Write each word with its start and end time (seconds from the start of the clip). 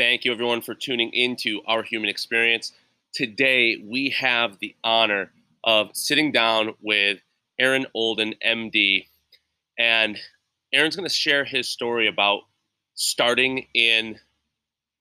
Thank 0.00 0.24
you, 0.24 0.32
everyone, 0.32 0.62
for 0.62 0.74
tuning 0.74 1.10
into 1.12 1.60
Our 1.66 1.82
Human 1.82 2.08
Experience. 2.08 2.72
Today, 3.12 3.84
we 3.86 4.08
have 4.18 4.58
the 4.58 4.74
honor 4.82 5.30
of 5.62 5.90
sitting 5.92 6.32
down 6.32 6.72
with 6.80 7.18
Aaron 7.58 7.84
Olden, 7.94 8.34
MD. 8.42 9.08
And 9.78 10.18
Aaron's 10.72 10.96
going 10.96 11.06
to 11.06 11.14
share 11.14 11.44
his 11.44 11.68
story 11.68 12.08
about 12.08 12.44
starting 12.94 13.66
in 13.74 14.18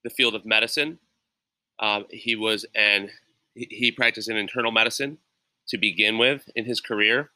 the 0.03 0.09
field 0.09 0.35
of 0.35 0.45
medicine. 0.45 0.99
Uh, 1.79 2.01
he 2.09 2.35
was 2.35 2.65
an 2.75 3.09
he 3.55 3.93
practiced 3.93 4.29
in 4.29 4.35
internal 4.35 4.73
medicine 4.73 5.17
to 5.69 5.77
begin 5.77 6.17
with 6.17 6.49
in 6.57 6.65
his 6.65 6.81
career, 6.81 7.29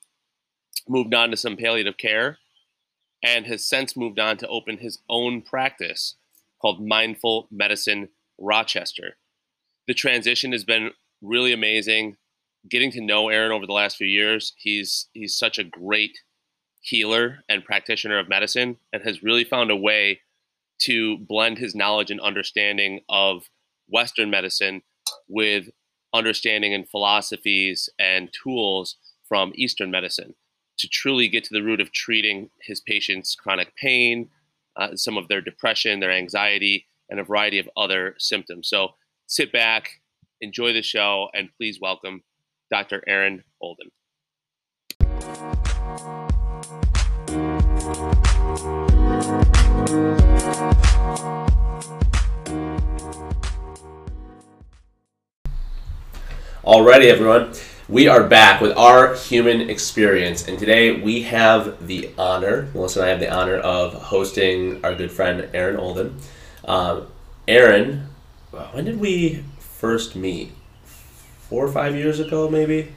moved 0.90 1.14
on 1.14 1.32
to 1.32 1.38
some 1.38 1.56
palliative 1.56 1.96
care, 1.96 2.40
and 3.24 3.46
has 3.46 3.66
since 3.66 3.96
moved 3.96 4.20
on 4.20 4.36
to 4.36 4.48
open 4.50 4.80
his 4.80 5.00
own 5.08 5.42
practice 5.42 6.16
called 6.64 6.82
Mindful 6.82 7.48
Medicine 7.52 8.10
Rochester. 8.40 9.18
The 9.86 9.94
transition 9.94 10.54
has 10.54 10.64
been 10.64 10.92
really 11.22 11.52
amazing. 11.52 12.16
Getting 12.70 12.92
to 12.92 13.02
know 13.02 13.28
Aaron 13.28 13.52
over 13.52 13.66
the 13.66 13.74
last 13.74 13.98
few 13.98 14.08
years, 14.08 14.54
he's 14.58 15.10
he's 15.14 15.38
such 15.38 15.60
a 15.60 15.64
great 15.66 16.18
healer 16.80 17.40
and 17.50 17.66
practitioner 17.66 18.18
of 18.18 18.30
medicine 18.30 18.78
and 18.94 19.04
has 19.04 19.24
really 19.24 19.44
found 19.44 19.72
a 19.72 19.76
way 19.76 20.22
to 20.80 21.18
blend 21.18 21.58
his 21.58 21.76
knowledge 21.76 22.12
and 22.12 22.20
understanding 22.22 23.02
of 23.10 23.50
Western 23.88 24.30
medicine 24.30 24.82
with 25.28 25.70
understanding 26.14 26.74
and 26.74 26.90
philosophies 26.90 27.90
and 28.00 28.30
tools 28.44 28.98
from 29.28 29.52
Eastern 29.56 29.92
medicine 29.92 30.36
to 30.78 30.88
truly 30.88 31.28
get 31.28 31.44
to 31.44 31.54
the 31.54 31.64
root 31.64 31.82
of 31.82 31.92
treating 31.92 32.50
his 32.62 32.80
patients' 32.80 33.36
chronic 33.36 33.76
pain, 33.76 34.30
uh, 34.76 34.96
some 34.96 35.18
of 35.18 35.28
their 35.28 35.42
depression, 35.42 36.00
their 36.00 36.12
anxiety, 36.12 36.88
and 37.10 37.20
a 37.20 37.24
variety 37.24 37.60
of 37.60 37.70
other 37.78 38.16
symptoms. 38.18 38.70
So 38.70 38.90
sit 39.28 39.52
back, 39.52 40.02
enjoy 40.42 40.74
the 40.74 40.82
show, 40.82 41.28
and 41.34 41.50
please 41.58 41.80
welcome 41.82 42.24
Dr. 42.72 43.04
Aaron 43.08 43.44
Olden. 43.62 43.90
Alrighty, 56.66 57.08
everyone. 57.08 57.54
We 57.94 58.08
are 58.08 58.24
back 58.24 58.60
with 58.60 58.76
our 58.76 59.14
human 59.14 59.70
experience, 59.70 60.48
and 60.48 60.58
today 60.58 61.00
we 61.00 61.22
have 61.22 61.86
the 61.86 62.10
honor, 62.18 62.68
Melissa 62.74 63.02
and 63.02 63.06
I 63.06 63.10
have 63.12 63.20
the 63.20 63.32
honor 63.32 63.58
of 63.58 63.94
hosting 63.94 64.84
our 64.84 64.96
good 64.96 65.12
friend 65.12 65.48
Aaron 65.54 65.78
Olden. 65.78 66.18
Um, 66.66 67.06
Aaron, 67.48 68.08
when 68.72 68.86
did 68.86 69.00
we 69.00 69.44
first 69.60 70.16
meet? 70.16 70.54
Four 71.38 71.68
or 71.68 71.72
five 71.72 71.96
years 71.96 72.20
ago, 72.20 72.50
maybe? 72.50 72.94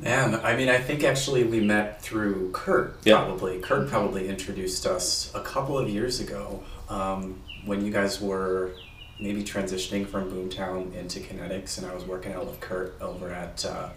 Man, 0.00 0.40
I 0.42 0.56
mean, 0.56 0.70
I 0.70 0.78
think 0.78 1.04
actually 1.04 1.44
we 1.44 1.60
met 1.60 2.00
through 2.00 2.50
Kurt, 2.52 2.96
Yeah. 3.04 3.16
probably. 3.16 3.58
Kurt 3.58 3.90
probably 3.90 4.26
introduced 4.30 4.86
us 4.86 5.30
a 5.34 5.42
couple 5.42 5.78
of 5.78 5.86
years 5.90 6.18
ago 6.20 6.62
um, 6.88 7.42
when 7.66 7.84
you 7.84 7.92
guys 7.92 8.22
were 8.22 8.70
maybe 9.20 9.44
transitioning 9.44 10.06
from 10.06 10.30
Boomtown 10.32 10.94
into 10.94 11.20
Kinetics, 11.20 11.76
and 11.76 11.86
I 11.86 11.94
was 11.94 12.04
working 12.06 12.32
out 12.32 12.46
with 12.46 12.58
Kurt 12.60 12.98
over 13.02 13.28
at 13.28 13.62
uh, 13.66 13.90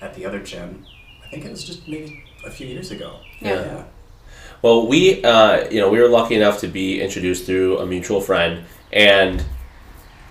at 0.00 0.14
the 0.14 0.24
other 0.24 0.40
gym. 0.40 0.84
I 1.24 1.28
think 1.28 1.44
it 1.44 1.50
was 1.50 1.64
just 1.64 1.86
maybe 1.86 2.24
a 2.44 2.50
few 2.50 2.66
years 2.66 2.90
ago. 2.90 3.20
Yeah. 3.40 3.84
Well, 4.62 4.86
we, 4.86 5.22
uh, 5.24 5.68
you 5.70 5.80
know, 5.80 5.88
we 5.88 6.00
were 6.00 6.08
lucky 6.08 6.34
enough 6.34 6.58
to 6.60 6.68
be 6.68 7.00
introduced 7.00 7.46
through 7.46 7.78
a 7.78 7.86
mutual 7.86 8.20
friend, 8.20 8.64
and 8.92 9.42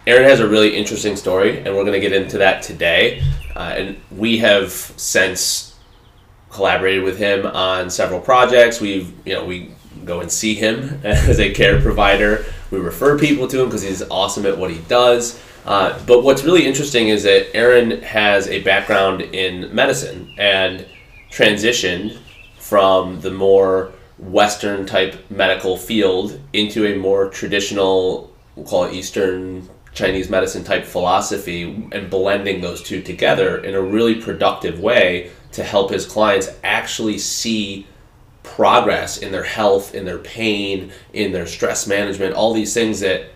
Aaron 0.06 0.24
has 0.24 0.40
a 0.40 0.48
really 0.48 0.76
interesting 0.76 1.16
story, 1.16 1.58
and 1.60 1.76
we're 1.76 1.84
going 1.84 1.94
to 1.94 2.00
get 2.00 2.14
into 2.14 2.38
that 2.40 2.62
today. 2.62 3.24
Uh, 3.56 3.74
and 3.76 3.98
we 4.12 4.38
have 4.38 4.72
since 4.72 5.76
collaborated 6.50 7.04
with 7.04 7.18
him 7.18 7.46
on 7.46 7.90
several 7.90 8.20
projects. 8.20 8.80
We've, 8.80 9.12
you 9.26 9.34
know, 9.34 9.46
we 9.46 9.72
go 10.06 10.22
and 10.22 10.32
see 10.32 10.56
him 10.56 11.02
as 11.04 11.40
a 11.40 11.54
care 11.54 11.82
provider. 11.82 12.46
We 12.72 12.80
refer 12.80 13.18
people 13.18 13.48
to 13.48 13.62
him 13.62 13.68
because 13.68 13.82
he's 13.82 14.02
awesome 14.10 14.46
at 14.46 14.58
what 14.58 14.72
he 14.72 14.80
does. 14.88 15.42
Uh, 15.66 16.00
but 16.06 16.24
what's 16.24 16.44
really 16.44 16.66
interesting 16.66 17.10
is 17.10 17.24
that 17.24 17.56
Aaron 17.56 18.02
has 18.02 18.48
a 18.48 18.62
background 18.64 19.22
in 19.22 19.74
medicine 19.74 20.34
and 20.38 20.86
transitioned 21.32 22.18
from 22.58 23.22
the 23.22 23.32
more 23.32 23.92
Western 24.18 24.86
type 24.86 25.16
medical 25.30 25.78
field 25.78 26.40
into 26.54 26.86
a 26.86 26.98
more 26.98 27.30
traditional, 27.30 28.32
we'll 28.56 28.66
call 28.66 28.84
it 28.86 28.94
Eastern 28.94 29.70
Chinese 29.94 30.30
medicine 30.30 30.64
type 30.64 30.86
philosophy 30.86 31.90
and 31.92 32.10
blending 32.10 32.62
those 32.62 32.82
two 32.82 33.02
together 33.02 33.58
in 33.64 33.76
a 33.76 33.82
really 33.82 34.16
productive 34.16 34.80
way 34.80 35.32
to 35.52 35.64
help 35.64 35.92
his 35.92 36.06
clients 36.06 36.50
actually 36.64 37.18
see 37.18 37.88
progress 38.44 39.18
in 39.18 39.32
their 39.32 39.44
health, 39.44 39.96
in 39.96 40.06
their 40.06 40.18
pain, 40.18 40.92
in 41.14 41.32
their 41.32 41.48
stress 41.48 41.88
management, 41.88 42.34
all 42.34 42.54
these 42.54 42.74
things 42.74 43.00
that 43.00 43.30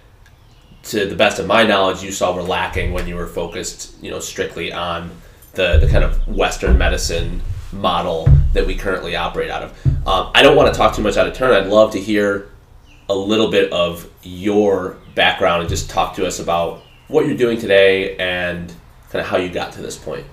to 0.83 1.05
the 1.05 1.15
best 1.15 1.39
of 1.39 1.47
my 1.47 1.63
knowledge 1.63 2.03
you 2.03 2.11
saw 2.11 2.35
were 2.35 2.43
lacking 2.43 2.93
when 2.93 3.07
you 3.07 3.15
were 3.15 3.27
focused, 3.27 3.95
you 4.01 4.11
know, 4.11 4.19
strictly 4.19 4.71
on 4.71 5.09
the, 5.53 5.77
the 5.77 5.87
kind 5.87 6.03
of 6.03 6.27
Western 6.27 6.77
medicine 6.77 7.41
model 7.71 8.27
that 8.53 8.67
we 8.67 8.75
currently 8.75 9.15
operate 9.15 9.49
out 9.49 9.63
of. 9.63 9.87
Um, 10.07 10.31
I 10.35 10.43
don't 10.43 10.55
want 10.55 10.73
to 10.73 10.77
talk 10.77 10.95
too 10.95 11.01
much 11.01 11.17
out 11.17 11.27
of 11.27 11.33
turn. 11.33 11.51
I'd 11.51 11.67
love 11.67 11.91
to 11.93 11.99
hear 11.99 12.49
a 13.09 13.15
little 13.15 13.49
bit 13.49 13.71
of 13.71 14.09
your 14.23 14.97
background 15.15 15.61
and 15.61 15.69
just 15.69 15.89
talk 15.89 16.15
to 16.15 16.25
us 16.25 16.39
about 16.39 16.81
what 17.07 17.25
you're 17.25 17.37
doing 17.37 17.59
today 17.59 18.15
and 18.17 18.73
kind 19.09 19.21
of 19.21 19.27
how 19.27 19.37
you 19.37 19.49
got 19.49 19.73
to 19.73 19.81
this 19.81 19.97
point. 19.97 20.25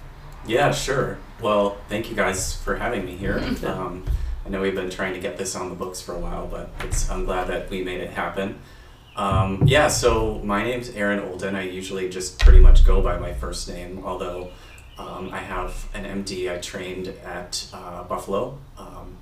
Yeah, 0.47 0.73
sure. 0.73 1.19
Well, 1.41 1.79
thank 1.89 2.11
you 2.11 2.17
guys 2.17 2.57
for 2.57 2.77
having 2.77 3.05
me 3.05 3.17
here. 3.17 3.39
Um, 3.65 4.05
I 4.45 4.49
know 4.49 4.63
we've 4.63 4.75
been 4.75 4.91
trying 4.91 5.13
to 5.15 5.21
get 5.21 5.37
this 5.37 5.55
on 5.55 5.69
the 5.69 5.77
books 5.77 6.01
for 6.01 6.15
a 6.15 6.19
while, 6.19 6.47
but 6.47 6.71
it's, 6.81 7.09
I'm 7.11 7.25
glad 7.27 7.49
that 7.49 7.69
we 7.69 7.85
made 7.85 8.01
it 8.01 8.11
happen. 8.11 8.59
Um, 9.21 9.65
yeah, 9.67 9.89
so 9.89 10.41
my 10.45 10.65
name's 10.65 10.89
Aaron 10.89 11.19
Olden. 11.19 11.55
I 11.55 11.69
usually 11.69 12.09
just 12.09 12.39
pretty 12.39 12.59
much 12.59 12.87
go 12.87 13.03
by 13.03 13.19
my 13.19 13.35
first 13.35 13.69
name, 13.69 14.03
although 14.03 14.49
um, 14.97 15.29
I 15.31 15.37
have 15.37 15.87
an 15.93 16.25
MD. 16.25 16.51
I 16.51 16.57
trained 16.57 17.09
at 17.23 17.69
uh, 17.75 18.05
Buffalo, 18.05 18.57
um, 18.79 19.19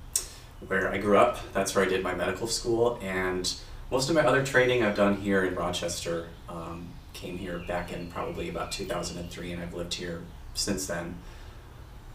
where 0.65 0.89
I 0.89 0.99
grew 0.99 1.17
up. 1.17 1.51
That's 1.51 1.75
where 1.75 1.83
I 1.83 1.89
did 1.89 2.01
my 2.01 2.15
medical 2.15 2.47
school, 2.47 2.97
and 3.01 3.53
most 3.91 4.07
of 4.07 4.15
my 4.15 4.21
other 4.21 4.41
training 4.41 4.85
I've 4.85 4.95
done 4.95 5.17
here 5.17 5.43
in 5.43 5.53
Rochester. 5.53 6.29
Um, 6.47 6.87
came 7.11 7.37
here 7.37 7.59
back 7.67 7.91
in 7.91 8.09
probably 8.09 8.47
about 8.47 8.71
2003, 8.71 9.51
and 9.51 9.61
I've 9.61 9.73
lived 9.73 9.95
here 9.95 10.21
since 10.53 10.87
then. 10.87 11.17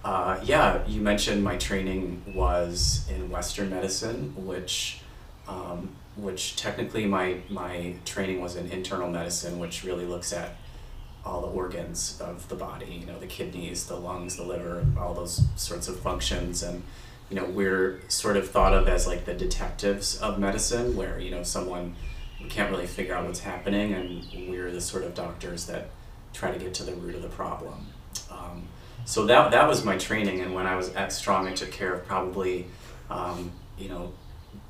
Uh, 0.03 0.41
yeah, 0.43 0.87
you 0.87 1.03
mentioned 1.03 1.45
my 1.45 1.59
training 1.59 2.23
was 2.35 3.07
in 3.11 3.29
Western 3.29 3.69
medicine, 3.69 4.33
which, 4.47 5.01
um, 5.47 5.95
which 6.17 6.57
technically 6.57 7.07
my 7.07 7.39
my 7.49 7.95
training 8.05 8.41
was 8.41 8.57
in 8.57 8.71
internal 8.71 9.11
medicine, 9.11 9.59
which 9.59 9.85
really 9.85 10.07
looks 10.07 10.33
at 10.33 10.57
all 11.25 11.41
the 11.41 11.49
organs 11.49 12.21
of 12.21 12.49
the 12.49 12.55
body. 12.55 12.99
You 13.01 13.07
know, 13.07 13.19
the 13.19 13.27
kidneys, 13.27 13.87
the 13.87 13.97
lungs, 13.97 14.37
the 14.37 14.45
liver, 14.45 14.87
all 14.99 15.15
those 15.15 15.43
sorts 15.57 15.89
of 15.89 15.99
functions, 16.01 16.63
and 16.63 16.83
you 17.31 17.37
know, 17.37 17.47
we're 17.47 18.01
sort 18.09 18.37
of 18.37 18.51
thought 18.51 18.75
of 18.75 18.89
as 18.89 19.07
like 19.07 19.25
the 19.25 19.35
detectives 19.35 20.19
of 20.19 20.39
medicine, 20.39 20.97
where 20.97 21.19
you 21.19 21.31
know 21.31 21.43
someone 21.43 21.95
can't 22.49 22.71
really 22.71 22.87
figure 22.87 23.15
out 23.15 23.27
what's 23.27 23.41
happening, 23.41 23.95
and 23.95 24.49
we're 24.49 24.71
the 24.71 24.81
sort 24.81 25.05
of 25.05 25.15
doctors 25.15 25.67
that 25.67 25.89
try 26.33 26.51
to 26.51 26.59
get 26.59 26.75
to 26.75 26.83
the 26.83 26.95
root 26.95 27.15
of 27.15 27.23
the 27.23 27.29
problem. 27.29 27.87
Um, 28.31 28.69
so 29.05 29.27
that 29.27 29.51
that 29.51 29.69
was 29.69 29.85
my 29.85 29.97
training, 29.97 30.41
and 30.41 30.55
when 30.55 30.67
I 30.67 30.77
was 30.77 30.95
at 30.95 31.13
Strong, 31.13 31.49
I 31.49 31.55
took 31.55 31.71
care 31.71 31.95
of 31.95 32.07
probably, 32.07 32.67
um, 33.11 33.51
you 33.79 33.89
know, 33.89 34.13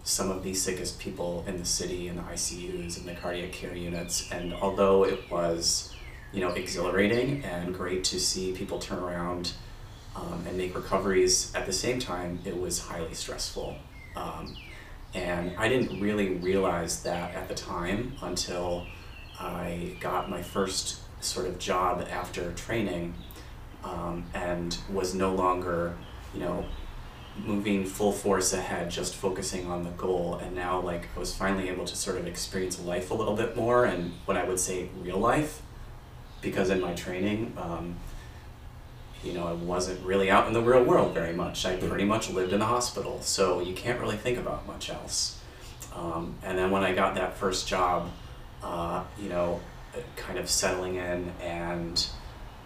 some 0.04 0.30
of 0.30 0.42
the 0.42 0.52
sickest 0.52 0.98
people 1.00 1.42
in 1.46 1.56
the 1.56 1.64
city 1.64 2.08
in 2.08 2.16
the 2.16 2.22
ICUs 2.22 2.98
and 2.98 3.08
the 3.08 3.14
cardiac 3.14 3.52
care 3.52 3.74
units. 3.74 4.30
And 4.30 4.52
although 4.52 5.04
it 5.04 5.30
was, 5.30 5.94
you 6.30 6.40
know, 6.40 6.50
exhilarating 6.50 7.42
and 7.42 7.74
great 7.74 8.04
to 8.04 8.20
see 8.20 8.52
people 8.52 8.78
turn 8.78 8.98
around 8.98 9.54
um, 10.14 10.44
and 10.46 10.58
make 10.58 10.74
recoveries, 10.74 11.52
at 11.54 11.64
the 11.64 11.72
same 11.72 11.98
time, 11.98 12.38
it 12.44 12.60
was 12.60 12.80
highly 12.80 13.14
stressful. 13.14 13.76
Um, 14.14 14.54
and 15.14 15.54
I 15.56 15.68
didn't 15.68 16.00
really 16.00 16.34
realize 16.34 17.02
that 17.04 17.34
at 17.34 17.48
the 17.48 17.54
time 17.54 18.12
until 18.20 18.86
I 19.40 19.96
got 20.00 20.28
my 20.28 20.42
first 20.42 20.98
sort 21.22 21.46
of 21.46 21.58
job 21.58 22.06
after 22.10 22.52
training 22.52 23.14
um, 23.82 24.24
and 24.34 24.76
was 24.92 25.14
no 25.14 25.34
longer, 25.34 25.96
you 26.34 26.40
know, 26.40 26.66
moving 27.36 27.84
full 27.84 28.12
force 28.12 28.52
ahead, 28.52 28.90
just 28.90 29.14
focusing 29.14 29.66
on 29.66 29.82
the 29.82 29.90
goal. 29.90 30.36
And 30.36 30.54
now, 30.54 30.80
like, 30.80 31.08
I 31.16 31.18
was 31.18 31.34
finally 31.34 31.68
able 31.68 31.84
to 31.84 31.96
sort 31.96 32.16
of 32.16 32.26
experience 32.26 32.80
life 32.80 33.10
a 33.10 33.14
little 33.14 33.34
bit 33.34 33.56
more 33.56 33.84
and 33.84 34.12
what 34.24 34.36
I 34.36 34.44
would 34.44 34.60
say 34.60 34.88
real 35.00 35.18
life. 35.18 35.62
Because 36.40 36.70
in 36.70 36.80
my 36.80 36.92
training, 36.94 37.54
um, 37.56 37.96
you 39.24 39.32
know, 39.32 39.46
I 39.46 39.52
wasn't 39.52 40.04
really 40.04 40.30
out 40.30 40.46
in 40.46 40.52
the 40.52 40.60
real 40.60 40.84
world 40.84 41.14
very 41.14 41.32
much. 41.32 41.64
I 41.64 41.76
pretty 41.76 42.04
much 42.04 42.30
lived 42.30 42.52
in 42.52 42.60
the 42.60 42.66
hospital, 42.66 43.22
so 43.22 43.60
you 43.60 43.74
can't 43.74 43.98
really 43.98 44.16
think 44.16 44.38
about 44.38 44.66
much 44.66 44.90
else. 44.90 45.40
Um, 45.94 46.34
and 46.42 46.58
then 46.58 46.70
when 46.70 46.84
I 46.84 46.92
got 46.94 47.14
that 47.14 47.36
first 47.36 47.66
job, 47.66 48.10
uh, 48.62 49.04
you 49.18 49.28
know, 49.28 49.60
kind 50.16 50.38
of 50.38 50.50
settling 50.50 50.96
in 50.96 51.32
and 51.40 52.06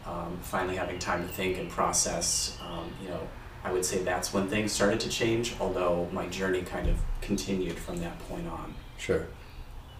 um, 0.07 0.39
finally 0.43 0.77
having 0.77 0.99
time 0.99 1.27
to 1.27 1.33
think 1.33 1.59
and 1.59 1.71
process, 1.71 2.59
um, 2.67 2.91
you 3.03 3.09
know, 3.09 3.21
I 3.65 3.73
would 3.73 3.85
say 3.85 3.99
that's 4.03 4.33
when 4.33 4.49
things 4.49 4.73
started 4.73 5.01
to 5.01 5.09
change, 5.09 5.55
although 5.61 6.09
my 6.13 6.27
journey 6.29 6.63
kind 6.63 6.89
of 6.89 6.97
continued 7.21 7.79
from 7.79 7.97
that 7.99 8.19
point 8.29 8.47
on. 8.49 8.75
Sure. 8.97 9.27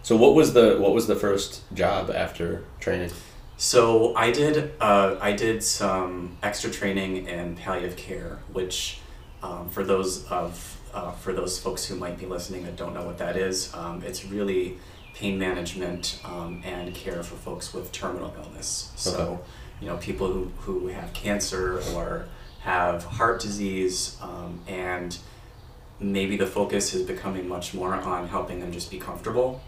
So 0.01 0.15
what 0.15 0.33
was 0.33 0.53
the 0.53 0.77
what 0.79 0.93
was 0.93 1.07
the 1.07 1.15
first 1.15 1.61
job 1.73 2.09
after 2.09 2.63
training? 2.79 3.11
So 3.57 4.15
I 4.15 4.31
did 4.31 4.71
uh, 4.79 5.17
I 5.21 5.33
did 5.33 5.63
some 5.63 6.37
extra 6.41 6.71
training 6.71 7.27
in 7.27 7.55
palliative 7.55 7.97
care, 7.97 8.39
which 8.53 8.99
um, 9.43 9.69
for 9.69 9.83
those 9.83 10.25
of 10.27 10.77
uh, 10.93 11.11
for 11.11 11.33
those 11.33 11.59
folks 11.59 11.85
who 11.85 11.95
might 11.95 12.17
be 12.17 12.25
listening 12.25 12.63
that 12.65 12.75
don't 12.77 12.93
know 12.93 13.03
what 13.03 13.17
that 13.17 13.35
is, 13.35 13.73
um, 13.75 14.01
it's 14.03 14.25
really 14.25 14.77
pain 15.13 15.37
management 15.37 16.19
um, 16.23 16.61
and 16.65 16.95
care 16.95 17.21
for 17.21 17.35
folks 17.35 17.73
with 17.73 17.91
terminal 17.91 18.33
illness. 18.41 18.91
So 18.95 19.11
Okay. 19.19 19.41
you 19.81 19.87
know 19.87 19.97
people 19.97 20.27
who, 20.27 20.51
who 20.59 20.87
have 20.87 21.11
cancer 21.13 21.81
or 21.93 22.25
have 22.61 23.03
heart 23.05 23.41
disease 23.41 24.17
um, 24.21 24.59
and 24.67 25.17
maybe 25.99 26.37
the 26.37 26.47
focus 26.47 26.93
is 26.93 27.05
becoming 27.05 27.47
much 27.47 27.73
more 27.73 27.93
on 27.93 28.27
helping 28.27 28.59
them 28.59 28.71
just 28.71 28.89
be 28.89 28.97
comfortable 28.97 29.61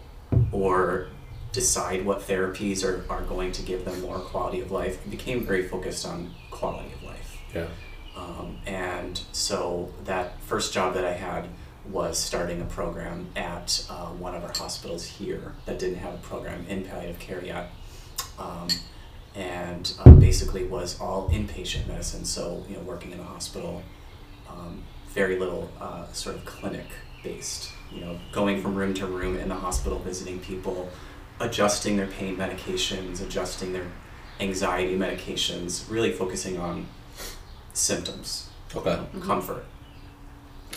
or 0.50 1.08
decide 1.52 2.04
what 2.04 2.20
therapies 2.20 2.84
are, 2.84 3.04
are 3.12 3.22
going 3.22 3.52
to 3.52 3.62
give 3.62 3.84
them 3.84 4.00
more 4.00 4.18
quality 4.18 4.60
of 4.60 4.70
life. 4.70 5.04
It 5.06 5.10
became 5.10 5.44
very 5.44 5.68
focused 5.68 6.06
on 6.06 6.30
quality 6.50 6.92
of 6.94 7.02
life. 7.02 7.38
Yeah. 7.54 7.66
Um, 8.16 8.58
and 8.66 9.20
so 9.32 9.92
that 10.04 10.40
first 10.42 10.72
job 10.72 10.94
that 10.94 11.04
I 11.04 11.12
had 11.12 11.46
was 11.90 12.18
starting 12.18 12.60
a 12.60 12.64
program 12.64 13.28
at 13.36 13.86
uh, 13.90 14.06
one 14.06 14.34
of 14.34 14.44
our 14.44 14.52
hospitals 14.52 15.04
here 15.04 15.54
that 15.66 15.78
didn't 15.78 15.98
have 15.98 16.14
a 16.14 16.18
program 16.18 16.64
in 16.68 16.84
palliative 16.84 17.18
care 17.18 17.44
yet. 17.44 17.70
Um, 18.38 18.68
and 19.34 19.92
uh, 20.04 20.10
basically 20.10 20.64
was 20.64 21.00
all 21.00 21.28
inpatient 21.30 21.86
medicine, 21.88 22.24
so 22.24 22.64
you 22.68 22.76
know, 22.76 22.82
working 22.82 23.12
in 23.12 23.20
a 23.20 23.24
hospital, 23.24 23.82
um, 24.48 24.82
very 25.10 25.38
little 25.38 25.70
uh, 25.80 26.10
sort 26.12 26.36
of 26.36 26.44
clinic 26.44 26.86
based. 27.22 27.70
You 27.90 28.00
know, 28.00 28.18
going 28.32 28.62
from 28.62 28.74
room 28.74 28.94
to 28.94 29.06
room 29.06 29.36
in 29.36 29.48
the 29.48 29.54
hospital, 29.54 29.98
visiting 29.98 30.40
people, 30.40 30.88
adjusting 31.40 31.96
their 31.98 32.06
pain 32.06 32.36
medications, 32.36 33.22
adjusting 33.22 33.72
their 33.74 33.86
anxiety 34.40 34.96
medications, 34.96 35.90
really 35.90 36.10
focusing 36.12 36.58
on 36.58 36.86
symptoms, 37.74 38.48
Okay. 38.74 38.98
comfort. 39.20 39.64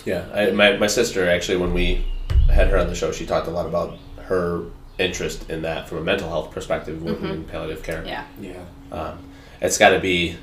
Yeah, 0.04 0.26
I, 0.34 0.50
my, 0.50 0.76
my 0.76 0.86
sister 0.86 1.28
actually, 1.28 1.56
when 1.56 1.72
we 1.72 2.04
had 2.50 2.68
her 2.68 2.76
on 2.78 2.86
the 2.88 2.94
show, 2.94 3.12
she 3.12 3.24
talked 3.26 3.48
a 3.48 3.50
lot 3.50 3.66
about 3.66 3.98
her 4.24 4.64
interest 4.98 5.50
in 5.50 5.62
that 5.62 5.88
from 5.88 5.98
a 5.98 6.02
mental 6.02 6.28
health 6.28 6.50
perspective, 6.50 7.02
working 7.02 7.28
in 7.28 7.44
palliative 7.44 7.82
care. 7.82 8.04
Yeah. 8.04 8.24
Yeah. 8.40 8.64
Um, 8.90 9.18
it's 9.60 9.78
got 9.78 9.90
to 9.90 10.00
be. 10.00 10.36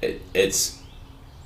It, 0.00 0.20
it's 0.34 0.82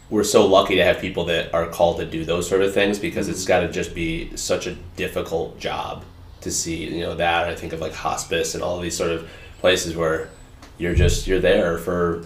we're 0.08 0.25
so 0.25 0.46
lucky 0.46 0.76
to 0.76 0.84
have 0.84 1.00
people 1.00 1.25
that 1.26 1.52
are 1.52 1.67
called 1.69 1.99
to 1.99 2.06
do 2.06 2.25
those 2.25 2.49
sort 2.49 2.62
of 2.62 2.73
things 2.73 2.99
because 2.99 3.28
it's 3.28 3.44
got 3.44 3.61
to 3.61 3.70
just 3.70 3.94
be 3.94 4.34
such 4.37 4.67
a 4.67 4.75
difficult 4.96 5.58
job 5.58 6.05
to 6.43 6.50
see 6.50 6.84
you 6.84 7.00
know 7.00 7.14
that 7.17 7.49
I 7.49 7.55
think 7.55 7.72
of 7.72 7.81
like 7.81 7.93
hospice 7.93 8.55
and 8.55 8.62
all 8.62 8.79
these 8.79 8.96
sort 8.96 9.11
of 9.11 9.29
places 9.58 9.96
where 9.96 10.31
you're 10.79 10.94
just 10.94 11.26
you're 11.26 11.40
there 11.40 11.76
for 11.76 12.25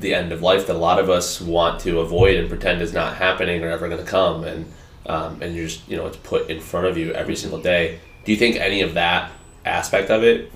the 0.00 0.14
end 0.14 0.32
of 0.32 0.42
life 0.42 0.66
that 0.66 0.76
a 0.76 0.78
lot 0.78 0.98
of 0.98 1.08
us 1.08 1.40
want 1.40 1.80
to 1.80 2.00
avoid 2.00 2.36
and 2.36 2.48
pretend 2.48 2.82
is 2.82 2.92
not 2.92 3.16
happening 3.16 3.64
or 3.64 3.68
ever 3.68 3.88
going 3.88 4.04
to 4.04 4.08
come 4.08 4.44
and 4.44 4.70
um, 5.06 5.40
and 5.40 5.56
you're 5.56 5.66
just 5.66 5.88
you 5.88 5.96
know 5.96 6.06
it's 6.06 6.18
put 6.18 6.50
in 6.50 6.60
front 6.60 6.86
of 6.86 6.98
you 6.98 7.12
every 7.12 7.34
single 7.34 7.60
day 7.60 7.98
do 8.28 8.32
you 8.32 8.38
think 8.38 8.56
any 8.56 8.82
of 8.82 8.92
that 8.92 9.32
aspect 9.64 10.10
of 10.10 10.22
it 10.22 10.52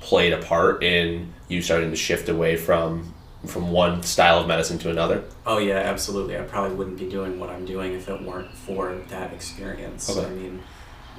played 0.00 0.32
a 0.32 0.38
part 0.38 0.82
in 0.82 1.32
you 1.46 1.62
starting 1.62 1.90
to 1.90 1.96
shift 1.96 2.28
away 2.28 2.56
from 2.56 3.14
from 3.46 3.70
one 3.70 4.02
style 4.02 4.40
of 4.40 4.48
medicine 4.48 4.80
to 4.80 4.90
another 4.90 5.22
Oh 5.46 5.58
yeah, 5.58 5.76
absolutely. 5.76 6.36
I 6.36 6.42
probably 6.42 6.76
wouldn't 6.76 6.98
be 6.98 7.08
doing 7.08 7.38
what 7.38 7.50
I'm 7.50 7.64
doing 7.64 7.92
if 7.92 8.08
it 8.08 8.20
weren't 8.20 8.52
for 8.52 8.96
that 9.10 9.32
experience. 9.32 10.10
Okay. 10.10 10.26
I 10.26 10.30
mean, 10.30 10.60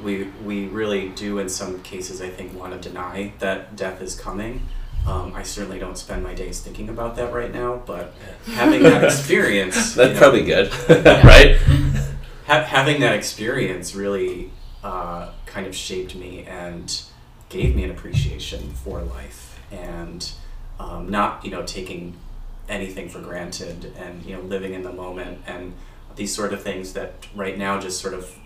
we 0.03 0.25
we 0.43 0.67
really 0.67 1.07
do 1.07 1.39
in 1.39 1.47
some 1.47 1.81
cases 1.81 2.19
I 2.19 2.27
think 2.27 2.53
want 2.59 2.73
to 2.73 2.89
deny 2.89 3.31
that 3.39 3.77
death 3.77 4.01
is 4.01 4.19
coming. 4.19 4.67
Um, 5.07 5.33
I 5.33 5.43
certainly 5.43 5.79
don't 5.79 5.97
spend 5.97 6.23
my 6.23 6.33
days 6.33 6.59
thinking 6.59 6.89
about 6.89 7.15
that 7.15 7.31
right 7.31 7.53
now, 7.53 7.81
but 7.85 8.13
having 8.47 8.83
that 8.83 9.05
experience, 9.05 9.95
that's 9.95 10.09
you 10.09 10.13
know, 10.15 10.19
probably 10.19 10.43
good 10.43 10.73
right 11.23 11.57
ha- 12.47 12.63
having 12.63 12.99
that 12.99 13.15
experience 13.15 13.95
really 13.95 14.51
uh, 14.83 15.31
kind 15.45 15.67
of 15.67 15.75
shaped 15.75 16.15
me 16.15 16.43
and 16.45 17.01
gave 17.49 17.75
me 17.75 17.83
an 17.83 17.91
appreciation 17.91 18.71
for 18.71 19.01
life 19.01 19.59
and 19.71 20.31
um, 20.79 21.09
not 21.09 21.43
you 21.43 21.51
know 21.51 21.63
taking 21.63 22.15
anything 22.67 23.09
for 23.09 23.19
granted 23.19 23.93
and 23.97 24.23
you 24.25 24.35
know 24.35 24.41
living 24.41 24.73
in 24.73 24.83
the 24.83 24.93
moment 24.93 25.39
and 25.47 25.73
these 26.15 26.33
sort 26.33 26.53
of 26.53 26.61
things 26.61 26.93
that 26.93 27.13
right 27.35 27.57
now 27.57 27.79
just 27.79 27.99
sort 27.99 28.13
of 28.13 28.37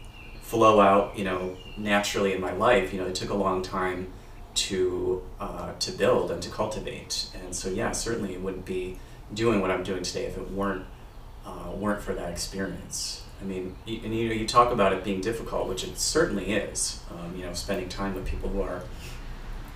flow 0.42 0.80
out 0.80 1.18
you 1.18 1.24
know 1.24 1.56
naturally 1.78 2.34
in 2.34 2.42
my 2.42 2.52
life 2.54 2.94
you 2.94 3.00
know 3.00 3.08
it 3.08 3.16
took 3.16 3.30
a 3.30 3.36
long 3.36 3.62
time 3.62 4.08
to 4.56 5.22
uh, 5.40 5.74
to 5.80 5.92
build 5.92 6.32
and 6.32 6.42
to 6.42 6.50
cultivate 6.50 7.28
and 7.44 7.56
so 7.56 7.70
yeah 7.70 7.92
certainly 7.92 8.34
it 8.34 8.42
wouldn't 8.42 8.66
be 8.66 8.98
doing 9.34 9.62
what 9.62 9.72
I'm 9.72 9.84
doing 9.84 10.04
today 10.04 10.26
if 10.26 10.38
it 10.38 10.52
weren't 10.52 10.86
uh, 11.46 11.72
weren't 11.76 12.02
for 12.02 12.14
that 12.14 12.32
experience. 12.32 13.23
I 13.44 13.46
mean, 13.46 13.76
and 13.86 14.16
you 14.16 14.30
know, 14.30 14.34
you 14.34 14.48
talk 14.48 14.72
about 14.72 14.94
it 14.94 15.04
being 15.04 15.20
difficult, 15.20 15.68
which 15.68 15.84
it 15.84 16.00
certainly 16.00 16.54
is. 16.54 17.02
Um, 17.12 17.36
you 17.36 17.46
know, 17.46 17.54
spending 17.54 17.90
time 17.90 18.16
with 18.16 18.26
people 18.26 18.50
who 18.50 18.62
are 18.62 18.84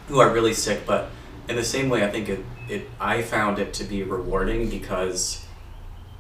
who 0.08 0.20
are 0.20 0.32
really 0.32 0.54
sick, 0.54 0.86
but 0.86 1.10
in 1.50 1.58
the 1.58 1.66
same 1.66 1.90
way, 1.90 2.06
I 2.06 2.10
think 2.10 2.30
it, 2.30 2.46
it 2.70 2.90
I 3.00 3.22
found 3.22 3.60
it 3.60 3.74
to 3.76 3.84
be 3.84 4.04
rewarding 4.04 4.70
because 4.70 5.46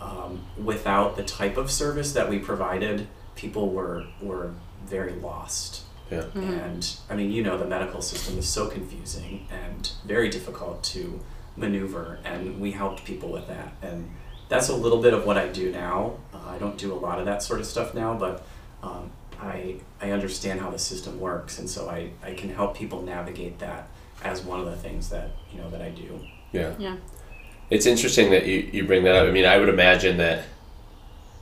um, 0.01 0.45
without 0.61 1.15
the 1.15 1.23
type 1.23 1.55
of 1.55 1.71
service 1.71 2.11
that 2.13 2.29
we 2.29 2.37
provided, 2.37 3.07
people 3.35 3.69
were 3.71 4.05
were 4.21 4.51
very 4.85 5.13
lost. 5.13 5.83
yeah 6.11 6.25
And 6.35 6.97
I 7.09 7.15
mean, 7.15 7.31
you 7.31 7.43
know, 7.43 7.57
the 7.57 7.65
medical 7.65 8.01
system 8.01 8.37
is 8.37 8.47
so 8.47 8.67
confusing 8.67 9.47
and 9.49 9.89
very 10.05 10.29
difficult 10.29 10.83
to 10.95 11.21
maneuver, 11.55 12.19
and 12.25 12.59
we 12.59 12.71
helped 12.71 13.05
people 13.05 13.29
with 13.31 13.47
that. 13.47 13.73
And 13.81 14.11
that's 14.49 14.69
a 14.69 14.75
little 14.75 15.01
bit 15.01 15.13
of 15.13 15.25
what 15.25 15.37
I 15.37 15.47
do 15.47 15.71
now. 15.71 16.15
Uh, 16.33 16.49
I 16.49 16.57
don't 16.57 16.77
do 16.77 16.93
a 16.93 16.95
lot 16.95 17.19
of 17.19 17.25
that 17.25 17.43
sort 17.43 17.59
of 17.59 17.65
stuff 17.65 17.93
now, 17.93 18.13
but 18.13 18.43
um, 18.81 19.11
I 19.39 19.75
I 20.01 20.11
understand 20.11 20.59
how 20.59 20.69
the 20.69 20.79
system 20.79 21.19
works, 21.19 21.59
and 21.59 21.69
so 21.69 21.89
I, 21.89 22.11
I 22.23 22.33
can 22.33 22.49
help 22.49 22.77
people 22.77 23.01
navigate 23.01 23.59
that 23.59 23.89
as 24.23 24.41
one 24.41 24.59
of 24.59 24.65
the 24.65 24.75
things 24.75 25.09
that 25.09 25.31
you 25.51 25.59
know 25.59 25.69
that 25.69 25.81
I 25.81 25.89
do. 25.89 26.19
yeah 26.51 26.73
Yeah. 26.77 26.97
It's 27.69 27.85
interesting 27.85 28.31
that 28.31 28.45
you, 28.45 28.69
you 28.71 28.85
bring 28.85 29.03
that 29.03 29.15
up. 29.15 29.27
I 29.27 29.31
mean, 29.31 29.45
I 29.45 29.57
would 29.57 29.69
imagine 29.69 30.17
that. 30.17 30.45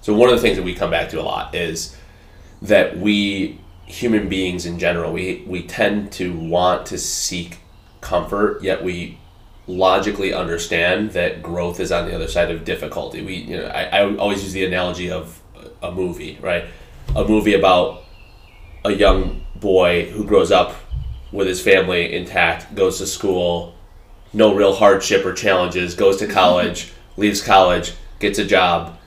So, 0.01 0.13
one 0.13 0.29
of 0.29 0.35
the 0.35 0.41
things 0.41 0.57
that 0.57 0.63
we 0.63 0.73
come 0.73 0.89
back 0.89 1.09
to 1.09 1.21
a 1.21 1.23
lot 1.23 1.53
is 1.53 1.95
that 2.61 2.97
we, 2.97 3.59
human 3.85 4.27
beings 4.27 4.65
in 4.65 4.79
general, 4.79 5.13
we, 5.13 5.43
we 5.47 5.63
tend 5.63 6.11
to 6.13 6.33
want 6.33 6.87
to 6.87 6.97
seek 6.97 7.59
comfort, 8.01 8.63
yet 8.63 8.83
we 8.83 9.19
logically 9.67 10.33
understand 10.33 11.11
that 11.11 11.41
growth 11.41 11.79
is 11.79 11.91
on 11.91 12.05
the 12.05 12.15
other 12.15 12.27
side 12.27 12.51
of 12.51 12.63
difficulty. 12.65 13.21
We, 13.21 13.35
you 13.35 13.57
know, 13.57 13.67
I, 13.67 13.83
I 13.85 14.15
always 14.17 14.43
use 14.43 14.53
the 14.53 14.65
analogy 14.65 15.09
of 15.09 15.41
a 15.81 15.91
movie, 15.91 16.37
right? 16.41 16.65
A 17.15 17.25
movie 17.25 17.53
about 17.53 18.03
a 18.83 18.91
young 18.91 19.45
boy 19.55 20.09
who 20.11 20.23
grows 20.23 20.51
up 20.51 20.75
with 21.31 21.47
his 21.47 21.61
family 21.61 22.13
intact, 22.13 22.75
goes 22.75 22.99
to 22.99 23.07
school, 23.07 23.75
no 24.33 24.53
real 24.53 24.75
hardship 24.75 25.25
or 25.25 25.33
challenges, 25.33 25.95
goes 25.95 26.17
to 26.17 26.27
college, 26.27 26.91
leaves 27.17 27.41
college, 27.41 27.93
gets 28.19 28.37
a 28.37 28.45
job, 28.45 28.97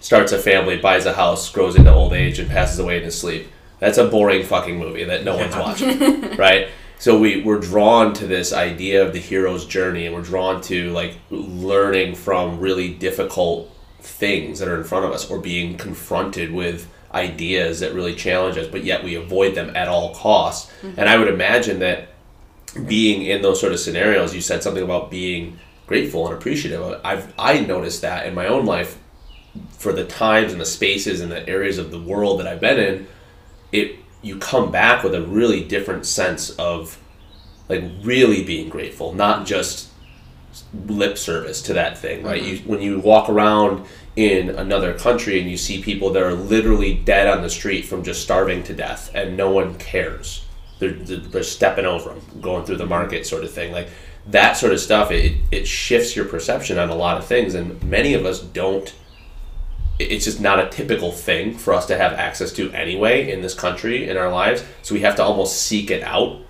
starts 0.00 0.32
a 0.32 0.38
family, 0.38 0.76
buys 0.76 1.06
a 1.06 1.14
house, 1.14 1.50
grows 1.50 1.76
into 1.76 1.92
old 1.92 2.12
age, 2.12 2.38
and 2.38 2.50
passes 2.50 2.78
away 2.78 2.98
in 2.98 3.04
his 3.04 3.18
sleep. 3.18 3.48
That's 3.78 3.98
a 3.98 4.06
boring 4.06 4.44
fucking 4.44 4.78
movie 4.78 5.04
that 5.04 5.24
no 5.24 5.36
one's 5.36 5.56
watching, 5.56 5.98
right? 6.36 6.68
So 7.02 7.18
we 7.18 7.42
we're 7.42 7.58
drawn 7.58 8.14
to 8.14 8.28
this 8.28 8.52
idea 8.52 9.04
of 9.04 9.12
the 9.12 9.18
hero's 9.18 9.66
journey, 9.66 10.06
and 10.06 10.14
we're 10.14 10.22
drawn 10.22 10.60
to 10.60 10.92
like 10.92 11.16
learning 11.30 12.14
from 12.14 12.60
really 12.60 12.94
difficult 12.94 13.76
things 13.98 14.60
that 14.60 14.68
are 14.68 14.76
in 14.76 14.84
front 14.84 15.06
of 15.06 15.10
us, 15.10 15.28
or 15.28 15.40
being 15.40 15.76
confronted 15.76 16.52
with 16.52 16.88
ideas 17.12 17.80
that 17.80 17.92
really 17.92 18.14
challenge 18.14 18.56
us, 18.56 18.68
but 18.68 18.84
yet 18.84 19.02
we 19.02 19.16
avoid 19.16 19.56
them 19.56 19.74
at 19.74 19.88
all 19.88 20.14
costs. 20.14 20.70
Mm-hmm. 20.80 21.00
And 21.00 21.08
I 21.08 21.18
would 21.18 21.26
imagine 21.26 21.80
that 21.80 22.10
being 22.86 23.22
in 23.22 23.42
those 23.42 23.58
sort 23.58 23.72
of 23.72 23.80
scenarios, 23.80 24.32
you 24.32 24.40
said 24.40 24.62
something 24.62 24.84
about 24.84 25.10
being 25.10 25.58
grateful 25.88 26.28
and 26.28 26.36
appreciative. 26.36 27.00
I've 27.02 27.34
I 27.36 27.58
noticed 27.58 28.02
that 28.02 28.26
in 28.26 28.34
my 28.36 28.46
own 28.46 28.64
life 28.64 28.96
for 29.72 29.92
the 29.92 30.04
times 30.04 30.52
and 30.52 30.60
the 30.60 30.64
spaces 30.64 31.20
and 31.20 31.32
the 31.32 31.48
areas 31.48 31.78
of 31.78 31.90
the 31.90 32.00
world 32.00 32.38
that 32.38 32.46
I've 32.46 32.60
been 32.60 32.78
in, 32.78 33.08
it 33.72 33.96
you 34.22 34.38
come 34.38 34.70
back 34.70 35.02
with 35.02 35.14
a 35.14 35.22
really 35.22 35.64
different 35.64 36.06
sense 36.06 36.50
of 36.50 36.98
like 37.68 37.84
really 38.02 38.44
being 38.44 38.68
grateful, 38.68 39.12
not 39.12 39.46
just 39.46 39.90
lip 40.86 41.16
service 41.18 41.62
to 41.62 41.72
that 41.74 41.98
thing, 41.98 42.22
right? 42.22 42.42
Mm-hmm. 42.42 42.64
You 42.64 42.70
when 42.70 42.82
you 42.82 42.98
walk 43.00 43.28
around 43.28 43.86
in 44.14 44.50
another 44.50 44.92
country 44.98 45.40
and 45.40 45.50
you 45.50 45.56
see 45.56 45.82
people 45.82 46.12
that 46.12 46.22
are 46.22 46.34
literally 46.34 46.94
dead 46.94 47.26
on 47.26 47.42
the 47.42 47.48
street 47.50 47.82
from 47.82 48.02
just 48.02 48.22
starving 48.22 48.62
to 48.64 48.74
death 48.74 49.10
and 49.14 49.36
no 49.36 49.50
one 49.50 49.74
cares 49.76 50.44
they're, 50.82 51.18
they're 51.18 51.42
stepping 51.44 51.86
over 51.86 52.10
them, 52.10 52.22
going 52.40 52.64
through 52.64 52.76
the 52.76 52.84
mm-hmm. 52.84 52.90
market, 52.90 53.26
sort 53.26 53.44
of 53.44 53.52
thing. 53.52 53.72
Like 53.72 53.88
that 54.26 54.56
sort 54.56 54.72
of 54.72 54.80
stuff, 54.80 55.10
it 55.10 55.36
it 55.50 55.66
shifts 55.66 56.16
your 56.16 56.24
perception 56.24 56.78
on 56.78 56.90
a 56.90 56.94
lot 56.94 57.18
of 57.18 57.24
things, 57.24 57.54
and 57.54 57.82
many 57.84 58.14
of 58.14 58.26
us 58.26 58.40
don't. 58.40 58.92
It's 59.98 60.24
just 60.24 60.40
not 60.40 60.58
a 60.58 60.68
typical 60.68 61.12
thing 61.12 61.56
for 61.56 61.74
us 61.74 61.86
to 61.86 61.96
have 61.96 62.12
access 62.12 62.52
to 62.54 62.72
anyway 62.72 63.30
in 63.30 63.42
this 63.42 63.54
country 63.54 64.08
in 64.08 64.16
our 64.16 64.30
lives. 64.30 64.64
So 64.82 64.94
we 64.94 65.00
have 65.02 65.16
to 65.16 65.22
almost 65.22 65.62
seek 65.62 65.90
it 65.90 66.02
out, 66.02 66.40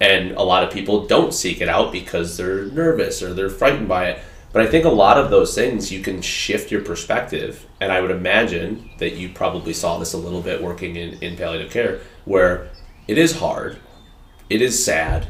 and 0.00 0.32
a 0.32 0.42
lot 0.42 0.62
of 0.62 0.72
people 0.72 1.06
don't 1.06 1.34
seek 1.34 1.60
it 1.60 1.68
out 1.68 1.92
because 1.92 2.36
they're 2.36 2.66
nervous 2.66 3.22
or 3.22 3.34
they're 3.34 3.50
frightened 3.50 3.88
by 3.88 4.10
it. 4.10 4.22
But 4.52 4.62
I 4.62 4.66
think 4.66 4.84
a 4.84 4.90
lot 4.90 5.16
of 5.16 5.30
those 5.30 5.54
things 5.54 5.92
you 5.92 6.00
can 6.00 6.22
shift 6.22 6.70
your 6.70 6.82
perspective, 6.82 7.66
and 7.80 7.92
I 7.92 8.00
would 8.00 8.10
imagine 8.10 8.90
that 8.98 9.16
you 9.16 9.28
probably 9.28 9.72
saw 9.72 9.98
this 9.98 10.12
a 10.12 10.18
little 10.18 10.42
bit 10.42 10.62
working 10.62 10.96
in, 10.96 11.22
in 11.22 11.36
palliative 11.36 11.70
care, 11.70 12.00
where 12.24 12.68
it 13.06 13.16
is 13.16 13.38
hard, 13.38 13.78
it 14.48 14.60
is 14.60 14.84
sad, 14.84 15.28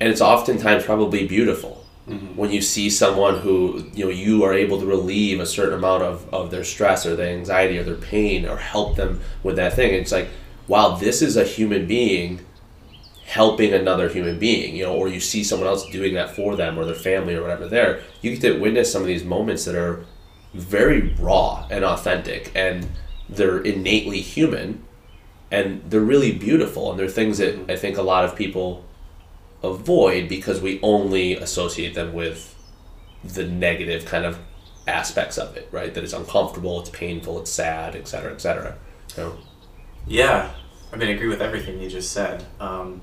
and 0.00 0.08
it's 0.08 0.20
oftentimes 0.20 0.84
probably 0.84 1.26
beautiful 1.26 1.79
Mm-hmm. 2.08 2.34
when 2.34 2.50
you 2.50 2.62
see 2.62 2.88
someone 2.88 3.38
who 3.38 3.84
you 3.92 4.06
know 4.06 4.10
you 4.10 4.42
are 4.42 4.54
able 4.54 4.80
to 4.80 4.86
relieve 4.86 5.38
a 5.38 5.46
certain 5.46 5.74
amount 5.74 6.02
of, 6.02 6.32
of 6.34 6.50
their 6.50 6.64
stress 6.64 7.04
or 7.04 7.14
their 7.14 7.28
anxiety 7.28 7.78
or 7.78 7.84
their 7.84 7.94
pain 7.94 8.48
or 8.48 8.56
help 8.56 8.96
them 8.96 9.20
with 9.42 9.56
that 9.56 9.74
thing. 9.74 9.94
It's 9.94 10.10
like, 10.10 10.28
wow, 10.66 10.96
this 10.96 11.20
is 11.20 11.36
a 11.36 11.44
human 11.44 11.86
being 11.86 12.40
helping 13.30 13.72
another 13.72 14.08
human 14.08 14.40
being, 14.40 14.74
you 14.74 14.82
know, 14.82 14.92
or 14.92 15.06
you 15.06 15.20
see 15.20 15.44
someone 15.44 15.68
else 15.68 15.88
doing 15.90 16.14
that 16.14 16.34
for 16.34 16.56
them 16.56 16.76
or 16.76 16.84
their 16.84 16.96
family 16.96 17.32
or 17.32 17.42
whatever 17.42 17.68
there, 17.68 18.00
you 18.22 18.32
get 18.32 18.40
to 18.40 18.58
witness 18.58 18.92
some 18.92 19.02
of 19.02 19.06
these 19.06 19.22
moments 19.22 19.64
that 19.64 19.76
are 19.76 20.04
very 20.52 21.14
raw 21.14 21.64
and 21.70 21.84
authentic 21.84 22.50
and 22.56 22.88
they're 23.28 23.60
innately 23.60 24.20
human 24.20 24.82
and 25.48 25.80
they're 25.88 26.00
really 26.00 26.32
beautiful 26.32 26.90
and 26.90 26.98
they're 26.98 27.08
things 27.08 27.38
that 27.38 27.70
I 27.70 27.76
think 27.76 27.96
a 27.96 28.02
lot 28.02 28.24
of 28.24 28.34
people 28.34 28.84
avoid 29.62 30.28
because 30.28 30.60
we 30.60 30.80
only 30.82 31.34
associate 31.36 31.94
them 31.94 32.12
with 32.12 32.56
the 33.22 33.44
negative 33.46 34.04
kind 34.06 34.24
of 34.24 34.38
aspects 34.86 35.38
of 35.38 35.56
it, 35.56 35.68
right? 35.72 35.92
That 35.94 36.04
it's 36.04 36.12
uncomfortable, 36.12 36.80
it's 36.80 36.90
painful, 36.90 37.40
it's 37.40 37.50
sad, 37.50 37.94
et 37.96 38.08
cetera, 38.08 38.32
et 38.32 38.40
cetera. 38.40 38.78
So, 39.08 39.38
Yeah, 40.06 40.52
I 40.92 40.96
mean, 40.96 41.08
I 41.08 41.12
agree 41.12 41.28
with 41.28 41.42
everything 41.42 41.80
you 41.80 41.88
just 41.90 42.12
said. 42.12 42.46
Um, 42.60 43.02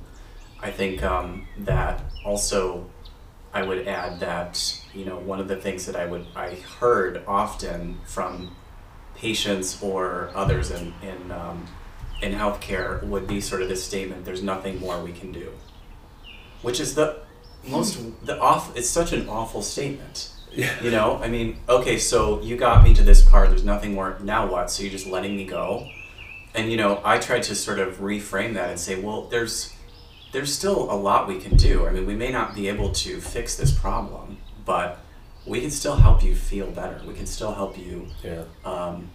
I 0.61 0.71
think 0.71 1.03
um, 1.03 1.47
that 1.59 2.03
also, 2.23 2.89
I 3.53 3.63
would 3.63 3.87
add 3.87 4.19
that 4.19 4.81
you 4.93 5.05
know 5.05 5.17
one 5.19 5.39
of 5.39 5.47
the 5.47 5.55
things 5.55 5.85
that 5.85 5.95
I 5.95 6.05
would 6.05 6.27
I 6.35 6.55
heard 6.55 7.23
often 7.27 7.99
from 8.05 8.55
patients 9.15 9.81
or 9.81 10.31
others 10.35 10.71
in 10.71 10.93
in 11.01 11.31
um, 11.31 11.67
in 12.21 12.33
healthcare 12.33 13.03
would 13.03 13.27
be 13.27 13.41
sort 13.41 13.61
of 13.61 13.69
this 13.69 13.83
statement: 13.83 14.25
"There's 14.25 14.43
nothing 14.43 14.79
more 14.79 15.01
we 15.03 15.11
can 15.13 15.31
do," 15.31 15.53
which 16.61 16.79
is 16.79 16.95
the 16.95 17.19
most 17.65 17.99
the 18.25 18.39
off. 18.39 18.75
It's 18.75 18.89
such 18.89 19.13
an 19.13 19.27
awful 19.29 19.61
statement. 19.61 20.31
Yeah. 20.51 20.73
You 20.81 20.91
know, 20.91 21.19
I 21.21 21.27
mean, 21.27 21.59
okay, 21.69 21.97
so 21.97 22.41
you 22.41 22.57
got 22.57 22.83
me 22.83 22.93
to 22.95 23.03
this 23.03 23.21
part. 23.21 23.49
There's 23.49 23.63
nothing 23.63 23.93
more. 23.93 24.17
Now 24.23 24.47
what? 24.47 24.71
So 24.71 24.83
you're 24.83 24.91
just 24.91 25.05
letting 25.05 25.35
me 25.35 25.45
go? 25.45 25.87
And 26.55 26.71
you 26.71 26.77
know, 26.77 27.01
I 27.03 27.19
tried 27.19 27.43
to 27.43 27.55
sort 27.55 27.79
of 27.79 27.97
reframe 27.97 28.53
that 28.55 28.69
and 28.69 28.79
say, 28.79 28.99
well, 28.99 29.23
there's 29.27 29.73
there's 30.31 30.53
still 30.53 30.91
a 30.91 30.95
lot 30.95 31.27
we 31.27 31.39
can 31.39 31.55
do. 31.57 31.85
I 31.85 31.91
mean, 31.91 32.05
we 32.05 32.15
may 32.15 32.31
not 32.31 32.55
be 32.55 32.67
able 32.67 32.91
to 32.91 33.21
fix 33.21 33.55
this 33.55 33.71
problem, 33.71 34.37
but 34.65 34.99
we 35.45 35.61
can 35.61 35.71
still 35.71 35.95
help 35.95 36.23
you 36.23 36.35
feel 36.35 36.69
better. 36.71 37.01
We 37.07 37.13
can 37.13 37.25
still 37.25 37.53
help 37.53 37.77
you 37.77 38.07
yeah. 38.23 38.43
um, 38.65 39.09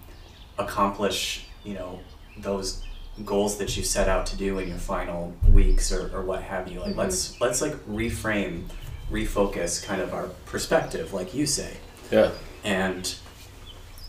accomplish, 0.58 1.46
you 1.64 1.74
know, 1.74 2.00
those 2.38 2.82
goals 3.24 3.58
that 3.58 3.76
you 3.76 3.82
set 3.82 4.08
out 4.08 4.26
to 4.26 4.36
do 4.36 4.58
in 4.58 4.68
your 4.68 4.78
final 4.78 5.34
weeks 5.48 5.92
or, 5.92 6.14
or 6.16 6.22
what 6.22 6.42
have 6.42 6.70
you. 6.70 6.80
Like 6.80 6.96
let's 6.96 7.40
let's 7.40 7.60
like 7.60 7.74
reframe, 7.86 8.64
refocus 9.10 9.84
kind 9.84 10.00
of 10.00 10.14
our 10.14 10.28
perspective, 10.46 11.12
like 11.12 11.34
you 11.34 11.46
say. 11.46 11.76
Yeah. 12.10 12.30
And 12.64 13.14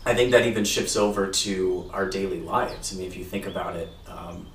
I 0.06 0.14
think 0.14 0.32
that 0.32 0.46
even 0.46 0.64
shifts 0.64 0.96
over 0.96 1.30
to 1.30 1.90
our 1.92 2.08
daily 2.08 2.40
lives. 2.40 2.94
I 2.94 2.98
mean, 2.98 3.06
if 3.06 3.16
you 3.16 3.24
think 3.24 3.46
about 3.46 3.76
it, 3.76 3.88
um, 4.06 4.46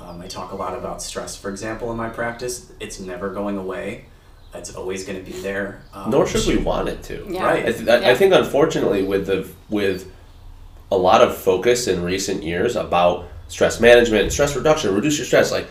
um, 0.00 0.20
I 0.20 0.26
talk 0.28 0.52
a 0.52 0.56
lot 0.56 0.76
about 0.76 1.02
stress, 1.02 1.36
for 1.36 1.50
example, 1.50 1.90
in 1.90 1.96
my 1.96 2.08
practice. 2.08 2.72
It's 2.80 3.00
never 3.00 3.30
going 3.30 3.56
away. 3.58 4.06
It's 4.54 4.74
always 4.74 5.04
going 5.04 5.22
to 5.22 5.30
be 5.30 5.38
there. 5.40 5.82
Um, 5.94 6.10
Nor 6.10 6.26
should 6.26 6.46
we 6.46 6.56
want 6.62 6.88
it 6.88 7.02
to. 7.04 7.26
Yeah. 7.28 7.44
Right. 7.44 7.66
I, 7.66 7.72
th- 7.72 7.88
I- 7.88 8.10
I 8.10 8.14
think 8.14 8.32
unfortunately 8.34 9.02
with 9.02 9.26
the 9.26 9.48
with 9.68 10.10
a 10.90 10.96
lot 10.96 11.20
of 11.22 11.36
focus 11.36 11.86
in 11.86 12.02
recent 12.02 12.42
years 12.42 12.74
about 12.76 13.28
stress 13.50 13.80
management 13.80 14.32
stress 14.32 14.56
reduction, 14.56 14.94
reduce 14.94 15.18
your 15.18 15.26
stress, 15.26 15.52
like 15.52 15.68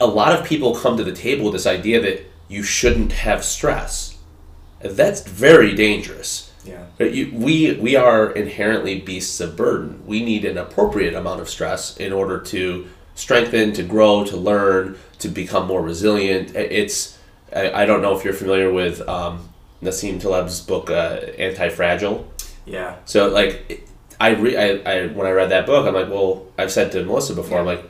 a 0.00 0.06
lot 0.06 0.38
of 0.38 0.46
people 0.46 0.76
come 0.76 0.96
to 0.96 1.04
the 1.04 1.12
table 1.12 1.46
with 1.46 1.54
this 1.54 1.66
idea 1.66 2.00
that 2.00 2.24
you 2.48 2.62
shouldn't 2.62 3.12
have 3.12 3.44
stress. 3.44 4.16
That's 4.80 5.22
very 5.22 5.74
dangerous. 5.74 6.52
Yeah. 6.64 6.84
But 6.98 7.14
you, 7.14 7.30
we 7.34 7.72
we 7.74 7.96
are 7.96 8.30
inherently 8.30 9.00
beasts 9.00 9.40
of 9.40 9.56
burden. 9.56 10.02
We 10.06 10.22
need 10.22 10.44
an 10.44 10.58
appropriate 10.58 11.14
amount 11.14 11.40
of 11.40 11.48
stress 11.48 11.96
in 11.96 12.12
order 12.12 12.38
to 12.38 12.86
strengthen, 13.14 13.72
to 13.72 13.82
grow, 13.82 14.24
to 14.24 14.36
learn, 14.36 14.98
to 15.18 15.28
become 15.28 15.66
more 15.66 15.82
resilient. 15.82 16.54
It's 16.54 17.18
I, 17.54 17.82
I 17.82 17.86
don't 17.86 18.02
know 18.02 18.16
if 18.16 18.24
you're 18.24 18.34
familiar 18.34 18.72
with 18.72 19.00
um, 19.08 19.48
Nassim 19.82 20.20
Taleb's 20.20 20.60
book 20.60 20.90
uh, 20.90 21.20
Anti 21.38 21.70
Fragile. 21.70 22.30
Yeah. 22.66 22.96
So 23.06 23.28
like 23.28 23.88
I, 24.20 24.30
re- 24.30 24.56
I 24.56 24.68
I 24.92 25.06
when 25.06 25.26
I 25.26 25.30
read 25.30 25.50
that 25.50 25.66
book, 25.66 25.86
I'm 25.86 25.94
like, 25.94 26.10
well, 26.10 26.46
I've 26.58 26.70
said 26.70 26.92
to 26.92 27.04
Melissa 27.04 27.34
before, 27.34 27.58
I'm 27.58 27.66
like, 27.66 27.82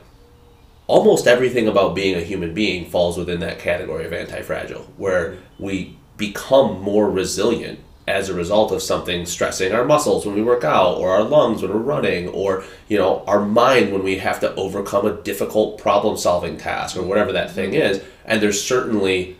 almost 0.87 1.27
everything 1.27 1.67
about 1.67 1.93
being 1.93 2.15
a 2.15 2.21
human 2.21 2.53
being 2.53 2.89
falls 2.89 3.17
within 3.17 3.41
that 3.41 3.59
category 3.59 4.05
of 4.05 4.13
anti-fragile, 4.13 4.83
where 4.97 5.37
we 5.59 5.97
become 6.17 6.81
more 6.81 7.09
resilient 7.09 7.79
as 8.07 8.29
a 8.29 8.33
result 8.33 8.71
of 8.71 8.81
something 8.81 9.25
stressing 9.25 9.71
our 9.71 9.85
muscles 9.85 10.25
when 10.25 10.35
we 10.35 10.41
work 10.41 10.63
out, 10.63 10.97
or 10.97 11.11
our 11.11 11.23
lungs 11.23 11.61
when 11.61 11.71
we're 11.71 11.77
running, 11.77 12.29
or 12.29 12.63
you 12.87 12.97
know 12.97 13.23
our 13.27 13.45
mind 13.45 13.91
when 13.91 14.03
we 14.03 14.17
have 14.17 14.39
to 14.39 14.55
overcome 14.55 15.05
a 15.05 15.21
difficult 15.23 15.77
problem-solving 15.77 16.57
task, 16.57 16.95
or 16.95 17.03
whatever 17.03 17.31
that 17.31 17.51
thing 17.51 17.71
mm-hmm. 17.71 17.91
is. 17.91 18.03
And 18.25 18.41
there's 18.41 18.63
certainly 18.63 19.35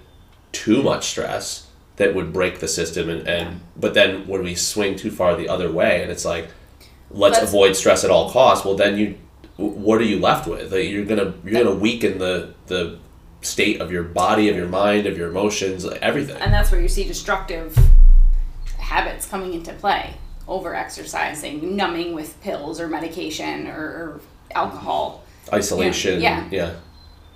too 0.51 0.83
much 0.83 1.07
stress 1.07 1.67
that 1.95 2.13
would 2.15 2.33
break 2.33 2.59
the 2.59 2.67
system, 2.67 3.09
and, 3.09 3.27
and 3.27 3.61
but 3.77 3.93
then 3.93 4.27
when 4.27 4.43
we 4.43 4.55
swing 4.55 4.95
too 4.95 5.11
far 5.11 5.35
the 5.35 5.49
other 5.49 5.71
way, 5.71 6.01
and 6.01 6.11
it's 6.11 6.25
like 6.25 6.49
let's 7.13 7.37
Let's- 7.37 7.49
avoid 7.49 7.75
stress 7.75 8.03
at 8.03 8.11
all 8.11 8.29
costs. 8.31 8.65
Well, 8.65 8.75
then 8.75 8.97
you, 8.97 9.17
what 9.57 9.99
are 9.99 10.05
you 10.05 10.19
left 10.19 10.47
with? 10.47 10.71
Like 10.71 10.89
you're 10.89 11.05
gonna 11.05 11.33
you're 11.43 11.63
gonna 11.63 11.75
weaken 11.75 12.17
the 12.17 12.53
the 12.67 12.99
state 13.41 13.81
of 13.81 13.91
your 13.91 14.03
body, 14.03 14.49
of 14.49 14.55
your 14.55 14.67
mind, 14.67 15.07
of 15.07 15.17
your 15.17 15.29
emotions, 15.29 15.83
like 15.85 16.01
everything. 16.01 16.37
And 16.37 16.53
that's 16.53 16.71
where 16.71 16.79
you 16.81 16.87
see 16.87 17.03
destructive 17.03 17.77
habits 18.77 19.27
coming 19.27 19.53
into 19.53 19.73
play. 19.73 20.15
Over 20.47 20.75
exercising, 20.75 21.75
numbing 21.75 22.13
with 22.13 22.41
pills 22.41 22.81
or 22.81 22.87
medication 22.87 23.67
or, 23.67 23.79
or 23.79 24.21
alcohol. 24.53 25.23
Mm-hmm. 25.45 25.55
Isolation. 25.55 26.21
Yeah. 26.21 26.47
Yeah. 26.51 26.75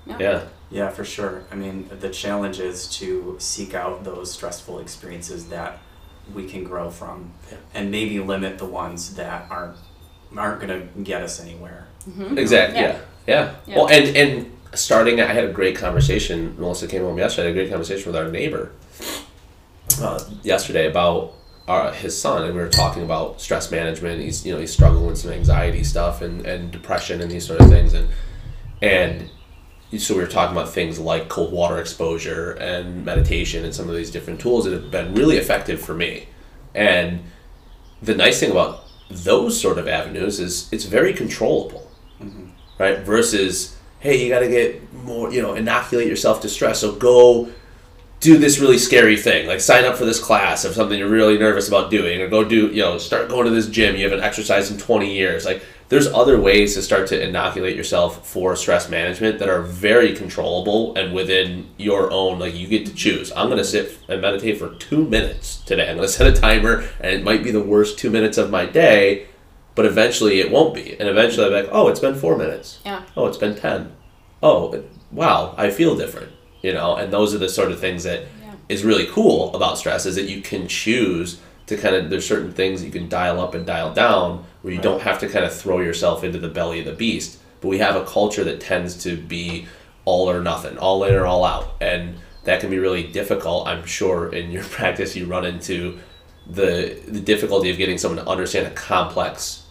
Yeah. 0.06 0.18
Yeah. 0.20 0.44
Yeah, 0.72 0.90
for 0.90 1.06
sure. 1.06 1.44
I 1.52 1.56
mean, 1.56 1.90
the 2.00 2.10
challenge 2.10 2.60
is 2.60 2.88
to 2.98 3.38
seek 3.40 3.74
out 3.74 4.04
those 4.04 4.32
stressful 4.32 4.80
experiences 4.80 5.48
that 5.50 5.80
we 6.34 6.48
can 6.48 6.64
grow 6.64 6.90
from, 6.90 7.32
Yeah. 7.52 7.58
and 7.74 7.92
maybe 7.92 8.20
limit 8.20 8.58
the 8.58 8.66
ones 8.66 9.16
that 9.16 9.48
aren't 9.50 9.78
aren't 10.38 10.60
gonna 10.60 10.82
get 11.04 11.22
us 11.22 11.40
anywhere. 11.42 11.88
Exactly. 12.36 12.80
Yeah. 12.80 12.88
Yeah. 12.88 12.98
Yeah. 13.28 13.52
Yeah. 13.68 13.76
Well, 13.76 13.88
and 13.88 14.16
and 14.18 14.52
starting, 14.74 15.22
I 15.22 15.32
had 15.34 15.46
a 15.46 15.52
great 15.52 15.76
conversation. 15.78 16.56
Melissa 16.60 16.88
came 16.88 17.02
home 17.04 17.18
yesterday. 17.18 17.48
I 17.48 17.52
had 17.52 17.58
a 17.58 17.60
great 17.62 17.70
conversation 17.70 18.12
with 18.12 18.16
our 18.22 18.30
neighbor 18.30 18.72
uh, 20.02 20.20
yesterday 20.44 20.88
about 20.90 21.34
our, 21.68 21.92
his 21.94 22.20
son, 22.20 22.44
and 22.44 22.54
we 22.54 22.60
were 22.62 22.68
talking 22.70 23.04
about 23.04 23.42
stress 23.42 23.72
management. 23.72 24.22
He's 24.22 24.46
you 24.46 24.54
know 24.54 24.60
he's 24.60 24.74
struggling 24.74 25.08
with 25.08 25.18
some 25.18 25.32
anxiety 25.32 25.84
stuff 25.84 26.22
and, 26.22 26.46
and 26.46 26.72
depression 26.72 27.22
and 27.22 27.32
these 27.32 27.46
sort 27.48 27.62
of 27.62 27.70
things, 27.70 27.94
and 27.94 28.08
and 28.82 29.30
so 29.98 30.16
we 30.16 30.22
were 30.22 30.28
talking 30.28 30.56
about 30.56 30.70
things 30.70 31.00
like 31.00 31.30
cold 31.30 31.52
water 31.52 31.80
exposure 31.80 32.54
and 32.54 33.06
meditation 33.06 33.64
and 33.64 33.74
some 33.74 33.90
of 33.90 33.96
these 33.96 34.12
different 34.12 34.40
tools 34.40 34.66
that 34.66 34.74
have 34.74 34.92
been 34.92 35.14
really 35.14 35.38
effective 35.38 35.82
for 35.82 35.94
me. 35.94 36.28
And 36.74 37.24
the 38.02 38.16
nice 38.16 38.40
thing 38.40 38.52
about 38.52 38.84
those 39.10 39.60
sort 39.60 39.78
of 39.78 39.88
avenues 39.88 40.40
is 40.40 40.72
it's 40.72 40.86
very 40.86 41.14
controllable, 41.14 41.90
mm-hmm. 42.22 42.48
right? 42.78 43.00
Versus, 43.00 43.78
hey, 44.00 44.22
you 44.22 44.30
got 44.30 44.40
to 44.40 44.50
get 44.50 44.94
more, 44.94 45.32
you 45.32 45.42
know, 45.42 45.54
inoculate 45.54 46.08
yourself 46.08 46.42
to 46.42 46.50
stress. 46.50 46.80
So 46.80 46.96
go 46.96 47.50
do 48.20 48.38
this 48.38 48.60
really 48.60 48.78
scary 48.78 49.18
thing, 49.18 49.48
like 49.48 49.62
sign 49.62 49.86
up 49.86 49.96
for 49.96 50.06
this 50.06 50.20
class 50.20 50.66
of 50.66 50.74
something 50.74 50.98
you're 50.98 51.08
really 51.08 51.38
nervous 51.38 51.68
about 51.68 51.92
doing, 51.92 52.22
or 52.22 52.28
go 52.28 52.44
do, 52.44 52.68
you 52.68 52.82
know, 52.82 52.98
start 52.98 53.30
going 53.30 53.46
to 53.46 53.52
this 53.52 53.68
gym 53.68 53.96
you 53.96 54.04
haven't 54.04 54.24
exercised 54.24 54.72
in 54.72 54.78
20 54.78 55.14
years. 55.14 55.46
Like, 55.46 55.62
there's 55.90 56.08
other 56.08 56.40
ways 56.42 56.74
to 56.74 56.82
start 56.82 57.08
to 57.08 57.22
inoculate 57.22 57.76
yourself 57.76 58.28
for 58.28 58.56
stress 58.56 58.90
management 58.90 59.38
that 59.40 59.50
are 59.50 59.62
very 59.62 60.16
controllable 60.16 60.96
and 60.96 61.14
within 61.14 61.70
your 61.78 62.12
own, 62.12 62.40
like, 62.40 62.56
you 62.56 62.68
get 62.68 62.86
to 62.88 62.94
choose. 62.94 63.32
I'm 63.34 63.48
going 63.48 63.60
to 63.60 63.64
sit 63.64 64.00
and 64.10 64.20
meditate 64.22 64.58
for 64.58 64.74
two 64.76 65.06
minutes 65.08 65.58
today. 65.58 65.90
I'm 65.90 65.98
going 65.98 66.08
to 66.08 66.14
set 66.14 66.26
a 66.28 66.34
timer, 66.40 66.86
and 67.00 67.14
it 67.14 67.24
might 67.24 67.44
be 67.44 67.52
the 67.52 67.62
worst 67.64 68.00
two 68.00 68.10
minutes 68.10 68.38
of 68.40 68.50
my 68.50 68.66
day, 68.66 69.28
but 69.76 69.86
eventually 69.86 70.40
it 70.40 70.50
won't 70.52 70.74
be. 70.74 71.00
And 71.00 71.08
eventually 71.08 71.44
I'll 71.46 71.52
be 71.52 71.68
like, 71.68 71.70
oh, 71.72 71.88
it's 71.90 72.00
been 72.00 72.16
four 72.16 72.36
minutes. 72.38 72.80
Yeah. 72.86 73.04
Oh, 73.16 73.28
it's 73.28 73.38
been 73.38 73.56
10. 73.56 73.92
oh, 74.42 74.84
wow, 75.12 75.54
I 75.58 75.70
feel 75.70 75.96
different, 75.96 76.32
you 76.62 76.74
know, 76.74 76.96
and 76.96 77.12
those 77.14 77.34
are 77.34 77.38
the 77.38 77.48
sort 77.50 77.72
of 77.72 77.80
things 77.80 78.04
that 78.04 78.24
is 78.70 78.82
Yeah. 78.82 78.88
really 78.88 79.06
cool 79.08 79.56
about 79.56 79.78
stress 79.78 80.06
is 80.06 80.16
that 80.16 80.30
you 80.30 80.42
can 80.42 80.68
choose 80.68 81.40
to 81.68 81.78
kind 81.78 81.96
of 81.96 82.10
there's 82.10 82.28
certain 82.28 82.52
things 82.54 82.84
you 82.84 82.92
can 82.92 83.10
dial 83.10 83.40
up 83.40 83.56
and 83.56 83.66
dial 83.66 83.94
down 83.94 84.46
where 84.62 84.72
you 84.74 84.80
Right. 84.80 84.84
don't 84.84 85.02
have 85.02 85.20
to 85.20 85.28
kind 85.28 85.46
of 85.46 85.54
throw 85.54 85.80
yourself 85.80 86.24
into 86.24 86.38
the 86.40 86.48
belly 86.48 86.80
of 86.80 86.86
the 86.86 86.94
beast. 86.94 87.40
But 87.62 87.70
we 87.70 87.80
have 87.80 87.96
a 87.96 88.06
culture 88.06 88.44
that 88.44 88.60
tends 88.62 88.96
to 89.04 89.18
be 89.18 89.66
all 90.06 90.30
or 90.30 90.42
nothing, 90.42 90.78
all 90.78 91.04
in 91.04 91.16
or 91.16 91.26
all 91.26 91.44
out, 91.44 91.74
and 91.82 92.16
that 92.44 92.60
can 92.62 92.70
be 92.70 92.78
really 92.78 93.04
difficult. 93.04 93.68
I'm 93.68 93.86
sure 93.86 94.32
in 94.34 94.52
your 94.52 94.64
practice 94.78 95.16
you 95.16 95.26
run 95.26 95.46
into 95.46 95.98
the 96.48 97.00
the 97.08 97.20
difficulty 97.20 97.72
of 97.72 97.78
getting 97.78 97.98
someone 97.98 98.24
to 98.24 98.30
understand 98.30 98.68
a 98.68 98.72
complex, 98.72 99.64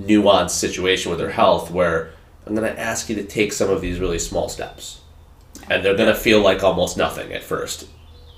nuanced 0.00 0.50
situation 0.50 1.10
with 1.10 1.20
their 1.20 1.30
health 1.30 1.70
where 1.70 2.10
I'm 2.46 2.54
going 2.56 2.72
to 2.72 2.80
ask 2.80 3.08
you 3.08 3.14
to 3.16 3.24
take 3.24 3.52
some 3.52 3.70
of 3.70 3.80
these 3.80 4.00
really 4.00 4.18
small 4.18 4.48
steps. 4.48 5.00
And 5.70 5.84
they're 5.84 5.96
going 5.96 6.08
to 6.08 6.18
feel 6.18 6.40
like 6.40 6.64
almost 6.64 6.96
nothing 6.96 7.32
at 7.32 7.42
first. 7.42 7.86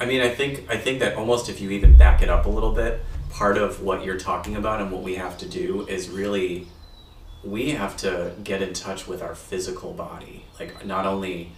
I 0.01 0.07
mean, 0.07 0.23
I 0.23 0.31
think 0.31 0.65
I 0.71 0.79
think 0.79 1.01
that 1.01 1.17
almost 1.17 1.51
if 1.51 1.61
you 1.61 1.71
even 1.73 1.95
back 1.95 2.23
it 2.23 2.31
up 2.31 2.47
a 2.47 2.49
little 2.49 2.73
bit, 2.73 3.03
part 3.29 3.59
of 3.59 3.83
what 3.83 4.03
you're 4.03 4.19
talking 4.19 4.57
about 4.57 4.81
and 4.81 4.91
what 4.91 5.03
we 5.03 5.17
have 5.17 5.37
to 5.39 5.49
do 5.49 5.87
is 5.87 6.09
really 6.09 6.67
we 7.45 7.71
have 7.73 7.99
to 7.99 8.33
get 8.43 8.63
in 8.63 8.73
touch 8.73 9.07
with 9.07 9.23
our 9.23 9.35
physical 9.35 9.93
body, 9.93 10.47
like 10.59 10.87
not 10.87 11.05
only 11.05 11.53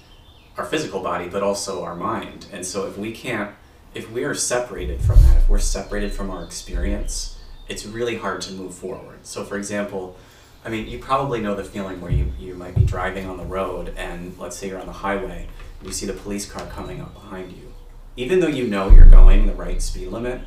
our 0.59 0.65
physical 0.65 1.01
body 1.01 1.29
but 1.29 1.45
also 1.45 1.85
our 1.85 1.95
mind. 1.95 2.47
And 2.53 2.67
so 2.67 2.87
if 2.89 2.99
we 2.99 3.13
can't 3.13 3.55
if 3.95 4.11
we 4.11 4.25
are 4.25 4.35
separated 4.35 5.01
from 5.01 5.23
that, 5.23 5.37
if 5.37 5.49
we're 5.49 5.61
separated 5.61 6.13
from 6.13 6.29
our 6.29 6.43
experience, 6.43 7.39
it's 7.69 7.87
really 7.87 8.17
hard 8.17 8.41
to 8.43 8.53
move 8.53 8.75
forward. 8.75 9.25
So 9.25 9.45
for 9.45 9.57
example, 9.57 10.17
I 10.65 10.69
mean, 10.69 10.89
you 10.89 10.99
probably 10.99 11.41
know 11.41 11.55
the 11.55 11.65
feeling 11.65 12.01
where 12.01 12.11
you, 12.11 12.33
you 12.41 12.55
might 12.55 12.75
be 12.75 12.85
driving 12.85 13.29
on 13.29 13.37
the 13.37 13.45
road 13.45 13.95
and 13.97 14.37
let's 14.37 14.57
say 14.57 14.69
you're 14.69 14.81
on 14.81 14.87
the 14.87 14.93
highway, 14.93 15.49
you 15.81 15.93
see 15.93 16.07
the 16.07 16.13
police 16.13 16.51
car 16.51 16.67
coming 16.67 17.01
up 17.01 17.15
behind 17.15 17.53
you 17.53 17.72
even 18.17 18.41
though 18.41 18.49
you 18.49 18.67
know 18.67 18.91
you're 18.91 19.07
going 19.07 19.47
the 19.47 19.55
right 19.55 19.81
speed 19.81 20.09
limit, 20.09 20.43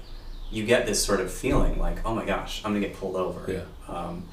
you 0.52 0.66
get 0.66 0.86
this 0.86 1.04
sort 1.04 1.20
of 1.20 1.32
feeling 1.32 1.80
like, 1.80 2.06
oh 2.06 2.14
my 2.14 2.26
gosh, 2.26 2.62
I'm 2.64 2.74
gonna 2.74 2.86
get 2.86 2.96
pulled 2.96 3.16
over. 3.16 3.52
Yeah. 3.52 3.94
Um, 3.94 4.28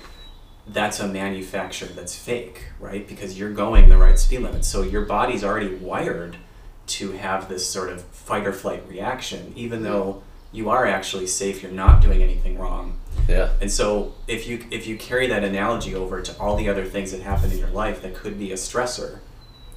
that's 0.66 1.00
a 1.00 1.08
manufacture 1.08 1.86
that's 1.86 2.14
fake, 2.14 2.66
right? 2.78 3.06
Because 3.06 3.38
you're 3.38 3.52
going 3.52 3.88
the 3.88 3.96
right 3.96 4.18
speed 4.18 4.40
limit. 4.40 4.64
So 4.64 4.82
your 4.82 5.02
body's 5.02 5.42
already 5.42 5.74
wired 5.74 6.36
to 6.86 7.12
have 7.12 7.48
this 7.48 7.68
sort 7.68 7.90
of 7.90 8.02
fight 8.04 8.46
or 8.46 8.52
flight 8.52 8.84
reaction, 8.88 9.52
even 9.56 9.82
though 9.82 10.22
you 10.52 10.68
are 10.68 10.86
actually 10.86 11.26
safe, 11.26 11.62
you're 11.62 11.72
not 11.72 12.02
doing 12.02 12.22
anything 12.22 12.58
wrong. 12.58 12.98
Yeah. 13.28 13.50
And 13.60 13.70
so 13.70 14.14
if 14.28 14.46
you 14.46 14.64
if 14.70 14.86
you 14.86 14.96
carry 14.96 15.26
that 15.28 15.42
analogy 15.42 15.94
over 15.94 16.20
to 16.20 16.38
all 16.38 16.56
the 16.56 16.68
other 16.68 16.84
things 16.84 17.12
that 17.12 17.22
happen 17.22 17.50
in 17.50 17.58
your 17.58 17.70
life 17.70 18.02
that 18.02 18.14
could 18.14 18.38
be 18.38 18.52
a 18.52 18.56
stressor, 18.56 19.20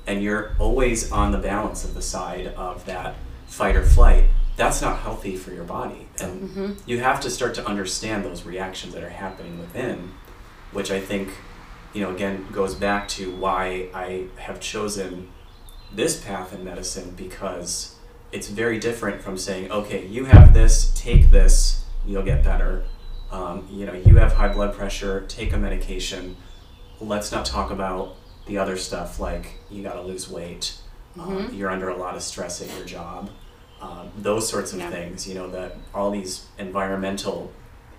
and 0.05 0.21
you're 0.21 0.55
always 0.59 1.11
on 1.11 1.31
the 1.31 1.37
balance 1.37 1.83
of 1.83 1.93
the 1.93 2.01
side 2.01 2.47
of 2.47 2.85
that 2.85 3.15
fight 3.47 3.75
or 3.75 3.83
flight, 3.83 4.25
that's 4.55 4.81
not 4.81 4.99
healthy 4.99 5.35
for 5.35 5.51
your 5.51 5.65
body. 5.65 6.07
And 6.21 6.77
you 6.85 6.99
have 6.99 7.19
to 7.21 7.29
start 7.29 7.55
to 7.55 7.67
understand 7.67 8.23
those 8.23 8.45
reactions 8.45 8.93
that 8.93 9.03
are 9.03 9.09
happening 9.09 9.59
within, 9.59 10.13
which 10.71 10.91
I 10.91 10.99
think, 11.01 11.29
you 11.93 12.01
know, 12.01 12.13
again 12.13 12.47
goes 12.51 12.75
back 12.75 13.07
to 13.09 13.35
why 13.35 13.89
I 13.93 14.27
have 14.37 14.59
chosen 14.59 15.29
this 15.93 16.23
path 16.23 16.53
in 16.53 16.63
medicine 16.63 17.13
because 17.15 17.95
it's 18.31 18.49
very 18.49 18.79
different 18.79 19.21
from 19.21 19.37
saying, 19.37 19.71
okay, 19.71 20.05
you 20.07 20.25
have 20.25 20.53
this, 20.53 20.91
take 20.95 21.31
this, 21.31 21.85
you'll 22.05 22.23
get 22.23 22.43
better. 22.43 22.85
Um, 23.31 23.67
you 23.71 23.85
know, 23.85 23.93
you 23.93 24.17
have 24.17 24.33
high 24.33 24.49
blood 24.49 24.73
pressure, 24.75 25.25
take 25.27 25.53
a 25.53 25.57
medication. 25.57 26.37
Let's 26.99 27.31
not 27.31 27.45
talk 27.45 27.71
about 27.71 28.15
the 28.45 28.57
other 28.57 28.77
stuff 28.77 29.19
like 29.19 29.57
you 29.69 29.83
got 29.83 29.93
to 29.93 30.01
lose 30.01 30.29
weight, 30.29 30.77
um, 31.19 31.49
you're 31.53 31.69
under 31.69 31.89
a 31.89 31.95
lot 31.97 32.15
of 32.15 32.21
stress 32.21 32.61
at 32.61 32.75
your 32.75 32.85
job, 32.85 33.29
um, 33.81 34.09
those 34.17 34.47
sorts 34.49 34.73
of 34.73 34.79
Yeah. 34.79 34.89
things. 34.89 35.27
You 35.27 35.35
know, 35.35 35.49
that 35.51 35.75
all 35.93 36.11
these 36.11 36.45
environmental 36.57 37.51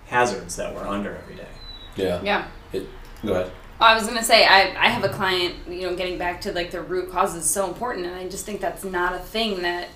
hazards 0.07 0.55
that 0.55 0.73
we're 0.75 0.87
under 0.87 1.15
every 1.15 1.35
day. 1.35 1.47
Yeah. 1.95 2.21
Yeah. 2.23 2.81
Go 3.25 3.33
ahead. 3.33 3.51
I 3.79 3.93
was 3.95 4.07
gonna 4.07 4.23
say 4.23 4.45
I, 4.45 4.69
I 4.85 4.89
have 4.89 5.03
a 5.03 5.09
client, 5.09 5.55
you 5.69 5.81
know, 5.89 5.95
getting 5.95 6.17
back 6.17 6.41
to 6.41 6.51
like 6.51 6.71
the 6.71 6.81
root 6.81 7.11
causes 7.11 7.43
is 7.45 7.49
so 7.49 7.67
important 7.67 8.05
and 8.07 8.15
I 8.15 8.27
just 8.27 8.45
think 8.45 8.59
that's 8.61 8.83
not 8.83 9.13
a 9.13 9.19
thing 9.19 9.61
that 9.61 9.89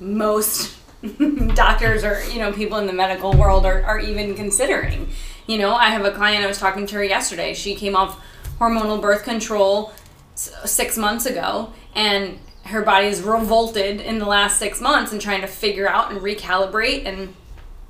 most 0.00 0.76
doctors 1.54 2.04
or, 2.04 2.22
you 2.32 2.38
know, 2.38 2.52
people 2.52 2.78
in 2.78 2.86
the 2.86 2.92
medical 2.92 3.32
world 3.32 3.64
are, 3.66 3.82
are 3.84 3.98
even 3.98 4.34
considering. 4.34 5.08
You 5.46 5.58
know, 5.58 5.74
I 5.74 5.90
have 5.90 6.04
a 6.04 6.10
client 6.10 6.44
I 6.44 6.46
was 6.46 6.58
talking 6.58 6.86
to 6.88 6.96
her 6.96 7.04
yesterday. 7.04 7.54
She 7.54 7.74
came 7.74 7.94
off 7.96 8.20
hormonal 8.58 9.00
birth 9.00 9.22
control 9.22 9.92
s- 10.34 10.50
six 10.64 10.96
months 10.98 11.24
ago 11.26 11.72
and 11.94 12.38
her 12.66 12.82
body 12.82 13.06
is 13.06 13.22
revolted 13.22 14.00
in 14.00 14.18
the 14.18 14.26
last 14.26 14.58
six 14.58 14.80
months 14.80 15.12
and 15.12 15.20
trying 15.20 15.40
to 15.40 15.46
figure 15.46 15.88
out 15.88 16.10
and 16.10 16.20
recalibrate 16.20 17.06
and 17.06 17.34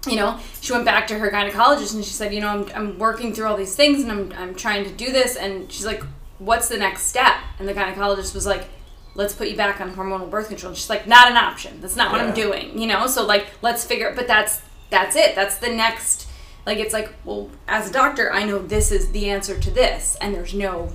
you 0.06 0.16
know, 0.16 0.38
she 0.60 0.72
went 0.72 0.84
back 0.84 1.08
to 1.08 1.18
her 1.18 1.30
gynecologist 1.30 1.94
and 1.94 2.04
she 2.04 2.12
said, 2.12 2.32
you 2.32 2.40
know, 2.40 2.48
I'm, 2.48 2.70
I'm 2.74 2.98
working 2.98 3.34
through 3.34 3.46
all 3.46 3.56
these 3.56 3.74
things 3.74 4.02
and 4.02 4.12
I'm, 4.12 4.32
I'm 4.36 4.54
trying 4.54 4.84
to 4.84 4.90
do 4.90 5.12
this. 5.12 5.36
And 5.36 5.70
she's 5.70 5.86
like, 5.86 6.02
what's 6.38 6.68
the 6.68 6.78
next 6.78 7.06
step? 7.06 7.34
And 7.58 7.68
the 7.68 7.74
gynecologist 7.74 8.34
was 8.34 8.46
like, 8.46 8.68
let's 9.14 9.34
put 9.34 9.48
you 9.48 9.56
back 9.56 9.80
on 9.80 9.94
hormonal 9.94 10.30
birth 10.30 10.48
control. 10.48 10.70
And 10.70 10.78
she's 10.78 10.90
like, 10.90 11.06
not 11.06 11.30
an 11.30 11.36
option. 11.36 11.80
That's 11.80 11.96
not 11.96 12.12
what 12.12 12.20
I'm 12.20 12.34
doing, 12.34 12.78
you 12.78 12.86
know? 12.86 13.06
So 13.06 13.24
like, 13.26 13.46
let's 13.62 13.84
figure, 13.84 14.12
but 14.14 14.26
that's, 14.26 14.62
that's 14.90 15.16
it. 15.16 15.34
That's 15.34 15.58
the 15.58 15.70
next, 15.70 16.28
like, 16.64 16.78
it's 16.78 16.92
like, 16.92 17.12
well, 17.24 17.50
as 17.66 17.90
a 17.90 17.92
doctor, 17.92 18.32
I 18.32 18.44
know 18.44 18.58
this 18.58 18.92
is 18.92 19.10
the 19.10 19.28
answer 19.30 19.58
to 19.58 19.70
this. 19.70 20.16
And 20.20 20.34
there's 20.34 20.54
no, 20.54 20.92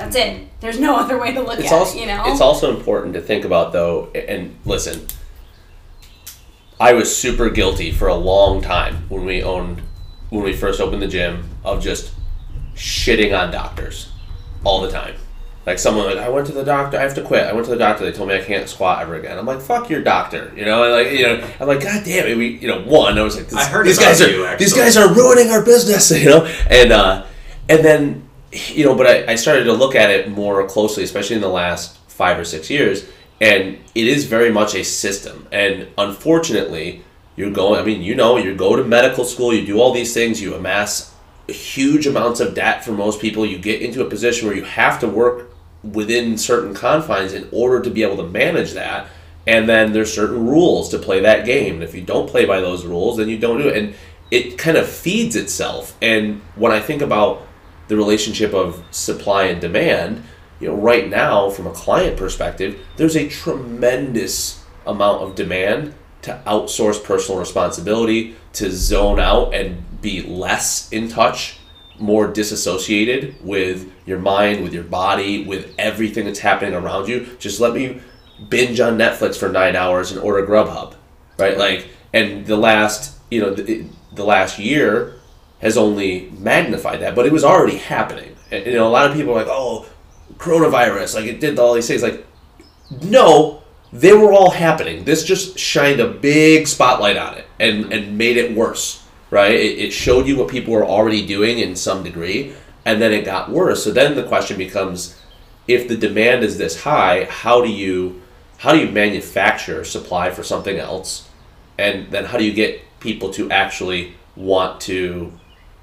that's, 0.00 0.14
that's 0.14 0.28
it. 0.28 0.60
There's 0.60 0.80
no 0.80 0.96
other 0.96 1.18
way 1.18 1.32
to 1.32 1.40
look 1.40 1.58
It's 1.58 1.72
at 1.72 1.78
also 1.78 1.96
it, 1.96 2.00
you 2.00 2.06
know? 2.06 2.24
it's 2.26 2.40
also 2.40 2.76
important 2.76 3.14
to 3.14 3.20
think 3.20 3.44
about 3.44 3.72
though 3.72 4.10
and 4.14 4.56
listen. 4.64 5.06
I 6.78 6.94
was 6.94 7.14
super 7.14 7.50
guilty 7.50 7.92
for 7.92 8.08
a 8.08 8.14
long 8.14 8.62
time 8.62 9.04
when 9.08 9.24
we 9.24 9.42
owned 9.42 9.82
when 10.30 10.42
we 10.42 10.54
first 10.54 10.80
opened 10.80 11.02
the 11.02 11.08
gym 11.08 11.50
of 11.64 11.82
just 11.82 12.14
shitting 12.74 13.38
on 13.38 13.50
doctors 13.50 14.10
all 14.64 14.80
the 14.80 14.90
time. 14.90 15.16
Like 15.66 15.78
someone 15.78 16.06
like 16.06 16.16
I 16.16 16.30
went 16.30 16.46
to 16.46 16.52
the 16.52 16.64
doctor, 16.64 16.98
I 16.98 17.02
have 17.02 17.14
to 17.16 17.22
quit. 17.22 17.44
I 17.44 17.52
went 17.52 17.66
to 17.66 17.70
the 17.70 17.78
doctor, 17.78 18.04
they 18.04 18.12
told 18.12 18.30
me 18.30 18.34
I 18.34 18.40
can't 18.40 18.66
squat 18.66 19.02
ever 19.02 19.16
again. 19.16 19.38
I'm 19.38 19.44
like, 19.44 19.60
fuck 19.60 19.90
your 19.90 20.02
doctor, 20.02 20.52
you 20.56 20.64
know. 20.64 20.84
And 20.84 20.92
like 20.92 21.18
you 21.18 21.24
know, 21.24 21.46
I'm 21.60 21.68
like, 21.68 21.82
god 21.82 22.02
damn 22.02 22.26
it, 22.26 22.36
we 22.36 22.56
you 22.56 22.68
know 22.68 22.80
one. 22.82 23.18
I 23.18 23.22
was 23.22 23.36
like, 23.36 23.48
this, 23.48 23.58
I 23.58 23.64
heard 23.66 23.86
these 23.86 23.98
about 23.98 24.06
guys 24.06 24.20
are 24.22 24.30
you, 24.30 24.56
these 24.56 24.72
guys 24.72 24.96
are 24.96 25.12
ruining 25.12 25.50
our 25.50 25.62
business, 25.62 26.10
you 26.18 26.30
know. 26.30 26.46
And 26.70 26.92
uh, 26.92 27.26
and 27.68 27.84
then 27.84 28.29
you 28.52 28.84
know, 28.84 28.94
but 28.94 29.06
I, 29.06 29.32
I 29.32 29.34
started 29.36 29.64
to 29.64 29.72
look 29.72 29.94
at 29.94 30.10
it 30.10 30.30
more 30.30 30.66
closely, 30.66 31.04
especially 31.04 31.36
in 31.36 31.42
the 31.42 31.48
last 31.48 31.96
five 32.08 32.38
or 32.38 32.44
six 32.44 32.70
years, 32.70 33.06
and 33.40 33.78
it 33.94 34.06
is 34.06 34.26
very 34.26 34.52
much 34.52 34.74
a 34.74 34.84
system. 34.84 35.46
And 35.52 35.88
unfortunately, 35.96 37.02
you're 37.36 37.50
going. 37.50 37.80
I 37.80 37.84
mean, 37.84 38.02
you 38.02 38.14
know, 38.14 38.36
you 38.36 38.54
go 38.54 38.76
to 38.76 38.84
medical 38.84 39.24
school, 39.24 39.54
you 39.54 39.66
do 39.66 39.80
all 39.80 39.92
these 39.92 40.12
things, 40.12 40.42
you 40.42 40.54
amass 40.54 41.14
huge 41.48 42.06
amounts 42.06 42.40
of 42.40 42.54
debt 42.54 42.84
for 42.84 42.92
most 42.92 43.20
people. 43.20 43.44
You 43.46 43.58
get 43.58 43.82
into 43.82 44.04
a 44.04 44.10
position 44.10 44.46
where 44.46 44.56
you 44.56 44.64
have 44.64 45.00
to 45.00 45.08
work 45.08 45.52
within 45.82 46.36
certain 46.36 46.74
confines 46.74 47.32
in 47.32 47.48
order 47.52 47.80
to 47.82 47.90
be 47.90 48.02
able 48.02 48.18
to 48.18 48.28
manage 48.28 48.72
that. 48.72 49.08
And 49.46 49.68
then 49.68 49.92
there's 49.92 50.12
certain 50.12 50.46
rules 50.46 50.90
to 50.90 50.98
play 50.98 51.20
that 51.20 51.46
game. 51.46 51.74
And 51.74 51.82
if 51.82 51.94
you 51.94 52.02
don't 52.02 52.28
play 52.28 52.44
by 52.44 52.60
those 52.60 52.84
rules, 52.84 53.16
then 53.16 53.28
you 53.28 53.38
don't 53.38 53.58
do 53.58 53.68
it. 53.68 53.76
And 53.76 53.94
it 54.30 54.58
kind 54.58 54.76
of 54.76 54.88
feeds 54.88 55.34
itself. 55.34 55.96
And 56.02 56.42
when 56.54 56.72
I 56.72 56.80
think 56.80 57.02
about 57.02 57.46
the 57.90 57.96
relationship 57.96 58.54
of 58.54 58.84
supply 58.92 59.46
and 59.46 59.60
demand, 59.60 60.22
you 60.60 60.68
know, 60.68 60.76
right 60.76 61.10
now 61.10 61.50
from 61.50 61.66
a 61.66 61.72
client 61.72 62.16
perspective, 62.16 62.78
there's 62.94 63.16
a 63.16 63.28
tremendous 63.28 64.64
amount 64.86 65.22
of 65.22 65.34
demand 65.34 65.92
to 66.22 66.40
outsource 66.46 67.02
personal 67.02 67.40
responsibility, 67.40 68.36
to 68.52 68.70
zone 68.70 69.18
out 69.18 69.52
and 69.52 70.00
be 70.00 70.22
less 70.22 70.88
in 70.92 71.08
touch, 71.08 71.58
more 71.98 72.28
disassociated 72.28 73.34
with 73.44 73.90
your 74.06 74.20
mind, 74.20 74.62
with 74.62 74.72
your 74.72 74.84
body, 74.84 75.44
with 75.44 75.74
everything 75.76 76.26
that's 76.26 76.38
happening 76.38 76.74
around 76.74 77.08
you. 77.08 77.26
Just 77.40 77.58
let 77.58 77.74
me 77.74 78.00
binge 78.48 78.78
on 78.78 78.96
Netflix 78.96 79.36
for 79.36 79.48
nine 79.48 79.74
hours 79.74 80.12
and 80.12 80.20
order 80.20 80.46
Grubhub, 80.46 80.94
right? 81.38 81.58
Like, 81.58 81.88
and 82.12 82.46
the 82.46 82.56
last, 82.56 83.18
you 83.32 83.40
know, 83.40 83.52
the, 83.52 83.84
the 84.12 84.24
last 84.24 84.60
year 84.60 85.19
has 85.60 85.76
only 85.76 86.30
magnified 86.38 87.00
that, 87.00 87.14
but 87.14 87.26
it 87.26 87.32
was 87.32 87.44
already 87.44 87.76
happening. 87.76 88.34
And, 88.50 88.66
a 88.66 88.88
lot 88.88 89.10
of 89.10 89.16
people 89.16 89.32
are 89.32 89.36
like, 89.36 89.48
oh, 89.48 89.86
coronavirus, 90.38 91.14
like 91.14 91.26
it 91.26 91.40
did 91.40 91.58
all 91.58 91.74
these 91.74 91.86
things. 91.86 92.02
Like, 92.02 92.26
no, 93.02 93.62
they 93.92 94.12
were 94.12 94.32
all 94.32 94.50
happening. 94.50 95.04
This 95.04 95.24
just 95.24 95.58
shined 95.58 96.00
a 96.00 96.08
big 96.08 96.66
spotlight 96.66 97.16
on 97.16 97.34
it 97.34 97.46
and, 97.58 97.92
and 97.92 98.16
made 98.16 98.36
it 98.36 98.56
worse, 98.56 99.04
right? 99.30 99.52
It, 99.52 99.78
it 99.78 99.90
showed 99.92 100.26
you 100.26 100.36
what 100.36 100.48
people 100.48 100.72
were 100.72 100.86
already 100.86 101.26
doing 101.26 101.58
in 101.58 101.76
some 101.76 102.02
degree, 102.02 102.54
and 102.84 103.00
then 103.00 103.12
it 103.12 103.24
got 103.24 103.50
worse. 103.50 103.84
So 103.84 103.92
then 103.92 104.14
the 104.14 104.24
question 104.24 104.56
becomes, 104.56 105.16
if 105.68 105.88
the 105.88 105.96
demand 105.96 106.42
is 106.42 106.58
this 106.58 106.82
high, 106.82 107.24
how 107.24 107.62
do 107.62 107.70
you 107.70 108.22
how 108.58 108.72
do 108.72 108.78
you 108.78 108.92
manufacture 108.92 109.84
supply 109.84 110.30
for 110.30 110.42
something 110.42 110.78
else, 110.78 111.28
and 111.78 112.10
then 112.10 112.26
how 112.26 112.36
do 112.36 112.44
you 112.44 112.52
get 112.52 112.82
people 113.00 113.30
to 113.30 113.50
actually 113.50 114.14
want 114.36 114.82
to 114.82 115.32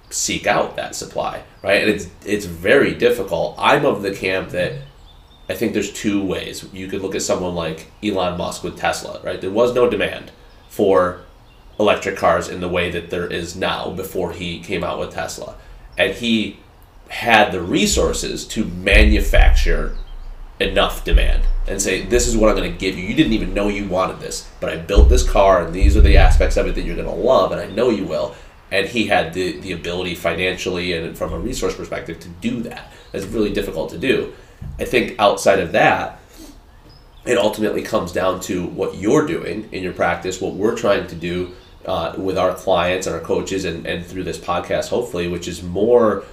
seek 0.09 0.47
out 0.47 0.75
that 0.75 0.95
supply, 0.95 1.43
right? 1.63 1.81
And 1.81 1.91
it's 1.91 2.07
it's 2.25 2.45
very 2.45 2.93
difficult. 2.93 3.55
I'm 3.57 3.85
of 3.85 4.01
the 4.01 4.15
camp 4.15 4.49
that 4.49 4.73
I 5.49 5.55
think 5.55 5.73
there's 5.73 5.91
two 5.91 6.23
ways. 6.23 6.65
You 6.73 6.87
could 6.87 7.01
look 7.01 7.15
at 7.15 7.21
someone 7.21 7.55
like 7.55 7.91
Elon 8.03 8.37
Musk 8.37 8.63
with 8.63 8.77
Tesla, 8.77 9.21
right? 9.23 9.39
There 9.39 9.51
was 9.51 9.73
no 9.73 9.89
demand 9.89 10.31
for 10.69 11.21
electric 11.79 12.17
cars 12.17 12.49
in 12.49 12.59
the 12.59 12.67
way 12.67 12.91
that 12.91 13.09
there 13.09 13.27
is 13.27 13.55
now 13.55 13.91
before 13.91 14.33
he 14.33 14.59
came 14.59 14.83
out 14.83 14.99
with 14.99 15.13
Tesla. 15.13 15.55
And 15.97 16.13
he 16.13 16.59
had 17.09 17.51
the 17.51 17.61
resources 17.61 18.45
to 18.45 18.65
manufacture 18.65 19.95
enough 20.59 21.03
demand 21.03 21.43
and 21.67 21.81
say, 21.81 22.03
This 22.03 22.27
is 22.27 22.35
what 22.35 22.49
I'm 22.49 22.55
going 22.55 22.71
to 22.71 22.77
give 22.77 22.97
you. 22.97 23.05
You 23.05 23.15
didn't 23.15 23.33
even 23.33 23.53
know 23.53 23.67
you 23.67 23.87
wanted 23.87 24.19
this, 24.19 24.49
but 24.59 24.69
I 24.69 24.77
built 24.77 25.09
this 25.09 25.27
car, 25.27 25.65
and 25.65 25.73
these 25.73 25.95
are 25.95 26.01
the 26.01 26.17
aspects 26.17 26.57
of 26.57 26.67
it 26.67 26.75
that 26.75 26.81
you're 26.81 26.95
going 26.95 27.07
to 27.07 27.13
love, 27.13 27.51
and 27.51 27.61
I 27.61 27.67
know 27.67 27.89
you 27.89 28.05
will. 28.05 28.35
And 28.71 28.87
he 28.87 29.07
had 29.07 29.33
the, 29.33 29.59
the 29.59 29.71
ability 29.71 30.15
financially 30.15 30.93
and 30.93 31.17
from 31.17 31.33
a 31.33 31.39
resource 31.39 31.75
perspective 31.75 32.19
to 32.19 32.29
do 32.29 32.61
that. 32.63 32.91
That's 33.11 33.25
really 33.25 33.53
difficult 33.53 33.89
to 33.91 33.97
do. 33.97 34.33
I 34.79 34.85
think 34.85 35.15
outside 35.19 35.59
of 35.59 35.71
that, 35.71 36.19
it 37.25 37.37
ultimately 37.37 37.81
comes 37.81 38.11
down 38.11 38.39
to 38.41 38.65
what 38.65 38.95
you're 38.95 39.25
doing 39.25 39.69
in 39.71 39.83
your 39.83 39.93
practice, 39.93 40.41
what 40.41 40.53
we're 40.53 40.75
trying 40.75 41.07
to 41.07 41.15
do 41.15 41.53
uh, 41.85 42.13
with 42.17 42.37
our 42.37 42.53
clients 42.53 43.07
and 43.07 43.15
our 43.15 43.21
coaches, 43.21 43.65
and, 43.65 43.85
and 43.85 44.05
through 44.05 44.23
this 44.23 44.37
podcast, 44.37 44.89
hopefully, 44.89 45.27
which 45.27 45.47
is 45.47 45.63
more 45.63 46.23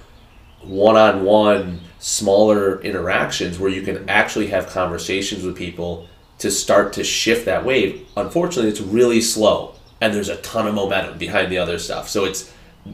one 0.61 0.95
on 0.95 1.23
one, 1.23 1.81
smaller 1.99 2.81
interactions 2.81 3.59
where 3.59 3.69
you 3.69 3.81
can 3.81 4.09
actually 4.09 4.47
have 4.47 4.67
conversations 4.67 5.43
with 5.43 5.55
people 5.55 6.07
to 6.39 6.51
start 6.51 6.93
to 6.93 7.03
shift 7.03 7.45
that 7.45 7.63
wave. 7.63 8.07
Unfortunately, 8.17 8.69
it's 8.69 8.81
really 8.81 9.21
slow 9.21 9.75
and 10.01 10.13
there's 10.13 10.29
a 10.29 10.37
ton 10.37 10.67
of 10.67 10.75
momentum 10.75 11.17
behind 11.17 11.51
the 11.51 11.57
other 11.57 11.79
stuff. 11.79 12.09
So 12.09 12.25
it's 12.25 12.53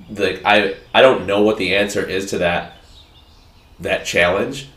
like 0.10 0.42
I 0.46 0.76
I 0.94 1.02
don't 1.02 1.26
know 1.26 1.42
what 1.42 1.58
the 1.58 1.76
answer 1.76 2.06
is 2.06 2.30
to 2.32 2.38
that 2.40 2.74
that 3.80 4.06
challenge. 4.06 4.70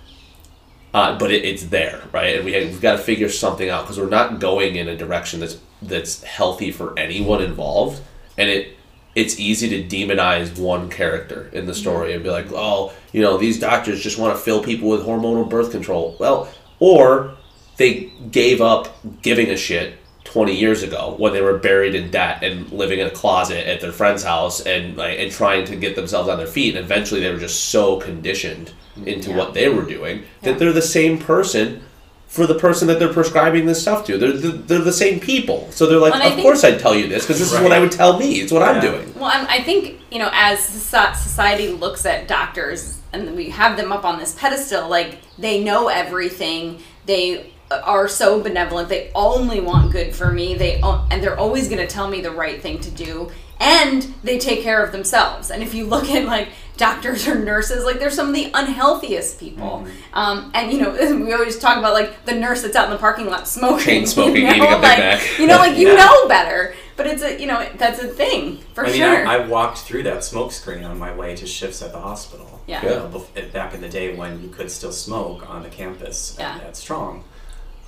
Uh, 0.93 1.19
but 1.19 1.33
it, 1.33 1.45
it's 1.45 1.65
there, 1.65 2.01
right? 2.13 2.37
And 2.37 2.45
we, 2.45 2.53
we've 2.53 2.81
got 2.81 2.93
to 2.93 2.99
figure 2.99 3.29
something 3.29 3.69
out 3.69 3.83
because 3.83 3.99
we're 3.99 4.09
not 4.09 4.39
going 4.39 4.77
in 4.77 4.89
a 4.89 4.97
direction 4.97 5.41
that's 5.41 5.59
that's 5.83 6.23
healthy 6.23 6.71
for 6.71 6.97
anyone 6.97 7.43
involved. 7.43 8.01
And 8.39 8.49
it 8.49 8.77
it's 9.15 9.39
easy 9.39 9.69
to 9.71 9.97
demonize 9.97 10.59
one 10.59 10.89
character 10.91 11.49
in 11.53 11.67
the 11.67 11.75
story 11.75 12.15
and 12.15 12.23
be 12.23 12.31
like, 12.31 12.47
oh, 12.53 12.93
you 13.13 13.23
know, 13.23 13.39
these 13.39 13.61
doctors 13.61 14.03
just 14.03 14.19
want 14.19 14.37
to 14.37 14.43
fill 14.43 14.63
people 14.63 14.89
with 14.89 15.03
hormonal 15.03 15.49
birth 15.49 15.71
control. 15.71 16.17
Well, 16.19 16.49
or 16.81 17.37
they 17.77 18.13
gave 18.31 18.61
up 18.61 18.89
giving 19.23 19.51
a 19.51 19.57
shit 19.57 19.95
20 20.35 20.53
years 20.53 20.83
ago 20.83 21.14
when 21.16 21.33
they 21.33 21.40
were 21.40 21.59
buried 21.59 21.94
in 21.94 22.11
debt 22.11 22.42
and 22.42 22.68
living 22.73 22.99
in 22.99 23.07
a 23.07 23.11
closet 23.11 23.68
at 23.68 23.81
their 23.81 23.92
friend's 23.92 24.25
house 24.25 24.61
and 24.62 24.97
like 24.97 25.16
and 25.20 25.31
trying 25.31 25.64
to 25.64 25.77
get 25.77 25.94
themselves 25.94 26.29
on 26.29 26.37
their 26.38 26.47
feet 26.49 26.75
and 26.75 26.85
eventually 26.85 27.20
they 27.20 27.31
were 27.31 27.38
just 27.38 27.66
so 27.66 28.01
conditioned 28.01 28.73
into 29.07 29.31
Yeah. 29.31 29.37
what 29.37 29.55
they 29.55 29.68
were 29.68 29.83
doing 29.85 30.25
that 30.42 30.59
they're 30.59 30.73
the 30.73 30.83
same 30.83 31.18
person 31.18 31.83
for 32.27 32.49
the 32.49 32.55
person 32.57 32.88
that 32.88 32.99
they're 32.99 33.12
prescribing 33.12 33.64
this 33.66 33.81
stuff 33.81 34.05
to. 34.07 34.18
They're, 34.18 34.33
they're, 34.33 34.51
they're 34.51 34.79
the 34.81 34.92
same 34.92 35.20
people. 35.20 35.68
So 35.70 35.87
they're 35.87 36.01
like 36.01 36.16
of 36.16 36.20
think- 36.20 36.42
course 36.42 36.64
i'd 36.64 36.81
tell 36.81 36.97
you 36.97 37.07
this 37.07 37.23
because 37.23 37.38
this 37.38 37.53
is 37.53 37.61
what 37.61 37.70
i 37.70 37.79
would 37.79 37.92
tell 37.92 38.18
me. 38.18 38.40
It's 38.40 38.51
what 38.51 38.62
i'm 38.62 38.81
doing. 38.83 39.14
Well, 39.14 39.31
I'm, 39.33 39.47
I 39.49 39.62
think 39.62 40.01
you 40.11 40.18
know, 40.18 40.31
as 40.33 40.59
society 40.59 41.68
looks 41.68 42.05
at 42.07 42.27
doctors 42.27 42.99
and 43.12 43.37
we 43.37 43.51
have 43.51 43.77
them 43.77 43.92
up 43.92 44.05
on 44.05 44.18
this 44.18 44.35
pedestal, 44.35 44.88
like 44.88 45.18
they 45.38 45.62
know 45.62 45.87
everything. 45.87 46.81
They 47.07 47.54
are 47.83 48.09
so 48.09 48.41
benevolent. 48.41 48.89
They 48.89 49.11
only 49.15 49.61
want 49.61 49.93
good 49.93 50.15
for 50.15 50.31
me. 50.31 50.55
They 50.55 50.81
and 50.83 51.23
they're 51.23 51.39
always 51.39 51.69
going 51.69 51.81
to 51.81 51.87
tell 51.87 52.09
me 52.09 52.21
the 52.21 52.31
right 52.31 52.61
thing 52.61 52.79
to 52.81 52.91
do. 52.91 53.31
And 53.61 54.03
they 54.25 54.39
take 54.39 54.63
care 54.63 54.83
of 54.85 54.91
themselves. 54.93 55.51
And 55.51 55.63
if 55.63 55.75
you 55.75 55.87
look 55.87 56.11
at 56.11 56.25
like 56.27 56.49
doctors 56.77 57.27
or 57.29 57.37
nurses, 57.37 57.85
like 57.85 57.99
they're 58.01 58.11
some 58.11 58.29
of 58.29 58.35
the 58.35 58.51
unhealthiest 58.53 59.39
people. 59.39 59.87
Um, 60.13 60.51
and 60.55 60.73
you 60.73 60.81
know, 60.83 60.91
we 61.25 61.33
always 61.33 61.59
talk 61.59 61.79
about 61.79 61.95
like 61.95 62.25
the 62.25 62.35
nurse 62.35 62.63
that's 62.63 62.77
out 62.77 62.87
in 62.87 62.91
the 62.91 62.99
parking 62.99 63.27
lot 63.27 63.47
smoking, 63.49 63.85
Chain 63.85 64.07
smoking, 64.15 64.37
you 64.37 64.43
know? 64.43 64.51
eating 64.55 64.63
a 64.73 64.75
Big 64.77 64.83
like, 64.83 64.99
Mac. 64.99 65.39
You 65.39 65.47
know, 65.47 65.57
like 65.59 65.79
you 65.79 65.89
Yeah. 65.89 65.95
know 65.95 66.29
better. 66.29 66.75
But 66.97 67.07
it's 67.09 67.23
a 67.23 67.41
you 67.41 67.47
know 67.49 67.67
that's 67.77 67.99
a 68.01 68.07
thing 68.07 68.59
for 68.75 68.85
sure. 68.87 68.87
I 68.87 68.91
mean, 68.93 68.99
sure. 69.01 69.27
I, 69.27 69.35
I 69.37 69.47
walked 69.49 69.79
through 69.79 70.05
that 70.05 70.23
smoke 70.23 70.53
screen 70.53 70.85
on 70.85 70.97
my 70.99 71.13
way 71.15 71.35
to 71.37 71.47
shifts 71.47 71.83
at 71.83 71.91
the 71.93 71.99
hospital. 72.01 72.61
Yeah. 72.67 72.83
You 72.83 72.89
know, 72.91 73.27
back 73.53 73.75
in 73.75 73.81
the 73.81 73.89
day 73.89 74.15
when 74.17 74.41
you 74.43 74.49
could 74.49 74.71
still 74.71 74.93
smoke 74.93 75.49
on 75.51 75.63
the 75.65 75.69
campus 75.71 76.37
Yeah. 76.39 76.55
at, 76.57 76.63
at 76.63 76.77
Strong. 76.77 77.25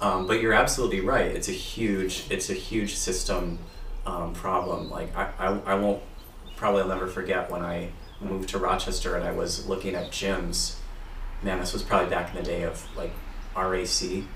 Um, 0.00 0.26
but 0.26 0.40
you're 0.40 0.52
absolutely 0.52 1.00
right. 1.00 1.26
It's 1.26 1.48
a 1.48 1.52
huge, 1.52 2.26
it's 2.30 2.50
a 2.50 2.54
huge 2.54 2.96
system 2.96 3.59
um, 4.06 4.35
problem. 4.35 4.90
Like 4.90 5.16
I, 5.16 5.30
I, 5.38 5.59
I 5.72 5.74
won't 5.74 6.02
probably 6.56 6.82
I'll 6.82 6.88
never 6.88 7.06
forget 7.06 7.50
when 7.50 7.62
I 7.62 7.90
moved 8.20 8.48
to 8.50 8.59
Rochester 8.59 9.16
and 9.16 9.24
I 9.24 9.32
was 9.32 9.66
looking 9.66 9.94
at 9.94 10.11
gyms. 10.11 10.76
Man, 11.42 11.61
this 11.61 11.72
was 11.72 11.82
probably 11.82 12.11
back 12.11 12.35
in 12.35 12.42
the 12.42 12.42
day 12.42 12.62
of 12.62 12.87
like 12.96 13.12
RAC. 13.56 13.85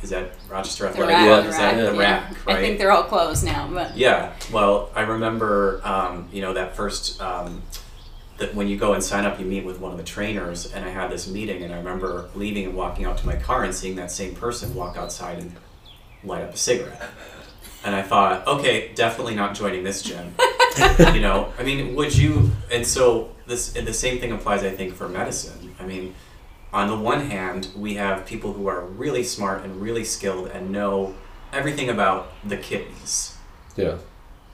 Is 0.02 0.10
that 0.10 0.32
Rochester 0.48 0.84
The 0.84 0.90
Athletic 0.90 1.14
rack, 1.14 1.26
Club? 1.26 1.46
Is 1.46 1.56
that 1.56 1.76
the 1.76 1.94
yeah. 1.94 1.98
rack? 1.98 2.46
Right. 2.46 2.56
I 2.56 2.60
think 2.60 2.78
they're 2.78 2.90
all 2.90 3.04
closed 3.04 3.44
now, 3.44 3.68
but 3.72 3.96
Yeah, 3.96 4.32
well, 4.52 4.90
I 4.94 5.02
remember, 5.02 5.80
um, 5.84 6.28
you 6.32 6.42
know, 6.42 6.52
that 6.54 6.76
first, 6.76 7.20
um, 7.20 7.62
that 8.40 8.54
when 8.54 8.66
you 8.66 8.76
go 8.76 8.94
and 8.94 9.02
sign 9.02 9.24
up, 9.24 9.38
you 9.38 9.46
meet 9.46 9.64
with 9.64 9.78
one 9.78 9.92
of 9.92 9.98
the 9.98 10.04
trainers, 10.04 10.72
and 10.72 10.84
I 10.84 10.88
had 10.88 11.10
this 11.10 11.28
meeting, 11.28 11.62
and 11.62 11.72
I 11.72 11.76
remember 11.76 12.28
leaving 12.34 12.66
and 12.66 12.74
walking 12.74 13.04
out 13.04 13.16
to 13.18 13.26
my 13.26 13.36
car 13.36 13.62
and 13.64 13.74
seeing 13.74 13.96
that 13.96 14.10
same 14.10 14.34
person 14.34 14.74
walk 14.74 14.96
outside 14.96 15.38
and 15.38 15.52
light 16.24 16.42
up 16.42 16.52
a 16.52 16.56
cigarette. 16.56 17.02
And 17.84 17.94
I 17.94 18.02
thought, 18.02 18.46
okay, 18.46 18.90
definitely 18.94 19.34
not 19.34 19.54
joining 19.54 19.84
this 19.84 20.02
gym. 20.02 20.34
you 21.14 21.20
know, 21.20 21.52
I 21.58 21.62
mean, 21.62 21.94
would 21.94 22.16
you? 22.16 22.50
And 22.70 22.86
so 22.86 23.30
this, 23.46 23.76
and 23.76 23.86
the 23.86 23.94
same 23.94 24.18
thing 24.18 24.32
applies, 24.32 24.64
I 24.64 24.70
think, 24.70 24.94
for 24.94 25.08
medicine. 25.08 25.74
I 25.78 25.86
mean, 25.86 26.14
on 26.72 26.88
the 26.88 26.96
one 26.96 27.30
hand, 27.30 27.68
we 27.76 27.94
have 27.94 28.26
people 28.26 28.52
who 28.52 28.66
are 28.66 28.84
really 28.84 29.22
smart 29.22 29.64
and 29.64 29.80
really 29.80 30.04
skilled 30.04 30.48
and 30.48 30.70
know 30.70 31.14
everything 31.52 31.88
about 31.88 32.32
the 32.44 32.56
kidneys 32.56 33.36
yeah 33.76 33.96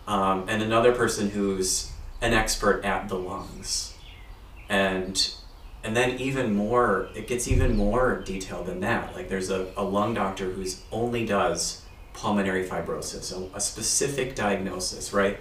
um, 0.07 0.45
and 0.49 0.63
another 0.63 0.93
person 0.93 1.31
who's 1.31 1.93
an 2.21 2.33
expert 2.33 2.85
at 2.85 3.09
the 3.09 3.17
lungs. 3.17 3.95
And 4.69 5.33
and 5.85 5.97
then 5.97 6.19
even 6.19 6.55
more 6.55 7.09
it 7.15 7.29
gets 7.29 7.47
even 7.49 7.77
more 7.77 8.23
detailed 8.25 8.67
than 8.67 8.81
that. 8.81 9.15
Like 9.15 9.29
there's 9.29 9.51
a, 9.51 9.69
a 9.77 9.85
lung 9.85 10.15
doctor 10.15 10.51
who's 10.51 10.83
only 10.91 11.25
does 11.25 11.83
pulmonary 12.13 12.67
fibrosis 12.67 13.33
a, 13.33 13.57
a 13.57 13.61
specific 13.61 14.35
diagnosis 14.35 15.13
right? 15.13 15.39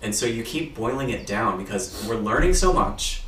And 0.00 0.14
so 0.14 0.26
you 0.26 0.44
keep 0.44 0.76
boiling 0.76 1.10
it 1.10 1.26
down 1.26 1.58
because 1.58 2.06
we're 2.06 2.16
learning 2.16 2.54
so 2.54 2.72
much 2.72 3.22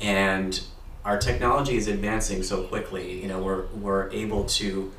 and 0.00 0.62
our 1.04 1.18
technology 1.18 1.76
is 1.76 1.88
advancing 1.88 2.42
so 2.42 2.64
quickly 2.64 3.20
you 3.20 3.28
know 3.28 3.38
we're, 3.38 3.66
we're 3.66 4.10
able 4.10 4.44
to 4.44 4.92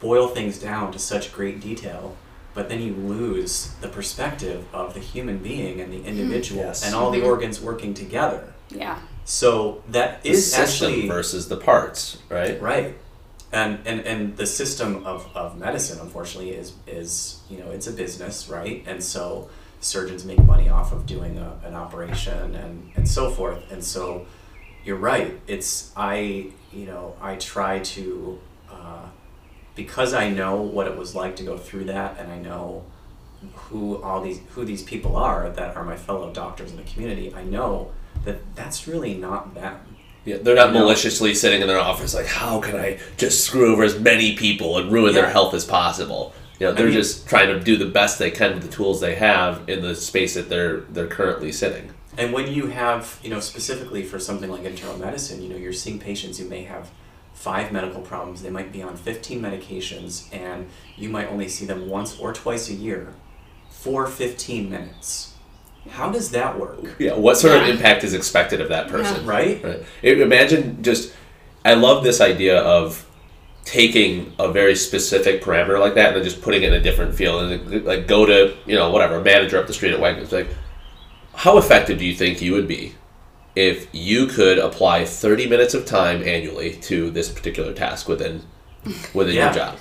boil 0.00 0.28
things 0.28 0.58
down 0.58 0.92
to 0.92 0.98
such 0.98 1.32
great 1.32 1.60
detail 1.60 2.16
but 2.58 2.68
then 2.68 2.82
you 2.82 2.92
lose 2.92 3.68
the 3.82 3.86
perspective 3.86 4.64
of 4.72 4.92
the 4.92 4.98
human 4.98 5.38
being 5.38 5.80
and 5.80 5.92
the 5.92 6.02
individual 6.02 6.62
Yes. 6.62 6.84
and 6.84 6.92
all 6.92 7.12
the 7.12 7.22
organs 7.22 7.60
working 7.60 7.94
together. 7.94 8.52
Yeah. 8.68 8.98
so 9.24 9.84
that 9.90 10.24
the 10.24 10.30
is 10.30 10.52
system 10.52 10.90
actually 10.90 11.08
versus 11.08 11.48
the 11.48 11.56
parts 11.56 12.18
right? 12.28 12.60
Right. 12.60 12.96
And, 13.52 13.78
and 13.86 14.00
and 14.00 14.36
the 14.36 14.44
system 14.60 15.06
of, 15.06 15.18
of 15.36 15.56
medicine 15.56 15.98
unfortunately 16.06 16.50
is 16.50 16.72
is 16.88 17.12
you 17.48 17.58
know 17.60 17.70
it's 17.70 17.86
a 17.86 17.92
business 17.92 18.48
right? 18.48 18.82
And 18.90 18.98
so 19.14 19.48
surgeons 19.80 20.24
make 20.24 20.42
money 20.54 20.68
off 20.68 20.90
of 20.92 21.06
doing 21.06 21.38
a, 21.38 21.50
an 21.68 21.74
operation 21.84 22.56
and, 22.56 22.90
and 22.96 23.06
so 23.08 23.30
forth. 23.30 23.60
And 23.70 23.84
so 23.84 24.26
you're 24.84 25.02
right. 25.12 25.30
It's 25.46 25.92
i 25.96 26.16
you 26.72 26.86
know 26.90 27.14
i 27.20 27.36
try 27.36 27.78
to 27.94 28.40
uh, 28.76 29.04
because 29.78 30.12
i 30.12 30.28
know 30.28 30.54
what 30.60 30.86
it 30.88 30.96
was 30.96 31.14
like 31.14 31.34
to 31.36 31.44
go 31.44 31.56
through 31.56 31.84
that 31.84 32.18
and 32.18 32.30
i 32.32 32.38
know 32.38 32.84
who 33.54 34.02
all 34.02 34.20
these 34.20 34.40
who 34.50 34.64
these 34.64 34.82
people 34.82 35.16
are 35.16 35.48
that 35.50 35.76
are 35.76 35.84
my 35.84 35.96
fellow 35.96 36.32
doctors 36.32 36.70
in 36.72 36.76
the 36.76 36.82
community 36.82 37.32
i 37.34 37.42
know 37.44 37.90
that 38.24 38.38
that's 38.56 38.86
really 38.88 39.14
not 39.14 39.54
them 39.54 39.78
Yeah, 40.24 40.38
they're 40.42 40.56
not 40.56 40.72
No. 40.74 40.80
maliciously 40.80 41.32
sitting 41.34 41.60
in 41.62 41.68
their 41.68 41.78
office 41.78 42.12
like, 42.14 42.26
how 42.26 42.60
can 42.60 42.76
I 42.76 42.98
just 43.16 43.44
screw 43.46 43.72
over 43.72 43.84
as 43.84 43.98
many 43.98 44.34
people 44.36 44.76
and 44.78 44.92
ruin 44.92 45.14
their 45.14 45.30
health 45.30 45.54
as 45.54 45.64
possible? 45.64 46.34
You 46.58 46.66
know, 46.66 46.72
they're 46.74 46.86
mean- 46.92 47.00
just 47.02 47.28
trying 47.32 47.48
to 47.54 47.58
do 47.70 47.76
the 47.84 47.90
best 48.00 48.18
they 48.18 48.30
can 48.40 48.50
with 48.54 48.64
the 48.68 48.74
tools 48.78 49.00
they 49.00 49.14
have 49.14 49.52
in 49.72 49.80
the 49.80 49.94
space 49.94 50.34
that 50.34 50.48
they're 50.52 50.78
they're 50.94 51.06
currently 51.18 51.52
sitting. 51.52 51.86
And 52.20 52.32
when 52.36 52.46
you 52.56 52.66
have, 52.66 53.02
you 53.22 53.30
know, 53.30 53.40
specifically 53.40 54.02
for 54.10 54.18
something 54.18 54.50
like 54.54 54.64
internal 54.64 54.98
medicine, 54.98 55.40
you 55.42 55.48
know, 55.50 55.56
you're 55.64 55.72
seeing 55.84 55.98
patients 56.00 56.36
who 56.38 56.46
may 56.56 56.62
have 56.64 56.84
five 57.38 57.70
medical 57.70 58.00
problems. 58.00 58.42
They 58.42 58.50
might 58.50 58.72
be 58.72 58.82
on 58.82 58.96
15 58.96 59.40
medications, 59.40 60.26
and 60.34 60.66
you 60.96 61.08
might 61.08 61.28
only 61.28 61.48
see 61.48 61.64
them 61.64 61.88
once 61.88 62.18
or 62.18 62.32
twice 62.32 62.68
a 62.68 62.74
year 62.74 63.14
for 63.70 64.08
15 64.08 64.68
minutes. 64.68 65.34
How 65.88 66.10
does 66.10 66.32
that 66.32 66.58
work? 66.58 66.96
Yeah, 66.98 67.14
what 67.14 67.38
sort 67.38 67.56
of 67.62 67.68
impact 67.68 68.02
is 68.02 68.12
expected 68.12 68.60
of 68.60 68.68
that 68.70 68.88
person? 68.88 69.24
Right? 69.24 69.62
Right. 69.62 69.84
Imagine 70.02 70.82
just, 70.82 71.14
I 71.64 71.74
love 71.74 72.02
this 72.02 72.20
idea 72.20 72.60
of 72.60 73.08
taking 73.64 74.32
a 74.40 74.50
very 74.50 74.74
specific 74.74 75.40
parameter 75.40 75.78
like 75.78 75.94
that 75.94 76.08
and 76.08 76.16
then 76.16 76.24
just 76.24 76.42
putting 76.42 76.64
it 76.64 76.72
in 76.72 76.74
a 76.74 76.82
different 76.82 77.14
field 77.14 77.52
and 77.52 77.84
like 77.84 78.08
go 78.08 78.24
to 78.24 78.56
you 78.64 78.74
know 78.74 78.90
whatever 78.90 79.16
a 79.16 79.22
manager 79.22 79.58
up 79.58 79.66
the 79.66 79.74
street 79.74 79.92
at 79.92 80.00
Wegmans 80.00 80.32
like, 80.32 80.48
how 81.34 81.58
effective 81.58 81.98
do 81.98 82.06
you 82.06 82.14
think 82.14 82.40
you 82.40 82.52
would 82.54 82.66
be 82.66 82.94
if 83.58 83.88
you 83.92 84.26
could 84.28 84.56
apply 84.58 85.04
30 85.04 85.48
minutes 85.48 85.74
of 85.74 85.84
time 85.84 86.22
annually 86.22 86.74
to 86.76 87.10
this 87.10 87.28
particular 87.28 87.72
task 87.74 88.08
within 88.08 88.42
with 89.12 89.28
a 89.28 89.32
Yeah. 89.32 89.48
new 89.48 89.54
job. 89.56 89.76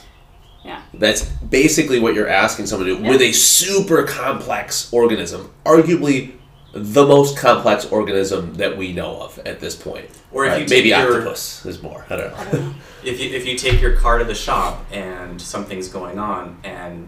Yeah. 0.65 0.81
That's 0.95 1.21
basically 1.25 1.99
what 1.99 2.15
you're 2.15 2.27
asking 2.27 2.65
someone 2.65 2.87
to 2.89 2.95
do 2.97 3.03
Yeah. 3.03 3.09
with 3.11 3.21
a 3.21 3.31
super 3.31 4.03
complex 4.03 4.89
organism, 4.91 5.51
arguably 5.63 6.31
the 6.73 7.05
most 7.05 7.37
complex 7.37 7.85
organism 7.85 8.55
that 8.55 8.77
we 8.77 8.93
know 8.93 9.21
of 9.21 9.39
at 9.45 9.59
this 9.59 9.75
point. 9.75 10.05
Or 10.31 10.45
if 10.45 10.51
Right, 10.51 10.61
you 10.61 10.65
take 10.67 10.77
maybe 10.79 10.89
your- 10.89 11.17
octopus 11.19 11.63
is 11.65 11.81
more. 11.81 12.05
I 12.09 12.15
don't 12.15 12.53
know. 12.53 12.73
If 13.03 13.19
you, 13.21 13.29
if 13.29 13.45
you 13.45 13.55
take 13.57 13.79
your 13.79 13.93
car 13.95 14.17
to 14.17 14.25
the 14.25 14.35
shop 14.35 14.85
and 14.91 15.39
something's 15.39 15.87
going 15.87 16.17
on 16.19 16.57
and 16.63 17.07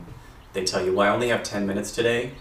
they 0.53 0.63
tell 0.63 0.85
you, 0.85 0.93
well, 0.93 1.11
I 1.11 1.13
only 1.13 1.29
have 1.29 1.41
10 1.43 1.65
minutes 1.67 1.91
today, 1.91 2.31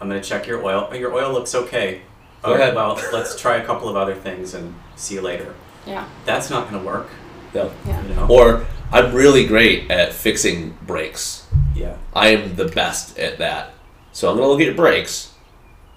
I'm 0.00 0.08
going 0.10 0.20
to 0.20 0.28
check 0.28 0.46
your 0.46 0.62
oil. 0.62 0.88
Oh, 0.92 0.94
your 0.94 1.12
oil 1.14 1.32
looks 1.32 1.54
okay. 1.54 2.02
Go 2.42 2.52
Okay, 2.52 2.62
ahead. 2.62 2.74
well, 2.74 3.00
let's 3.12 3.38
try 3.40 3.56
a 3.56 3.64
couple 3.66 3.88
of 3.88 3.96
other 3.96 4.14
things 4.14 4.54
and 4.54 4.74
see 4.96 5.14
you 5.14 5.20
later. 5.20 5.54
Yeah. 5.86 6.06
That's 6.24 6.50
not 6.50 6.70
going 6.70 6.82
to 6.82 6.86
work, 6.86 7.08
No. 7.54 7.70
Yeah. 7.86 8.02
you 8.06 8.14
know? 8.14 8.26
Or 8.28 8.66
I'm 8.92 9.12
really 9.14 9.46
great 9.46 9.90
at 9.90 10.12
fixing 10.12 10.76
brakes. 10.86 11.46
yeah. 11.74 11.96
I 12.14 12.28
am 12.28 12.56
the 12.56 12.66
best 12.66 13.18
at 13.18 13.38
that. 13.38 13.72
So 14.12 14.30
I'm 14.30 14.36
gonna 14.36 14.48
look 14.48 14.60
at 14.60 14.66
your 14.66 14.74
brakes. 14.74 15.32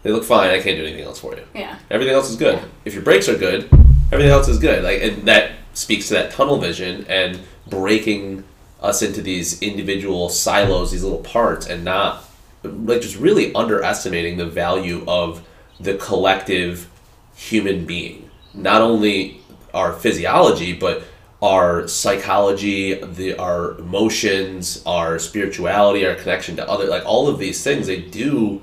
They 0.04 0.12
look 0.12 0.24
fine. 0.24 0.50
I 0.52 0.62
can't 0.62 0.78
do 0.78 0.84
anything 0.86 1.04
else 1.06 1.20
for 1.20 1.36
you. 1.36 1.44
Yeah. 1.56 1.78
Everything 1.90 2.14
else 2.14 2.30
is 2.30 2.36
good. 2.36 2.56
Yeah. 2.56 2.66
If 2.86 2.94
your 2.94 3.04
brakes 3.04 3.28
are 3.30 3.38
good, 3.38 3.64
everything 4.12 4.32
else 4.32 4.48
is 4.48 4.60
good. 4.60 4.84
Like 4.84 5.02
and 5.02 5.28
that 5.28 5.52
speaks 5.74 6.08
to 6.10 6.14
that 6.16 6.32
tunnel 6.32 6.58
vision 6.60 7.06
and 7.08 7.40
breaking 7.68 8.44
us 8.82 9.02
into 9.02 9.22
these 9.22 9.62
individual 9.62 10.30
silos, 10.30 10.92
these 10.92 11.04
little 11.04 11.20
parts, 11.20 11.66
and 11.66 11.84
not 11.84 12.24
like 12.64 13.02
just 13.02 13.16
really 13.18 13.54
underestimating 13.56 14.38
the 14.38 14.46
value 14.46 15.04
of 15.08 15.42
the 15.80 15.96
collective 15.96 16.90
human 17.36 17.86
being. 17.86 18.30
Not 18.54 18.82
only 18.82 19.42
our 19.74 19.94
physiology, 19.94 20.74
but 20.74 21.04
our 21.42 21.88
psychology, 21.88 22.94
the 22.94 23.36
our 23.38 23.78
emotions, 23.80 24.84
our 24.86 25.18
spirituality, 25.18 26.06
our 26.06 26.16
connection 26.16 26.56
to 26.58 26.70
other 26.70 26.86
like 26.86 27.06
all 27.06 27.28
of 27.28 27.40
these 27.40 27.64
things 27.64 27.88
they 27.88 28.00
do 28.00 28.62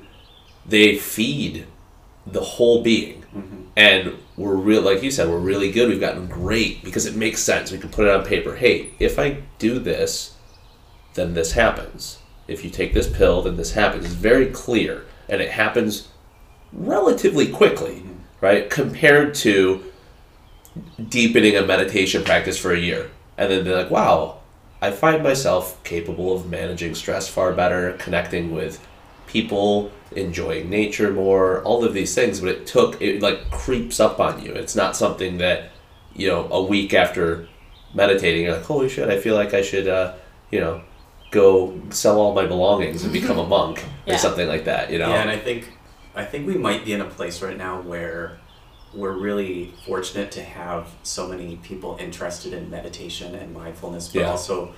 they 0.69 0.97
feed 0.97 1.67
the 2.27 2.43
whole 2.43 2.83
being. 2.83 3.23
Mm-hmm. 3.35 3.63
And 3.75 4.15
we're 4.37 4.55
real 4.55 4.83
like 4.83 5.03
you 5.03 5.11
said, 5.11 5.29
we're 5.29 5.39
really 5.39 5.73
good. 5.73 5.89
We've 5.89 6.01
gotten 6.01 6.27
great 6.27 6.85
because 6.85 7.07
it 7.07 7.17
makes 7.17 7.41
sense. 7.41 7.73
We 7.73 7.79
can 7.79 7.91
put 7.91 8.07
it 8.07 8.15
on 8.15 8.25
paper. 8.25 8.57
Hey, 8.57 8.91
if 8.99 9.19
I 9.19 9.43
do 9.59 9.79
this, 9.79 10.37
then 11.15 11.35
this 11.35 11.53
happens. 11.53 12.19
If 12.47 12.65
you 12.65 12.71
take 12.71 12.95
this 12.95 13.09
pill, 13.09 13.43
then 13.43 13.57
this 13.57 13.73
happens. 13.73 14.05
It's 14.05 14.15
very 14.15 14.47
clear. 14.47 15.05
And 15.29 15.41
it 15.41 15.51
happens 15.51 16.09
relatively 16.73 17.49
quickly, 17.49 18.03
right? 18.41 18.69
Compared 18.71 19.35
to 19.37 19.85
deepening 21.09 21.57
a 21.57 21.63
meditation 21.65 22.25
practice 22.25 22.59
for 22.59 22.73
a 22.73 22.79
year. 22.79 23.11
And 23.37 23.51
then 23.51 23.65
be 23.65 23.71
like, 23.71 23.91
wow, 23.91 24.39
I 24.83 24.91
find 24.91 25.23
myself 25.23 25.83
capable 25.85 26.35
of 26.35 26.51
managing 26.51 26.95
stress 26.95 27.29
far 27.29 27.53
better, 27.53 27.93
connecting 27.99 28.53
with 28.53 28.85
people, 29.27 29.91
enjoying 30.13 30.71
nature 30.71 31.13
more, 31.13 31.63
all 31.63 31.85
of 31.85 31.95
these 31.95 32.15
things. 32.15 32.41
But 32.41 32.51
it 32.51 32.67
took, 32.67 33.01
it 33.01 33.23
like 33.23 33.51
creeps 33.51 34.01
up 34.01 34.19
on 34.21 34.43
you. 34.45 34.53
It's 34.53 34.75
not 34.75 34.97
something 34.97 35.39
that, 35.39 35.71
you 36.15 36.29
know, 36.29 36.49
a 36.51 36.63
week 36.63 36.95
after 36.95 37.49
meditating, 37.95 38.45
you're 38.45 38.55
like, 38.55 38.65
holy 38.65 38.89
shit, 38.89 39.09
I 39.09 39.19
feel 39.19 39.35
like 39.35 39.55
I 39.55 39.63
should, 39.63 39.89
uh, 39.89 40.15
you 40.51 40.61
know, 40.61 40.83
go 41.31 41.81
sell 41.91 42.21
all 42.21 42.35
my 42.35 42.47
belongings 42.47 43.05
and 43.05 43.13
become 43.13 43.39
a 43.39 43.47
monk 43.47 43.85
Yeah. 44.07 44.15
or 44.15 44.19
something 44.19 44.49
like 44.49 44.65
that, 44.65 44.91
you 44.91 44.99
know? 44.99 45.11
Yeah, 45.11 45.23
and 45.23 45.31
I 45.31 45.39
think 45.39 45.71
I 46.19 46.25
think 46.25 46.47
we 46.47 46.57
might 46.59 46.85
be 46.85 46.93
in 46.93 47.01
a 47.01 47.05
place 47.07 47.41
right 47.43 47.57
now 47.57 47.81
where 47.81 48.39
we're 48.93 49.13
really 49.17 49.73
fortunate 49.87 50.31
to 50.33 50.43
have 50.43 50.89
so 51.03 51.29
many 51.29 51.57
people 51.57 51.97
interested 52.01 52.53
in 52.53 52.69
meditation 52.71 53.35
and 53.35 53.55
mindfulness, 53.55 54.09
but 54.09 54.21
Yeah. 54.21 54.31
also 54.31 54.73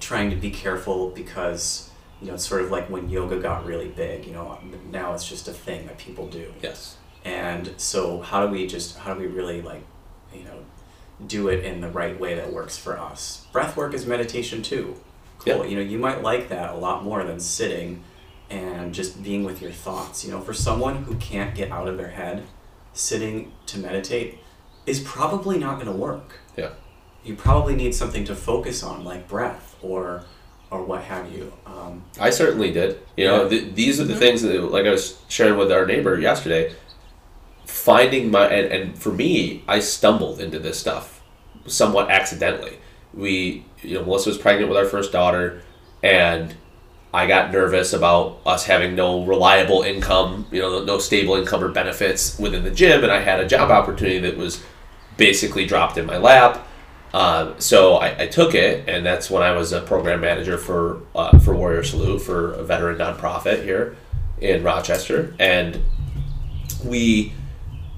trying 0.00 0.30
to 0.30 0.36
be 0.36 0.50
careful 0.50 1.10
because 1.10 1.90
you 2.20 2.28
know 2.28 2.34
it's 2.34 2.44
sort 2.46 2.62
of 2.62 2.70
like 2.70 2.88
when 2.90 3.08
yoga 3.08 3.38
got 3.38 3.64
really 3.66 3.88
big. 3.88 4.26
You 4.26 4.32
know, 4.32 4.58
now 4.90 5.14
it's 5.14 5.28
just 5.28 5.46
a 5.46 5.52
thing 5.52 5.86
that 5.86 5.96
people 5.98 6.26
do. 6.26 6.52
yes. 6.62 6.96
And 7.24 7.74
so, 7.76 8.20
how 8.22 8.46
do 8.46 8.50
we 8.52 8.66
just 8.66 8.96
how 8.98 9.12
do 9.14 9.20
we 9.20 9.26
really 9.26 9.60
like, 9.60 9.82
you 10.34 10.42
know, 10.44 10.58
do 11.26 11.48
it 11.48 11.64
in 11.64 11.82
the 11.82 11.88
right 11.90 12.18
way 12.18 12.34
that 12.34 12.50
works 12.52 12.78
for 12.78 12.98
us? 12.98 13.46
Breath 13.52 13.76
work 13.76 13.92
is 13.94 14.06
meditation 14.06 14.62
too. 14.62 14.96
Cool. 15.38 15.58
Yeah. 15.58 15.64
You 15.64 15.76
know, 15.76 15.82
you 15.82 15.98
might 15.98 16.22
like 16.22 16.48
that 16.48 16.70
a 16.74 16.78
lot 16.78 17.04
more 17.04 17.22
than 17.24 17.38
sitting 17.38 18.02
and 18.50 18.92
just 18.92 19.22
being 19.22 19.44
with 19.44 19.62
your 19.62 19.70
thoughts. 19.70 20.24
You 20.24 20.30
know, 20.32 20.40
for 20.40 20.52
someone 20.52 21.04
who 21.04 21.14
can't 21.16 21.54
get 21.54 21.70
out 21.70 21.88
of 21.88 21.96
their 21.96 22.10
head, 22.10 22.44
sitting 22.92 23.52
to 23.66 23.78
meditate 23.78 24.38
is 24.86 25.00
probably 25.00 25.58
not 25.58 25.74
going 25.76 25.86
to 25.86 25.92
work. 25.96 26.40
Yeah. 26.56 26.70
You 27.22 27.36
probably 27.36 27.76
need 27.76 27.94
something 27.94 28.24
to 28.24 28.34
focus 28.34 28.82
on, 28.82 29.04
like 29.04 29.28
breath 29.28 29.76
or 29.82 30.24
or 30.70 30.84
what 30.84 31.02
have 31.02 31.32
you. 31.32 31.52
Um, 31.66 32.04
I 32.20 32.30
certainly 32.30 32.70
did. 32.72 33.00
You 33.16 33.26
know, 33.26 33.42
Yeah. 33.42 33.48
th- 33.48 33.74
these 33.74 34.00
are 34.00 34.04
the 34.04 34.14
things 34.14 34.42
that, 34.42 34.62
like 34.70 34.86
I 34.86 34.90
was 34.90 35.20
sharing 35.28 35.58
with 35.58 35.72
our 35.72 35.84
neighbor 35.84 36.18
yesterday. 36.18 36.74
Finding 37.66 38.30
my 38.30 38.46
and, 38.48 38.72
and 38.72 38.98
for 38.98 39.10
me, 39.12 39.62
I 39.68 39.80
stumbled 39.80 40.40
into 40.40 40.58
this 40.58 40.78
stuff 40.78 41.20
somewhat 41.66 42.10
accidentally. 42.10 42.78
We, 43.14 43.64
you 43.82 43.94
know, 43.96 44.04
Melissa 44.04 44.30
was 44.30 44.38
pregnant 44.38 44.68
with 44.68 44.78
our 44.78 44.84
first 44.86 45.12
daughter, 45.12 45.62
and 46.02 46.54
I 47.12 47.26
got 47.26 47.52
nervous 47.52 47.92
about 47.92 48.40
us 48.46 48.64
having 48.64 48.94
no 48.94 49.24
reliable 49.24 49.82
income, 49.82 50.46
you 50.52 50.60
know, 50.60 50.84
no 50.84 50.98
stable 50.98 51.34
income 51.34 51.64
or 51.64 51.68
benefits 51.68 52.38
within 52.38 52.62
the 52.62 52.70
gym, 52.70 53.02
and 53.02 53.12
I 53.12 53.20
had 53.20 53.40
a 53.40 53.46
job 53.46 53.70
opportunity 53.70 54.20
that 54.20 54.36
was 54.36 54.62
basically 55.16 55.66
dropped 55.66 55.98
in 55.98 56.06
my 56.06 56.18
lap. 56.18 56.66
Um, 57.12 57.56
so 57.58 57.96
I, 57.96 58.22
I 58.22 58.26
took 58.28 58.54
it, 58.54 58.88
and 58.88 59.04
that's 59.04 59.28
when 59.28 59.42
I 59.42 59.52
was 59.52 59.72
a 59.72 59.80
program 59.80 60.20
manager 60.20 60.56
for 60.56 61.02
uh, 61.16 61.36
for 61.40 61.54
Warrior 61.54 61.82
Salute 61.82 62.22
for 62.22 62.52
a 62.52 62.62
veteran 62.62 62.98
nonprofit 62.98 63.64
here 63.64 63.96
in 64.40 64.62
Rochester, 64.62 65.34
and 65.40 65.82
we, 66.84 67.32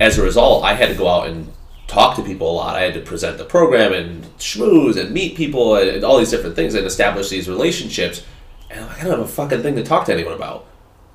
as 0.01 0.19
a 0.19 0.23
result, 0.23 0.65
I 0.65 0.73
had 0.73 0.89
to 0.89 0.95
go 0.95 1.09
out 1.09 1.29
and 1.29 1.53
talk 1.87 2.17
to 2.17 2.23
people 2.23 2.51
a 2.51 2.55
lot. 2.55 2.77
I 2.77 2.81
had 2.81 2.95
to 2.95 3.01
present 3.01 3.37
the 3.37 3.45
program 3.45 3.93
and 3.93 4.25
schmooze 4.39 4.97
and 4.97 5.13
meet 5.13 5.37
people 5.37 5.77
and 5.77 6.03
all 6.03 6.19
these 6.19 6.31
different 6.31 6.57
things 6.57 6.75
and 6.75 6.87
establish 6.87 7.29
these 7.29 7.49
relationships. 7.49 8.25
And 8.73 8.87
like, 8.87 9.01
I 9.01 9.03
don't 9.05 9.19
have 9.19 9.21
a 9.21 9.29
fucking 9.29 9.63
thing 9.63 9.77
to 9.77 9.85
talk 9.85 10.07
to 10.07 10.13
anyone 10.13 10.33
about. 10.35 10.67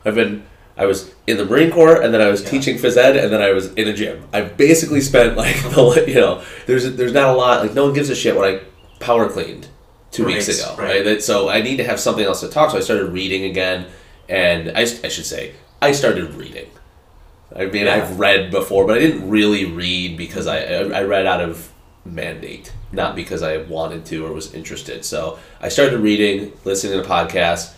I've 0.06 0.16
been, 0.16 0.44
I 0.78 0.86
was 0.86 1.14
in 1.26 1.38
the 1.38 1.46
Marine 1.46 1.72
Corps 1.72 2.02
and 2.02 2.14
then 2.14 2.22
I 2.22 2.28
was 2.28 2.44
Yeah. 2.44 2.50
teaching 2.52 2.78
phys 2.78 2.96
ed 2.98 3.18
and 3.18 3.34
then 3.34 3.42
I 3.42 3.52
was 3.52 3.74
in 3.74 3.88
a 3.88 3.94
gym. 3.94 4.28
I've 4.32 4.56
basically 4.58 5.02
spent 5.02 5.36
like, 5.36 5.56
the, 5.64 6.06
you 6.08 6.16
know, 6.16 6.44
there's 6.68 6.96
there's 6.96 7.14
not 7.14 7.30
a 7.30 7.38
lot, 7.38 7.62
like 7.62 7.74
no 7.74 7.86
one 7.86 7.94
gives 7.94 8.10
a 8.10 8.16
shit 8.16 8.36
what 8.36 8.48
I 8.50 8.62
power 9.00 9.28
cleaned 9.30 9.68
two 10.12 10.26
weeks 10.26 10.48
ago, 10.48 10.76
right. 10.78 11.06
right? 11.06 11.22
So 11.22 11.50
I 11.50 11.62
need 11.62 11.78
to 11.78 11.84
have 11.84 12.00
something 12.00 12.24
else 12.26 12.42
to 12.42 12.48
talk. 12.48 12.72
So 12.72 12.78
I 12.78 12.82
started 12.82 13.12
reading 13.12 13.44
again, 13.44 13.88
and 14.30 14.70
I, 14.78 14.82
I 14.82 15.10
should 15.10 15.26
say 15.26 15.54
I 15.82 15.92
started 15.92 16.34
reading. 16.36 16.70
I 17.56 17.66
mean, 17.66 17.86
Yeah. 17.86 17.96
I've 17.96 18.20
read 18.20 18.52
before, 18.52 18.86
but 18.86 18.98
I 18.98 19.00
didn't 19.00 19.30
really 19.30 19.66
read 19.66 20.16
because 20.18 20.48
I 20.48 20.60
I 20.64 21.02
read 21.04 21.26
out 21.26 21.42
of 21.42 21.72
mandate, 22.06 22.72
not 22.92 23.16
because 23.16 23.44
I 23.44 23.58
wanted 23.58 24.06
to 24.08 24.26
or 24.26 24.32
was 24.32 24.54
interested. 24.54 25.04
So 25.04 25.38
I 25.62 25.70
started 25.70 26.00
reading, 26.00 26.54
listening 26.64 27.02
to 27.02 27.08
podcasts. 27.08 27.74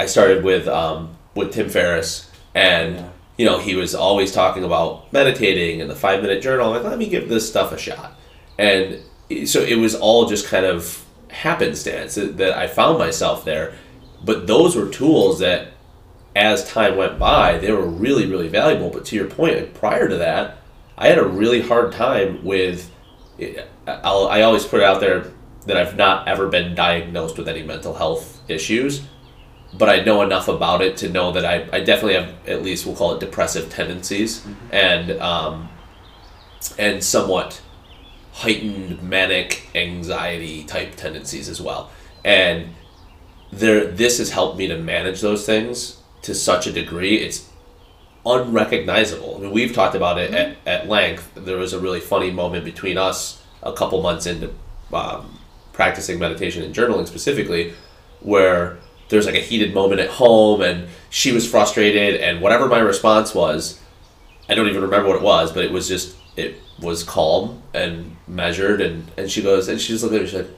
I 0.00 0.06
started 0.06 0.44
with 0.44 0.66
um, 0.68 1.16
with 1.34 1.52
Tim 1.52 1.68
Ferriss, 1.68 2.30
and 2.54 2.94
Yeah. 2.96 3.08
you 3.36 3.44
know 3.46 3.58
he 3.58 3.74
was 3.74 3.94
always 3.94 4.32
talking 4.32 4.64
about 4.64 5.12
meditating 5.12 5.80
and 5.80 5.90
the 5.90 5.96
five 5.96 6.22
minute 6.22 6.42
journal. 6.42 6.68
I'm 6.68 6.82
like, 6.82 6.90
let 6.90 6.98
me 6.98 7.08
give 7.08 7.28
this 7.28 7.48
stuff 7.48 7.72
a 7.72 7.78
shot, 7.78 8.18
and 8.58 9.00
so 9.46 9.60
it 9.60 9.76
was 9.76 9.94
all 9.94 10.26
just 10.26 10.46
kind 10.46 10.64
of 10.64 11.04
happenstance 11.30 12.14
that, 12.14 12.38
that 12.38 12.56
I 12.56 12.66
found 12.66 12.98
myself 12.98 13.44
there. 13.44 13.74
But 14.24 14.46
those 14.46 14.74
were 14.74 14.88
tools 14.88 15.40
that 15.40 15.68
as 16.34 16.66
time 16.68 16.96
went 16.96 17.18
by, 17.18 17.58
they 17.58 17.70
were 17.72 17.86
really, 17.86 18.26
really 18.26 18.48
valuable. 18.48 18.90
But 18.90 19.04
to 19.06 19.16
your 19.16 19.26
point, 19.26 19.74
prior 19.74 20.08
to 20.08 20.16
that, 20.16 20.58
I 20.96 21.08
had 21.08 21.18
a 21.18 21.26
really 21.26 21.60
hard 21.60 21.92
time 21.92 22.44
with. 22.44 22.90
I'll, 24.02 24.28
I 24.28 24.42
always 24.42 24.64
put 24.64 24.80
it 24.80 24.84
out 24.84 25.00
there 25.00 25.32
that 25.66 25.76
I've 25.76 25.96
not 25.96 26.28
ever 26.28 26.48
been 26.48 26.74
diagnosed 26.74 27.38
with 27.38 27.48
any 27.48 27.62
mental 27.62 27.94
health 27.94 28.40
issues, 28.48 29.02
but 29.74 29.88
I 29.88 30.00
know 30.00 30.22
enough 30.22 30.48
about 30.48 30.80
it 30.82 30.96
to 30.98 31.08
know 31.08 31.32
that 31.32 31.44
I, 31.44 31.68
I 31.72 31.80
definitely 31.80 32.14
have 32.14 32.34
at 32.46 32.62
least 32.62 32.86
we'll 32.86 32.96
call 32.96 33.14
it 33.14 33.20
depressive 33.20 33.70
tendencies 33.70 34.46
and 34.70 35.12
um, 35.20 35.68
and 36.78 37.04
somewhat 37.04 37.60
heightened 38.32 39.02
manic 39.02 39.68
anxiety 39.74 40.64
type 40.64 40.94
tendencies 40.96 41.48
as 41.48 41.60
well. 41.60 41.90
And 42.24 42.74
there 43.52 43.86
this 43.86 44.18
has 44.18 44.30
helped 44.30 44.58
me 44.58 44.68
to 44.68 44.78
manage 44.78 45.20
those 45.20 45.44
things 45.44 45.98
to 46.22 46.34
such 46.34 46.66
a 46.66 46.72
degree 46.72 47.16
it's 47.16 47.48
unrecognizable. 48.26 49.36
I 49.36 49.40
mean, 49.40 49.50
we've 49.52 49.72
talked 49.72 49.94
about 49.94 50.18
it 50.18 50.34
at, 50.34 50.56
at 50.66 50.88
length. 50.88 51.32
There 51.34 51.56
was 51.56 51.72
a 51.72 51.78
really 51.78 52.00
funny 52.00 52.30
moment 52.30 52.64
between 52.64 52.98
us 52.98 53.37
a 53.62 53.72
couple 53.72 54.00
months 54.02 54.26
into 54.26 54.52
um, 54.92 55.38
practicing 55.72 56.18
meditation 56.18 56.62
and 56.62 56.74
journaling 56.74 57.06
specifically, 57.06 57.72
where 58.20 58.78
there's 59.08 59.26
like 59.26 59.34
a 59.34 59.40
heated 59.40 59.72
moment 59.74 60.00
at 60.00 60.10
home, 60.10 60.60
and 60.62 60.88
she 61.10 61.32
was 61.32 61.48
frustrated, 61.48 62.20
and 62.20 62.40
whatever 62.40 62.66
my 62.66 62.78
response 62.78 63.34
was, 63.34 63.80
I 64.48 64.54
don't 64.54 64.68
even 64.68 64.82
remember 64.82 65.08
what 65.08 65.16
it 65.16 65.22
was, 65.22 65.52
but 65.52 65.64
it 65.64 65.70
was 65.72 65.88
just 65.88 66.16
it 66.36 66.56
was 66.80 67.02
calm 67.02 67.62
and 67.74 68.16
measured, 68.26 68.80
and 68.80 69.10
and 69.16 69.30
she 69.30 69.42
goes, 69.42 69.68
and 69.68 69.80
she 69.80 69.92
just 69.92 70.02
looked 70.04 70.14
at 70.14 70.20
me, 70.22 70.26
she's 70.26 70.36
said, 70.36 70.54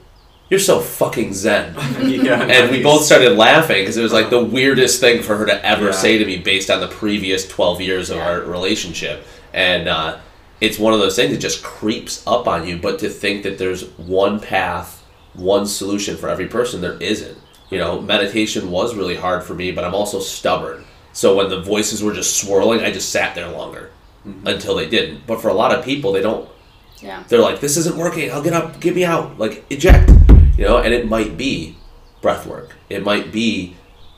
you're 0.49 0.59
so 0.59 0.81
fucking 0.81 1.33
zen. 1.33 1.73
yeah, 2.09 2.41
And 2.43 2.69
we 2.71 2.83
both 2.83 3.03
started 3.03 3.37
laughing 3.37 3.83
because 3.83 3.95
it 3.95 4.03
was 4.03 4.11
like 4.11 4.29
the 4.29 4.43
weirdest 4.43 4.99
thing 4.99 5.23
for 5.23 5.37
her 5.37 5.45
to 5.45 5.65
ever 5.65 5.85
Yeah. 5.85 5.91
say 5.91 6.17
to 6.17 6.25
me 6.25 6.37
based 6.39 6.69
on 6.69 6.81
the 6.81 6.89
previous 6.89 7.47
12 7.47 7.79
years 7.79 8.09
of 8.09 8.17
Yeah. 8.17 8.27
our 8.29 8.41
relationship. 8.41 9.25
And 9.53 9.87
uh, 9.87 10.17
it's 10.61 10.77
one 10.77 10.93
of 10.93 10.99
those 10.99 11.15
things 11.15 11.31
that 11.31 11.39
just 11.39 11.63
creeps 11.63 12.25
up 12.27 12.47
on 12.47 12.67
you. 12.67 12.77
But 12.77 12.99
to 12.99 13.09
think 13.09 13.43
that 13.43 13.57
there's 13.57 13.89
one 13.97 14.39
path, 14.39 15.03
one 15.33 15.65
solution 15.65 16.15
for 16.15 16.29
every 16.29 16.47
person, 16.47 16.81
there 16.81 17.01
isn't. 17.01 17.37
You 17.71 17.79
know, 17.79 17.99
meditation 17.99 18.69
was 18.69 18.95
really 18.95 19.15
hard 19.15 19.43
for 19.43 19.55
me, 19.55 19.71
but 19.71 19.83
I'm 19.83 19.95
also 19.95 20.19
stubborn. 20.19 20.85
So 21.13 21.35
when 21.35 21.49
the 21.49 21.61
voices 21.61 22.03
were 22.03 22.13
just 22.13 22.37
swirling, 22.37 22.81
I 22.81 22.91
just 22.91 23.09
sat 23.09 23.33
there 23.33 23.49
longer 23.49 23.89
mm-hmm. 24.25 24.47
until 24.47 24.75
they 24.75 24.87
didn't. 24.87 25.25
But 25.25 25.41
for 25.41 25.49
a 25.49 25.53
lot 25.53 25.73
of 25.73 25.83
people, 25.83 26.11
they 26.11 26.21
don't 26.21 26.47
Yeah. 27.01 27.23
they're 27.27 27.39
like, 27.39 27.59
"This 27.59 27.77
isn't 27.77 27.97
working. 27.97 28.31
I'll 28.31 28.43
get 28.43 28.53
up. 28.53 28.79
Get 28.79 28.95
me 28.95 29.03
out. 29.03 29.39
Like 29.39 29.65
eject." 29.69 30.11
You 30.57 30.65
know, 30.65 30.77
and 30.77 30.93
it 30.93 31.09
might 31.09 31.37
be 31.37 31.75
breath 32.21 32.45
work. 32.45 32.75
It 32.89 33.03
might 33.03 33.31
be 33.31 33.75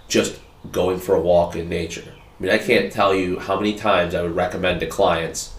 just 0.10 0.40
going 0.72 1.00
for 1.00 1.16
a 1.16 1.22
walk 1.22 1.56
in 1.56 1.70
nature. 1.70 2.12
I 2.40 2.44
mean, 2.44 2.52
I 2.52 2.58
can't 2.58 2.86
mm-hmm. 2.86 2.94
tell 2.94 3.16
you 3.16 3.40
how 3.40 3.56
many 3.56 3.76
times 3.76 4.14
I 4.14 4.22
would 4.24 4.36
recommend 4.36 4.82
to 4.82 4.88
clients 4.88 5.53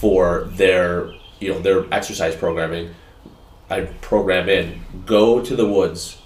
for 0.00 0.44
their, 0.44 1.12
you 1.40 1.52
know, 1.52 1.58
their 1.58 1.92
exercise 1.92 2.36
programming. 2.36 2.94
I 3.70 3.82
program 4.00 4.48
in 4.48 4.80
go 5.04 5.42
to 5.44 5.56
the 5.56 5.66
woods 5.66 6.18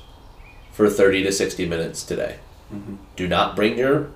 for 0.72 0.88
30 0.88 1.24
to 1.24 1.32
60 1.32 1.66
minutes 1.66 2.04
today. 2.04 2.38
Mm-hmm. 2.72 2.96
Do 3.16 3.26
not 3.28 3.56
bring 3.56 3.76
your 3.78 4.10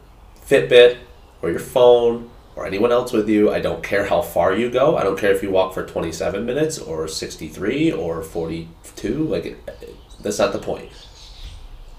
Fitbit 0.46 0.98
or 1.42 1.50
your 1.50 1.58
phone 1.58 2.30
or 2.54 2.66
anyone 2.66 2.92
else 2.92 3.12
with 3.12 3.28
you. 3.28 3.50
I 3.52 3.60
don't 3.60 3.82
care 3.82 4.06
how 4.06 4.22
far 4.22 4.54
you 4.54 4.70
go. 4.70 4.96
I 4.96 5.02
don't 5.02 5.18
care 5.18 5.32
if 5.32 5.42
you 5.42 5.50
walk 5.50 5.74
for 5.74 5.84
27 5.84 6.46
minutes 6.46 6.78
or 6.78 7.08
63 7.08 7.92
or 7.92 8.22
42. 8.22 9.24
Like, 9.24 9.46
it, 9.46 9.58
it- 9.82 9.96
that's 10.22 10.38
not 10.38 10.52
the 10.52 10.58
point. 10.58 10.90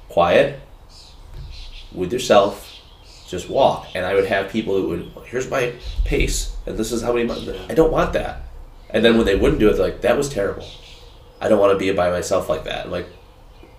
Quiet 0.10 0.60
with 1.94 2.12
yourself. 2.12 2.77
Just 3.28 3.50
walk. 3.50 3.88
And 3.94 4.06
I 4.06 4.14
would 4.14 4.26
have 4.26 4.50
people 4.50 4.76
who 4.76 4.88
would, 4.90 5.12
here's 5.26 5.50
my 5.50 5.74
pace, 6.06 6.56
and 6.66 6.78
this 6.78 6.92
is 6.92 7.02
how 7.02 7.14
many. 7.14 7.28
mi-" 7.28 7.60
I 7.70 7.74
don't 7.74 7.92
want 7.92 8.14
that. 8.14 8.44
And 8.90 9.04
then 9.04 9.18
when 9.18 9.26
they 9.26 9.36
wouldn't 9.36 9.60
do 9.60 9.70
it, 9.70 9.74
they're 9.74 9.86
like, 9.86 10.02
that 10.02 10.18
was 10.18 10.30
terrible. 10.30 10.66
I 11.42 11.50
don't 11.50 11.60
want 11.60 11.74
to 11.74 11.78
be 11.78 11.92
by 11.92 12.10
myself 12.10 12.50
like 12.50 12.64
that. 12.64 12.86
I'm 12.86 12.92
like, 12.92 13.08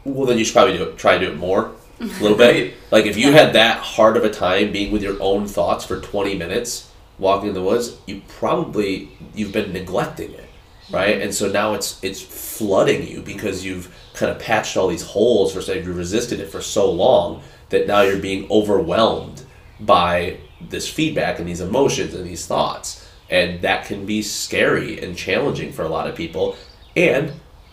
well, 0.05 0.27
then 0.27 0.39
you 0.39 0.45
should 0.45 0.55
probably 0.55 0.77
do 0.77 0.85
it. 0.85 0.99
Try 0.99 1.19
to 1.19 1.27
do 1.27 1.33
it 1.33 1.37
more, 1.37 1.73
a 2.01 2.05
little 2.05 2.37
bit. 2.37 2.75
Like 2.91 3.05
if 3.05 3.19
you 3.19 3.33
had 3.33 3.53
that 3.53 3.79
hard 3.79 4.17
of 4.17 4.25
a 4.25 4.31
time 4.31 4.73
being 4.73 4.93
with 4.93 5.03
your 5.03 5.21
own 5.21 5.47
thoughts 5.47 5.85
for 5.85 6.01
20 6.01 6.37
minutes, 6.37 6.91
walking 7.19 7.49
in 7.49 7.55
the 7.55 7.63
woods, 7.63 7.99
you 8.07 8.23
probably 8.29 9.11
you've 9.35 9.53
been 9.53 9.73
neglecting 9.73 10.33
it, 10.33 10.49
right? 10.91 11.15
Mm-hmm. 11.15 11.23
And 11.23 11.35
so 11.35 11.51
now 11.51 11.75
it's 11.75 12.03
it's 12.03 12.23
flooding 12.23 13.07
you 13.07 13.21
because 13.21 13.65
you've 13.65 13.95
kind 14.15 14.33
of 14.33 14.39
patched 14.39 14.77
all 14.77 14.89
these 14.89 15.03
holes 15.03 15.53
for 15.53 15.61
saying 15.61 15.85
you 15.85 15.93
resisted 15.93 16.41
it 16.41 16.49
for 16.51 16.63
so 16.63 16.91
long 16.91 17.43
that 17.71 17.87
now 17.87 18.03
you're 18.03 18.19
being 18.19 18.51
overwhelmed 18.51 19.45
by 19.81 20.39
this 20.61 20.89
feedback 20.89 21.39
and 21.39 21.49
these 21.49 21.61
emotions 21.61 22.15
and 22.15 22.27
these 22.27 22.47
thoughts. 22.47 23.07
And 23.31 23.61
that 23.63 23.87
can 23.87 24.07
be 24.07 24.23
scary 24.23 25.01
and 25.01 25.17
challenging 25.17 25.73
for 25.73 25.83
a 25.83 25.89
lot 25.89 26.09
of 26.09 26.17
people. 26.17 26.57
And 26.97 27.33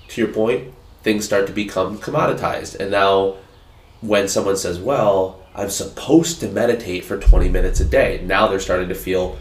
to 0.10 0.22
your 0.22 0.32
point, 0.32 0.74
things 1.02 1.26
start 1.26 1.48
to 1.48 1.54
become 1.54 1.98
commoditized. 1.98 2.80
And 2.80 2.92
now, 2.92 3.36
when 4.02 4.28
someone 4.28 4.58
says, 4.58 4.80
Well, 4.80 5.42
I'm 5.56 5.70
supposed 5.70 6.42
to 6.42 6.50
meditate 6.50 7.06
for 7.06 7.18
20 7.18 7.48
minutes 7.50 7.80
a 7.80 7.86
day, 7.86 8.22
now 8.24 8.48
they're 8.48 8.60
starting 8.60 8.90
to 8.90 8.96
feel 8.96 9.40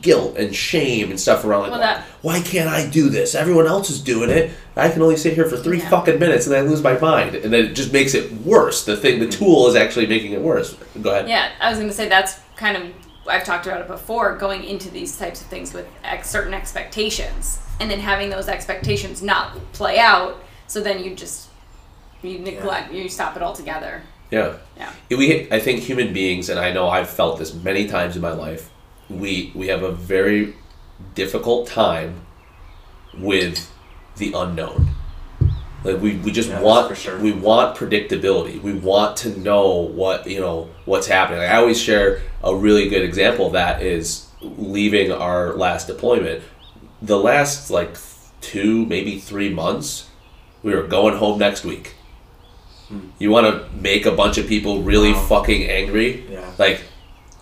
guilt 0.00 0.36
and 0.36 0.54
shame 0.54 1.10
and 1.10 1.20
stuff 1.20 1.44
around 1.44 1.62
like, 1.62 1.70
Well, 1.70 1.80
that- 1.80 2.02
Why 2.22 2.40
can't 2.40 2.68
I 2.68 2.88
do 2.88 3.08
this? 3.08 3.34
Everyone 3.34 3.66
else 3.66 3.88
is 3.88 4.00
doing 4.00 4.30
it. 4.30 4.50
I 4.76 4.88
can 4.88 5.00
only 5.00 5.16
sit 5.16 5.34
here 5.34 5.46
for 5.46 5.56
three 5.56 5.78
Yeah. 5.78 5.88
fucking 5.88 6.18
minutes 6.18 6.46
and 6.46 6.56
I 6.56 6.60
lose 6.60 6.82
my 6.82 6.98
mind. 6.98 7.36
And 7.36 7.52
then 7.52 7.66
it 7.66 7.74
just 7.74 7.92
makes 7.92 8.14
it 8.14 8.32
worse. 8.44 8.84
The 8.84 8.96
thing, 8.96 9.20
the 9.20 9.26
mm-hmm. 9.26 9.44
tool 9.44 9.68
is 9.68 9.76
actually 9.76 10.06
making 10.06 10.32
it 10.32 10.40
worse. 10.40 10.74
Go 11.00 11.10
ahead. 11.10 11.28
Yeah, 11.28 11.50
I 11.60 11.70
was 11.70 11.78
going 11.78 11.88
to 11.88 11.94
say 11.94 12.08
that's 12.08 12.38
kind 12.56 12.76
of 12.76 12.92
I've 13.28 13.44
talked 13.44 13.66
about 13.66 13.80
it 13.80 13.88
before. 13.88 14.36
Going 14.36 14.64
into 14.64 14.90
these 14.90 15.16
types 15.16 15.40
of 15.40 15.46
things 15.48 15.72
with 15.72 15.86
ex- 16.04 16.30
certain 16.30 16.54
expectations, 16.54 17.58
and 17.80 17.90
then 17.90 18.00
having 18.00 18.30
those 18.30 18.48
expectations 18.48 19.22
not 19.22 19.56
play 19.72 19.98
out, 19.98 20.42
so 20.66 20.80
then 20.80 21.02
you 21.02 21.14
just 21.14 21.48
you 22.22 22.38
neglect, 22.38 22.92
you 22.92 23.08
stop 23.08 23.36
it 23.36 23.42
altogether. 23.42 24.02
Yeah. 24.30 24.54
Yeah. 24.76 24.92
We, 25.10 25.50
I 25.52 25.60
think 25.60 25.80
human 25.80 26.12
beings, 26.12 26.48
and 26.48 26.58
I 26.58 26.72
know 26.72 26.88
I've 26.88 27.08
felt 27.08 27.38
this 27.38 27.54
many 27.54 27.86
times 27.86 28.16
in 28.16 28.22
my 28.22 28.32
life. 28.32 28.70
We 29.08 29.52
we 29.54 29.68
have 29.68 29.82
a 29.82 29.92
very 29.92 30.54
difficult 31.14 31.68
time 31.68 32.20
with 33.18 33.70
the 34.16 34.32
unknown. 34.32 34.88
Like 35.84 36.00
we, 36.00 36.16
we 36.16 36.32
just 36.32 36.48
Yeah, 36.48 36.60
want 36.62 36.96
sure. 36.96 37.18
we 37.18 37.32
want 37.32 37.76
predictability. 37.76 38.60
We 38.60 38.72
want 38.72 39.16
to 39.18 39.38
know 39.38 39.68
what 39.70 40.26
you 40.26 40.40
know 40.40 40.68
what's 40.84 41.06
happening. 41.06 41.40
Like 41.40 41.50
I 41.50 41.56
always 41.56 41.80
share 41.80 42.22
a 42.42 42.54
really 42.54 42.88
good 42.88 43.02
example 43.02 43.46
of 43.46 43.52
that 43.52 43.82
is 43.82 44.26
leaving 44.40 45.12
our 45.12 45.54
last 45.54 45.86
deployment. 45.86 46.42
The 47.02 47.18
last 47.18 47.70
like 47.70 47.96
two 48.40 48.84
maybe 48.86 49.18
three 49.20 49.52
months, 49.52 50.08
we 50.62 50.74
were 50.74 50.82
going 50.82 51.16
home 51.16 51.38
next 51.38 51.64
week. 51.64 51.94
Hmm. 52.88 53.08
You 53.18 53.30
want 53.30 53.46
to 53.46 53.68
make 53.76 54.06
a 54.06 54.12
bunch 54.12 54.38
of 54.38 54.46
people 54.48 54.82
really 54.82 55.12
Wow. 55.12 55.26
fucking 55.28 55.68
angry? 55.68 56.24
Yeah. 56.30 56.50
Like, 56.58 56.82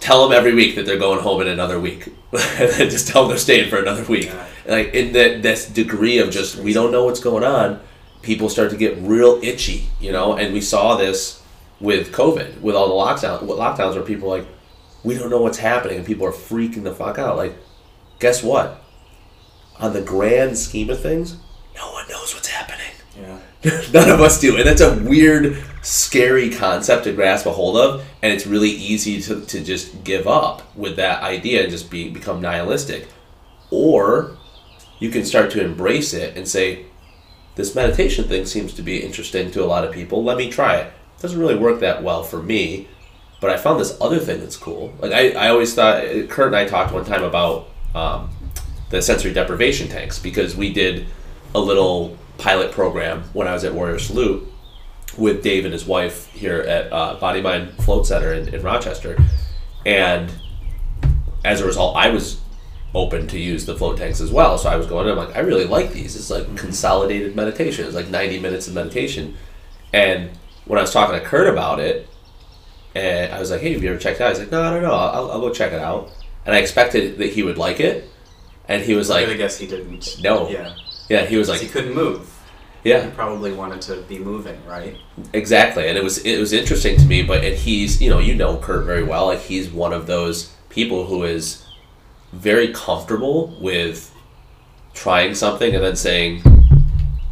tell 0.01 0.27
them 0.27 0.37
every 0.37 0.55
week 0.55 0.75
that 0.77 0.87
they're 0.87 0.99
going 0.99 1.21
home 1.21 1.41
in 1.41 1.49
another 1.49 1.81
week, 1.81 2.07
and 2.33 2.71
then 2.71 2.91
just 2.91 3.09
tell 3.09 3.23
them 3.23 3.31
they're 3.31 3.39
staying 3.39 3.71
for 3.71 3.79
another 3.79 4.05
week. 4.05 4.27
Yeah. 4.27 4.47
Like 4.67 4.95
in 4.95 5.13
that 5.13 5.43
this 5.43 5.67
degree 5.67 6.19
of 6.19 6.31
just 6.31 6.57
we 6.57 6.73
don't 6.73 6.93
know 6.93 7.05
what's 7.05 7.21
going 7.21 7.45
on, 7.45 7.81
people 8.23 8.49
start 8.49 8.71
to 8.71 8.77
get 8.77 8.97
real 8.99 9.41
itchy, 9.43 9.89
you 10.01 10.13
know. 10.13 10.37
And 10.37 10.53
we 10.53 10.61
saw 10.61 10.97
this 10.97 11.43
with 11.81 12.13
COVID, 12.13 12.61
with 12.61 12.75
all 12.75 12.89
the 12.89 12.95
lockdown 12.95 13.41
lockdowns, 13.41 13.95
where 13.95 14.03
people 14.03 14.33
are 14.33 14.39
like, 14.39 14.49
we 15.03 15.17
don't 15.17 15.31
know 15.31 15.43
what's 15.43 15.59
happening, 15.59 15.99
and 15.99 16.07
people 16.07 16.27
are 16.27 16.33
freaking 16.33 16.83
the 16.83 16.95
fuck 16.95 17.19
out. 17.19 17.37
Like, 17.37 17.55
guess 18.19 18.43
what? 18.43 18.83
On 19.79 19.93
the 19.93 20.01
grand 20.01 20.57
scheme 20.57 20.89
of 20.89 21.01
things, 21.01 21.37
no 21.77 21.93
one 21.93 22.09
knows 22.09 22.35
what's 22.35 22.49
happening. 22.49 22.93
Yeah. 23.17 23.39
None 23.93 24.11
of 24.11 24.21
us 24.21 24.41
do. 24.41 24.57
And 24.57 24.67
that's 24.67 24.81
a 24.81 24.97
weird, 25.03 25.63
scary 25.85 26.51
concept 26.51 27.05
to 27.05 27.13
grasp 27.13 27.47
a 27.47 27.53
hold 27.53 27.77
of. 27.77 28.05
And 28.23 28.33
it's 28.33 28.47
really 28.47 28.71
easy 28.71 29.21
to, 29.23 29.43
to 29.43 29.63
just 29.63 30.03
give 30.03 30.27
up 30.27 30.75
with 30.75 30.97
that 30.97 31.23
idea 31.23 31.63
and 31.63 31.71
just 31.71 31.91
be, 31.91 32.09
become 32.11 32.41
nihilistic. 32.41 33.07
Or 33.71 34.37
you 34.99 35.11
can 35.11 35.25
start 35.25 35.51
to 35.53 35.63
embrace 35.63 36.15
it 36.15 36.37
and 36.37 36.49
say, 36.49 36.87
this 37.55 37.75
meditation 37.75 38.25
thing 38.25 38.47
seems 38.47 38.73
to 38.75 38.83
be 38.83 39.05
interesting 39.05 39.51
to 39.53 39.63
a 39.63 39.67
lot 39.67 39.85
of 39.85 39.93
people. 39.93 40.25
Let 40.25 40.39
me 40.39 40.51
try 40.51 40.77
it. 40.77 40.87
It 40.87 41.23
doesn't 41.23 41.39
really 41.39 41.55
work 41.55 41.81
that 41.81 42.03
well 42.03 42.25
for 42.25 42.43
me, 42.43 42.89
but 43.41 43.51
I 43.51 43.57
found 43.57 43.79
this 43.79 43.97
other 44.01 44.19
thing 44.19 44.41
that's 44.41 44.57
cool. 44.57 44.93
Like 44.99 45.13
I, 45.13 45.31
I 45.33 45.49
always 45.51 45.75
thought, 45.75 46.03
Kurt 46.29 46.49
and 46.49 46.57
I 46.57 46.65
talked 46.65 46.93
one 46.93 47.05
time 47.05 47.23
about 47.23 47.69
um, 47.95 48.31
the 48.91 49.01
sensory 49.03 49.33
deprivation 49.33 49.89
tanks 49.89 50.19
because 50.19 50.57
we 50.57 50.73
did 50.73 51.07
a 51.55 51.61
little 51.61 52.17
pilot 52.39 52.73
program 52.73 53.23
when 53.33 53.47
I 53.47 53.53
was 53.53 53.63
at 53.63 53.73
Warrior 53.73 53.99
Salute 54.01 54.51
with 55.19 55.43
Dave 55.43 55.65
and 55.65 55.73
his 55.73 55.87
wife 55.87 56.27
here 56.33 56.61
at 56.61 56.93
uh, 56.93 57.15
Body 57.15 57.41
Mind 57.41 57.73
Float 57.85 58.07
Center 58.07 58.33
in, 58.33 58.55
in 58.55 58.63
Rochester, 58.63 59.17
and 59.85 60.33
as 61.45 61.61
a 61.61 61.67
result, 61.67 61.97
I 61.97 62.09
was 62.09 62.41
open 62.95 63.27
to 63.27 63.39
use 63.39 63.67
the 63.67 63.77
float 63.77 63.99
tanks 63.99 64.21
as 64.21 64.31
well. 64.31 64.57
So 64.57 64.69
I 64.69 64.77
was 64.77 64.87
going, 64.87 65.09
I'm 65.09 65.17
like, 65.17 65.37
I 65.37 65.41
really 65.41 65.65
like 65.65 65.93
these. 65.93 66.17
It's 66.17 66.31
like 66.31 66.57
consolidated 66.57 67.35
meditation. 67.35 67.87
It's 67.87 67.95
like 67.95 68.09
90 68.09 68.39
minutes 68.39 68.69
of 68.69 68.75
meditation. 68.75 69.37
And 69.93 70.31
when 70.65 70.79
I 70.79 70.83
was 70.83 70.93
talking 70.93 71.19
to 71.19 71.25
Kurt 71.25 71.49
about 71.49 71.81
it, 71.81 72.09
and 72.95 73.33
I 73.33 73.41
was 73.41 73.51
like, 73.51 73.61
hey, 73.61 73.73
have 73.73 73.83
you 73.83 73.91
ever 73.91 73.99
checked 73.99 74.21
it 74.21 74.23
out? 74.23 74.31
He's 74.31 74.39
like, 74.39 74.53
no, 74.53 74.63
I 74.63 74.71
don't 74.71 74.83
know. 74.83 74.95
I'll, 74.95 75.33
I'll 75.33 75.41
go 75.41 75.53
check 75.53 75.73
it 75.73 75.81
out. 75.81 76.11
And 76.47 76.55
I 76.55 76.59
expected 76.59 77.19
that 77.19 77.33
he 77.33 77.43
would 77.43 77.59
like 77.59 77.81
it. 77.81 78.09
And 78.69 78.83
he 78.83 78.95
was 78.95 79.11
like, 79.11 79.27
gonna 79.27 79.37
guess 79.37 79.59
he 79.59 79.67
didn't. 79.67 80.23
No. 80.23 80.49
Yeah. 80.49 80.75
yeah, 81.09 81.27
he 81.27 81.37
was 81.37 81.49
like, 81.49 81.61
he 81.61 81.69
couldn't 81.69 81.95
move. 81.95 82.31
Yeah, 82.85 83.07
He 83.07 83.11
probably 83.11 83.53
wanted 83.53 83.81
to 83.83 84.03
be 84.03 84.19
moving, 84.19 84.63
right? 84.67 84.97
Exactly, 85.33 85.89
and 85.89 85.97
it 85.97 86.05
was 86.05 86.19
it 86.19 86.39
was 86.39 86.53
interesting 86.53 86.99
to 86.99 87.07
me. 87.07 87.23
But 87.23 87.43
and 87.43 87.57
he's 87.57 88.01
you 88.01 88.11
know 88.11 88.19
you 88.19 88.35
know 88.35 88.59
Kurt 88.59 88.85
very 88.85 89.03
well. 89.03 89.27
Like 89.27 89.41
he's 89.41 89.71
one 89.71 89.95
of 89.95 90.07
those 90.07 90.53
people 90.69 91.07
who 91.07 91.25
is 91.25 91.65
very 92.33 92.73
comfortable 92.75 93.57
with 93.59 94.15
trying 94.93 95.35
something 95.35 95.75
and 95.75 95.83
then 95.83 95.97
saying, 95.97 96.43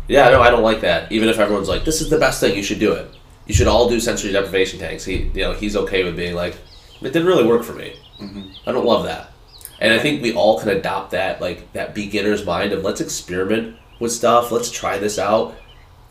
"Yeah, 0.09 0.31
no, 0.31 0.41
I 0.41 0.51
don't 0.51 0.63
like 0.63 0.81
that." 0.81 1.13
Even 1.13 1.29
if 1.29 1.39
everyone's 1.39 1.69
like, 1.69 1.85
"This 1.85 2.01
is 2.01 2.09
the 2.09 2.19
best 2.19 2.41
thing. 2.41 2.57
You 2.57 2.63
should 2.63 2.81
do 2.81 2.93
it. 2.93 3.11
You 3.47 3.53
should 3.55 3.69
all 3.69 3.91
do 3.91 4.01
sensory 4.01 4.33
deprivation 4.33 4.79
tanks." 4.79 5.05
He 5.05 5.31
you 5.35 5.43
know 5.43 5.53
he's 5.53 5.77
okay 5.77 6.03
with 6.03 6.17
being 6.17 6.35
like, 6.35 6.57
"It 7.03 7.13
didn't 7.13 7.27
really 7.27 7.47
work 7.47 7.63
for 7.63 7.75
me. 7.75 7.95
Mm-hmm. 8.19 8.51
I 8.67 8.73
don't 8.73 8.87
love 8.87 9.05
that." 9.05 9.33
And 9.81 9.93
I 9.93 9.99
think 9.99 10.23
we 10.23 10.33
all 10.33 10.59
can 10.59 10.71
adopt 10.71 11.11
that 11.11 11.43
like 11.43 11.73
that 11.75 11.95
beginner's 11.95 12.47
mind 12.47 12.73
of 12.73 12.85
let's 12.85 13.03
experiment 13.03 13.77
with 14.03 14.13
stuff. 14.13 14.53
Let's 14.53 14.71
try 14.71 14.99
this 14.99 15.19
out 15.19 15.55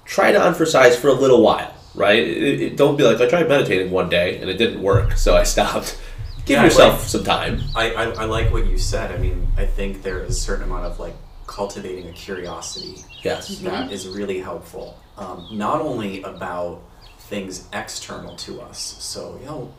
try 0.04 0.32
to 0.32 0.44
emphasize 0.44 0.98
for 1.00 1.08
a 1.08 1.14
little 1.14 1.42
while, 1.42 1.74
right? 1.96 2.20
It, 2.20 2.62
it, 2.62 2.76
don't 2.76 2.98
be 2.98 3.04
like 3.04 3.22
I 3.22 3.28
tried 3.30 3.48
meditating 3.48 3.92
one 3.92 4.10
day 4.10 4.40
and 4.42 4.50
it 4.50 4.58
didn't 4.58 4.82
work, 4.82 5.14
so 5.14 5.38
I 5.38 5.44
stopped. 5.44 5.98
Give 6.46 6.58
Yeah, 6.58 6.64
yourself 6.66 7.00
like- 7.00 7.08
some 7.08 7.24
time. 7.24 7.62
I, 7.76 7.94
I, 7.94 8.04
I 8.10 8.26
like 8.26 8.52
what 8.52 8.66
you 8.66 8.78
said. 8.78 9.12
I 9.12 9.18
mean, 9.18 9.48
I 9.56 9.66
think 9.66 10.02
there 10.02 10.20
is 10.24 10.36
a 10.36 10.40
certain 10.40 10.66
amount 10.66 10.86
of 10.86 11.00
like 11.00 11.14
cultivating 11.48 12.10
a 12.10 12.14
curiosity 12.14 12.96
Yes. 13.22 13.60
that 13.60 13.92
is 13.92 14.08
really 14.08 14.40
helpful. 14.40 15.00
Um, 15.18 15.48
not 15.54 15.80
only 15.82 16.24
about 16.24 16.82
things 17.20 17.68
external 17.72 18.36
to 18.38 18.60
us. 18.62 18.80
So, 19.00 19.38
you 19.40 19.46
know, 19.46 19.74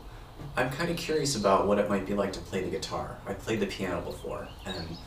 I'm 0.55 0.71
kind 0.71 0.89
of 0.89 0.97
curious 0.97 1.35
about 1.35 1.67
what 1.67 1.77
it 1.79 1.89
might 1.89 2.05
be 2.07 2.13
like 2.13 2.31
to 2.33 2.39
play 2.39 2.63
the 2.63 2.71
guitar. 2.71 3.17
I 3.27 3.33
played 3.33 3.59
the 3.59 3.67
piano 3.67 4.01
before, 4.01 4.47
and 4.65 4.97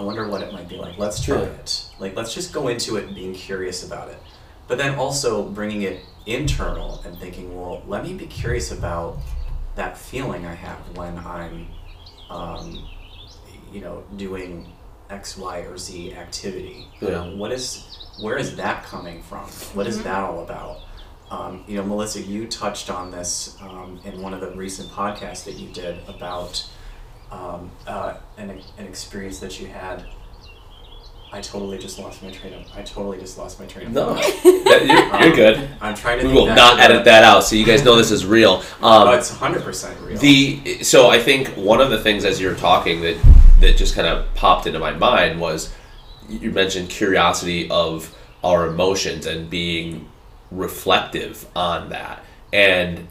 I 0.00 0.02
wonder 0.02 0.26
what 0.26 0.40
it 0.40 0.50
might 0.50 0.66
be 0.66 0.76
like. 0.76 0.96
Let's 0.96 1.22
try 1.22 1.36
Yeah. 1.42 1.42
it. 1.42 1.84
Like, 1.98 2.16
let's 2.16 2.32
just 2.32 2.54
go 2.54 2.68
into 2.68 2.96
it 2.96 3.14
being 3.14 3.34
curious 3.34 3.84
about 3.86 4.08
it. 4.08 4.18
But 4.66 4.78
then 4.78 4.94
also 4.94 5.42
bringing 5.42 5.82
it 5.82 6.00
internal 6.24 7.02
and 7.04 7.18
thinking, 7.18 7.54
well, 7.60 7.82
let 7.86 8.02
me 8.04 8.14
be 8.14 8.26
curious 8.26 8.72
about 8.72 9.18
that 9.74 9.98
feeling 9.98 10.46
I 10.46 10.54
have 10.54 10.78
when 10.96 11.18
I'm, 11.18 11.66
um, 12.30 12.88
you 13.70 13.82
know, 13.82 14.04
doing 14.16 14.72
X, 15.10 15.36
Y, 15.36 15.58
or 15.60 15.76
Z 15.76 16.14
activity. 16.14 16.88
You 17.00 17.08
Yeah. 17.08 17.14
know, 17.24 17.36
what 17.36 17.52
is, 17.52 17.84
where 18.20 18.38
is 18.38 18.56
that 18.56 18.84
coming 18.84 19.22
from? 19.22 19.44
What 19.74 19.86
is 19.86 20.02
that 20.02 20.22
all 20.24 20.42
about? 20.42 20.78
Um, 21.30 21.62
you 21.68 21.76
know, 21.76 21.84
Melissa, 21.84 22.22
you 22.22 22.46
touched 22.48 22.88
on 22.88 23.10
this 23.10 23.54
um, 23.60 24.00
in 24.04 24.22
one 24.22 24.32
of 24.32 24.40
the 24.40 24.50
recent 24.52 24.90
podcasts 24.92 25.44
that 25.44 25.56
you 25.56 25.68
did 25.68 25.98
about 26.08 26.64
um, 27.30 27.70
uh, 27.86 28.14
an, 28.38 28.50
an 28.78 28.86
experience 28.86 29.38
that 29.40 29.60
you 29.60 29.66
had. 29.68 30.04
I 31.32 31.40
totally 31.40 31.78
just 31.78 31.96
lost 32.00 32.24
my 32.24 32.30
train 32.32 32.54
of. 32.54 32.66
I 32.74 32.82
totally 32.82 33.18
just 33.18 33.38
lost 33.38 33.60
my 33.60 33.66
train 33.66 33.86
of. 33.86 33.92
No, 33.92 34.14
thought. 34.16 34.24
That- 34.64 34.86
you're, 34.86 35.26
you're 35.28 35.36
good. 35.36 35.70
I'm 35.80 35.94
trying 35.94 36.18
to. 36.20 36.26
We 36.26 36.32
will 36.32 36.46
not 36.46 36.80
edit 36.80 36.98
the- 36.98 37.10
that 37.10 37.22
out, 37.22 37.44
so 37.44 37.54
you 37.54 37.64
guys 37.64 37.84
know 37.84 37.94
this 37.94 38.10
is 38.10 38.26
real. 38.26 38.62
Oh, 38.82 39.08
Um, 39.08 39.16
it's 39.18 39.30
100 39.30 39.62
percent 39.62 40.00
real. 40.00 40.18
the 40.18 40.82
so 40.82 41.08
I 41.08 41.20
think 41.20 41.48
one 41.50 41.80
of 41.80 41.90
the 41.90 42.00
things 42.02 42.24
as 42.24 42.40
you're 42.40 42.56
talking 42.56 43.00
that 43.02 43.16
that 43.60 43.76
just 43.76 43.94
kind 43.94 44.08
of 44.08 44.32
popped 44.34 44.66
into 44.66 44.80
my 44.80 44.92
mind 44.92 45.40
was 45.40 45.72
you 46.28 46.50
mentioned 46.50 46.88
curiosity 46.90 47.68
of 47.70 48.12
our 48.42 48.66
emotions 48.66 49.26
and 49.26 49.48
being 49.50 50.08
reflective 50.50 51.46
on 51.54 51.90
that, 51.90 52.24
and 52.52 53.06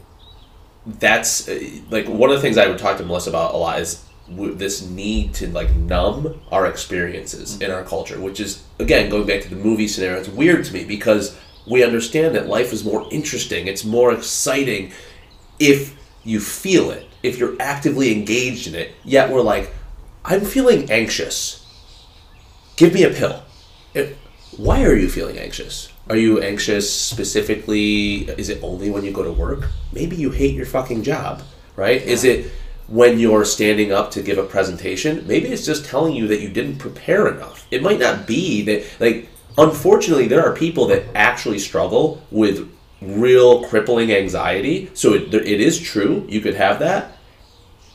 that's 0.84 1.48
uh, 1.48 1.58
like 1.90 2.06
one 2.06 2.28
of 2.30 2.36
the 2.36 2.42
things 2.42 2.58
I 2.58 2.66
would 2.68 2.78
talk 2.78 2.98
to 2.98 3.04
Melissa 3.04 3.30
about 3.30 3.54
a 3.54 3.56
lot 3.56 3.80
is 3.80 4.04
w- 4.30 4.54
this 4.54 4.82
need 4.82 5.34
to 5.34 5.48
like 5.48 5.74
numb 5.74 6.40
our 6.50 6.66
experiences 6.66 7.54
in 7.54 7.68
mm-hmm. 7.68 7.72
our 7.72 7.84
culture, 7.84 8.20
which 8.20 8.40
is 8.40 8.62
again 8.78 9.10
going 9.10 9.26
back 9.26 9.42
to 9.42 9.50
the 9.50 9.56
movie 9.56 9.88
scenario. 9.88 10.18
It's 10.18 10.28
weird 10.28 10.64
to 10.64 10.72
me 10.72 10.84
because 10.84 11.36
we 11.66 11.84
understand 11.84 12.34
that 12.34 12.48
life 12.48 12.72
is 12.72 12.84
more 12.84 13.06
interesting, 13.10 13.66
it's 13.66 13.84
more 13.84 14.12
exciting 14.12 14.92
if 15.58 15.96
you 16.24 16.40
feel 16.40 16.90
it, 16.90 17.06
if 17.22 17.38
you're 17.38 17.56
actively 17.60 18.12
engaged 18.12 18.66
in 18.66 18.74
it. 18.74 18.92
Yet 19.04 19.30
we're 19.30 19.42
like, 19.42 19.72
I'm 20.24 20.44
feeling 20.44 20.90
anxious. 20.90 21.66
Give 22.76 22.94
me 22.94 23.04
a 23.04 23.10
pill. 23.10 23.42
It- 23.94 24.16
why 24.56 24.84
are 24.84 24.96
you 24.96 25.08
feeling 25.08 25.38
anxious? 25.38 25.92
Are 26.08 26.16
you 26.16 26.40
anxious 26.40 26.92
specifically? 26.92 28.28
Is 28.36 28.48
it 28.48 28.62
only 28.62 28.90
when 28.90 29.04
you 29.04 29.12
go 29.12 29.22
to 29.22 29.32
work? 29.32 29.68
Maybe 29.92 30.16
you 30.16 30.30
hate 30.30 30.54
your 30.54 30.66
fucking 30.66 31.04
job, 31.04 31.42
right? 31.76 32.02
Is 32.02 32.24
it 32.24 32.50
when 32.90 33.18
you're 33.18 33.44
standing 33.44 33.92
up 33.92 34.10
to 34.10 34.22
give 34.22 34.36
a 34.36 34.42
presentation? 34.42 35.26
Maybe 35.26 35.48
it's 35.48 35.64
just 35.64 35.86
telling 35.86 36.14
you 36.14 36.26
that 36.28 36.40
you 36.40 36.48
didn't 36.48 36.76
prepare 36.76 37.28
enough. 37.28 37.66
It 37.70 37.82
might 37.82 38.00
not 38.00 38.26
be 38.26 38.62
that, 38.62 38.84
like, 39.00 39.28
unfortunately, 39.56 40.28
there 40.28 40.44
are 40.44 40.54
people 40.54 40.86
that 40.88 41.04
actually 41.14 41.58
struggle 41.58 42.22
with 42.30 42.70
real 43.00 43.64
crippling 43.64 44.12
anxiety. 44.12 44.90
So 44.92 45.14
it, 45.14 45.32
it 45.32 45.60
is 45.60 45.80
true, 45.80 46.26
you 46.28 46.40
could 46.40 46.54
have 46.54 46.78
that. 46.80 47.16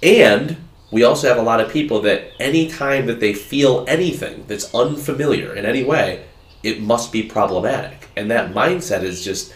And 0.01 0.57
we 0.91 1.03
also 1.03 1.27
have 1.27 1.37
a 1.37 1.41
lot 1.41 1.59
of 1.59 1.71
people 1.71 2.01
that 2.01 2.31
anytime 2.39 3.05
that 3.07 3.19
they 3.19 3.33
feel 3.33 3.85
anything 3.87 4.45
that's 4.47 4.73
unfamiliar 4.73 5.53
in 5.53 5.65
any 5.65 5.83
way, 5.83 6.25
it 6.63 6.81
must 6.81 7.11
be 7.11 7.23
problematic. 7.23 8.07
And 8.15 8.31
that 8.31 8.53
mindset 8.53 9.03
is 9.03 9.23
just 9.23 9.53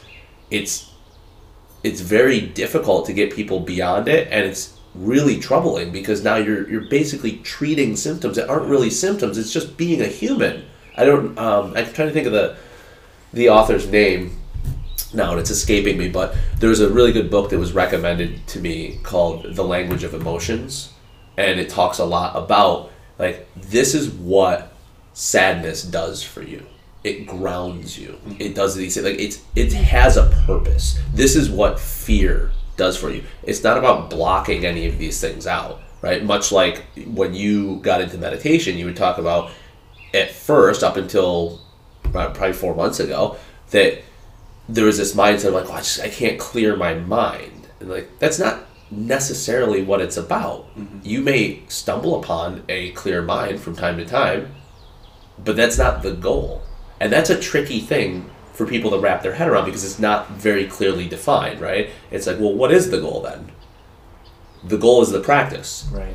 it's 0.51 0.91
it's 1.83 2.01
very 2.01 2.41
difficult 2.41 3.05
to 3.05 3.13
get 3.13 3.33
people 3.33 3.59
beyond 3.61 4.07
it 4.07 4.27
and 4.31 4.45
it's 4.45 4.78
really 4.95 5.39
troubling 5.39 5.91
because 5.91 6.23
now 6.23 6.35
you're 6.35 6.69
you're 6.69 6.89
basically 6.89 7.37
treating 7.37 7.95
symptoms 7.95 8.35
that 8.35 8.49
aren't 8.49 8.67
really 8.67 8.89
symptoms, 8.89 9.37
it's 9.37 9.53
just 9.53 9.77
being 9.77 10.01
a 10.01 10.07
human. 10.07 10.65
I 10.95 11.05
don't 11.05 11.37
um 11.37 11.73
I'm 11.75 11.91
trying 11.93 12.07
to 12.07 12.13
think 12.13 12.27
of 12.27 12.33
the 12.33 12.57
the 13.33 13.49
author's 13.49 13.87
name 13.87 14.37
now 15.13 15.31
and 15.31 15.39
it's 15.39 15.49
escaping 15.49 15.97
me, 15.97 16.09
but 16.09 16.35
there's 16.59 16.79
a 16.79 16.89
really 16.89 17.11
good 17.11 17.29
book 17.29 17.49
that 17.49 17.59
was 17.59 17.73
recommended 17.73 18.45
to 18.47 18.59
me 18.59 18.99
called 19.03 19.55
The 19.55 19.63
Language 19.63 20.03
of 20.03 20.13
Emotions. 20.13 20.93
And 21.37 21.59
it 21.59 21.69
talks 21.69 21.99
a 21.99 22.05
lot 22.05 22.35
about 22.35 22.91
like 23.17 23.47
this 23.55 23.93
is 23.93 24.09
what 24.09 24.73
sadness 25.13 25.83
does 25.83 26.23
for 26.23 26.41
you. 26.41 26.65
It 27.03 27.27
grounds 27.27 27.97
you. 27.97 28.19
It 28.39 28.55
does 28.55 28.75
these 28.75 28.95
things. 28.95 29.05
Like 29.05 29.19
it's 29.19 29.41
it 29.55 29.71
has 29.73 30.17
a 30.17 30.25
purpose. 30.45 30.99
This 31.13 31.35
is 31.35 31.49
what 31.49 31.79
fear 31.79 32.51
does 32.79 32.97
for 32.97 33.11
you. 33.11 33.23
It's 33.43 33.63
not 33.63 33.77
about 33.77 34.09
blocking 34.09 34.65
any 34.65 34.87
of 34.87 34.97
these 34.97 35.21
things 35.21 35.45
out, 35.45 35.81
right? 36.01 36.23
Much 36.23 36.51
like 36.51 36.85
when 37.05 37.35
you 37.35 37.75
got 37.81 38.01
into 38.01 38.17
meditation, 38.17 38.77
you 38.77 38.85
would 38.85 38.95
talk 38.95 39.19
about 39.19 39.51
at 40.13 40.31
first 40.31 40.81
up 40.83 40.97
until 40.97 41.61
uh, 42.05 42.29
probably 42.31 42.53
four 42.53 42.73
months 42.73 42.99
ago 42.99 43.37
that 43.69 44.01
there 44.67 44.85
was 44.85 44.97
this 44.97 45.13
mindset 45.13 45.49
of 45.49 45.53
like, 45.53 45.69
oh, 45.69 45.73
I 45.73 45.77
just 45.77 45.99
I 45.99 46.09
can't 46.09 46.39
clear 46.39 46.75
my 46.75 46.95
mind, 46.95 47.67
and 47.79 47.89
like 47.89 48.17
that's 48.19 48.39
not 48.39 48.65
necessarily 48.91 49.83
what 49.83 50.01
it's 50.01 50.17
about. 50.17 50.65
You 51.03 51.21
may 51.21 51.61
stumble 51.67 52.19
upon 52.19 52.63
a 52.69 52.91
clear 52.91 53.21
mind 53.21 53.59
from 53.59 53.75
time 53.75 53.97
to 53.97 54.05
time, 54.05 54.55
but 55.37 55.55
that's 55.55 55.77
not 55.77 56.01
the 56.01 56.13
goal, 56.13 56.63
and 56.99 57.11
that's 57.11 57.29
a 57.29 57.39
tricky 57.39 57.79
thing 57.79 58.29
for 58.59 58.65
people 58.65 58.91
to 58.91 58.99
wrap 58.99 59.23
their 59.23 59.35
head 59.35 59.47
around 59.47 59.63
because 59.63 59.85
it's 59.85 59.99
not 59.99 60.31
very 60.31 60.67
clearly 60.67 61.07
defined, 61.07 61.61
right? 61.61 61.91
It's 62.11 62.27
like, 62.27 62.39
well, 62.41 62.53
what 62.53 62.73
is 62.73 62.91
the 62.91 62.99
goal 62.99 63.21
then? 63.21 63.53
The 64.65 64.77
goal 64.77 65.01
is 65.01 65.11
the 65.11 65.21
practice. 65.21 65.87
right. 65.93 66.13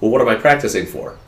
Well, 0.00 0.10
what 0.10 0.22
am 0.22 0.28
I 0.28 0.36
practicing 0.36 0.86
for? 0.86 1.18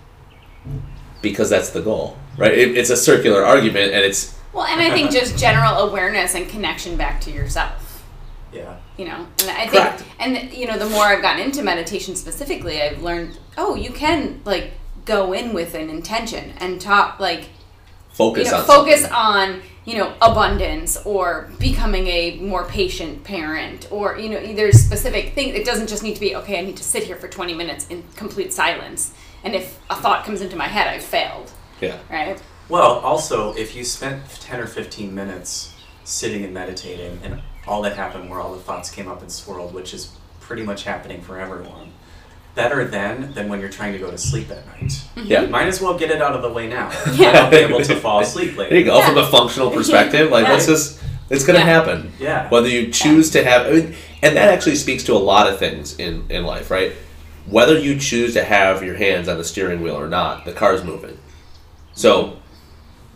Because 1.20 1.50
that's 1.50 1.68
the 1.70 1.82
goal, 1.82 2.16
right? 2.38 2.56
It, 2.56 2.74
it's 2.74 2.88
a 2.88 2.96
circular 2.96 3.44
argument, 3.44 3.92
and 3.92 4.02
it's 4.02 4.34
Well, 4.54 4.64
and 4.64 4.80
I 4.80 4.88
think 4.88 5.10
just 5.10 5.36
general 5.38 5.74
awareness 5.90 6.34
and 6.34 6.48
connection 6.48 6.96
back 6.96 7.20
to 7.22 7.30
yourself. 7.30 8.02
Yeah. 8.50 8.78
You 8.96 9.08
know, 9.08 9.26
and 9.42 9.50
I 9.50 9.66
think, 9.66 9.72
Correct. 9.72 10.04
and 10.18 10.54
you 10.54 10.66
know, 10.66 10.78
the 10.78 10.88
more 10.88 11.04
I've 11.04 11.20
gotten 11.20 11.42
into 11.42 11.62
meditation 11.62 12.16
specifically, 12.16 12.80
I've 12.80 13.02
learned, 13.02 13.38
oh, 13.58 13.74
you 13.74 13.90
can 13.90 14.40
like 14.46 14.70
go 15.04 15.34
in 15.34 15.52
with 15.52 15.74
an 15.74 15.90
intention 15.90 16.54
and 16.56 16.80
talk 16.80 17.20
like 17.20 17.50
focus 18.08 18.46
you 18.46 18.52
know, 18.52 18.60
on 18.60 18.64
focus 18.64 19.00
something. 19.02 19.16
on 19.18 19.62
you 19.86 19.96
know 19.96 20.12
abundance 20.20 20.98
or 21.06 21.50
becoming 21.58 22.06
a 22.08 22.38
more 22.40 22.64
patient 22.66 23.24
parent 23.24 23.88
or 23.90 24.18
you 24.18 24.28
know 24.28 24.54
there's 24.54 24.78
specific 24.78 25.32
things 25.34 25.54
it 25.54 25.64
doesn't 25.64 25.86
just 25.86 26.02
need 26.02 26.14
to 26.14 26.20
be 26.20 26.34
okay 26.36 26.58
i 26.58 26.60
need 26.60 26.76
to 26.76 26.84
sit 26.84 27.04
here 27.04 27.16
for 27.16 27.28
20 27.28 27.54
minutes 27.54 27.86
in 27.88 28.02
complete 28.16 28.52
silence. 28.52 29.14
And 29.44 29.54
if 29.54 29.78
a 29.88 29.94
thought 29.94 30.24
comes 30.24 30.40
into 30.40 30.56
my 30.56 30.66
head 30.66 30.88
i've 30.88 31.04
failed. 31.04 31.52
Yeah. 31.80 31.98
right? 32.10 32.42
Well, 32.68 32.98
also, 32.98 33.54
if 33.54 33.76
you 33.76 33.84
spent 33.84 34.28
10 34.28 34.60
or 34.60 34.66
15 34.66 35.14
minutes 35.14 35.72
sitting 36.04 36.42
and 36.42 36.52
meditating 36.52 37.20
and 37.22 37.40
all 37.66 37.82
that 37.82 37.94
happened 37.94 38.28
were 38.28 38.40
all 38.40 38.54
the 38.54 38.60
thoughts 38.60 38.90
came 38.90 39.06
up 39.08 39.22
and 39.22 39.30
swirled, 39.30 39.72
which 39.72 39.94
is 39.94 40.16
pretty 40.40 40.64
much 40.64 40.82
happening 40.84 41.20
for 41.20 41.38
everyone, 41.38 41.92
better 42.56 42.84
then 42.84 43.32
than 43.34 43.48
when 43.48 43.60
you're 43.60 43.68
trying 43.68 43.92
to 43.92 43.98
go 44.00 44.10
to 44.10 44.18
sleep 44.18 44.50
at 44.50 44.66
night. 44.66 44.90
Mm-hmm. 44.90 45.20
Yeah. 45.26 45.46
Might 45.46 45.68
as 45.68 45.80
well 45.80 45.96
get 45.96 46.10
it 46.10 46.20
out 46.20 46.34
of 46.34 46.42
the 46.42 46.50
way 46.50 46.66
now. 46.66 46.90
Yeah. 47.14 47.44
I'll 47.44 47.50
be 47.50 47.58
able 47.58 47.80
to 47.80 47.94
fall 47.96 48.20
asleep 48.20 48.56
later. 48.56 48.70
There 48.70 48.78
you 48.80 48.84
go. 48.84 48.98
Yeah. 48.98 49.08
From 49.08 49.18
a 49.18 49.26
functional 49.30 49.70
perspective, 49.78 50.30
like 50.32 50.46
Yeah. 50.46 50.52
let's 50.54 50.66
just 50.66 51.00
it's 51.30 51.44
gonna 51.46 51.60
Yeah. 51.60 51.64
happen. 51.66 52.12
Yeah. 52.18 52.48
Whether 52.50 52.68
you 52.68 52.90
choose 52.90 53.30
to 53.30 53.44
have, 53.44 53.66
I 53.68 53.70
mean, 53.72 53.94
and 54.22 54.36
that 54.36 54.48
actually 54.52 54.74
speaks 54.76 55.04
to 55.04 55.12
a 55.12 55.18
lot 55.32 55.46
of 55.52 55.58
things 55.60 55.96
in 55.98 56.24
in 56.30 56.44
life, 56.44 56.70
right? 56.70 56.92
Whether 57.46 57.78
you 57.78 57.96
choose 58.00 58.32
to 58.34 58.42
have 58.42 58.82
your 58.82 58.96
hands 58.96 59.28
on 59.28 59.38
the 59.38 59.44
steering 59.44 59.80
wheel 59.80 59.94
or 59.96 60.08
not, 60.08 60.44
the 60.44 60.52
car's 60.52 60.82
moving. 60.82 61.16
So 61.92 62.38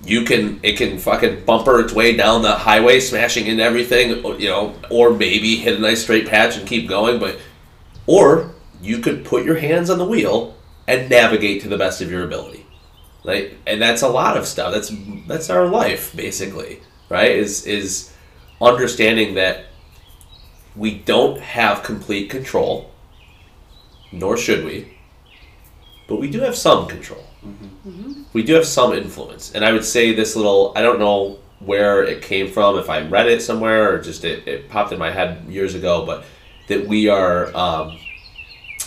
you 0.04 0.22
can 0.24 0.60
it 0.62 0.76
can 0.76 0.98
fucking 0.98 1.44
bumper 1.44 1.80
its 1.80 1.92
way 1.92 2.14
down 2.16 2.42
the 2.42 2.52
highway, 2.52 3.00
smashing 3.00 3.46
into 3.46 3.62
everything, 3.64 4.10
you 4.40 4.48
know, 4.48 4.74
or 4.90 5.10
maybe 5.10 5.56
hit 5.56 5.76
a 5.78 5.80
nice 5.80 6.02
straight 6.02 6.26
patch 6.28 6.56
and 6.56 6.66
keep 6.66 6.88
going. 6.88 7.18
But 7.18 7.38
or 8.06 8.52
you 8.82 8.98
could 8.98 9.24
put 9.24 9.44
your 9.44 9.56
hands 9.56 9.90
on 9.90 9.98
the 9.98 10.04
wheel 10.04 10.54
and 10.86 11.08
navigate 11.08 11.62
to 11.62 11.68
the 11.68 11.78
best 11.78 12.00
of 12.00 12.10
your 12.10 12.24
ability. 12.24 12.66
Like, 13.22 13.58
and 13.66 13.80
that's 13.80 14.02
a 14.02 14.08
lot 14.08 14.36
of 14.36 14.46
stuff. 14.46 14.72
That's 14.72 14.92
that's 15.26 15.50
our 15.50 15.66
life 15.66 16.14
basically, 16.16 16.80
right? 17.08 17.30
Is 17.30 17.66
is 17.66 18.12
understanding 18.60 19.34
that 19.34 19.66
we 20.74 20.94
don't 20.94 21.38
have 21.40 21.82
complete 21.82 22.30
control, 22.30 22.90
nor 24.10 24.36
should 24.36 24.64
we, 24.64 24.96
but 26.08 26.18
we 26.18 26.30
do 26.30 26.40
have 26.40 26.56
some 26.56 26.86
control. 26.86 27.24
We 28.32 28.42
do 28.42 28.54
have 28.54 28.66
some 28.66 28.92
influence, 28.94 29.52
and 29.52 29.64
I 29.64 29.72
would 29.72 29.84
say 29.84 30.14
this 30.14 30.34
little. 30.34 30.72
I 30.74 30.82
don't 30.82 30.98
know 30.98 31.38
where 31.58 32.02
it 32.02 32.22
came 32.22 32.48
from, 32.48 32.78
if 32.78 32.88
I 32.88 33.06
read 33.06 33.28
it 33.28 33.42
somewhere 33.42 33.92
or 33.92 33.98
just 33.98 34.24
it, 34.24 34.48
it 34.48 34.70
popped 34.70 34.92
in 34.92 34.98
my 34.98 35.10
head 35.10 35.44
years 35.46 35.74
ago, 35.74 36.06
but 36.06 36.24
that 36.68 36.86
we 36.86 37.08
are. 37.08 37.54
Um, 37.54 37.98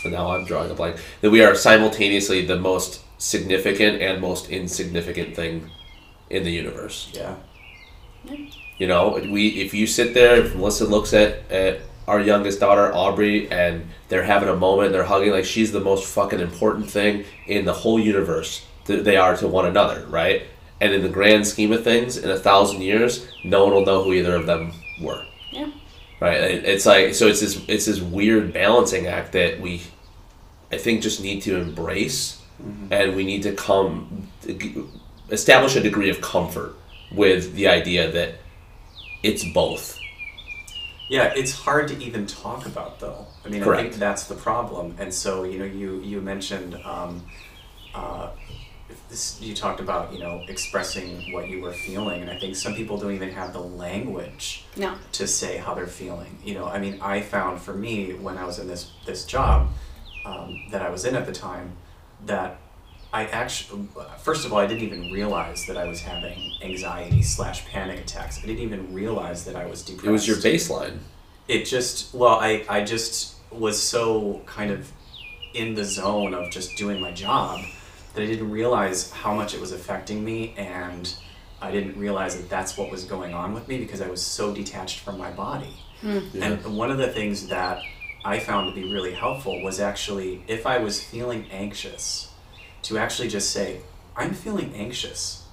now 0.09 0.31
I'm 0.31 0.45
drawing 0.45 0.71
a 0.71 0.73
blank. 0.73 0.97
That 1.21 1.31
we 1.31 1.43
are 1.43 1.55
simultaneously 1.55 2.45
the 2.45 2.59
most 2.59 3.01
significant 3.17 4.01
and 4.01 4.21
most 4.21 4.49
insignificant 4.49 5.35
thing 5.35 5.69
in 6.29 6.43
the 6.43 6.51
universe. 6.51 7.11
Yeah. 7.13 7.35
You 8.77 8.87
know, 8.87 9.19
we 9.29 9.49
if 9.61 9.73
you 9.73 9.87
sit 9.87 10.13
there, 10.13 10.35
if 10.35 10.55
Melissa 10.55 10.85
looks 10.85 11.13
at, 11.13 11.49
at 11.51 11.81
our 12.07 12.19
youngest 12.19 12.59
daughter, 12.59 12.93
Aubrey, 12.93 13.49
and 13.51 13.87
they're 14.09 14.23
having 14.23 14.49
a 14.49 14.55
moment, 14.55 14.91
they're 14.91 15.03
hugging, 15.03 15.31
like 15.31 15.45
she's 15.45 15.71
the 15.71 15.79
most 15.79 16.05
fucking 16.05 16.39
important 16.39 16.89
thing 16.89 17.25
in 17.47 17.65
the 17.65 17.73
whole 17.73 17.99
universe 17.99 18.65
that 18.85 19.05
they 19.05 19.15
are 19.15 19.37
to 19.37 19.47
one 19.47 19.65
another, 19.65 20.05
right? 20.07 20.43
And 20.81 20.93
in 20.93 21.01
the 21.01 21.09
grand 21.09 21.47
scheme 21.47 21.71
of 21.71 21.83
things, 21.83 22.17
in 22.17 22.29
a 22.29 22.37
thousand 22.37 22.81
years, 22.81 23.27
no 23.45 23.63
one 23.63 23.73
will 23.73 23.85
know 23.85 24.03
who 24.03 24.13
either 24.13 24.35
of 24.35 24.45
them 24.45 24.73
were. 25.01 25.23
Yeah. 25.51 25.71
Right? 26.19 26.41
It's 26.41 26.85
like 26.85 27.15
so 27.15 27.27
it's 27.27 27.41
this 27.41 27.63
it's 27.67 27.85
this 27.85 28.01
weird 28.01 28.53
balancing 28.53 29.07
act 29.07 29.33
that 29.33 29.59
we 29.59 29.81
I 30.73 30.77
think 30.77 31.01
just 31.01 31.21
need 31.21 31.41
to 31.43 31.55
embrace 31.57 32.41
and 32.91 33.15
we 33.15 33.23
need 33.23 33.43
to 33.43 33.53
come 33.53 34.27
establish 35.29 35.75
a 35.75 35.81
degree 35.81 36.09
of 36.09 36.21
comfort 36.21 36.75
with 37.11 37.53
the 37.55 37.67
idea 37.67 38.11
that 38.11 38.35
it's 39.21 39.43
both. 39.53 39.99
Yeah, 41.09 41.33
it's 41.35 41.51
hard 41.51 41.87
to 41.89 42.01
even 42.01 42.25
talk 42.25 42.65
about 42.65 42.99
though. 42.99 43.27
I 43.45 43.49
mean, 43.49 43.63
I 43.63 43.81
think 43.81 43.95
that's 43.95 44.25
the 44.25 44.35
problem. 44.35 44.95
And 44.97 45.13
so, 45.13 45.43
you 45.43 45.59
know, 45.59 45.65
you 45.65 45.99
you 46.01 46.21
mentioned 46.21 46.75
um, 46.85 47.23
uh, 47.93 48.29
this, 49.09 49.39
you 49.41 49.53
talked 49.53 49.79
about 49.79 50.13
you 50.13 50.19
know 50.19 50.43
expressing 50.47 51.31
what 51.33 51.49
you 51.49 51.61
were 51.61 51.73
feeling, 51.73 52.21
and 52.21 52.31
I 52.31 52.39
think 52.39 52.55
some 52.55 52.73
people 52.73 52.97
don't 52.97 53.13
even 53.13 53.31
have 53.31 53.53
the 53.53 53.61
language 53.61 54.65
No. 54.77 54.95
to 55.13 55.27
say 55.27 55.57
how 55.57 55.73
they're 55.73 55.87
feeling. 55.87 56.37
You 56.43 56.55
know, 56.55 56.65
I 56.65 56.79
mean, 56.79 56.99
I 57.01 57.21
found 57.21 57.61
for 57.61 57.73
me 57.73 58.13
when 58.13 58.37
I 58.37 58.45
was 58.45 58.57
in 58.59 58.67
this 58.67 58.91
this 59.05 59.25
job 59.25 59.69
um, 60.25 60.63
that 60.71 60.81
I 60.81 60.89
was 60.89 61.05
in 61.05 61.15
at 61.15 61.25
the 61.25 61.31
time 61.33 61.73
that 62.25 62.57
I 63.11 63.25
actually, 63.27 63.87
first 64.19 64.45
of 64.45 64.53
all, 64.53 64.59
I 64.59 64.65
didn't 64.65 64.83
even 64.83 65.11
realize 65.11 65.65
that 65.67 65.77
I 65.77 65.85
was 65.85 66.01
having 66.01 66.53
anxiety 66.63 67.21
slash 67.21 67.65
panic 67.67 67.99
attacks. 67.99 68.39
I 68.39 68.47
didn't 68.47 68.63
even 68.63 68.93
realize 68.93 69.45
that 69.45 69.55
I 69.55 69.65
was 69.67 69.83
depressed 69.83 70.07
It 70.07 70.11
was 70.11 70.27
your 70.27 70.37
baseline. 70.37 70.97
it 71.47 71.65
just 71.65 72.13
well 72.15 72.39
I, 72.39 72.65
I 72.69 72.83
just 72.83 73.35
was 73.51 73.79
so 73.81 74.41
kind 74.45 74.71
of 74.71 74.91
in 75.53 75.75
the 75.75 75.83
zone 75.83 76.33
of 76.33 76.49
just 76.49 76.75
doing 76.77 76.99
my 76.99 77.11
job 77.11 77.59
that 78.15 78.21
i 78.23 78.25
didn't 78.25 78.49
realize 78.49 79.11
how 79.11 79.33
much 79.35 79.53
it 79.53 79.59
was 79.61 79.71
affecting 79.71 80.23
me 80.25 80.53
and 80.57 81.13
i 81.61 81.69
didn't 81.69 81.95
realize 81.97 82.35
that 82.37 82.49
that's 82.49 82.75
what 82.77 82.89
was 82.89 83.03
going 83.03 83.33
on 83.35 83.53
with 83.53 83.67
me 83.67 83.77
because 83.77 84.01
i 84.01 84.07
was 84.07 84.21
so 84.21 84.51
detached 84.53 84.99
from 85.01 85.15
my 85.19 85.29
body 85.29 85.75
Yeah. 86.01 86.21
and 86.41 86.77
one 86.77 86.89
of 86.89 86.97
the 86.97 87.09
things 87.09 87.47
that 87.49 87.83
i 88.25 88.39
found 88.39 88.73
to 88.73 88.81
be 88.81 88.87
really 88.91 89.13
helpful 89.13 89.61
was 89.61 89.79
actually 89.79 90.43
if 90.47 90.65
i 90.65 90.77
was 90.77 91.03
feeling 91.03 91.45
anxious 91.51 92.31
to 92.81 92.97
actually 92.97 93.27
just 93.27 93.51
say 93.51 93.79
i'm 94.15 94.33
feeling 94.33 94.73
anxious 94.75 95.43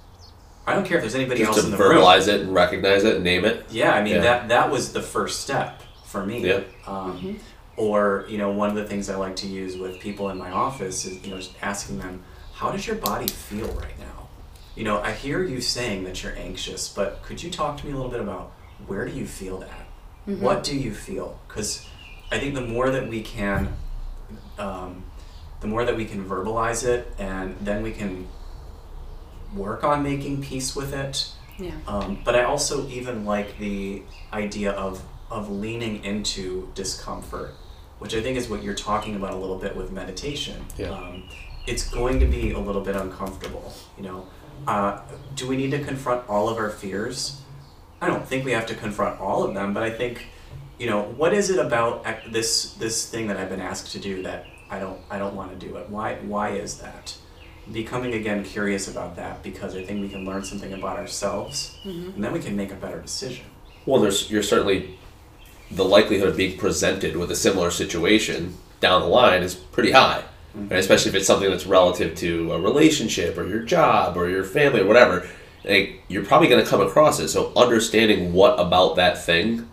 i 0.67 0.73
don't 0.73 0.85
care 0.85 0.97
if 0.97 1.03
there's 1.03 1.15
anybody 1.15 1.39
Just 1.43 1.57
else 1.57 1.65
in 1.65 1.71
the 1.71 1.77
room 1.77 1.91
To 1.93 1.97
verbalize 1.99 2.27
it 2.27 2.41
and 2.41 2.53
recognize 2.53 3.03
it 3.03 3.15
and 3.15 3.23
name 3.23 3.45
it. 3.45 3.65
yeah, 3.71 3.93
I 3.93 4.03
mean 4.03 4.15
Yeah. 4.15 4.21
that 4.21 4.49
that 4.49 4.69
was 4.71 4.93
the 4.93 5.01
first 5.01 5.41
step 5.41 5.81
for 6.05 6.25
me. 6.25 6.45
Yeah. 6.47 6.61
Um, 6.85 7.39
Or 7.77 8.25
you 8.29 8.37
know, 8.37 8.51
one 8.51 8.69
of 8.69 8.75
the 8.75 8.83
things 8.85 9.09
I 9.09 9.15
like 9.15 9.35
to 9.37 9.47
use 9.47 9.77
with 9.77 9.99
people 9.99 10.29
in 10.29 10.37
my 10.37 10.51
office 10.51 11.05
is 11.05 11.23
you 11.23 11.31
know 11.31 11.37
just 11.37 11.53
asking 11.61 11.97
them, 11.99 12.21
"How 12.53 12.69
does 12.71 12.85
your 12.85 12.97
body 12.97 13.27
feel 13.27 13.67
right 13.69 13.97
now?" 13.97 14.27
You 14.75 14.83
know, 14.83 14.99
I 15.01 15.13
hear 15.13 15.41
you 15.43 15.61
saying 15.61 16.03
that 16.03 16.21
you're 16.21 16.35
anxious, 16.37 16.89
but 16.89 17.23
could 17.23 17.41
you 17.41 17.49
talk 17.49 17.77
to 17.77 17.85
me 17.87 17.93
a 17.93 17.95
little 17.95 18.11
bit 18.11 18.19
about 18.21 18.51
where 18.87 19.05
do 19.07 19.13
you 19.17 19.25
feel 19.25 19.57
that? 19.59 19.87
What 20.25 20.63
do 20.63 20.77
you 20.77 20.93
feel? 20.93 21.39
Because 21.47 21.85
I 22.31 22.39
think 22.39 22.55
the 22.55 22.61
more 22.61 22.89
that 22.89 23.07
we 23.07 23.21
can, 23.21 23.73
um, 24.57 25.03
the 25.59 25.67
more 25.67 25.85
that 25.85 25.95
we 25.95 26.05
can 26.05 26.27
verbalize 26.27 26.85
it, 26.85 27.13
and 27.19 27.55
then 27.61 27.83
we 27.83 27.91
can 27.91 28.27
work 29.55 29.83
on 29.83 30.01
making 30.01 30.41
peace 30.41 30.75
with 30.75 30.93
it. 30.93 31.29
Yeah. 31.59 31.71
Um, 31.87 32.19
but 32.23 32.35
I 32.35 32.43
also 32.43 32.87
even 32.87 33.25
like 33.25 33.57
the 33.59 34.03
idea 34.33 34.71
of 34.71 35.03
of 35.29 35.49
leaning 35.49 36.03
into 36.03 36.69
discomfort, 36.75 37.53
which 37.99 38.13
I 38.13 38.21
think 38.21 38.37
is 38.37 38.49
what 38.49 38.63
you're 38.63 38.75
talking 38.75 39.15
about 39.15 39.31
a 39.31 39.37
little 39.37 39.57
bit 39.57 39.75
with 39.75 39.91
meditation. 39.91 40.65
Yeah. 40.77 40.91
Um, 40.91 41.23
it's 41.67 41.87
going 41.89 42.19
to 42.19 42.25
be 42.25 42.51
a 42.51 42.59
little 42.59 42.81
bit 42.81 42.95
uncomfortable, 42.95 43.73
you 43.97 44.03
know. 44.03 44.27
Uh, 44.67 44.99
do 45.35 45.47
we 45.47 45.55
need 45.55 45.71
to 45.71 45.79
confront 45.79 46.27
all 46.27 46.49
of 46.49 46.57
our 46.57 46.69
fears? 46.69 47.41
I 48.01 48.07
don't 48.07 48.27
think 48.27 48.45
we 48.45 48.51
have 48.51 48.65
to 48.67 48.75
confront 48.75 49.19
all 49.19 49.43
of 49.43 49.53
them, 49.53 49.73
but 49.73 49.83
I 49.83 49.91
think, 49.91 50.25
you 50.81 50.89
know, 50.89 51.03
what 51.15 51.31
is 51.31 51.51
it 51.51 51.59
about 51.59 52.03
this 52.31 52.73
this 52.73 53.07
thing 53.07 53.27
that 53.27 53.37
I've 53.37 53.49
been 53.49 53.61
asked 53.61 53.91
to 53.91 53.99
do 53.99 54.23
that 54.23 54.47
I 54.67 54.79
don't 54.79 54.99
I 55.11 55.19
don't 55.19 55.35
want 55.35 55.51
to 55.51 55.67
do 55.67 55.77
it? 55.77 55.87
Why 55.89 56.15
why 56.15 56.49
is 56.49 56.79
that? 56.79 57.15
Becoming 57.71 58.15
again 58.15 58.43
curious 58.43 58.87
about 58.87 59.15
that 59.17 59.43
because 59.43 59.75
I 59.75 59.83
think 59.83 60.01
we 60.01 60.09
can 60.09 60.25
learn 60.25 60.43
something 60.43 60.73
about 60.73 60.97
ourselves, 60.97 61.77
mm-hmm. 61.85 62.15
and 62.15 62.23
then 62.23 62.33
we 62.33 62.39
can 62.39 62.55
make 62.55 62.71
a 62.71 62.75
better 62.75 62.99
decision. 62.99 63.45
Well, 63.85 64.01
there's 64.01 64.31
you're 64.31 64.41
certainly 64.41 64.97
the 65.69 65.85
likelihood 65.85 66.29
of 66.29 66.35
being 66.35 66.57
presented 66.57 67.15
with 67.15 67.29
a 67.29 67.35
similar 67.35 67.69
situation 67.69 68.57
down 68.79 69.03
the 69.03 69.07
line 69.07 69.43
is 69.43 69.53
pretty 69.53 69.91
high, 69.91 70.23
mm-hmm. 70.57 70.69
right? 70.69 70.79
especially 70.79 71.09
if 71.09 71.15
it's 71.15 71.27
something 71.27 71.51
that's 71.51 71.67
relative 71.67 72.17
to 72.17 72.53
a 72.53 72.59
relationship 72.59 73.37
or 73.37 73.47
your 73.47 73.61
job 73.61 74.17
or 74.17 74.27
your 74.27 74.43
family 74.43 74.81
or 74.81 74.87
whatever. 74.87 75.29
Like, 75.63 76.01
you're 76.07 76.25
probably 76.25 76.47
going 76.47 76.63
to 76.63 76.67
come 76.67 76.81
across 76.81 77.19
it. 77.19 77.27
So 77.27 77.53
understanding 77.55 78.33
what 78.33 78.59
about 78.59 78.95
that 78.95 79.23
thing 79.23 79.69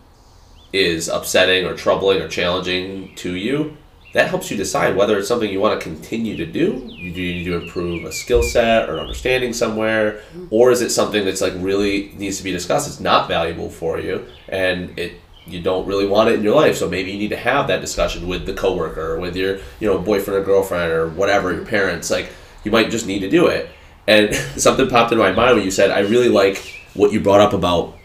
is 0.71 1.07
upsetting 1.07 1.65
or 1.65 1.75
troubling 1.75 2.21
or 2.21 2.27
challenging 2.27 3.13
to 3.15 3.35
you, 3.35 3.77
that 4.13 4.29
helps 4.29 4.49
you 4.49 4.57
decide 4.57 4.95
whether 4.95 5.17
it's 5.17 5.27
something 5.27 5.51
you 5.51 5.59
want 5.59 5.79
to 5.79 5.83
continue 5.83 6.35
to 6.37 6.45
do. 6.45 6.89
You 6.91 7.13
do 7.13 7.21
need 7.21 7.43
to 7.45 7.61
improve 7.61 8.05
a 8.05 8.11
skill 8.11 8.41
set 8.41 8.89
or 8.89 8.99
understanding 8.99 9.53
somewhere, 9.53 10.21
or 10.49 10.71
is 10.71 10.81
it 10.81 10.89
something 10.89 11.25
that's 11.25 11.41
like 11.41 11.53
really 11.57 12.13
needs 12.17 12.37
to 12.37 12.43
be 12.43 12.51
discussed? 12.51 12.87
It's 12.87 12.99
not 12.99 13.27
valuable 13.27 13.69
for 13.69 13.99
you, 13.99 14.25
and 14.47 14.97
it 14.97 15.13
you 15.45 15.61
don't 15.61 15.87
really 15.87 16.05
want 16.07 16.29
it 16.29 16.35
in 16.35 16.43
your 16.43 16.55
life. 16.55 16.75
So 16.75 16.87
maybe 16.87 17.11
you 17.11 17.17
need 17.17 17.29
to 17.29 17.37
have 17.37 17.67
that 17.67 17.81
discussion 17.81 18.27
with 18.27 18.45
the 18.45 18.53
coworker, 18.53 19.13
or 19.13 19.19
with 19.19 19.35
your 19.35 19.57
you 19.79 19.87
know 19.87 19.99
boyfriend 19.99 20.39
or 20.39 20.43
girlfriend 20.43 20.91
or 20.91 21.09
whatever 21.09 21.53
your 21.53 21.65
parents. 21.65 22.09
Like 22.09 22.31
you 22.63 22.71
might 22.71 22.89
just 22.89 23.05
need 23.05 23.19
to 23.19 23.29
do 23.29 23.47
it. 23.47 23.69
And 24.07 24.33
something 24.59 24.89
popped 24.89 25.11
into 25.11 25.23
my 25.23 25.31
mind 25.31 25.55
when 25.55 25.65
you 25.65 25.71
said, 25.71 25.91
I 25.91 25.99
really 25.99 26.29
like 26.29 26.83
what 26.95 27.11
you 27.13 27.19
brought 27.19 27.41
up 27.41 27.53
about 27.53 27.95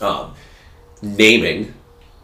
um, 0.00 0.34
naming 1.04 1.74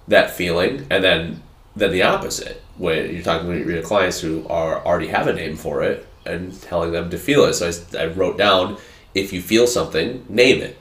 that 0.08 0.30
feeling, 0.30 0.86
and 0.90 1.04
then 1.04 1.42
then 1.76 1.92
the 1.92 2.02
opposite, 2.02 2.62
when 2.76 3.14
you're 3.14 3.22
talking 3.22 3.48
to 3.48 3.72
your 3.72 3.82
clients 3.82 4.20
who 4.20 4.46
are 4.48 4.84
already 4.84 5.06
have 5.08 5.28
a 5.28 5.32
name 5.32 5.56
for 5.56 5.82
it, 5.82 6.06
and 6.26 6.60
telling 6.62 6.92
them 6.92 7.10
to 7.10 7.18
feel 7.18 7.44
it. 7.44 7.54
So 7.54 7.70
I 7.98 8.06
wrote 8.06 8.36
down, 8.36 8.78
if 9.14 9.32
you 9.32 9.40
feel 9.40 9.66
something, 9.66 10.24
name 10.28 10.62
it, 10.62 10.78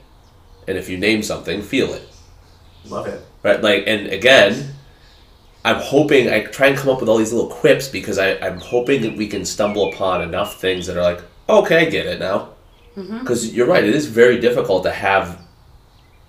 and 0.66 0.76
if 0.76 0.88
you 0.88 0.98
name 0.98 1.22
something, 1.22 1.62
feel 1.62 1.92
it. 1.92 2.08
Love 2.86 3.06
it. 3.06 3.22
Right? 3.42 3.60
Like, 3.62 3.84
and 3.86 4.08
again, 4.08 4.74
I'm 5.64 5.80
hoping 5.80 6.28
I 6.28 6.40
try 6.44 6.68
and 6.68 6.78
come 6.78 6.90
up 6.90 7.00
with 7.00 7.08
all 7.08 7.18
these 7.18 7.32
little 7.32 7.50
quips 7.50 7.88
because 7.88 8.18
I, 8.18 8.38
I'm 8.38 8.58
hoping 8.58 9.02
that 9.02 9.16
we 9.16 9.26
can 9.26 9.44
stumble 9.44 9.92
upon 9.92 10.22
enough 10.22 10.60
things 10.60 10.86
that 10.86 10.96
are 10.96 11.02
like, 11.02 11.22
okay, 11.48 11.86
I 11.86 11.90
get 11.90 12.06
it 12.06 12.20
now. 12.20 12.50
Mm-hmm. 12.96 13.18
Because 13.18 13.54
you're 13.54 13.66
right, 13.66 13.84
it 13.84 13.94
is 13.94 14.06
very 14.06 14.40
difficult 14.40 14.82
to 14.84 14.90
have 14.90 15.40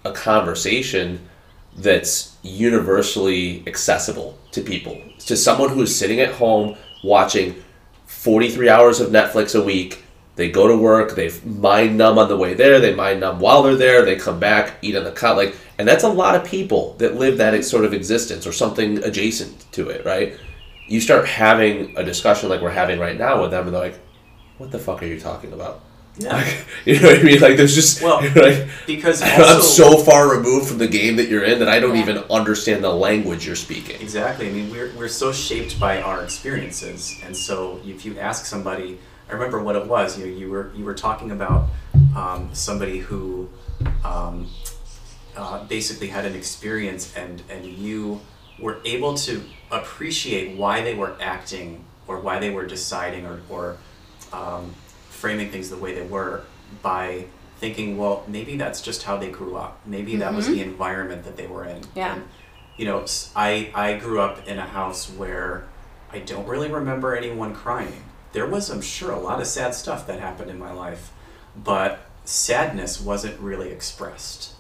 a 0.03 0.11
conversation 0.11 1.27
that's 1.75 2.37
universally 2.43 3.63
accessible 3.67 4.37
to 4.51 4.61
people. 4.61 5.01
To 5.19 5.37
someone 5.37 5.69
who 5.69 5.81
is 5.81 5.97
sitting 5.97 6.19
at 6.19 6.33
home 6.33 6.75
watching 7.03 7.63
43 8.05 8.69
hours 8.69 8.99
of 8.99 9.09
Netflix 9.09 9.59
a 9.59 9.63
week. 9.63 10.03
They 10.35 10.49
go 10.49 10.67
to 10.67 10.77
work, 10.77 11.15
they 11.15 11.31
mind 11.43 11.97
numb 11.97 12.17
on 12.17 12.29
the 12.29 12.37
way 12.37 12.53
there, 12.53 12.79
they 12.79 12.95
mind 12.95 13.19
numb 13.19 13.39
while 13.39 13.63
they're 13.63 13.75
there, 13.75 14.05
they 14.05 14.15
come 14.15 14.39
back, 14.39 14.75
eat 14.81 14.95
on 14.95 15.03
the 15.03 15.11
couch. 15.11 15.37
Like, 15.37 15.57
and 15.77 15.87
that's 15.87 16.03
a 16.03 16.09
lot 16.09 16.35
of 16.35 16.45
people 16.45 16.95
that 16.99 17.15
live 17.15 17.37
that 17.37 17.63
sort 17.65 17.83
of 17.83 17.93
existence 17.93 18.47
or 18.47 18.51
something 18.51 19.03
adjacent 19.03 19.71
to 19.73 19.89
it, 19.89 20.05
right? 20.05 20.37
You 20.87 21.01
start 21.01 21.27
having 21.27 21.97
a 21.97 22.03
discussion 22.03 22.49
like 22.49 22.61
we're 22.61 22.69
having 22.69 22.99
right 22.99 23.17
now 23.17 23.41
with 23.41 23.51
them, 23.51 23.65
and 23.65 23.73
they're 23.73 23.81
like, 23.81 23.99
"What 24.57 24.71
the 24.71 24.79
fuck 24.79 25.01
are 25.01 25.05
you 25.05 25.19
talking 25.19 25.53
about?" 25.53 25.81
Yeah. 26.17 26.43
You 26.83 26.99
know 26.99 27.09
what 27.09 27.19
I 27.19 27.23
mean? 27.23 27.39
Like, 27.39 27.57
there's 27.57 27.75
just 27.75 28.01
Well, 28.01 28.21
like, 28.35 28.67
Because 28.87 29.21
I'm 29.23 29.61
so 29.61 29.97
far 29.97 30.35
removed 30.35 30.67
from 30.67 30.79
the 30.79 30.87
game 30.87 31.15
that 31.17 31.27
you're 31.29 31.43
in 31.43 31.59
that 31.59 31.69
I 31.69 31.79
don't 31.79 31.95
Yeah. 31.95 32.01
even 32.01 32.17
understand 32.29 32.83
the 32.83 32.89
language 32.91 33.45
you're 33.45 33.55
speaking. 33.55 34.01
Exactly. 34.01 34.49
I 34.49 34.51
mean, 34.51 34.71
we're, 34.71 34.91
we're 34.97 35.07
so 35.07 35.31
shaped 35.31 35.79
by 35.79 36.01
our 36.01 36.23
experiences, 36.23 37.19
and 37.23 37.37
so 37.37 37.79
if 37.85 38.03
you 38.03 38.17
ask 38.17 38.45
somebody, 38.45 38.97
I 39.29 39.33
remember 39.33 39.61
what 39.61 39.75
it 39.75 39.85
was. 39.85 40.17
You 40.17 40.25
know, 40.25 40.31
you 40.35 40.49
were 40.49 40.71
you 40.75 40.83
were 40.83 40.95
talking 40.95 41.29
about 41.31 41.69
um, 42.15 42.49
somebody 42.51 42.97
who 42.97 43.47
um, 44.03 44.47
uh, 45.37 45.63
basically 45.65 46.07
had 46.07 46.25
an 46.25 46.35
experience, 46.35 47.15
and 47.15 47.43
and 47.49 47.63
you 47.65 48.21
were 48.59 48.79
able 48.85 49.13
to 49.17 49.43
appreciate 49.71 50.57
why 50.57 50.81
they 50.81 50.95
were 50.95 51.15
acting 51.21 51.85
or 52.07 52.19
why 52.19 52.39
they 52.39 52.49
were 52.49 52.65
deciding 52.65 53.25
or 53.25 53.39
or 53.49 53.77
um, 54.33 54.73
framing 55.21 55.49
things 55.51 55.69
the 55.69 55.77
way 55.77 55.93
they 55.93 56.07
were 56.17 56.43
by 56.81 57.25
thinking, 57.59 57.97
well, 57.97 58.23
maybe 58.27 58.57
that's 58.57 58.81
just 58.81 59.03
how 59.03 59.15
they 59.17 59.29
grew 59.29 59.55
up. 59.55 59.79
Maybe 59.85 60.15
that 60.17 60.33
was 60.33 60.47
the 60.47 60.61
environment 60.61 61.23
that 61.25 61.37
they 61.37 61.47
were 61.47 61.63
in. 61.63 61.81
Yeah. 61.95 62.15
And, 62.15 62.23
you 62.75 62.85
know, 62.85 63.05
I, 63.35 63.71
I 63.75 63.97
grew 63.97 64.19
up 64.19 64.47
in 64.47 64.57
a 64.57 64.65
house 64.65 65.09
where 65.11 65.65
I 66.11 66.19
don't 66.19 66.47
really 66.47 66.71
remember 66.71 67.15
anyone 67.15 67.53
crying. 67.53 68.03
there 68.33 68.47
was, 68.47 68.69
I'm 68.69 68.81
sure, 68.81 69.11
a 69.11 69.19
lot 69.19 69.41
of 69.41 69.47
sad 69.47 69.75
stuff 69.75 70.07
that 70.07 70.19
happened 70.19 70.49
in 70.49 70.59
my 70.59 70.71
life, 70.71 71.11
but 71.55 71.99
sadness 72.25 73.01
wasn't 73.01 73.39
really 73.39 73.69
expressed. 73.69 74.53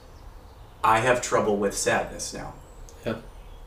I 0.83 0.99
have 0.99 1.21
trouble 1.21 1.57
with 1.57 1.77
sadness 1.77 2.33
now. 2.33 2.53
Yeah. 3.05 3.17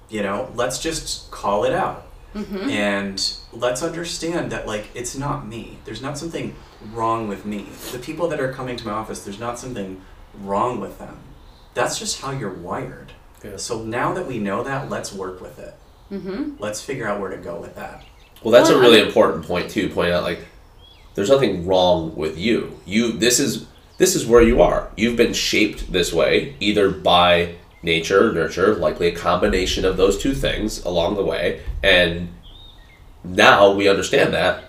You 0.08 0.22
know, 0.22 0.52
let's 0.54 0.78
just 0.78 1.30
call 1.30 1.64
it 1.64 1.72
out. 1.72 2.06
Mm-hmm. 2.34 2.68
And 2.68 3.36
let's 3.52 3.82
understand 3.82 4.50
that, 4.52 4.66
like, 4.66 4.88
it's 4.94 5.16
not 5.16 5.46
me. 5.46 5.78
There's 5.84 6.02
not 6.02 6.18
something 6.18 6.54
wrong 6.92 7.28
with 7.28 7.44
me. 7.44 7.66
The 7.92 7.98
people 7.98 8.28
that 8.28 8.40
are 8.40 8.52
coming 8.52 8.76
to 8.76 8.86
my 8.86 8.92
office, 8.92 9.24
there's 9.24 9.40
not 9.40 9.58
something 9.58 10.00
wrong 10.40 10.80
with 10.80 10.98
them. 10.98 11.18
That's 11.74 11.98
just 11.98 12.20
how 12.20 12.30
you're 12.30 12.52
wired. 12.52 13.12
Yeah. 13.42 13.56
So 13.56 13.82
now 13.82 14.14
that 14.14 14.26
we 14.26 14.38
know 14.38 14.62
that, 14.62 14.88
let's 14.90 15.12
work 15.12 15.40
with 15.40 15.58
it. 15.58 15.74
Mm-hmm. 16.10 16.56
Let's 16.58 16.80
figure 16.82 17.06
out 17.06 17.20
where 17.20 17.30
to 17.30 17.36
go 17.36 17.60
with 17.60 17.74
that. 17.76 18.04
Well, 18.42 18.52
that's 18.52 18.70
a 18.70 18.78
really 18.78 19.00
I- 19.00 19.04
important 19.06 19.46
point 19.46 19.70
too. 19.70 19.88
Point 19.88 20.12
out 20.12 20.22
like 20.22 20.46
there's 21.14 21.30
nothing 21.30 21.66
wrong 21.66 22.14
with 22.14 22.38
you. 22.38 22.78
You 22.84 23.12
this 23.12 23.40
is 23.40 23.66
this 23.98 24.14
is 24.14 24.26
where 24.26 24.42
you 24.42 24.60
are. 24.60 24.90
You've 24.96 25.16
been 25.16 25.32
shaped 25.32 25.92
this 25.92 26.12
way 26.12 26.56
either 26.60 26.90
by 26.90 27.54
nature, 27.82 28.32
nurture, 28.32 28.74
likely 28.74 29.08
a 29.08 29.16
combination 29.16 29.84
of 29.84 29.96
those 29.96 30.18
two 30.18 30.34
things 30.34 30.84
along 30.84 31.16
the 31.16 31.24
way, 31.24 31.62
and 31.82 32.28
now 33.22 33.72
we 33.72 33.88
understand 33.88 34.34
that. 34.34 34.64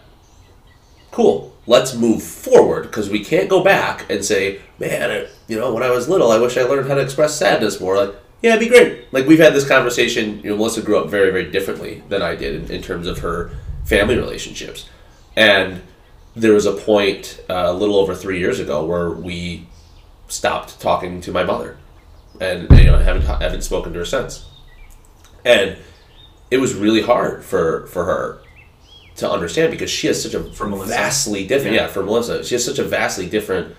Cool. 1.12 1.55
Let's 1.68 1.96
move 1.96 2.22
forward 2.22 2.84
because 2.84 3.10
we 3.10 3.24
can't 3.24 3.50
go 3.50 3.64
back 3.64 4.10
and 4.10 4.24
say, 4.24 4.62
"Man, 4.80 5.10
I, 5.10 5.28
you 5.48 5.58
know, 5.58 5.74
when 5.74 5.84
I 5.84 5.90
was 5.90 6.08
little, 6.08 6.32
I 6.32 6.38
wish 6.38 6.58
I 6.58 6.64
learned 6.64 6.88
how 6.88 6.96
to 6.96 7.02
express 7.02 7.36
sadness 7.36 7.82
more." 7.82 7.96
Like, 7.98 8.16
yeah, 8.42 8.56
it'd 8.56 8.60
be 8.60 8.70
great. 8.70 9.12
Like 9.12 9.26
we've 9.26 9.40
had 9.40 9.54
this 9.54 9.68
conversation. 9.68 10.40
You 10.44 10.52
know, 10.52 10.58
Melissa 10.58 10.82
grew 10.82 11.00
up 11.00 11.10
very, 11.10 11.32
very 11.32 11.50
differently 11.50 12.04
than 12.10 12.22
I 12.22 12.36
did 12.36 12.56
in, 12.56 12.76
in 12.76 12.82
terms 12.84 13.08
of 13.08 13.20
her 13.20 13.52
family 13.84 14.16
relationships, 14.16 14.88
and 15.36 15.82
there 16.36 16.54
was 16.54 16.66
a 16.66 16.74
point 16.74 17.44
uh, 17.50 17.66
a 17.68 17.74
little 17.74 17.96
over 17.96 18.14
three 18.14 18.40
years 18.40 18.60
ago 18.60 18.86
where 18.86 19.10
we 19.10 19.68
stopped 20.28 20.80
talking 20.80 21.22
to 21.22 21.32
my 21.32 21.44
mother, 21.44 21.78
and 22.40 22.70
you 22.78 22.86
know, 22.86 22.98
haven't 23.00 23.24
haven't 23.24 23.64
spoken 23.64 23.94
to 23.94 24.00
her 24.00 24.06
since, 24.06 24.46
and 25.44 25.78
it 26.52 26.58
was 26.58 26.76
really 26.76 27.02
hard 27.02 27.44
for 27.44 27.88
for 27.88 28.06
her 28.06 28.42
to 29.16 29.30
understand 29.30 29.72
because 29.72 29.90
she 29.90 30.08
has 30.08 30.22
such 30.22 30.34
a 30.34 30.40
vastly 30.40 31.48
different 31.48 31.76
yeah. 31.76 31.84
Yeah. 31.84 31.88
for 31.88 32.04
Melissa 32.04 32.44
she 32.44 32.56
has 32.56 32.66
such 32.66 32.80
a 32.80 32.84
vastly 32.84 33.28
different 33.30 33.76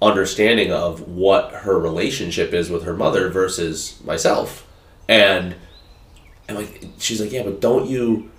understanding 0.00 0.72
of 0.72 1.06
what 1.08 1.52
her 1.52 1.78
relationship 1.78 2.52
is 2.52 2.70
with 2.70 2.84
her 2.84 2.94
mother 2.94 3.28
versus 3.28 4.00
myself 4.04 4.66
and 5.08 5.54
and 6.48 6.58
like 6.58 6.84
she's 6.98 7.20
like 7.20 7.32
yeah 7.32 7.42
but 7.42 7.60
don't 7.60 7.88
you 7.88 8.30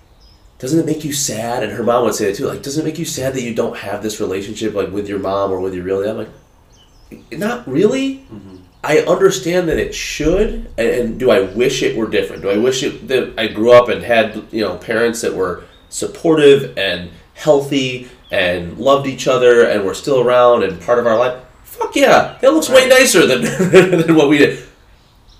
doesn't 0.58 0.80
it 0.80 0.86
make 0.86 1.04
you 1.04 1.12
sad 1.12 1.62
and 1.62 1.72
her 1.72 1.82
mom 1.82 2.04
would 2.04 2.14
say 2.14 2.26
that 2.26 2.36
too 2.36 2.46
like 2.46 2.62
doesn't 2.62 2.82
it 2.82 2.84
make 2.84 2.98
you 2.98 3.04
sad 3.04 3.34
that 3.34 3.42
you 3.42 3.54
don't 3.54 3.78
have 3.78 4.02
this 4.02 4.20
relationship 4.20 4.74
like 4.74 4.90
with 4.90 5.08
your 5.08 5.18
mom 5.18 5.50
or 5.50 5.60
with 5.60 5.74
your 5.74 5.84
real 5.84 6.02
dad 6.02 6.10
I'm 6.10 6.16
like 6.18 7.32
not 7.32 7.66
really 7.66 8.16
mm-hmm. 8.18 8.56
I 8.84 8.98
understand 8.98 9.70
that 9.70 9.78
it 9.78 9.94
should, 9.94 10.70
and, 10.76 10.88
and 10.88 11.18
do 11.18 11.30
I 11.30 11.40
wish 11.40 11.82
it 11.82 11.96
were 11.96 12.06
different? 12.06 12.42
Do 12.42 12.50
I 12.50 12.58
wish 12.58 12.82
it 12.82 13.08
that 13.08 13.32
I 13.38 13.46
grew 13.46 13.72
up 13.72 13.88
and 13.88 14.02
had 14.02 14.44
you 14.52 14.60
know 14.60 14.76
parents 14.76 15.22
that 15.22 15.34
were 15.34 15.64
supportive 15.94 16.76
and 16.76 17.10
healthy 17.34 18.08
and 18.32 18.76
loved 18.78 19.06
each 19.06 19.28
other 19.28 19.64
and 19.64 19.84
were 19.84 19.94
still 19.94 20.20
around 20.20 20.64
and 20.64 20.80
part 20.80 20.98
of 20.98 21.06
our 21.06 21.16
life? 21.16 21.42
Fuck 21.62 21.94
yeah, 21.96 22.36
that 22.40 22.52
looks 22.52 22.68
way 22.68 22.88
nicer 22.88 23.26
than 23.26 23.42
than 24.06 24.14
what 24.14 24.28
we 24.28 24.38
did. 24.38 24.62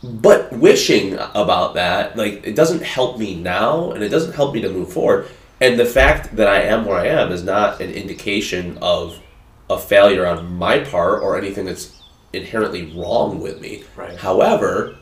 But 0.02 0.52
wishing 0.52 1.14
about 1.14 1.74
that, 1.74 2.16
like 2.16 2.46
it 2.46 2.54
doesn't 2.54 2.82
help 2.82 3.18
me 3.18 3.34
now, 3.34 3.90
and 3.90 4.02
it 4.02 4.10
doesn't 4.10 4.34
help 4.34 4.54
me 4.54 4.60
to 4.62 4.70
move 4.70 4.92
forward. 4.92 5.26
And 5.60 5.78
the 5.78 5.86
fact 5.86 6.36
that 6.36 6.48
I 6.48 6.62
am 6.62 6.84
where 6.84 6.98
I 6.98 7.06
am 7.06 7.32
is 7.32 7.42
not 7.42 7.80
an 7.80 7.90
indication 7.90 8.78
of 8.82 9.20
a 9.70 9.78
failure 9.78 10.26
on 10.26 10.54
my 10.54 10.80
part 10.80 11.22
or 11.22 11.38
anything 11.38 11.64
that's 11.64 12.02
inherently 12.32 12.92
wrong 12.94 13.40
with 13.40 13.60
me. 13.60 13.84
Right. 13.96 14.16
However, 14.16 14.96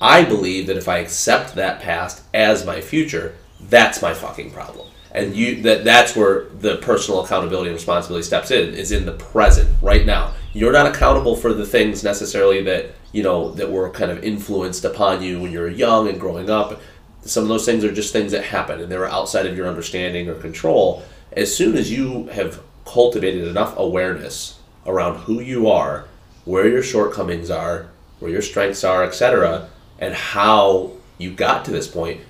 I 0.00 0.24
believe 0.24 0.66
that 0.66 0.76
if 0.76 0.88
I 0.88 0.98
accept 0.98 1.54
that 1.54 1.80
past 1.80 2.22
as 2.34 2.66
my 2.66 2.80
future, 2.80 3.36
that's 3.68 4.02
my 4.02 4.14
fucking 4.14 4.50
problem. 4.50 4.88
And 5.14 5.36
you 5.36 5.62
that 5.62 5.84
that's 5.84 6.16
where 6.16 6.46
the 6.60 6.76
personal 6.76 7.24
accountability 7.24 7.68
and 7.68 7.74
responsibility 7.74 8.24
steps 8.24 8.50
in 8.50 8.74
is 8.74 8.92
in 8.92 9.04
the 9.04 9.12
present 9.12 9.70
right 9.82 10.06
now. 10.06 10.32
You're 10.54 10.72
not 10.72 10.86
accountable 10.86 11.36
for 11.36 11.52
the 11.52 11.66
things 11.66 12.02
necessarily 12.02 12.62
that 12.62 12.94
you 13.12 13.22
know 13.22 13.52
that 13.52 13.70
were 13.70 13.90
kind 13.90 14.10
of 14.10 14.24
influenced 14.24 14.84
upon 14.84 15.22
you 15.22 15.40
when 15.40 15.52
you 15.52 15.60
were 15.60 15.68
young 15.68 16.08
and 16.08 16.18
growing 16.18 16.48
up. 16.48 16.80
Some 17.24 17.44
of 17.44 17.48
those 17.48 17.66
things 17.66 17.84
are 17.84 17.92
just 17.92 18.12
things 18.12 18.32
that 18.32 18.44
happen 18.44 18.80
and 18.80 18.90
they 18.90 18.96
were 18.96 19.08
outside 19.08 19.46
of 19.46 19.56
your 19.56 19.68
understanding 19.68 20.28
or 20.28 20.34
control. 20.34 21.02
As 21.32 21.54
soon 21.54 21.76
as 21.76 21.92
you 21.92 22.26
have 22.28 22.60
cultivated 22.84 23.46
enough 23.46 23.76
awareness 23.78 24.58
around 24.86 25.20
who 25.20 25.40
you 25.40 25.68
are, 25.68 26.06
where 26.44 26.68
your 26.68 26.82
shortcomings 26.82 27.50
are, 27.50 27.88
where 28.18 28.30
your 28.30 28.42
strengths 28.42 28.82
are, 28.82 29.04
etc., 29.04 29.68
and 29.98 30.14
how 30.14 30.90
you 31.18 31.32
got 31.32 31.64
to 31.64 31.70
this 31.70 31.86
point, 31.86 32.20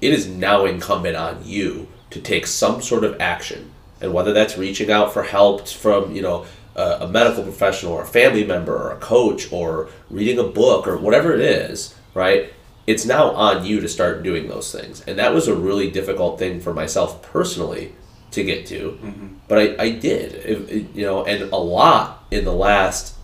it 0.00 0.12
is 0.12 0.26
now 0.26 0.64
incumbent 0.64 1.16
on 1.16 1.42
you 1.44 1.88
to 2.10 2.20
take 2.20 2.46
some 2.46 2.80
sort 2.82 3.04
of 3.04 3.20
action. 3.20 3.72
And 4.00 4.12
whether 4.12 4.32
that's 4.32 4.56
reaching 4.56 4.90
out 4.90 5.12
for 5.12 5.22
help 5.24 5.66
from, 5.68 6.14
you 6.14 6.22
know, 6.22 6.46
a, 6.76 6.98
a 7.00 7.08
medical 7.08 7.42
professional 7.42 7.92
or 7.92 8.02
a 8.02 8.06
family 8.06 8.44
member 8.44 8.74
or 8.76 8.92
a 8.92 8.96
coach 8.98 9.52
or 9.52 9.88
reading 10.08 10.38
a 10.38 10.44
book 10.44 10.86
or 10.86 10.96
whatever 10.96 11.34
it 11.34 11.40
is, 11.40 11.94
right? 12.14 12.52
It's 12.86 13.04
now 13.04 13.30
on 13.32 13.66
you 13.66 13.80
to 13.80 13.88
start 13.88 14.22
doing 14.22 14.48
those 14.48 14.72
things. 14.72 15.02
And 15.06 15.18
that 15.18 15.34
was 15.34 15.48
a 15.48 15.54
really 15.54 15.90
difficult 15.90 16.38
thing 16.38 16.60
for 16.60 16.72
myself 16.72 17.20
personally 17.22 17.92
to 18.30 18.44
get 18.44 18.66
to. 18.66 18.98
Mm-hmm. 19.02 19.26
But 19.48 19.58
I, 19.58 19.82
I 19.82 19.90
did, 19.90 20.32
It- 20.34 20.70
it- 20.70 20.86
you 20.94 21.04
know, 21.04 21.24
and 21.24 21.50
a 21.52 21.56
lot 21.56 22.24
in 22.30 22.44
the 22.44 22.52
last 22.54 23.16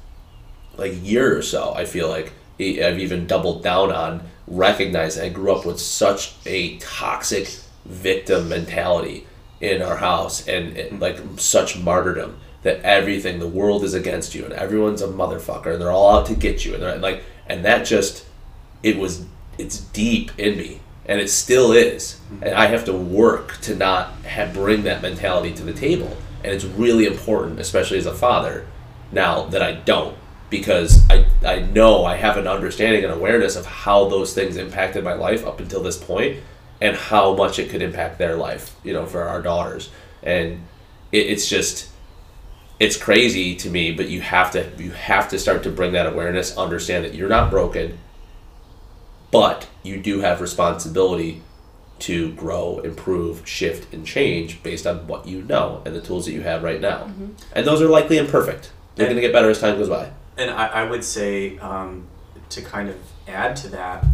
like 0.76 0.92
year 1.02 1.36
or 1.38 1.42
so, 1.42 1.72
I 1.74 1.84
feel 1.84 2.08
like 2.08 2.32
I've 2.58 2.98
even 2.98 3.26
doubled 3.26 3.62
down 3.62 3.92
on 3.92 4.22
recognizing 4.46 5.24
I 5.24 5.28
grew 5.30 5.52
up 5.52 5.64
with 5.64 5.80
such 5.80 6.34
a 6.46 6.76
toxic 6.78 7.48
victim 7.84 8.48
mentality 8.48 9.26
in 9.60 9.82
our 9.82 9.96
house 9.96 10.46
and, 10.46 10.76
and 10.76 10.90
mm-hmm. 10.92 11.02
like 11.02 11.18
such 11.36 11.78
martyrdom 11.78 12.38
that 12.62 12.80
everything 12.80 13.38
the 13.38 13.48
world 13.48 13.84
is 13.84 13.94
against 13.94 14.34
you 14.34 14.44
and 14.44 14.52
everyone's 14.54 15.02
a 15.02 15.08
motherfucker 15.08 15.72
and 15.72 15.80
they're 15.80 15.92
all 15.92 16.18
out 16.18 16.26
to 16.26 16.34
get 16.34 16.64
you 16.64 16.74
and 16.74 16.82
they're 16.82 16.96
like 16.98 17.22
and 17.46 17.64
that 17.64 17.84
just 17.84 18.24
it 18.82 18.98
was 18.98 19.24
it's 19.58 19.78
deep 19.78 20.30
in 20.38 20.56
me 20.56 20.80
and 21.06 21.20
it 21.20 21.28
still 21.28 21.72
is. 21.72 22.20
Mm-hmm. 22.32 22.44
And 22.44 22.54
i 22.54 22.66
have 22.66 22.84
to 22.86 22.92
work 22.92 23.58
to 23.62 23.74
not 23.74 24.12
have, 24.24 24.52
bring 24.54 24.82
that 24.84 25.02
mentality 25.02 25.52
to 25.54 25.62
the 25.62 25.74
table. 25.74 26.16
And 26.42 26.52
it's 26.52 26.64
really 26.64 27.06
important 27.06 27.60
especially 27.60 27.98
as 27.98 28.06
a 28.06 28.14
father 28.14 28.66
now 29.12 29.44
that 29.46 29.62
i 29.62 29.72
don't 29.72 30.16
because 30.58 31.02
i, 31.10 31.26
I 31.44 31.60
know 31.60 32.04
i 32.04 32.16
have 32.16 32.36
an 32.36 32.46
understanding 32.46 33.04
and 33.04 33.12
awareness 33.12 33.56
of 33.56 33.66
how 33.66 34.08
those 34.08 34.34
things 34.34 34.56
impacted 34.56 35.04
my 35.04 35.14
life 35.14 35.46
up 35.46 35.60
until 35.60 35.82
this 35.82 35.96
point 35.96 36.38
and 36.80 36.96
how 36.96 37.34
much 37.34 37.58
it 37.58 37.70
could 37.70 37.82
impact 37.82 38.18
their 38.18 38.36
life 38.36 38.76
you 38.84 38.92
know 38.92 39.06
for 39.06 39.22
our 39.22 39.42
daughters 39.42 39.90
and 40.22 40.60
it, 41.12 41.26
it's 41.26 41.48
just 41.48 41.88
it's 42.78 42.96
crazy 42.96 43.54
to 43.56 43.70
me 43.70 43.92
but 43.92 44.08
you 44.08 44.20
have 44.20 44.50
to 44.50 44.70
you 44.78 44.90
have 44.92 45.28
to 45.28 45.38
start 45.38 45.62
to 45.62 45.70
bring 45.70 45.92
that 45.92 46.06
awareness 46.06 46.56
understand 46.56 47.04
that 47.04 47.14
you're 47.14 47.28
not 47.28 47.50
broken 47.50 47.98
but 49.30 49.68
you 49.82 50.00
do 50.00 50.20
have 50.20 50.40
responsibility 50.40 51.42
to 52.00 52.32
grow, 52.32 52.80
improve, 52.80 53.48
shift, 53.48 53.92
and 53.92 54.06
change 54.06 54.62
based 54.62 54.86
on 54.86 55.06
what 55.06 55.26
you 55.26 55.42
know 55.42 55.82
and 55.84 55.94
the 55.94 56.00
tools 56.00 56.26
that 56.26 56.32
you 56.32 56.42
have 56.42 56.62
right 56.62 56.80
now. 56.80 57.04
Mm-hmm. 57.04 57.32
And 57.52 57.66
those 57.66 57.80
are 57.80 57.88
likely 57.88 58.18
imperfect. 58.18 58.72
They're 58.94 59.06
going 59.06 59.16
to 59.16 59.22
get 59.22 59.32
better 59.32 59.50
as 59.50 59.60
time 59.60 59.78
goes 59.78 59.88
by. 59.88 60.10
And 60.36 60.50
I, 60.50 60.66
I 60.66 60.84
would 60.84 61.04
say 61.04 61.58
um, 61.58 62.06
to 62.50 62.62
kind 62.62 62.88
of 62.88 62.96
add 63.28 63.56
to 63.56 63.68
that, 63.68 64.04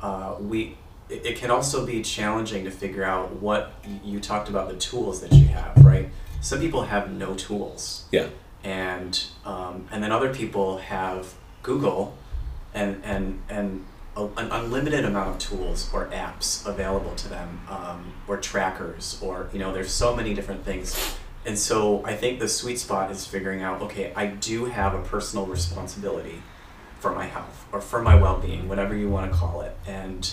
uh, 0.00 0.36
we 0.40 0.76
it, 1.08 1.26
it 1.26 1.36
can 1.36 1.50
also 1.50 1.84
be 1.84 2.02
challenging 2.02 2.64
to 2.64 2.70
figure 2.70 3.04
out 3.04 3.36
what 3.40 3.72
you 4.04 4.20
talked 4.20 4.48
about 4.48 4.68
the 4.68 4.76
tools 4.76 5.20
that 5.20 5.32
you 5.32 5.46
have, 5.48 5.84
right? 5.84 6.08
Some 6.40 6.60
people 6.60 6.82
have 6.84 7.10
no 7.10 7.34
tools, 7.34 8.04
Yeah. 8.10 8.28
and 8.64 9.22
um, 9.44 9.86
and 9.92 10.02
then 10.02 10.10
other 10.12 10.32
people 10.34 10.78
have 10.78 11.34
Google, 11.62 12.16
and 12.74 13.00
and 13.04 13.42
and 13.48 13.84
a, 14.16 14.24
an 14.36 14.50
unlimited 14.50 15.04
amount 15.04 15.28
of 15.30 15.38
tools 15.38 15.88
or 15.92 16.06
apps 16.06 16.66
available 16.66 17.14
to 17.16 17.28
them, 17.28 17.60
um, 17.68 18.12
or 18.28 18.36
trackers, 18.38 19.18
or 19.22 19.48
you 19.52 19.58
know, 19.58 19.72
there's 19.72 19.90
so 19.92 20.14
many 20.16 20.34
different 20.34 20.64
things. 20.64 21.16
And 21.44 21.58
so 21.58 22.04
I 22.04 22.14
think 22.14 22.38
the 22.38 22.48
sweet 22.48 22.78
spot 22.78 23.10
is 23.10 23.26
figuring 23.26 23.62
out, 23.62 23.82
okay, 23.82 24.12
I 24.14 24.26
do 24.26 24.66
have 24.66 24.94
a 24.94 25.00
personal 25.02 25.46
responsibility 25.46 26.40
for 27.00 27.12
my 27.14 27.26
health 27.26 27.66
or 27.72 27.80
for 27.80 28.00
my 28.00 28.14
well-being, 28.14 28.68
whatever 28.68 28.94
you 28.96 29.08
want 29.08 29.30
to 29.32 29.36
call 29.36 29.60
it. 29.62 29.76
And 29.86 30.30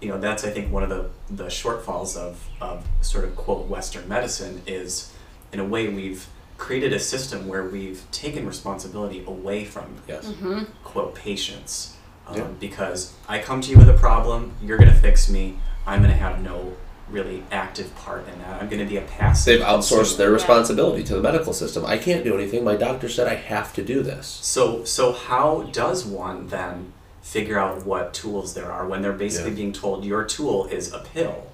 you 0.00 0.08
know, 0.08 0.18
that's 0.18 0.44
I 0.44 0.50
think 0.50 0.70
one 0.72 0.82
of 0.82 0.88
the 0.90 1.10
the 1.30 1.46
shortfalls 1.46 2.16
of 2.16 2.46
of 2.60 2.86
sort 3.00 3.24
of 3.24 3.34
quote 3.36 3.66
Western 3.66 4.06
medicine 4.08 4.62
is, 4.66 5.12
in 5.52 5.60
a 5.60 5.64
way, 5.64 5.88
we've 5.88 6.26
created 6.58 6.92
a 6.94 6.98
system 6.98 7.48
where 7.48 7.64
we've 7.64 8.02
taken 8.12 8.46
responsibility 8.46 9.22
away 9.26 9.64
from 9.64 9.84
Yes. 10.08 10.32
quote 10.84 11.14
patients 11.14 11.96
um, 12.26 12.36
Yeah. 12.36 12.46
because 12.60 13.12
I 13.28 13.38
come 13.40 13.60
to 13.62 13.70
you 13.70 13.76
with 13.78 13.88
a 13.90 13.94
problem, 13.94 14.52
you're 14.62 14.78
gonna 14.78 14.94
fix 14.94 15.28
me. 15.28 15.58
I'm 15.86 16.00
gonna 16.02 16.14
have 16.14 16.42
no 16.42 16.72
really 17.10 17.44
active 17.52 17.94
part 17.96 18.26
in 18.28 18.38
that. 18.40 18.60
I'm 18.60 18.68
going 18.68 18.80
to 18.80 18.88
be 18.88 18.96
a 18.96 19.02
passive. 19.02 19.58
They've 19.58 19.66
outsourced 19.66 19.98
consumer. 19.98 20.18
their 20.18 20.30
responsibility 20.32 21.04
to 21.04 21.14
the 21.14 21.20
medical 21.20 21.52
system. 21.52 21.84
I 21.86 21.98
can't 21.98 22.24
do 22.24 22.34
anything. 22.34 22.64
My 22.64 22.76
doctor 22.76 23.08
said 23.08 23.28
I 23.28 23.34
have 23.36 23.72
to 23.74 23.84
do 23.84 24.02
this. 24.02 24.26
So, 24.42 24.84
so 24.84 25.12
how 25.12 25.62
does 25.72 26.04
one 26.04 26.48
then 26.48 26.92
figure 27.22 27.58
out 27.58 27.84
what 27.86 28.12
tools 28.14 28.54
there 28.54 28.70
are 28.72 28.86
when 28.86 29.02
they're 29.02 29.12
basically 29.12 29.50
Yeah. 29.50 29.56
being 29.56 29.72
told 29.72 30.04
your 30.04 30.24
tool 30.24 30.66
is 30.66 30.92
a 30.92 30.98
pill? 30.98 31.46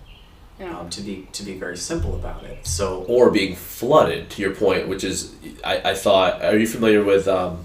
Yeah. 0.61 0.79
Um, 0.79 0.91
to 0.91 1.01
be 1.01 1.27
to 1.33 1.43
be 1.43 1.55
very 1.59 1.77
simple 1.77 2.15
about 2.15 2.45
it. 2.45 2.67
So, 2.67 3.05
Or 3.09 3.31
being 3.31 3.57
flooded, 3.57 4.31
to 4.31 4.43
your 4.43 4.55
point, 4.55 4.87
which 4.87 5.03
is, 5.03 5.35
I, 5.65 5.91
I 5.91 5.95
thought, 5.95 6.43
are 6.43 6.57
you 6.59 6.67
familiar 6.69 7.03
with 7.03 7.27
um, 7.27 7.65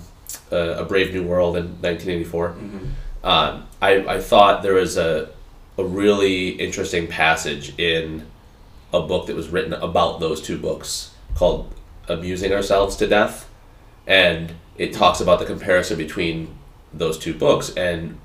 uh, 0.51 0.55
A 0.79 0.85
Brave 0.85 1.13
New 1.13 1.23
World 1.23 1.57
in 1.57 1.65
1984? 1.81 2.49
mhm. 2.49 2.89
Um, 3.23 3.67
I, 3.81 4.15
I 4.15 4.19
thought 4.21 4.63
there 4.63 4.73
was 4.73 4.95
a, 4.97 5.29
a 5.78 5.84
really 5.84 6.49
interesting 6.49 7.07
passage 7.07 7.78
in 7.78 8.25
a 8.93 9.01
book 9.01 9.28
that 9.28 9.36
was 9.36 9.49
written 9.49 9.73
about 9.73 10.19
those 10.19 10.41
two 10.41 10.57
books 10.57 11.11
called 11.36 11.73
Amusing 12.07 12.51
Ourselves 12.51 12.95
to 12.97 13.07
Death. 13.07 13.49
And 14.05 14.53
it 14.78 14.93
talks 14.93 15.19
about 15.19 15.39
the 15.39 15.45
comparison 15.45 15.97
between 15.97 16.55
those 16.93 17.17
two 17.17 17.34
books. 17.34 17.73
And 17.75 18.17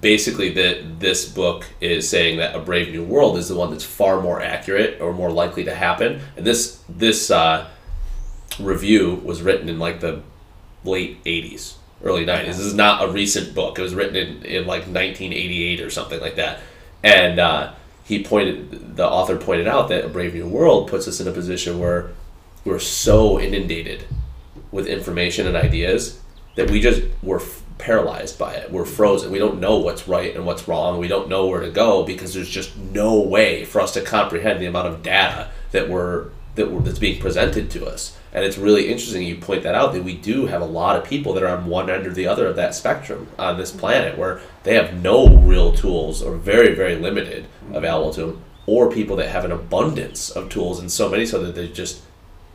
basically, 0.00 0.50
the, 0.50 0.84
this 0.98 1.28
book 1.28 1.64
is 1.80 2.08
saying 2.08 2.38
that 2.38 2.54
A 2.54 2.58
Brave 2.60 2.92
New 2.92 3.04
World 3.04 3.38
is 3.38 3.48
the 3.48 3.54
one 3.54 3.70
that's 3.70 3.84
far 3.84 4.20
more 4.20 4.40
accurate 4.40 5.00
or 5.00 5.12
more 5.12 5.30
likely 5.30 5.64
to 5.64 5.74
happen. 5.74 6.20
And 6.36 6.46
this, 6.46 6.82
this 6.88 7.30
uh, 7.30 7.68
review 8.60 9.14
was 9.24 9.42
written 9.42 9.68
in 9.68 9.78
like 9.78 10.00
the 10.00 10.22
late 10.84 11.22
80s 11.24 11.74
early 12.02 12.26
90s 12.26 12.44
this 12.44 12.58
is 12.58 12.74
not 12.74 13.02
a 13.02 13.10
recent 13.10 13.54
book 13.54 13.78
it 13.78 13.82
was 13.82 13.94
written 13.94 14.14
in, 14.14 14.42
in 14.44 14.66
like 14.66 14.82
1988 14.82 15.80
or 15.80 15.88
something 15.88 16.20
like 16.20 16.36
that 16.36 16.60
and 17.04 17.38
uh, 17.38 17.72
he 18.04 18.24
pointed 18.24 18.96
the 18.96 19.06
author 19.06 19.36
pointed 19.36 19.68
out 19.68 19.88
that 19.90 20.04
a 20.04 20.08
brave 20.08 20.34
new 20.34 20.48
world 20.48 20.88
puts 20.88 21.06
us 21.06 21.20
in 21.20 21.28
a 21.28 21.32
position 21.32 21.78
where 21.78 22.10
we're 22.64 22.78
so 22.78 23.38
inundated 23.38 24.06
with 24.72 24.86
information 24.86 25.46
and 25.46 25.54
ideas 25.54 26.20
that 26.56 26.70
we 26.70 26.80
just 26.80 27.02
we're 27.22 27.40
f- 27.40 27.62
paralyzed 27.76 28.38
by 28.38 28.54
it. 28.54 28.72
We're 28.72 28.86
frozen. 28.86 29.30
We 29.30 29.38
don't 29.38 29.60
know 29.60 29.78
what's 29.78 30.08
right 30.08 30.34
and 30.34 30.46
what's 30.46 30.66
wrong. 30.66 30.98
We 30.98 31.08
don't 31.08 31.28
know 31.28 31.46
where 31.46 31.60
to 31.60 31.70
go 31.70 32.04
because 32.04 32.32
there's 32.32 32.48
just 32.48 32.76
no 32.76 33.20
way 33.20 33.64
for 33.64 33.80
us 33.80 33.92
to 33.94 34.00
comprehend 34.00 34.60
the 34.60 34.66
amount 34.66 34.88
of 34.88 35.02
data 35.02 35.50
that 35.72 35.88
we're 35.88 36.30
that 36.54 36.70
we're, 36.70 36.80
that's 36.80 36.98
being 36.98 37.20
presented 37.20 37.70
to 37.70 37.86
us. 37.86 38.16
And 38.32 38.44
it's 38.44 38.58
really 38.58 38.88
interesting 38.88 39.22
you 39.22 39.36
point 39.36 39.62
that 39.62 39.74
out 39.74 39.92
that 39.92 40.04
we 40.04 40.16
do 40.16 40.46
have 40.46 40.62
a 40.62 40.66
lot 40.66 40.96
of 40.96 41.04
people 41.04 41.32
that 41.34 41.42
are 41.42 41.56
on 41.56 41.66
one 41.66 41.90
end 41.90 42.06
or 42.06 42.12
the 42.12 42.26
other 42.26 42.46
of 42.46 42.56
that 42.56 42.74
spectrum 42.74 43.28
on 43.38 43.58
this 43.58 43.70
mm-hmm. 43.70 43.80
planet 43.80 44.18
where 44.18 44.40
they 44.64 44.74
have 44.74 45.00
no 45.02 45.28
real 45.28 45.72
tools 45.72 46.22
or 46.22 46.36
very 46.36 46.74
very 46.74 46.96
limited 46.96 47.44
mm-hmm. 47.44 47.74
available 47.74 48.12
to 48.14 48.26
them 48.26 48.44
or 48.66 48.90
people 48.90 49.16
that 49.16 49.28
have 49.28 49.44
an 49.44 49.52
abundance 49.52 50.30
of 50.30 50.48
tools 50.48 50.78
and 50.78 50.90
so 50.90 51.08
many 51.08 51.26
so 51.26 51.42
that 51.42 51.54
they 51.54 51.68
just 51.68 52.02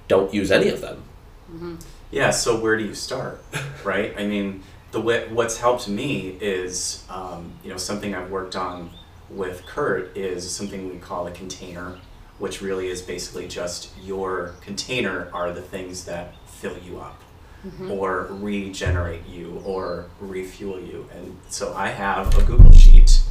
don't 0.08 0.34
use 0.34 0.52
any 0.52 0.70
of 0.70 0.82
them. 0.82 1.04
Mm-hmm. 1.52 1.76
Yeah, 2.12 2.32
so 2.32 2.60
where 2.60 2.78
do 2.78 2.84
you 2.84 2.96
start, 2.96 3.44
right? 3.84 4.14
I 4.18 4.26
mean, 4.26 4.64
the 4.92 5.00
way, 5.00 5.28
what's 5.30 5.60
helped 5.60 5.88
me 5.88 6.38
is, 6.42 7.06
um, 7.10 7.52
you 7.64 7.70
know, 7.70 7.78
something 7.78 8.16
I've 8.16 8.32
worked 8.32 8.56
on 8.56 8.90
with 9.30 9.66
Kurt 9.68 10.18
is 10.18 10.50
something 10.50 10.90
we 10.90 10.98
call 10.98 11.28
a 11.28 11.32
container, 11.32 12.00
which 12.40 12.62
really 12.62 12.88
is 12.88 13.02
basically 13.02 13.48
just 13.48 13.90
your 14.02 14.56
container 14.62 15.30
are 15.34 15.52
the 15.52 15.62
things 15.62 16.06
that 16.06 16.34
fill 16.48 16.78
you 16.80 17.00
up 17.00 17.22
mm-hmm. 17.66 17.92
or 17.92 18.28
regenerate 18.32 19.26
you 19.28 19.62
or 19.66 20.06
refuel 20.20 20.80
you. 20.80 21.08
And 21.16 21.38
so 21.50 21.74
I 21.74 21.90
have 21.90 22.38
a 22.38 22.44
Google 22.44 22.72
Sheet 22.72 23.22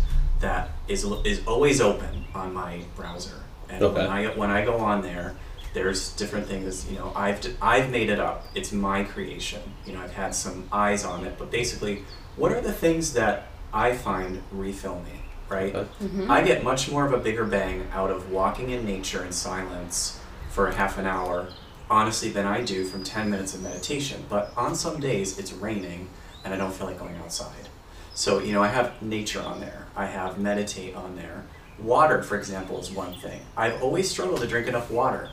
that 0.40 0.70
is, 0.86 1.04
is 1.24 1.44
always 1.46 1.80
open 1.80 2.26
on 2.34 2.54
my 2.54 2.82
browser. 2.96 3.42
And 3.68 3.82
Okay. 3.82 3.94
when 4.02 4.06
I 4.06 4.26
when 4.28 4.50
I 4.50 4.64
go 4.64 4.78
on 4.78 5.02
there, 5.02 5.34
there's 5.74 6.12
different 6.16 6.46
things. 6.46 6.90
You 6.90 6.98
know, 6.98 7.12
I've 7.14 7.40
d- 7.40 7.54
I've 7.60 7.90
made 7.90 8.08
it 8.08 8.18
up. 8.18 8.46
It's 8.54 8.72
my 8.72 9.04
creation. 9.04 9.60
You 9.84 9.92
know, 9.92 10.00
I've 10.00 10.14
had 10.14 10.34
some 10.34 10.68
eyes 10.72 11.04
on 11.04 11.24
it, 11.26 11.36
but 11.38 11.50
basically, 11.50 12.04
what 12.36 12.50
are 12.52 12.62
the 12.62 12.72
things 12.72 13.12
that 13.12 13.48
I 13.72 13.94
find 13.94 14.42
refill 14.50 15.00
me? 15.00 15.17
Right. 15.48 15.74
Okay. 15.74 16.26
I 16.28 16.42
get 16.42 16.62
much 16.62 16.90
more 16.90 17.06
of 17.06 17.12
a 17.12 17.18
bigger 17.18 17.44
bang 17.44 17.88
out 17.92 18.10
of 18.10 18.30
walking 18.30 18.70
in 18.70 18.84
nature 18.84 19.24
in 19.24 19.32
silence 19.32 20.20
for 20.50 20.68
a 20.68 20.74
half 20.74 20.98
an 20.98 21.06
hour, 21.06 21.48
honestly, 21.88 22.28
than 22.30 22.44
I 22.46 22.62
do 22.62 22.84
from 22.84 23.02
10 23.02 23.30
minutes 23.30 23.54
of 23.54 23.62
meditation. 23.62 24.24
But 24.28 24.52
on 24.56 24.74
some 24.74 25.00
days, 25.00 25.38
it's 25.38 25.52
raining 25.52 26.10
and 26.44 26.52
I 26.52 26.56
don't 26.56 26.72
feel 26.72 26.86
like 26.86 26.98
going 26.98 27.16
outside. 27.16 27.68
So, 28.14 28.40
you 28.40 28.52
know, 28.52 28.62
I 28.62 28.68
have 28.68 29.00
nature 29.00 29.40
on 29.40 29.60
there, 29.60 29.86
I 29.96 30.06
have 30.06 30.38
meditate 30.38 30.94
on 30.94 31.16
there. 31.16 31.44
Water, 31.78 32.22
for 32.22 32.36
example, 32.36 32.78
is 32.80 32.90
one 32.90 33.14
thing. 33.14 33.40
I've 33.56 33.80
always 33.82 34.10
struggled 34.10 34.40
to 34.40 34.46
drink 34.46 34.66
enough 34.66 34.90
water. 34.90 35.30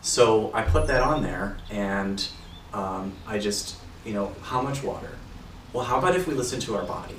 So 0.00 0.50
I 0.54 0.62
put 0.62 0.86
that 0.86 1.02
on 1.02 1.22
there 1.22 1.56
and 1.70 2.26
um, 2.72 3.12
I 3.26 3.38
just, 3.38 3.76
you 4.04 4.14
know, 4.14 4.32
how 4.42 4.62
much 4.62 4.82
water? 4.82 5.10
Well, 5.72 5.84
how 5.84 5.98
about 5.98 6.14
if 6.14 6.26
we 6.28 6.34
listen 6.34 6.60
to 6.60 6.76
our 6.76 6.84
body? 6.84 7.16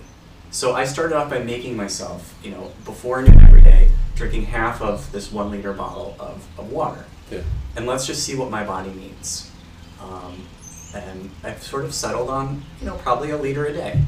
So 0.52 0.74
I 0.74 0.86
started 0.86 1.16
off 1.16 1.30
by 1.30 1.40
making 1.40 1.78
myself, 1.78 2.38
you 2.44 2.52
know, 2.52 2.72
before 2.86 3.22
noon 3.22 3.40
every 3.42 3.62
day, 3.62 3.92
drinking 4.16 4.46
half 4.46 4.82
of 4.82 5.12
this 5.12 5.32
one 5.32 5.52
liter 5.52 5.74
bottle 5.74 6.16
of, 6.20 6.46
of 6.58 6.72
water. 6.72 7.06
yeah 7.32 7.42
And 7.76 7.86
let's 7.86 8.08
just 8.08 8.24
see 8.24 8.36
what 8.36 8.50
my 8.50 8.64
body 8.66 8.90
needs. 8.92 9.52
Um, 10.02 10.48
and 10.96 11.30
I've 11.44 11.62
sort 11.62 11.86
of 11.86 11.94
settled 11.94 12.30
on, 12.30 12.64
you 12.80 12.88
know, 12.88 12.96
probably 12.96 13.30
a 13.30 13.38
liter 13.38 13.66
a 13.66 13.74
day. 13.74 14.02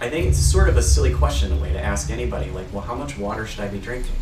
I 0.00 0.08
think 0.08 0.28
it's 0.28 0.38
sort 0.38 0.68
of 0.68 0.76
a 0.76 0.82
silly 0.82 1.12
question, 1.12 1.52
a 1.52 1.56
way 1.56 1.72
to 1.72 1.80
ask 1.80 2.10
anybody, 2.10 2.50
like, 2.50 2.72
well, 2.72 2.82
how 2.82 2.94
much 2.94 3.18
water 3.18 3.46
should 3.46 3.60
I 3.60 3.68
be 3.68 3.78
drinking? 3.78 4.14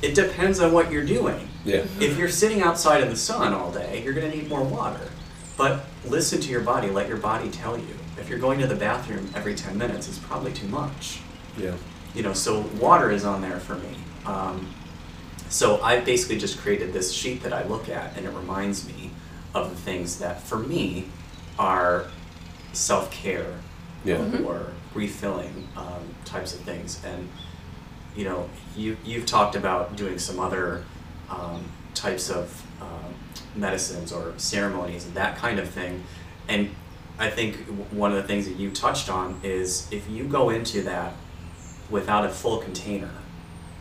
It 0.00 0.14
depends 0.14 0.60
on 0.60 0.72
what 0.72 0.92
you're 0.92 1.04
doing. 1.04 1.48
yeah 1.64 1.84
If 2.00 2.16
you're 2.16 2.28
sitting 2.28 2.62
outside 2.62 3.02
in 3.02 3.08
the 3.08 3.16
sun 3.16 3.52
all 3.52 3.72
day, 3.72 4.02
you're 4.04 4.14
going 4.14 4.30
to 4.30 4.36
need 4.36 4.48
more 4.48 4.62
water. 4.62 5.08
But 5.56 5.84
listen 6.06 6.40
to 6.40 6.48
your 6.48 6.60
body, 6.60 6.88
let 6.88 7.08
your 7.08 7.16
body 7.16 7.50
tell 7.50 7.76
you. 7.76 7.96
If 8.20 8.28
you're 8.28 8.38
going 8.38 8.58
to 8.60 8.66
the 8.66 8.74
bathroom 8.74 9.30
every 9.34 9.54
10 9.54 9.76
minutes, 9.78 10.08
it's 10.08 10.18
probably 10.18 10.52
too 10.52 10.68
much. 10.68 11.20
yeah 11.56 11.74
You 12.14 12.22
know, 12.22 12.32
so 12.32 12.60
water 12.80 13.10
is 13.10 13.24
on 13.24 13.40
there 13.40 13.60
for 13.60 13.76
me. 13.76 13.94
Um, 14.26 14.74
so 15.48 15.80
I've 15.82 16.04
basically 16.04 16.38
just 16.38 16.58
created 16.58 16.92
this 16.92 17.12
sheet 17.12 17.42
that 17.42 17.52
I 17.52 17.64
look 17.64 17.88
at, 17.88 18.16
and 18.16 18.26
it 18.26 18.30
reminds 18.32 18.86
me 18.86 19.10
of 19.54 19.70
the 19.70 19.76
things 19.76 20.18
that, 20.18 20.42
for 20.42 20.58
me, 20.58 21.06
are 21.58 22.06
self 22.72 23.10
care 23.10 23.54
Yeah. 24.04 24.18
or 24.44 24.72
refilling 24.94 25.68
um, 25.76 26.14
types 26.24 26.54
of 26.54 26.60
things. 26.60 27.00
And 27.04 27.28
you 28.14 28.24
know, 28.24 28.48
you 28.76 28.96
you've 29.04 29.26
talked 29.26 29.54
about 29.56 29.96
doing 29.96 30.18
some 30.18 30.38
other 30.40 30.84
um, 31.30 31.64
types 31.94 32.30
of 32.30 32.62
um, 32.80 33.14
medicines 33.56 34.12
or 34.12 34.34
ceremonies 34.36 35.06
and 35.06 35.14
that 35.14 35.36
kind 35.38 35.58
of 35.58 35.68
thing. 35.70 36.04
And 36.48 36.70
I 37.18 37.30
think 37.30 37.56
one 37.92 38.12
of 38.12 38.16
the 38.16 38.22
things 38.22 38.46
that 38.46 38.56
you 38.56 38.70
touched 38.70 39.08
on 39.10 39.40
is 39.42 39.88
if 39.90 40.08
you 40.08 40.24
go 40.24 40.50
into 40.50 40.82
that 40.82 41.14
without 41.90 42.24
a 42.24 42.28
full 42.28 42.58
container 42.58 43.10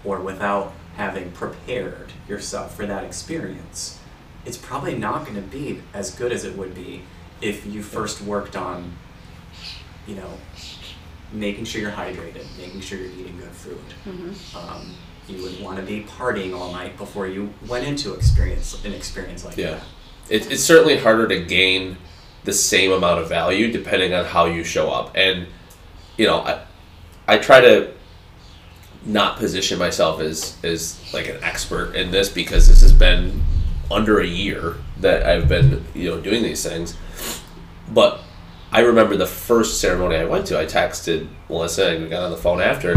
or 0.03 0.19
without 0.19 0.73
having 0.95 1.31
prepared 1.31 2.11
yourself 2.27 2.75
for 2.75 2.85
that 2.87 3.03
experience, 3.03 3.99
it's 4.45 4.57
probably 4.57 4.97
not 4.97 5.23
going 5.25 5.35
to 5.35 5.41
be 5.41 5.81
as 5.93 6.11
good 6.15 6.31
as 6.31 6.45
it 6.45 6.57
would 6.57 6.73
be 6.73 7.03
if 7.41 7.65
you 7.65 7.83
first 7.83 8.21
worked 8.21 8.55
on, 8.55 8.93
you 10.07 10.15
know, 10.15 10.31
making 11.31 11.65
sure 11.65 11.81
you're 11.81 11.91
hydrated, 11.91 12.45
making 12.57 12.81
sure 12.81 12.97
you're 12.97 13.11
eating 13.11 13.37
good 13.37 13.51
food. 13.51 13.77
Um, 14.55 14.93
you 15.27 15.43
would 15.43 15.59
want 15.61 15.77
to 15.77 15.83
be 15.83 16.03
partying 16.03 16.57
all 16.57 16.71
night 16.71 16.97
before 16.97 17.27
you 17.27 17.53
went 17.67 17.85
into 17.85 18.13
experience 18.13 18.83
an 18.85 18.93
experience 18.93 19.43
like 19.45 19.57
Yeah. 19.57 19.71
that. 19.71 19.83
it, 20.29 20.51
it's 20.51 20.63
certainly 20.63 20.97
harder 20.97 21.27
to 21.27 21.43
gain 21.43 21.97
the 22.47 22.53
same 22.53 22.93
amount 22.93 23.19
of 23.19 23.27
value 23.27 23.69
depending 23.69 24.13
on 24.13 24.23
how 24.23 24.45
you 24.45 24.63
show 24.63 24.89
up. 24.89 25.11
And 25.15 25.47
you 26.17 26.25
know 26.25 26.39
i, 26.39 26.61
I 27.27 27.37
try 27.37 27.61
to 27.61 27.93
not 29.05 29.37
position 29.37 29.77
myself 29.77 30.19
as 30.19 30.57
as 30.63 30.99
like 31.13 31.27
an 31.27 31.41
expert 31.43 31.95
in 31.95 32.09
this 32.09 32.29
because 32.29 32.67
this 32.67 32.81
has 32.81 32.91
been 32.91 33.43
under 33.91 34.19
a 34.19 34.25
year 34.25 34.75
that 34.99 35.25
i've 35.25 35.47
been 35.47 35.85
you 35.93 36.09
know 36.09 36.19
doing 36.19 36.41
these 36.41 36.67
things. 36.67 36.97
But 37.89 38.21
i 38.71 38.79
remember 38.79 39.15
the 39.15 39.27
first 39.27 39.79
ceremony 39.79 40.15
i 40.15 40.25
went 40.25 40.47
to 40.47 40.59
i 40.59 40.65
texted 40.65 41.27
melissa 41.49 41.91
and 41.91 42.03
we 42.03 42.09
got 42.09 42.23
on 42.23 42.31
the 42.31 42.37
phone 42.37 42.59
after 42.59 42.95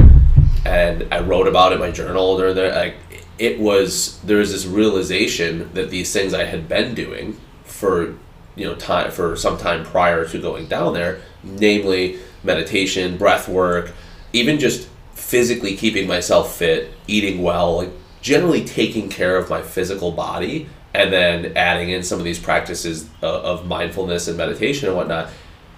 and 0.64 1.06
i 1.12 1.20
wrote 1.20 1.46
about 1.46 1.72
it 1.72 1.76
in 1.76 1.80
my 1.80 1.90
journal. 1.90 2.36
There 2.36 2.74
like 2.74 2.96
it 3.38 3.58
was 3.58 4.20
there 4.20 4.38
was 4.38 4.52
this 4.52 4.66
realization 4.66 5.72
that 5.74 5.90
these 5.90 6.12
things 6.12 6.34
i 6.34 6.44
had 6.44 6.68
been 6.68 6.94
doing 6.94 7.36
for 7.64 8.14
you 8.56 8.64
know 8.64 8.74
time 8.74 9.10
for 9.10 9.36
some 9.36 9.56
time 9.58 9.84
prior 9.84 10.26
to 10.26 10.38
going 10.38 10.66
down 10.66 10.92
there 10.92 11.20
namely 11.42 12.18
meditation 12.42 13.16
breath 13.16 13.48
work 13.48 13.92
even 14.32 14.58
just 14.58 14.88
physically 15.14 15.76
keeping 15.76 16.06
myself 16.06 16.56
fit 16.56 16.92
eating 17.06 17.42
well 17.42 17.76
like 17.76 17.90
generally 18.20 18.64
taking 18.64 19.08
care 19.08 19.36
of 19.36 19.48
my 19.48 19.62
physical 19.62 20.12
body 20.12 20.68
and 20.92 21.12
then 21.12 21.56
adding 21.56 21.90
in 21.90 22.02
some 22.02 22.18
of 22.18 22.24
these 22.24 22.38
practices 22.38 23.04
of, 23.22 23.44
of 23.44 23.66
mindfulness 23.66 24.28
and 24.28 24.36
meditation 24.36 24.88
and 24.88 24.96
whatnot 24.96 25.28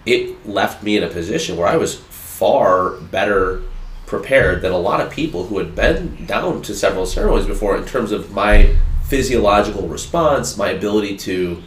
it 0.07 0.47
left 0.49 0.83
me 0.83 0.97
in 0.97 1.03
a 1.03 1.09
position 1.09 1.57
where 1.57 1.68
i 1.68 1.77
was 1.77 1.97
far 1.97 2.93
better 3.12 3.62
prepared 4.07 4.61
than 4.61 4.73
a 4.73 4.79
lot 4.79 5.01
of 5.01 5.11
people 5.11 5.47
who 5.47 5.57
had 5.59 5.75
been 5.75 6.27
down 6.27 6.61
to 6.61 6.75
several 6.75 7.07
ceremonies 7.07 7.47
before 7.47 7.77
in 7.77 7.87
terms 7.87 8.12
of 8.12 8.31
my 8.33 8.77
physiological 9.05 9.89
response, 9.89 10.57
my 10.57 10.68
ability 10.68 11.16
to 11.16 11.62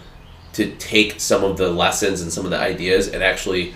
to 0.55 0.73
take 0.77 1.19
some 1.19 1.43
of 1.43 1.57
the 1.57 1.69
lessons 1.69 2.21
and 2.21 2.31
some 2.31 2.45
of 2.45 2.51
the 2.51 2.57
ideas 2.59 3.07
and 3.09 3.21
actually 3.23 3.73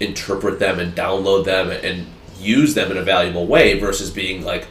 interpret 0.00 0.58
them 0.58 0.78
and 0.78 0.94
download 0.94 1.44
them 1.44 1.70
and 1.70 2.06
use 2.38 2.74
them 2.74 2.90
in 2.90 2.96
a 2.96 3.02
valuable 3.02 3.46
way 3.46 3.78
versus 3.78 4.10
being 4.10 4.44
like 4.44 4.68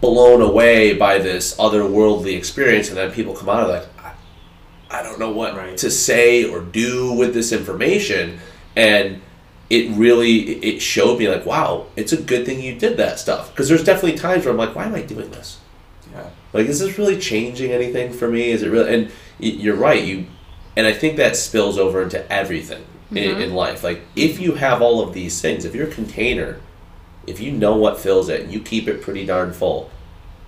blown 0.00 0.40
away 0.40 0.94
by 0.94 1.18
this 1.18 1.54
otherworldly 1.56 2.36
experience 2.36 2.88
and 2.88 2.96
then 2.96 3.10
people 3.12 3.34
come 3.34 3.48
out 3.48 3.62
of 3.62 3.68
like 3.68 3.86
I, 4.02 4.98
I 4.98 5.02
don't 5.02 5.18
know 5.18 5.30
what 5.32 5.54
Right. 5.56 5.76
to 5.78 5.90
say 5.90 6.44
or 6.44 6.60
do 6.60 7.12
with 7.12 7.34
this 7.34 7.52
information 7.52 8.38
and 8.76 9.20
it 9.70 9.90
really 9.96 10.40
it 10.64 10.80
showed 10.80 11.18
me 11.18 11.28
like 11.28 11.44
wow 11.44 11.86
it's 11.96 12.12
a 12.12 12.20
good 12.20 12.46
thing 12.46 12.60
you 12.60 12.74
did 12.74 12.96
that 12.98 13.18
stuff 13.18 13.50
because 13.50 13.68
there's 13.68 13.82
definitely 13.84 14.16
times 14.18 14.44
where 14.44 14.52
i'm 14.52 14.58
like 14.58 14.74
why 14.74 14.84
am 14.84 14.94
i 14.94 15.02
doing 15.02 15.30
this 15.30 15.58
Yeah. 16.12 16.28
like 16.52 16.66
is 16.66 16.78
this 16.80 16.98
really 16.98 17.18
changing 17.18 17.70
anything 17.72 18.12
for 18.12 18.28
me 18.28 18.50
is 18.50 18.62
it 18.62 18.68
really 18.70 18.94
and 18.94 19.10
you're 19.38 19.76
right 19.76 20.02
you 20.04 20.26
and 20.76 20.86
i 20.86 20.92
think 20.92 21.16
that 21.16 21.36
spills 21.36 21.78
over 21.78 22.02
into 22.02 22.32
everything 22.32 22.84
in, 23.10 23.16
mm-hmm. 23.30 23.40
in 23.40 23.54
life. 23.54 23.84
Like 23.84 24.02
if 24.16 24.40
you 24.40 24.54
have 24.54 24.82
all 24.82 25.00
of 25.00 25.14
these 25.14 25.40
things 25.40 25.64
if 25.64 25.74
your 25.74 25.86
container 25.86 26.60
if 27.26 27.40
you 27.40 27.52
know 27.52 27.76
what 27.76 27.98
fills 27.98 28.28
it 28.28 28.42
and 28.42 28.52
you 28.52 28.60
keep 28.60 28.86
it 28.86 29.02
pretty 29.02 29.24
darn 29.24 29.52
full 29.52 29.90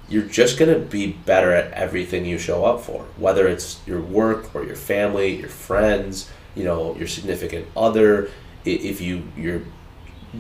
you're 0.09 0.25
just 0.25 0.59
going 0.59 0.73
to 0.73 0.79
be 0.79 1.09
better 1.09 1.51
at 1.51 1.73
everything 1.73 2.25
you 2.25 2.39
show 2.39 2.65
up 2.65 2.81
for. 2.81 3.03
Whether 3.17 3.49
it's 3.49 3.81
your 3.89 4.01
work 4.01 4.55
or 4.55 4.65
your 4.65 4.77
family 4.77 5.37
your 5.37 5.49
friends 5.49 6.31
you 6.55 6.65
know 6.65 6.95
your 6.97 7.09
significant 7.09 7.67
other 7.77 8.31
if 8.65 9.01
you 9.01 9.29
you're 9.37 9.63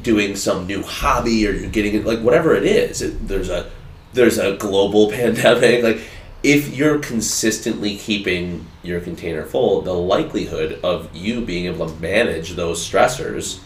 doing 0.02 0.36
some 0.36 0.66
new 0.66 0.82
hobby 0.82 1.46
or 1.46 1.52
you're 1.52 1.70
getting 1.70 1.94
it 1.94 2.04
like 2.04 2.20
whatever 2.20 2.54
it 2.54 2.64
is 2.64 3.00
it, 3.02 3.28
there's 3.28 3.48
a 3.48 3.70
there's 4.12 4.38
a 4.38 4.56
global 4.56 5.10
pandemic 5.10 5.82
like 5.82 6.00
if 6.46 6.76
you're 6.76 7.00
consistently 7.00 7.96
keeping 7.96 8.64
your 8.84 9.00
container 9.00 9.44
full 9.44 9.82
the 9.82 9.92
likelihood 9.92 10.78
of 10.84 11.14
you 11.14 11.40
being 11.44 11.66
able 11.66 11.88
to 11.88 11.94
manage 12.00 12.52
those 12.52 12.78
stressors 12.88 13.58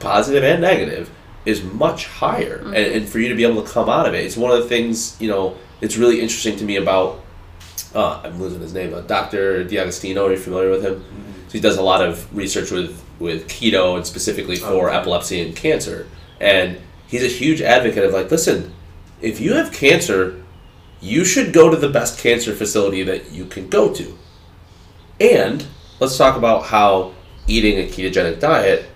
positive 0.00 0.42
and 0.42 0.60
negative 0.60 1.08
is 1.46 1.62
much 1.62 2.06
higher. 2.06 2.58
And, 2.66 2.76
and 2.76 3.08
for 3.08 3.18
you 3.18 3.28
to 3.28 3.34
be 3.34 3.44
able 3.44 3.62
to 3.62 3.68
come 3.70 3.88
out 3.88 4.06
of 4.08 4.14
it 4.14 4.24
it's 4.24 4.36
one 4.36 4.50
of 4.50 4.60
the 4.62 4.68
things 4.68 5.16
you 5.20 5.28
know 5.28 5.56
it's 5.80 5.96
really 5.96 6.20
interesting 6.20 6.56
to 6.56 6.64
me 6.64 6.76
about 6.76 7.22
uh, 7.94 8.20
i'm 8.24 8.40
losing 8.40 8.60
his 8.60 8.74
name 8.74 8.92
uh, 8.92 9.00
dr 9.02 9.64
D'Agostino 9.64 10.26
are 10.26 10.32
you 10.32 10.38
familiar 10.38 10.70
with 10.70 10.82
him? 10.84 11.04
So 11.48 11.52
he 11.52 11.60
does 11.60 11.78
a 11.78 11.82
lot 11.82 12.02
of 12.02 12.32
research 12.36 12.70
with 12.70 13.02
with 13.18 13.48
keto 13.48 13.96
and 13.96 14.06
specifically 14.06 14.56
for 14.56 14.88
Okay. 14.88 14.96
epilepsy 14.96 15.40
and 15.42 15.54
cancer. 15.54 16.06
And 16.40 16.78
he's 17.06 17.22
a 17.24 17.28
huge 17.28 17.60
advocate 17.60 18.04
of 18.04 18.12
like 18.12 18.30
listen 18.30 18.72
if 19.20 19.40
you 19.40 19.54
have 19.54 19.72
cancer 19.72 20.39
you 21.00 21.24
should 21.24 21.52
go 21.52 21.70
to 21.70 21.76
the 21.76 21.88
best 21.88 22.18
cancer 22.18 22.54
facility 22.54 23.02
that 23.02 23.30
you 23.30 23.44
can 23.46 23.68
go 23.68 23.92
to 23.92 24.16
and 25.20 25.66
let's 26.00 26.16
talk 26.16 26.36
about 26.36 26.64
how 26.64 27.12
eating 27.46 27.78
a 27.78 27.88
ketogenic 27.88 28.40
diet 28.40 28.86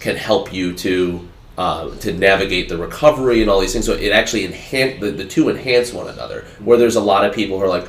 can 0.00 0.16
help 0.16 0.52
you 0.52 0.72
to 0.74 1.28
uh, 1.56 1.94
to 1.96 2.12
navigate 2.12 2.68
the 2.68 2.76
recovery 2.76 3.40
and 3.40 3.48
all 3.48 3.60
these 3.60 3.72
things. 3.72 3.86
So 3.86 3.92
it 3.92 4.10
actually 4.10 4.44
enhance 4.44 5.00
the, 5.00 5.12
the 5.12 5.24
two 5.24 5.48
enhance 5.50 5.92
one 5.92 6.08
another. 6.08 6.44
Where 6.58 6.76
there's 6.76 6.96
a 6.96 7.00
lot 7.00 7.24
of 7.24 7.34
people 7.34 7.58
who 7.58 7.64
are 7.64 7.68
like, 7.68 7.86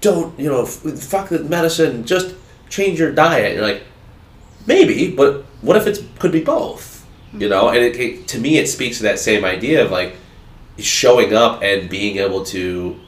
don't 0.00 0.38
you 0.38 0.48
know, 0.48 0.62
f- 0.62 0.98
fuck 0.98 1.28
the 1.30 1.40
medicine, 1.40 2.04
just 2.04 2.34
change 2.68 3.00
your 3.00 3.12
diet. 3.12 3.46
And 3.46 3.54
you're 3.56 3.66
like, 3.66 3.82
maybe, 4.66 5.10
but 5.10 5.44
what 5.62 5.76
if 5.76 5.86
it 5.86 6.04
could 6.20 6.30
be 6.30 6.42
both? 6.42 7.06
You 7.32 7.48
know, 7.48 7.68
and 7.68 7.78
it, 7.78 7.96
it, 7.96 8.28
to 8.28 8.38
me, 8.38 8.58
it 8.58 8.68
speaks 8.68 8.98
to 8.98 9.02
that 9.04 9.18
same 9.18 9.44
idea 9.44 9.84
of 9.84 9.90
like 9.90 10.16
showing 10.78 11.34
up 11.34 11.62
and 11.62 11.90
being 11.90 12.18
able 12.18 12.44
to 12.46 12.98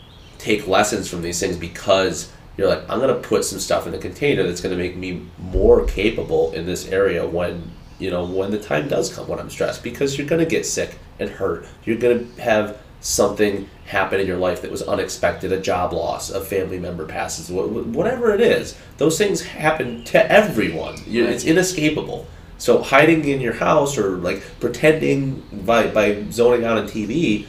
take 0.41 0.66
lessons 0.66 1.09
from 1.09 1.22
these 1.22 1.38
things 1.38 1.57
because 1.57 2.32
you're 2.57 2.68
like, 2.68 2.82
I'm 2.88 2.99
gonna 3.01 3.14
put 3.14 3.45
some 3.45 3.59
stuff 3.59 3.86
in 3.86 3.93
the 3.93 3.99
container 3.99 4.43
that's 4.43 4.61
gonna 4.61 4.76
make 4.76 4.97
me 4.97 5.26
more 5.38 5.84
capable 5.86 6.53
in 6.53 6.66
this 6.66 6.88
area 6.88 7.26
when 7.26 7.70
you 7.99 8.11
know 8.11 8.24
when 8.24 8.51
the 8.51 8.59
time 8.59 8.88
does 8.88 9.14
come 9.14 9.28
when 9.28 9.38
I'm 9.38 9.51
stressed 9.51 9.82
because 9.82 10.16
you're 10.16 10.26
gonna 10.26 10.47
get 10.47 10.66
sick 10.66 10.99
and 11.18 11.30
hurt. 11.30 11.66
You're 11.84 11.99
gonna 11.99 12.24
have 12.38 12.78
something 13.01 13.68
happen 13.86 14.20
in 14.20 14.26
your 14.26 14.36
life 14.36 14.62
that 14.62 14.70
was 14.70 14.82
unexpected, 14.82 15.53
a 15.53 15.61
job 15.61 15.93
loss, 15.93 16.30
a 16.30 16.41
family 16.41 16.78
member 16.78 17.07
passes, 17.07 17.49
wh- 17.49 17.68
wh- 17.68 17.95
whatever 17.95 18.34
it 18.34 18.41
is. 18.41 18.76
Those 18.99 19.16
things 19.16 19.41
happen 19.43 20.05
to 20.05 20.30
everyone. 20.30 20.97
It's 21.28 21.45
inescapable. 21.45 22.26
So 22.59 22.82
hiding 22.82 23.24
in 23.26 23.41
your 23.41 23.55
house 23.55 23.97
or 23.97 24.18
like 24.18 24.43
pretending 24.61 25.43
by 25.64 25.86
by 25.88 26.24
zoning 26.30 26.64
out 26.64 26.76
on 26.78 26.86
TV 26.86 27.47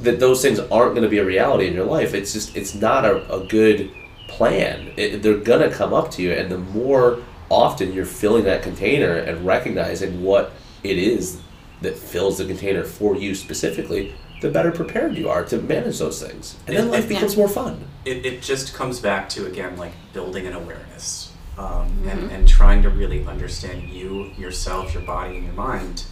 that 0.00 0.20
those 0.20 0.42
things 0.42 0.58
aren't 0.58 0.92
going 0.94 1.02
to 1.02 1.08
be 1.08 1.18
a 1.18 1.24
reality 1.24 1.66
in 1.68 1.74
your 1.74 1.84
life. 1.86 2.12
It's 2.14 2.32
just 2.32 2.56
it's 2.56 2.74
not 2.74 3.04
a, 3.04 3.34
a 3.34 3.46
good 3.46 3.90
plan. 4.28 4.92
It, 4.96 5.22
they're 5.22 5.38
going 5.38 5.68
to 5.68 5.74
come 5.74 5.94
up 5.94 6.10
to 6.12 6.22
you, 6.22 6.32
and 6.32 6.50
the 6.50 6.58
more 6.58 7.18
often 7.48 7.92
you're 7.92 8.04
filling 8.06 8.44
that 8.44 8.62
container 8.62 9.14
and 9.16 9.46
recognizing 9.46 10.22
what 10.22 10.52
it 10.82 10.98
is 10.98 11.40
that 11.80 11.96
fills 11.96 12.38
the 12.38 12.44
container 12.44 12.82
for 12.84 13.16
you 13.16 13.34
specifically, 13.34 14.14
the 14.42 14.50
better 14.50 14.72
prepared 14.72 15.16
you 15.16 15.28
are 15.28 15.44
to 15.44 15.58
manage 15.58 15.98
those 15.98 16.20
things, 16.22 16.56
and 16.66 16.76
then 16.76 16.88
It- 16.88 16.90
life 16.90 17.04
it- 17.04 17.08
becomes 17.08 17.36
more 17.36 17.48
fun. 17.48 17.84
it, 18.04 18.26
it 18.26 18.42
just 18.42 18.74
comes 18.74 18.98
back 19.00 19.28
to 19.30 19.46
again 19.46 19.76
like 19.76 19.92
building 20.12 20.46
an 20.46 20.52
awareness 20.54 21.32
um, 21.56 21.90
and, 22.08 22.30
and 22.30 22.46
trying 22.48 22.82
to 22.82 22.90
really 22.90 23.24
understand 23.26 23.88
you 23.88 24.30
yourself 24.38 24.92
your 24.92 25.02
body 25.04 25.36
and 25.36 25.44
your 25.44 25.54
mind 25.54 26.04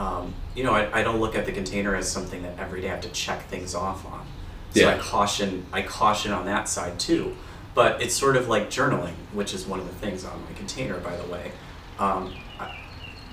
um, 0.00 0.34
you 0.56 0.62
know 0.64 0.72
I, 0.80 1.00
I 1.00 1.02
don't 1.02 1.20
look 1.20 1.34
at 1.40 1.44
the 1.46 1.52
container 1.52 1.94
as 1.94 2.10
something 2.10 2.42
that 2.42 2.58
every 2.58 2.80
day 2.80 2.88
i 2.88 2.90
have 2.96 3.02
to 3.02 3.14
check 3.24 3.40
things 3.48 3.74
off 3.74 4.00
on. 4.06 4.24
So 4.74 4.80
i 4.94 4.98
caution 4.98 5.66
i 5.72 5.82
caution 5.82 6.32
on 6.32 6.44
that 6.46 6.68
side 6.68 6.98
too. 6.98 7.36
But 7.74 8.02
it's 8.02 8.14
sort 8.16 8.36
of 8.36 8.48
like 8.48 8.64
journaling 8.70 9.14
which 9.32 9.52
is 9.54 9.66
one 9.66 9.80
of 9.82 9.86
the 9.86 9.94
things 9.94 10.24
on 10.24 10.36
my 10.46 10.52
container 10.62 10.98
by 10.98 11.14
the 11.16 11.26
way. 11.34 11.52
Um, 11.98 12.22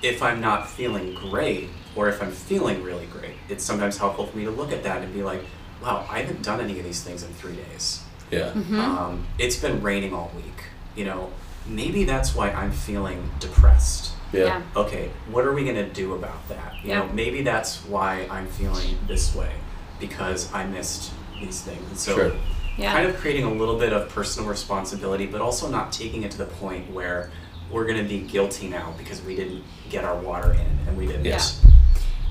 if 0.02 0.22
i'm 0.22 0.40
not 0.40 0.68
feeling 0.68 1.14
great 1.14 1.68
or 1.96 2.08
if 2.08 2.22
i'm 2.22 2.30
feeling 2.30 2.82
really 2.84 3.06
great 3.06 3.34
it's 3.48 3.64
sometimes 3.64 3.98
helpful 3.98 4.26
for 4.28 4.36
me 4.36 4.44
to 4.44 4.50
look 4.60 4.70
at 4.70 4.82
that 4.84 5.02
and 5.02 5.12
be 5.12 5.22
like 5.24 5.42
wow 5.82 6.06
i 6.08 6.20
haven't 6.20 6.42
done 6.42 6.60
any 6.60 6.78
of 6.78 6.84
these 6.84 7.02
things 7.02 7.22
in 7.22 7.32
three 7.40 7.56
days. 7.56 8.02
Yeah, 8.30 8.50
um, 8.84 9.26
it's 9.38 9.56
been 9.56 9.80
raining 9.82 10.12
all 10.12 10.30
week. 10.36 10.60
You 10.94 11.06
know, 11.06 11.32
maybe 11.66 12.04
that's 12.04 12.34
why 12.34 12.50
I'm 12.50 12.72
feeling 12.72 13.30
depressed. 13.40 14.12
Yeah, 14.32 14.44
Yeah. 14.44 14.62
Okay, 14.76 15.10
what 15.30 15.44
are 15.44 15.52
we 15.54 15.64
gonna 15.64 15.88
do 15.88 16.14
about 16.14 16.48
that? 16.48 16.74
You 16.82 16.94
know, 16.94 17.08
maybe 17.12 17.42
that's 17.42 17.84
why 17.86 18.26
I'm 18.30 18.46
feeling 18.46 18.98
this 19.06 19.34
way 19.34 19.52
because 20.00 20.52
I 20.52 20.64
missed 20.66 21.12
these 21.40 21.60
things. 21.60 21.82
And 21.88 21.98
so, 21.98 22.14
Sure. 22.14 22.32
Yeah. 22.76 22.92
kind 22.92 23.08
of 23.08 23.16
creating 23.16 23.44
a 23.44 23.52
little 23.52 23.76
bit 23.78 23.92
of 23.92 24.08
personal 24.10 24.48
responsibility, 24.48 25.26
but 25.26 25.40
also 25.40 25.68
not 25.68 25.90
taking 25.92 26.22
it 26.22 26.30
to 26.32 26.38
the 26.38 26.44
point 26.44 26.90
where 26.92 27.30
we're 27.70 27.84
gonna 27.86 28.04
be 28.04 28.20
guilty 28.20 28.68
now 28.68 28.94
because 28.96 29.20
we 29.22 29.34
didn't 29.34 29.62
get 29.90 30.04
our 30.04 30.16
water 30.16 30.52
in 30.52 30.88
and 30.88 30.96
we 30.96 31.06
didn't. 31.06 31.24
Yeah. 31.24 31.40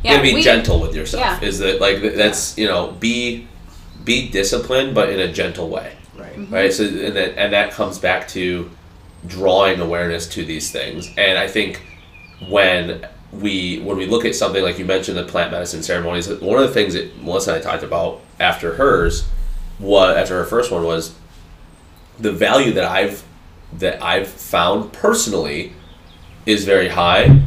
yeah. 0.04 0.12
you 0.12 0.18
gotta 0.18 0.24
be 0.24 0.34
we- 0.36 0.42
gentle 0.42 0.80
with 0.80 0.96
yourself. 0.96 1.42
Yeah. 1.42 1.48
Is 1.48 1.60
that 1.60 1.82
like 1.82 2.00
th- 2.00 2.16
that's 2.16 2.58
you 2.58 2.68
know 2.68 2.92
be 3.00 3.48
be 4.06 4.30
disciplined, 4.30 4.96
but 4.96 5.10
in 5.10 5.20
a 5.20 5.32
gentle 5.32 5.70
way. 5.70 5.94
Right. 6.18 6.38
Mm-hmm. 6.38 6.54
right 6.54 6.74
so 6.74 6.86
and 6.86 7.16
that 7.16 7.38
and 7.38 7.52
that 7.54 7.72
comes 7.72 8.00
back 8.00 8.28
to 8.30 8.70
drawing 9.26 9.80
awareness 9.80 10.28
to 10.28 10.46
these 10.46 10.72
things. 10.72 11.10
And 11.18 11.38
i 11.38 11.48
think 11.48 11.86
when 12.48 13.06
we 13.32 13.80
when 13.80 13.98
we 13.98 14.06
look 14.06 14.26
at 14.26 14.36
something 14.36 14.64
like 14.64 14.80
you 14.80 14.86
mentioned 14.86 15.18
the 15.18 15.24
plant 15.24 15.52
medicine 15.52 15.84
ceremonies 15.84 16.30
one 16.30 16.62
of 16.62 16.66
the 16.66 16.74
things 16.74 16.94
that 16.94 17.22
melissa 17.22 17.54
and 17.54 17.62
i 17.62 17.72
talked 17.72 17.84
about 17.84 18.22
after 18.40 18.76
hers 18.76 19.28
was 19.80 20.16
after 20.16 20.38
her 20.38 20.46
first 20.46 20.72
one 20.72 20.86
was 20.86 21.14
the 22.20 22.32
value 22.32 22.72
that 22.72 22.86
i've 22.86 23.26
that 23.74 24.02
i've 24.02 24.28
found 24.30 24.94
personally 24.94 25.74
is 26.48 26.64
very 26.64 26.88
high. 26.88 27.42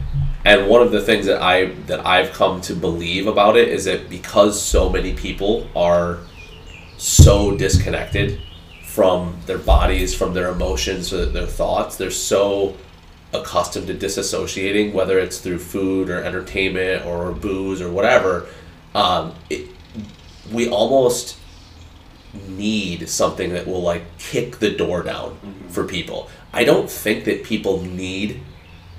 And 0.45 0.69
one 0.69 0.83
of 0.83 0.93
the 0.93 1.01
things 1.01 1.27
that 1.27 1.43
i 1.43 1.67
that 1.87 2.07
i've 2.07 2.33
come 2.33 2.61
to 2.63 2.75
believe 2.75 3.27
about 3.27 3.57
it 3.57 3.69
is 3.69 3.87
that 3.87 4.09
because 4.09 4.61
so 4.63 4.89
many 4.89 5.15
people 5.15 5.67
are 5.75 6.19
so 6.99 7.57
disconnected 7.57 8.41
from 8.91 9.39
their 9.47 9.59
bodies, 9.59 10.13
from 10.13 10.35
their 10.35 10.49
emotions, 10.49 11.11
their 11.11 11.47
thoughts. 11.47 11.97
They're 11.97 12.11
so 12.11 12.77
accustomed 13.33 13.87
to 13.87 13.95
disassociating, 13.95 14.93
whether 14.93 15.21
it's 15.21 15.39
through 15.39 15.61
food 15.61 16.11
or 16.11 16.21
entertainment 16.25 17.07
or 17.07 17.31
booze 17.31 17.81
or 17.81 17.89
whatever. 17.89 18.49
Um, 18.93 19.35
it, 19.49 19.69
we 20.53 20.69
almost 20.69 21.39
need 22.49 23.09
something 23.09 23.53
that 23.53 23.69
will 23.69 23.83
like 23.83 24.03
kick 24.19 24.59
the 24.59 24.71
door 24.71 25.05
down 25.05 25.39
for 25.69 25.85
people. 25.85 26.29
I 26.53 26.65
don't 26.65 26.91
think 26.91 27.25
that 27.27 27.45
people 27.45 27.83
need 27.83 28.41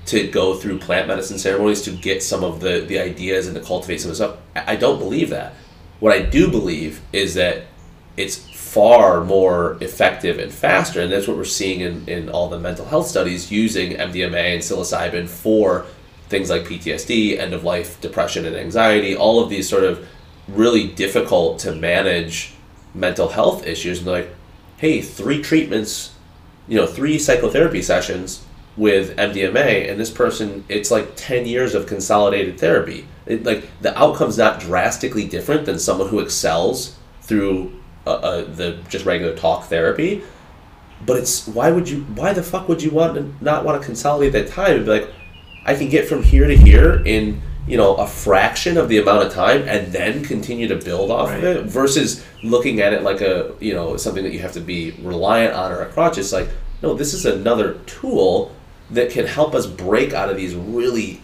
to 0.06 0.26
go 0.26 0.54
through 0.54 0.78
plant 0.78 1.06
medicine 1.06 1.38
ceremonies 1.38 1.82
to 1.82 1.90
get 1.90 2.22
some 2.22 2.42
of 2.42 2.60
the, 2.60 2.80
the 2.80 2.98
ideas 2.98 3.46
and 3.46 3.54
to 3.54 3.62
cultivate 3.62 4.00
some 4.00 4.10
of 4.10 4.16
the 4.16 4.24
stuff. 4.24 4.38
I 4.56 4.76
don't 4.76 4.98
believe 4.98 5.28
that. 5.28 5.52
What 6.00 6.14
I 6.14 6.22
do 6.22 6.50
believe 6.50 7.02
is 7.12 7.34
that 7.34 7.64
it's 8.16 8.48
far 8.72 9.22
more 9.22 9.76
effective 9.82 10.38
and 10.38 10.50
faster, 10.50 11.02
and 11.02 11.12
that's 11.12 11.28
what 11.28 11.36
we're 11.36 11.44
seeing 11.44 11.82
in, 11.82 12.08
in 12.08 12.30
all 12.30 12.48
the 12.48 12.58
mental 12.58 12.86
health 12.86 13.06
studies 13.06 13.52
using 13.52 13.92
MDMA 13.92 14.54
and 14.54 14.62
psilocybin 14.62 15.28
for 15.28 15.84
things 16.30 16.48
like 16.48 16.62
PTSD, 16.62 17.38
end 17.38 17.52
of 17.52 17.64
life 17.64 18.00
depression 18.00 18.46
and 18.46 18.56
anxiety, 18.56 19.14
all 19.14 19.42
of 19.42 19.50
these 19.50 19.68
sort 19.68 19.84
of 19.84 20.08
really 20.48 20.88
difficult 20.88 21.58
to 21.58 21.74
manage 21.74 22.54
mental 22.94 23.28
health 23.28 23.66
issues. 23.66 23.98
And 23.98 24.06
like, 24.06 24.30
hey, 24.78 25.02
three 25.02 25.42
treatments, 25.42 26.14
you 26.66 26.78
know, 26.78 26.86
three 26.86 27.18
psychotherapy 27.18 27.82
sessions 27.82 28.42
with 28.78 29.14
MDMA, 29.18 29.90
and 29.90 30.00
this 30.00 30.10
person, 30.10 30.64
it's 30.70 30.90
like 30.90 31.12
10 31.16 31.44
years 31.44 31.74
of 31.74 31.86
consolidated 31.86 32.58
therapy. 32.58 33.06
It, 33.26 33.44
like, 33.44 33.68
the 33.82 33.96
outcome's 33.98 34.38
not 34.38 34.60
drastically 34.60 35.28
different 35.28 35.66
than 35.66 35.78
someone 35.78 36.08
who 36.08 36.20
excels 36.20 36.96
through 37.20 37.81
uh, 38.06 38.10
uh, 38.10 38.44
the 38.44 38.78
just 38.88 39.04
regular 39.04 39.34
talk 39.34 39.64
therapy. 39.64 40.22
But 41.04 41.16
it's 41.18 41.46
why 41.48 41.70
would 41.72 41.88
you? 41.88 42.02
Why 42.14 42.32
the 42.32 42.42
fuck 42.42 42.68
would 42.68 42.82
you 42.82 42.90
want 42.90 43.14
to 43.14 43.34
not 43.44 43.64
want 43.64 43.80
to 43.80 43.84
consolidate 43.86 44.32
that 44.34 44.48
time 44.48 44.76
and 44.76 44.84
be 44.86 44.90
like, 44.92 45.08
I 45.66 45.74
can 45.74 45.88
get 45.88 46.08
from 46.08 46.22
here 46.22 46.46
to 46.46 46.56
here 46.56 47.02
in 47.04 47.42
you 47.66 47.76
know 47.76 47.94
a 47.96 48.06
fraction 48.06 48.76
of 48.76 48.88
the 48.88 48.98
amount 48.98 49.26
of 49.26 49.32
time 49.32 49.62
and 49.68 49.92
then 49.92 50.24
continue 50.24 50.66
to 50.68 50.76
build 50.76 51.10
off 51.10 51.28
Right. 51.30 51.44
of 51.44 51.56
it 51.56 51.62
versus 51.66 52.24
looking 52.42 52.80
at 52.80 52.92
it 52.92 53.02
like 53.02 53.20
a 53.20 53.52
you 53.60 53.72
know 53.74 53.96
something 53.96 54.22
that 54.24 54.32
you 54.32 54.40
have 54.40 54.52
to 54.52 54.60
be 54.60 54.92
reliant 55.02 55.54
on 55.54 55.72
or 55.72 55.80
a 55.82 55.86
crutch. 55.86 56.18
It's 56.18 56.32
like 56.32 56.48
no, 56.82 56.94
this 56.94 57.14
is 57.14 57.24
another 57.26 57.74
tool 57.86 58.52
that 58.90 59.10
can 59.10 59.26
help 59.26 59.54
us 59.54 59.66
break 59.66 60.12
out 60.12 60.28
of 60.28 60.36
these 60.36 60.54
really 60.54 61.20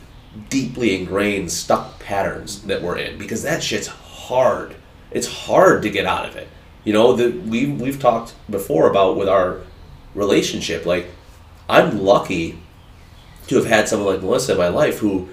deeply 0.48 0.94
ingrained 1.00 1.50
stuck 1.50 1.98
patterns 1.98 2.62
that 2.62 2.80
we're 2.82 2.96
in 2.98 3.18
because 3.18 3.42
that 3.42 3.62
shit's 3.62 3.88
hard. 3.88 4.74
It's 5.10 5.26
hard 5.26 5.82
to 5.82 5.90
get 5.90 6.06
out 6.06 6.26
of 6.28 6.36
it. 6.36 6.48
You 6.88 6.94
know, 6.94 7.12
the 7.12 7.38
we 7.40 7.66
we've 7.66 8.00
talked 8.00 8.32
before 8.48 8.88
about 8.88 9.18
with 9.18 9.28
our 9.28 9.60
relationship. 10.14 10.86
Like, 10.86 11.08
I'm 11.68 11.98
lucky 12.00 12.60
to 13.48 13.56
have 13.56 13.66
had 13.66 13.86
someone 13.86 14.14
like 14.14 14.22
Melissa 14.22 14.52
in 14.52 14.58
my 14.58 14.68
life 14.68 15.00
who 15.00 15.28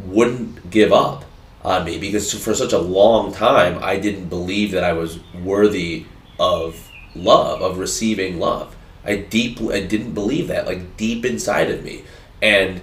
wouldn't 0.00 0.72
give 0.72 0.92
up 0.92 1.24
on 1.62 1.84
me 1.84 2.00
because 2.00 2.34
for 2.34 2.52
such 2.52 2.72
a 2.72 2.80
long 2.80 3.32
time 3.32 3.78
I 3.80 3.96
didn't 3.96 4.28
believe 4.28 4.72
that 4.72 4.82
I 4.82 4.92
was 4.92 5.20
worthy 5.40 6.06
of 6.40 6.90
love, 7.14 7.62
of 7.62 7.78
receiving 7.78 8.40
love. 8.40 8.74
I 9.04 9.18
deeply 9.18 9.76
I 9.76 9.86
didn't 9.86 10.14
believe 10.14 10.48
that 10.48 10.66
like 10.66 10.96
deep 10.96 11.24
inside 11.24 11.70
of 11.70 11.84
me. 11.84 12.02
And 12.42 12.80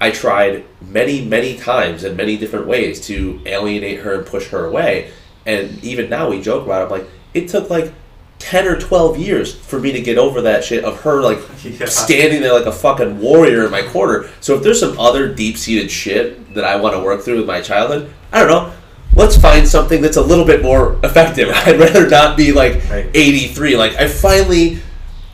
I 0.00 0.10
tried 0.10 0.64
many, 0.80 1.24
many 1.24 1.56
times 1.56 2.02
in 2.02 2.16
many 2.16 2.36
different 2.36 2.66
ways 2.66 3.06
to 3.06 3.40
alienate 3.46 4.00
her 4.00 4.14
and 4.14 4.26
push 4.26 4.48
her 4.48 4.66
away. 4.66 5.12
And 5.46 5.84
even 5.84 6.10
now 6.10 6.30
we 6.30 6.42
joke 6.42 6.64
about 6.64 6.82
it. 6.82 6.84
I'm 6.86 7.00
like, 7.00 7.10
it 7.34 7.48
took 7.48 7.68
like 7.68 7.92
10 8.38 8.66
or 8.66 8.78
12 8.78 9.18
years 9.18 9.54
for 9.54 9.78
me 9.80 9.92
to 9.92 10.00
get 10.00 10.18
over 10.18 10.40
that 10.42 10.64
shit 10.64 10.84
of 10.84 11.00
her 11.02 11.20
like 11.22 11.38
Yeah. 11.64 11.86
standing 11.86 12.40
there 12.42 12.52
like 12.52 12.66
a 12.66 12.72
fucking 12.72 13.18
warrior 13.20 13.64
in 13.64 13.70
my 13.70 13.82
corner. 13.82 14.28
So 14.40 14.56
if 14.56 14.62
there's 14.62 14.80
some 14.80 14.98
other 14.98 15.32
deep 15.34 15.56
seated 15.56 15.90
shit 15.90 16.54
that 16.54 16.64
I 16.64 16.76
want 16.76 16.94
to 16.94 17.00
work 17.02 17.22
through 17.22 17.38
with 17.38 17.46
my 17.46 17.60
childhood, 17.60 18.12
I 18.32 18.40
don't 18.40 18.48
know. 18.48 18.72
Let's 19.16 19.36
find 19.36 19.66
something 19.66 20.02
that's 20.02 20.16
a 20.16 20.22
little 20.22 20.44
bit 20.44 20.62
more 20.62 20.98
effective. 21.04 21.48
I'd 21.54 21.78
rather 21.78 22.08
not 22.08 22.36
be 22.36 22.52
like 22.52 22.82
Right. 22.90 23.08
83. 23.14 23.76
Like 23.76 23.94
I 23.94 24.08
finally 24.08 24.78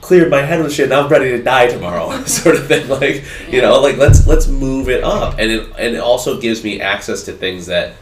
cleared 0.03 0.31
my 0.31 0.43
head 0.43 0.63
with 0.63 0.73
shit. 0.73 0.89
Now 0.91 1.03
I'm 1.05 1.09
ready 1.11 1.31
to 1.31 1.43
die 1.43 1.67
tomorrow, 1.69 2.25
sort 2.25 2.57
of 2.57 2.67
thing. 2.69 2.89
Like 2.89 3.25
you 3.51 3.61
know, 3.63 3.81
like 3.81 3.97
let's 3.97 4.27
let's 4.27 4.47
move 4.47 4.89
it 4.89 5.03
up, 5.03 5.35
and 5.39 5.51
it 5.51 5.67
and 5.79 5.97
it 5.97 6.01
also 6.01 6.41
gives 6.41 6.63
me 6.63 6.81
access 6.81 7.23
to 7.25 7.33
things 7.33 7.67
that 7.67 7.95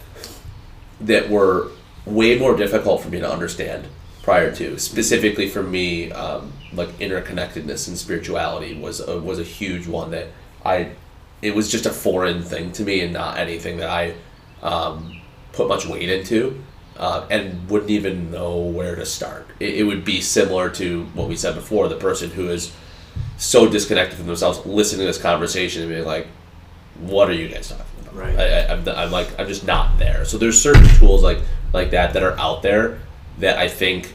that 1.03 1.31
were 1.31 1.71
way 2.09 2.39
more 2.39 2.57
difficult 2.57 3.03
for 3.03 3.09
me 3.09 3.21
to 3.21 3.31
understand 3.31 3.87
prior 4.23 4.55
to. 4.57 4.79
Specifically 4.79 5.49
for 5.49 5.63
me, 5.63 6.13
um, 6.13 6.53
like 6.73 6.89
interconnectedness 6.99 7.89
and 7.89 7.97
spirituality 7.97 8.79
was 8.79 9.01
a, 9.01 9.19
was 9.21 9.39
a 9.39 9.45
huge 9.45 9.87
one 9.87 10.11
that 10.11 10.29
I. 10.65 10.93
It 11.41 11.55
was 11.55 11.71
just 11.71 11.87
a 11.87 11.93
foreign 11.93 12.43
thing 12.43 12.73
to 12.73 12.83
me, 12.83 13.01
and 13.01 13.13
not 13.13 13.39
anything 13.39 13.77
that 13.77 13.89
I 13.89 14.15
um, 14.63 15.21
put 15.53 15.69
much 15.69 15.87
weight 15.87 16.09
into. 16.09 16.63
Uh, 16.97 17.25
and 17.31 17.71
wouldn't 17.71 17.93
even 17.93 18.29
know 18.33 18.59
where 18.59 18.97
to 18.97 19.07
start. 19.07 19.47
It, 19.61 19.77
it 19.77 19.83
would 19.85 20.05
be 20.05 20.21
similar 20.21 20.69
to 20.71 21.05
what 21.15 21.29
we 21.29 21.37
said 21.37 21.55
before 21.55 21.87
the 21.87 21.95
person 21.95 22.29
who 22.29 22.49
is 22.49 22.73
so 23.37 23.69
disconnected 23.69 24.19
from 24.19 24.27
themselves 24.27 24.67
listening 24.67 25.03
to 25.03 25.07
this 25.07 25.23
conversation 25.23 25.83
and 25.83 25.93
being 25.93 26.05
like, 26.05 26.27
what 26.99 27.31
are 27.31 27.35
you 27.35 27.49
guys 27.49 27.69
talking 27.69 27.85
about? 28.01 28.15
Right. 28.17 28.37
I, 28.37 28.73
I'm 28.73 29.13
like, 29.13 29.29
I'm 29.39 29.47
just 29.47 29.65
not 29.65 29.97
there. 29.99 30.25
So 30.25 30.39
there's 30.39 30.61
certain 30.61 30.89
tools 30.97 31.23
like, 31.23 31.39
like 31.73 31.91
that 31.91 32.13
that 32.15 32.23
are 32.23 32.39
out 32.39 32.63
there 32.63 33.01
that 33.39 33.59
I 33.59 33.69
think 33.69 34.15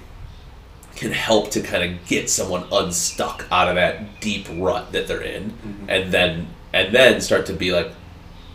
can 0.96 1.12
help 1.12 1.52
to 1.52 1.62
kind 1.62 1.84
of 1.84 2.06
get 2.08 2.30
someone 2.30 2.66
unstuck 2.72 3.48
out 3.52 3.68
of 3.68 3.76
that 3.76 4.20
deep 4.22 4.48
rut 4.52 4.92
that 4.92 5.08
they're 5.08 5.22
in. 5.22 5.52
Mm-hmm. 5.52 5.90
And 5.90 6.12
then 6.12 6.48
and 6.72 6.94
then 6.94 7.22
start 7.22 7.46
to 7.48 7.54
be 7.54 7.72
like 7.72 7.92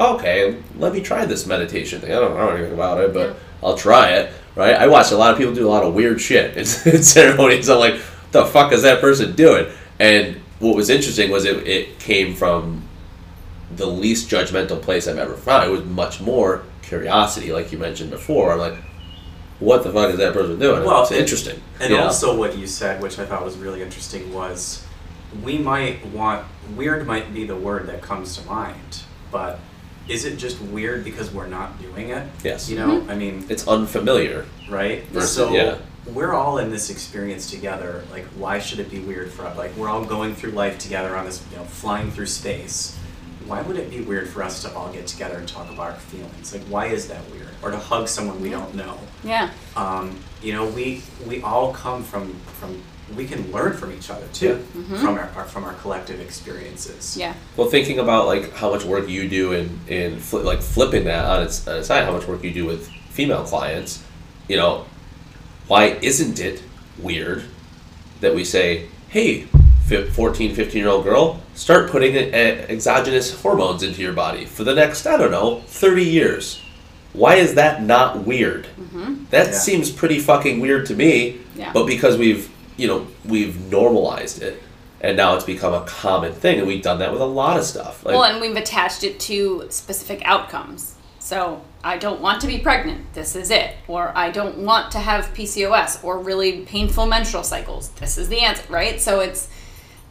okay 0.01 0.61
let 0.77 0.93
me 0.93 1.01
try 1.01 1.25
this 1.25 1.47
meditation 1.47 2.01
thing. 2.01 2.13
I 2.13 2.21
don't 2.21 2.37
know 2.37 2.51
anything 2.51 2.75
about 2.75 3.01
it 3.01 3.13
but 3.13 3.37
i'll 3.63 3.77
try 3.77 4.11
it 4.11 4.33
right? 4.55 4.75
I 4.75 4.89
watch 4.89 5.13
a 5.13 5.17
lot 5.17 5.31
of 5.31 5.39
people 5.39 5.55
do 5.55 5.67
a 5.67 5.71
lot 5.71 5.85
of 5.85 5.95
weird 5.95 6.21
shit 6.21 6.57
in, 6.57 6.59
in 6.95 7.03
ceremonies. 7.03 7.71
I'm 7.71 7.79
like 7.79 7.95
what 7.95 8.33
the 8.33 8.45
fuck 8.45 8.73
is 8.73 8.83
that 8.83 9.01
person 9.01 9.35
doing? 9.35 9.73
And 9.99 10.37
what 10.59 10.77
was 10.77 10.91
interesting 10.91 11.31
was 11.31 11.45
it, 11.45 11.67
it 11.67 11.99
came 11.99 12.35
from 12.35 12.83
the 13.75 13.87
least 13.87 14.31
judgmental 14.31 14.81
place 14.81 15.07
i've 15.07 15.19
ever 15.19 15.35
found. 15.35 15.69
It 15.69 15.71
was 15.71 15.85
much 15.85 16.21
more 16.21 16.65
curiosity 16.83 17.53
like 17.53 17.73
you 17.73 17.79
mentioned 17.79 18.11
before. 18.11 18.53
I'm 18.53 18.59
like 18.59 18.75
what 19.61 19.83
the 19.83 19.93
fuck 19.93 20.11
is 20.11 20.19
that 20.19 20.33
person 20.33 20.59
doing 20.59 20.85
Well, 20.85 21.03
it's 21.03 21.11
interesting 21.11 21.61
And 21.81 21.91
you 21.91 21.97
know? 21.97 22.05
also, 22.05 22.37
what 22.37 22.57
you 22.57 22.67
said, 22.67 23.03
which 23.03 23.19
I 23.19 23.27
thought 23.27 23.45
was 23.45 23.57
really 23.57 23.83
interesting, 23.83 24.33
was 24.33 24.85
we 25.43 25.59
might 25.59 26.05
want 26.07 26.47
weird 26.77 27.07
might 27.07 27.33
be 27.35 27.45
the 27.45 27.57
word 27.57 27.87
that 27.87 28.03
comes 28.03 28.37
to 28.37 28.47
mind, 28.47 29.03
but 29.31 29.59
is 30.09 30.25
it 30.25 30.37
just 30.37 30.61
weird 30.61 31.05
because 31.05 31.31
we're 31.33 31.47
not 31.47 31.81
doing 31.81 32.11
it? 32.11 32.27
Yes. 32.43 32.71
You 32.71 32.77
know, 32.77 33.01
mm-hmm. 33.01 33.11
I 33.11 33.15
mean, 33.15 33.47
it's 33.49 33.69
unfamiliar 33.69 34.47
right? 34.69 35.05
Versus- 35.07 35.35
so 35.35 35.53
yeah. 35.53 35.79
we're 36.07 36.33
all 36.33 36.59
in 36.59 36.71
this 36.71 36.91
experience 36.91 37.51
together. 37.51 38.05
Like, 38.11 38.25
why 38.37 38.59
should 38.59 38.79
it 38.79 38.91
be 38.91 39.01
weird 39.01 39.31
for 39.31 39.45
us? 39.47 39.57
Like, 39.57 39.77
we're 39.77 39.89
all 39.89 40.05
going 40.05 40.35
through 40.35 40.53
life 40.53 40.79
together 40.79 41.17
on 41.17 41.25
this, 41.25 41.45
you 41.51 41.57
know, 41.57 41.65
flying 41.65 42.11
through 42.11 42.27
space. 42.27 42.97
Why 43.47 43.63
would 43.63 43.77
it 43.77 43.91
be 43.91 44.01
weird 44.01 44.29
for 44.29 44.43
us 44.43 44.63
to 44.63 44.75
all 44.75 44.93
get 44.93 45.07
together 45.07 45.37
and 45.37 45.49
talk 45.49 45.71
about 45.71 45.93
our 45.93 45.97
feelings? 45.97 46.53
Like, 46.53 46.63
why 46.65 46.87
is 46.87 47.09
that 47.09 47.23
weird? 47.31 47.48
Or 47.63 47.71
to 47.71 47.77
hug 47.79 48.07
someone 48.09 48.41
we 48.41 48.51
don't 48.51 48.75
know? 48.75 48.99
Yeah. 49.25 49.51
um, 49.77 50.17
you 50.43 50.53
know, 50.53 50.67
we 50.67 51.03
we 51.27 51.43
all 51.43 51.73
come 51.73 52.05
from 52.05 52.35
from 52.61 52.81
we 53.17 53.27
can 53.27 53.51
learn 53.51 53.73
from 53.73 53.93
each 53.93 54.11
other 54.11 54.27
too, 54.33 54.57
from 55.01 55.15
our, 55.19 55.29
our 55.35 55.45
from 55.45 55.65
our 55.65 55.75
collective 55.75 56.21
experiences. 56.21 57.17
Yeah. 57.17 57.35
Well, 57.57 57.69
thinking 57.69 57.99
about 57.99 58.27
like 58.27 58.53
how 58.53 58.71
much 58.71 58.85
work 58.85 59.09
you 59.09 59.29
do 59.29 59.53
in 59.53 59.81
in 59.89 60.17
fli 60.19 60.45
like 60.45 60.61
flipping 60.63 61.05
that 61.05 61.25
on 61.25 61.43
its, 61.43 61.67
on 61.67 61.79
its 61.79 61.89
side, 61.89 62.05
how 62.05 62.13
much 62.13 62.27
work 62.29 62.45
you 62.45 62.53
do 62.53 62.65
with 62.67 62.87
female 63.11 63.45
clients, 63.45 64.05
you 64.47 64.57
know, 64.57 64.85
why 65.67 65.99
isn't 66.03 66.39
it 66.39 66.63
weird 66.99 67.45
that 68.21 68.35
we 68.35 68.45
say, 68.45 68.87
hey, 69.09 69.43
fif- 69.87 70.15
14, 70.15 70.55
15 70.55 70.79
year 70.81 70.89
old 70.89 71.03
girl, 71.05 71.41
start 71.55 71.91
putting 71.91 72.15
e- 72.15 72.19
e- 72.29 72.33
exogenous 72.33 73.41
hormones 73.43 73.83
into 73.83 74.01
your 74.03 74.13
body 74.13 74.45
for 74.45 74.63
the 74.65 74.75
next, 74.75 75.07
I 75.07 75.17
don't 75.17 75.31
know, 75.33 75.61
30 75.67 76.05
years? 76.05 76.61
Why 77.13 77.37
is 77.37 77.55
that 77.55 77.83
not 77.83 78.25
weird? 78.27 78.67
Mm-hmm. 78.81 79.25
That 79.31 79.49
Yeah. 79.49 79.53
seems 79.53 79.91
pretty 79.91 80.19
fucking 80.21 80.61
weird 80.61 80.87
to 80.87 80.95
me. 80.95 81.39
Yeah. 81.57 81.73
But 81.73 81.87
because 81.87 82.17
we've, 82.17 82.51
you 82.77 82.87
know, 82.87 83.07
we've 83.25 83.61
normalized 83.71 84.43
it, 84.43 84.63
and 85.01 85.17
now 85.17 85.35
it's 85.35 85.45
become 85.45 85.73
a 85.73 85.85
common 85.87 86.33
thing, 86.33 86.59
and 86.59 86.67
we've 86.67 86.83
done 86.83 86.99
that 86.99 87.13
with 87.13 87.21
a 87.21 87.27
lot 87.27 87.57
of 87.57 87.65
stuff. 87.65 88.05
Like, 88.05 88.15
well, 88.15 88.25
and 88.25 88.41
we've 88.41 88.57
attached 88.57 89.05
it 89.05 89.19
to 89.21 89.67
specific 89.71 90.23
outcomes. 90.25 90.95
So 91.19 91.63
I 91.85 91.99
don't 91.99 92.21
want 92.21 92.41
to 92.41 92.47
be 92.47 92.59
pregnant. 92.59 93.13
This 93.15 93.37
is 93.37 93.51
it. 93.51 93.77
Or 93.87 94.13
I 94.15 94.31
don't 94.31 94.59
want 94.59 94.93
to 94.93 94.99
have 94.99 95.27
PCOS 95.35 96.03
or 96.03 96.19
really 96.19 96.63
painful 96.65 97.07
menstrual 97.07 97.43
cycles. 97.45 97.91
This 97.91 98.19
is 98.19 98.29
the 98.29 98.41
answer, 98.41 98.65
right? 98.69 99.01
So 99.01 99.21
it's 99.21 99.49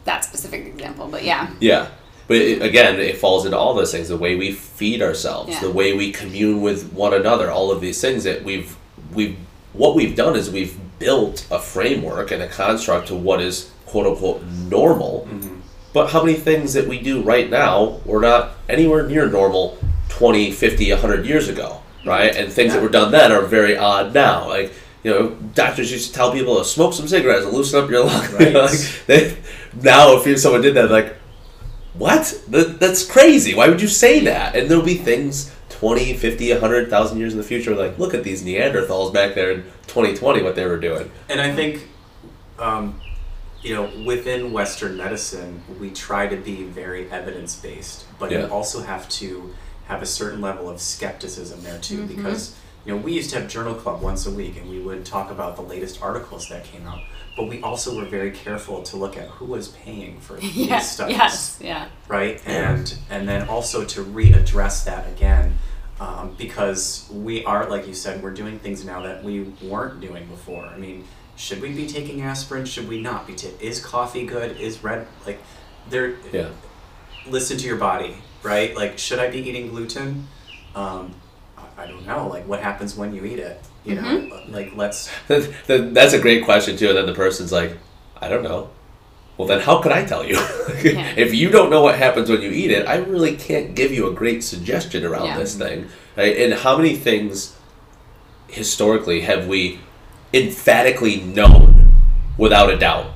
that 0.04 0.24
specific 0.24 0.66
example. 0.66 1.08
But 1.08 1.24
yeah. 1.24 1.50
yeah. 1.60 1.88
But 2.28 2.36
it, 2.36 2.62
again, 2.62 3.00
it 3.00 3.16
falls 3.16 3.44
into 3.46 3.58
all 3.58 3.74
those 3.74 3.90
things: 3.90 4.08
the 4.08 4.16
way 4.16 4.36
we 4.36 4.52
feed 4.52 5.02
ourselves, 5.02 5.50
Yeah. 5.50 5.60
the 5.60 5.70
way 5.70 5.94
we 5.94 6.12
commune 6.12 6.60
with 6.62 6.92
one 6.92 7.14
another, 7.14 7.50
all 7.50 7.72
of 7.72 7.80
these 7.80 8.00
things 8.00 8.22
that 8.24 8.44
we've 8.44 8.76
we've 9.12 9.36
what 9.72 9.94
we've 9.94 10.14
done 10.14 10.36
is 10.36 10.50
we've 10.50 10.78
built 10.98 11.46
a 11.50 11.58
framework 11.58 12.30
and 12.30 12.42
a 12.42 12.48
construct 12.48 13.08
to 13.08 13.14
what 13.14 13.40
is 13.40 13.70
quote 13.86 14.06
unquote 14.06 14.42
normal. 14.44 15.26
Mm-hmm. 15.30 15.54
But 15.92 16.10
how 16.10 16.22
many 16.22 16.36
things 16.36 16.74
that 16.74 16.86
we 16.86 17.00
do 17.00 17.22
right 17.22 17.48
now 17.48 18.00
were 18.04 18.20
not 18.20 18.50
anywhere 18.68 19.06
near 19.06 19.28
normal 19.28 19.78
20, 20.10 20.52
50, 20.52 20.90
100 20.92 21.26
years 21.26 21.48
ago, 21.48 21.80
mm-hmm. 22.00 22.08
right? 22.08 22.36
And 22.36 22.52
things 22.52 22.74
that 22.74 22.82
were 22.82 22.88
done 22.90 23.10
then 23.10 23.32
are 23.32 23.42
very 23.42 23.76
odd 23.76 24.12
now. 24.12 24.48
Like, 24.48 24.72
you 25.02 25.10
know, 25.10 25.30
doctors 25.54 25.90
used 25.90 26.08
to 26.08 26.12
tell 26.12 26.32
people 26.32 26.58
to 26.58 26.64
smoke 26.64 26.92
some 26.92 27.08
cigarettes 27.08 27.44
and 27.44 27.54
loosen 27.54 27.82
up 27.82 27.90
your 27.90 28.04
lungs. 28.04 28.32
Right. 28.32 28.54
like, 28.54 28.78
they, 29.06 29.36
now, 29.82 30.20
if 30.20 30.38
someone 30.38 30.60
did 30.60 30.74
that, 30.74 30.90
like, 30.90 31.16
what? 31.98 32.40
That, 32.48 32.78
that's 32.80 33.04
crazy. 33.04 33.54
Why 33.54 33.68
would 33.68 33.80
you 33.82 33.88
say 33.88 34.20
that? 34.20 34.54
And 34.56 34.70
there'll 34.70 34.84
be 34.84 34.94
things 34.94 35.52
20, 35.70 36.14
50, 36.14 36.52
100,000 36.52 37.18
years 37.18 37.32
in 37.32 37.38
the 37.38 37.44
future 37.44 37.74
like, 37.74 37.98
look 37.98 38.14
at 38.14 38.24
these 38.24 38.42
Neanderthals 38.42 39.12
back 39.12 39.34
there 39.34 39.50
in 39.50 39.62
2020, 39.88 40.42
what 40.42 40.54
they 40.54 40.66
were 40.66 40.78
doing. 40.78 41.10
And 41.28 41.40
I 41.40 41.54
think 41.54 41.86
um, 42.58 43.00
you 43.62 43.74
know, 43.74 43.90
within 44.04 44.52
Western 44.52 44.96
medicine, 44.96 45.62
we 45.80 45.90
try 45.90 46.26
to 46.28 46.36
be 46.36 46.62
very 46.64 47.10
evidence 47.10 47.56
based, 47.56 48.04
but 48.18 48.30
Yeah. 48.30 48.46
you 48.46 48.52
also 48.52 48.82
have 48.82 49.08
to 49.10 49.54
have 49.86 50.02
a 50.02 50.06
certain 50.06 50.40
level 50.40 50.68
of 50.68 50.80
skepticism 50.80 51.62
there 51.62 51.78
too, 51.78 52.02
Mhm. 52.04 52.08
because 52.16 52.54
you 52.84 52.92
know 52.94 53.00
we 53.00 53.12
used 53.12 53.30
to 53.30 53.40
have 53.40 53.48
journal 53.48 53.74
club 53.74 54.00
once 54.02 54.26
a 54.26 54.30
week, 54.30 54.56
and 54.60 54.70
we 54.70 54.78
would 54.78 55.04
talk 55.04 55.30
about 55.30 55.56
the 55.56 55.62
latest 55.62 56.00
articles 56.02 56.48
that 56.48 56.64
came 56.64 56.86
out. 56.86 57.00
But 57.38 57.48
we 57.48 57.62
also 57.62 57.96
were 57.96 58.04
very 58.04 58.32
careful 58.32 58.82
to 58.82 58.96
look 58.96 59.16
at 59.16 59.28
who 59.28 59.44
was 59.44 59.68
paying 59.68 60.18
for 60.18 60.34
these 60.40 60.56
Yeah, 60.56 60.80
studies 60.80 61.16
yes, 61.16 61.58
yeah. 61.62 61.86
right? 62.08 62.42
And 62.44 62.92
and 63.08 63.28
then 63.28 63.48
also 63.48 63.84
to 63.84 64.04
readdress 64.04 64.84
that 64.86 65.06
again, 65.08 65.56
um, 66.00 66.34
because 66.36 67.08
we 67.12 67.44
are, 67.44 67.70
like 67.70 67.86
you 67.86 67.94
said, 67.94 68.24
we're 68.24 68.34
doing 68.34 68.58
things 68.58 68.84
now 68.84 69.02
that 69.02 69.22
we 69.22 69.42
weren't 69.62 70.00
doing 70.00 70.26
before. 70.26 70.64
I 70.66 70.78
mean, 70.78 71.04
should 71.36 71.62
we 71.62 71.72
be 71.72 71.86
taking 71.86 72.22
aspirin? 72.22 72.64
Should 72.66 72.88
we 72.88 73.00
not 73.00 73.26
be? 73.28 73.36
Ta- 73.36 73.56
is 73.60 73.78
coffee 73.84 74.26
good? 74.26 74.56
Is 74.60 74.82
red 74.82 75.06
like? 75.24 75.38
There. 75.90 76.16
Yeah. 76.32 76.48
Listen 77.28 77.56
to 77.58 77.66
your 77.66 77.76
body, 77.78 78.16
right? 78.42 78.74
Like, 78.74 78.98
should 78.98 79.20
I 79.20 79.30
be 79.30 79.38
eating 79.48 79.68
gluten? 79.68 80.26
Um, 80.74 81.14
I, 81.56 81.84
I 81.84 81.86
don't 81.86 82.04
know. 82.04 82.26
Like, 82.26 82.48
what 82.48 82.60
happens 82.60 82.96
when 82.96 83.14
you 83.14 83.24
eat 83.24 83.38
it? 83.38 83.60
You 83.88 83.94
know, 83.94 84.02
mm-hmm. 84.02 84.52
like 84.52 84.76
let's. 84.76 85.10
That's 85.28 86.12
a 86.12 86.20
great 86.20 86.44
question 86.44 86.76
too. 86.76 86.88
And 86.88 86.98
then 86.98 87.06
the 87.06 87.14
person's 87.14 87.50
like, 87.50 87.76
I 88.20 88.28
don't 88.28 88.42
know. 88.42 88.70
Well, 89.38 89.48
then 89.48 89.60
how 89.60 89.80
could 89.80 89.92
I 89.92 90.04
tell 90.04 90.24
you? 90.24 90.34
Yeah. 90.78 91.14
if 91.16 91.34
you 91.34 91.50
don't 91.50 91.70
know 91.70 91.82
what 91.82 91.96
happens 91.96 92.30
when 92.30 92.40
you 92.40 92.50
eat 92.50 92.70
it, 92.70 92.86
I 92.86 92.96
really 92.98 93.36
can't 93.36 93.74
give 93.74 93.90
you 93.90 94.08
a 94.08 94.12
great 94.12 94.44
suggestion 94.44 95.04
around 95.04 95.26
Yeah. 95.26 95.38
this 95.38 95.56
thing. 95.56 95.88
Right? 96.16 96.36
And 96.36 96.54
how 96.54 96.76
many 96.76 96.94
things 96.94 97.56
historically 98.46 99.22
have 99.22 99.48
we 99.48 99.80
emphatically 100.32 101.20
known 101.20 101.94
without 102.36 102.70
a 102.70 102.76
doubt? 102.76 103.12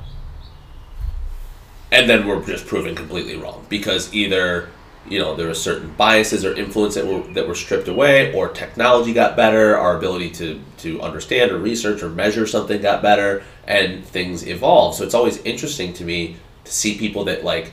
And 1.92 2.08
then 2.08 2.26
we're 2.26 2.44
just 2.44 2.66
proven 2.66 2.94
completely 2.94 3.36
wrong 3.36 3.66
because 3.68 4.12
either 4.14 4.70
you 5.08 5.18
know 5.18 5.34
there 5.34 5.48
were 5.48 5.54
certain 5.54 5.92
biases 5.96 6.44
or 6.44 6.54
influence 6.54 6.94
that 6.94 7.06
were 7.06 7.22
that 7.34 7.46
were 7.46 7.54
stripped 7.54 7.88
away, 7.88 8.32
or 8.34 8.48
technology 8.48 9.12
got 9.12 9.36
better, 9.36 9.76
our 9.76 9.96
ability 9.96 10.30
to 10.30 10.60
to 10.78 11.00
understand 11.02 11.50
or 11.50 11.58
research 11.58 12.02
or 12.02 12.08
measure 12.08 12.46
something 12.46 12.80
got 12.80 13.02
better, 13.02 13.42
and 13.66 14.04
things 14.04 14.46
evolve 14.46 14.94
So 14.94 15.04
it's 15.04 15.14
always 15.14 15.38
interesting 15.38 15.92
to 15.94 16.04
me 16.04 16.36
to 16.64 16.72
see 16.72 16.98
people 16.98 17.24
that 17.24 17.44
like 17.44 17.72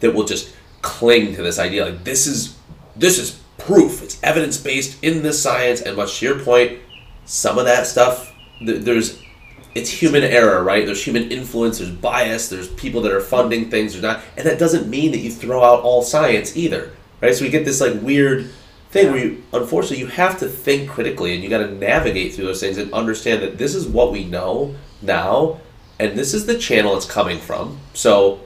that 0.00 0.14
will 0.14 0.24
just 0.24 0.54
cling 0.82 1.34
to 1.34 1.42
this 1.42 1.58
idea 1.58 1.84
like 1.84 2.04
this 2.04 2.26
is 2.26 2.56
this 2.96 3.18
is 3.18 3.40
proof. 3.58 4.02
It's 4.02 4.22
evidence 4.22 4.56
based 4.56 5.02
in 5.02 5.22
the 5.22 5.32
science 5.32 5.80
and 5.80 5.96
much 5.96 6.18
to 6.18 6.26
your 6.26 6.38
point 6.38 6.78
some 7.24 7.58
of 7.58 7.66
that 7.66 7.86
stuff 7.86 8.32
th- 8.60 8.82
there's 8.82 9.22
it's 9.78 9.90
human 9.90 10.24
error 10.24 10.62
right? 10.62 10.84
There's 10.84 11.02
human 11.02 11.30
influence 11.30 11.78
there's 11.78 11.90
bias 11.90 12.48
there's 12.48 12.68
people 12.68 13.00
that 13.02 13.12
are 13.12 13.20
funding 13.20 13.70
things 13.70 13.96
or 13.96 14.02
not 14.02 14.20
and 14.36 14.46
that 14.46 14.58
doesn't 14.58 14.88
mean 14.88 15.12
that 15.12 15.18
you 15.18 15.30
throw 15.30 15.62
out 15.62 15.82
all 15.82 16.02
science 16.02 16.56
either 16.56 16.92
right? 17.20 17.34
So 17.34 17.44
we 17.44 17.50
get 17.50 17.64
this 17.64 17.80
like 17.80 18.00
weird 18.02 18.50
thing 18.90 19.12
where 19.12 19.24
you 19.24 19.42
unfortunately 19.52 19.98
you 19.98 20.06
have 20.06 20.38
to 20.40 20.48
think 20.48 20.88
critically 20.88 21.34
and 21.34 21.42
you 21.42 21.50
got 21.50 21.58
to 21.58 21.70
navigate 21.74 22.34
through 22.34 22.46
those 22.46 22.60
things 22.60 22.78
and 22.78 22.92
understand 22.92 23.42
that 23.42 23.58
this 23.58 23.74
is 23.74 23.86
what 23.86 24.12
we 24.12 24.24
know 24.24 24.74
now 25.02 25.60
and 25.98 26.18
this 26.18 26.32
is 26.32 26.46
the 26.46 26.56
channel 26.56 26.96
it's 26.96 27.06
coming 27.06 27.38
from. 27.38 27.78
So 27.92 28.40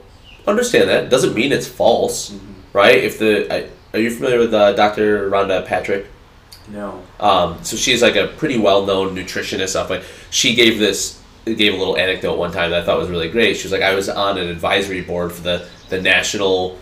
understand 0.47 0.89
that. 0.89 1.09
Doesn't 1.09 1.33
mean 1.33 1.51
it's 1.51 1.67
false 1.67 2.35
right? 2.73 2.97
If 2.97 3.19
the 3.19 3.53
I, 3.53 3.69
are 3.93 3.99
you 3.99 4.11
familiar 4.11 4.39
with 4.39 4.53
uh, 4.53 4.73
dr 4.73 5.29
rhonda 5.29 5.65
patrick? 5.65 6.07
No. 6.69 7.03
um, 7.19 7.61
so 7.63 7.75
she's 7.75 8.01
like 8.01 8.15
a 8.15 8.27
pretty 8.27 8.57
well-known 8.57 9.13
nutritionist 9.15 9.69
stuff 9.69 9.89
like 9.89 10.03
she 10.29 10.55
gave 10.55 10.79
this 10.79 11.21
gave 11.45 11.73
a 11.73 11.77
little 11.77 11.97
anecdote 11.97 12.37
one 12.37 12.51
time 12.51 12.71
that 12.71 12.81
i 12.81 12.85
thought 12.85 12.97
was 12.97 13.09
really 13.09 13.29
great 13.29 13.57
she 13.57 13.63
was 13.63 13.71
like 13.71 13.81
i 13.81 13.93
was 13.93 14.09
on 14.09 14.37
an 14.37 14.47
advisory 14.47 15.01
board 15.01 15.31
for 15.31 15.41
the 15.41 15.67
the 15.89 16.01
national 16.01 16.77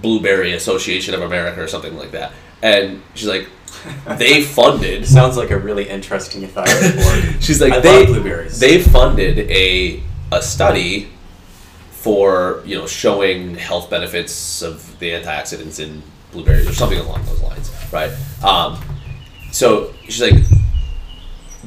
blueberry 0.00 0.52
association 0.52 1.14
of 1.14 1.22
america 1.22 1.60
or 1.60 1.66
something 1.68 1.96
like 1.96 2.12
that 2.12 2.32
and 2.62 3.02
she's 3.14 3.28
like 3.28 3.48
they 4.18 4.42
funded 4.42 5.06
Sounds 5.06 5.36
like 5.36 5.50
a 5.50 5.58
really 5.58 5.88
interesting 5.88 6.44
advisory 6.44 7.02
board. 7.02 7.42
She's 7.42 7.60
like 7.60 7.72
I 7.72 7.80
they 7.80 7.98
love 7.98 8.06
blueberries. 8.08 8.58
they 8.58 8.80
funded 8.80 9.38
a 9.50 10.02
a 10.32 10.42
study 10.42 11.10
for 11.90 12.62
you 12.64 12.76
know 12.76 12.86
showing 12.86 13.54
health 13.54 13.90
benefits 13.90 14.62
of 14.62 14.98
the 14.98 15.10
antioxidants 15.10 15.80
in 15.80 16.02
blueberries 16.32 16.68
or 16.68 16.72
something 16.72 16.98
along 16.98 17.24
those 17.26 17.42
lines, 17.42 17.70
right? 17.92 18.12
Um, 18.44 18.80
so 19.52 19.92
she's 20.04 20.20
like, 20.20 20.42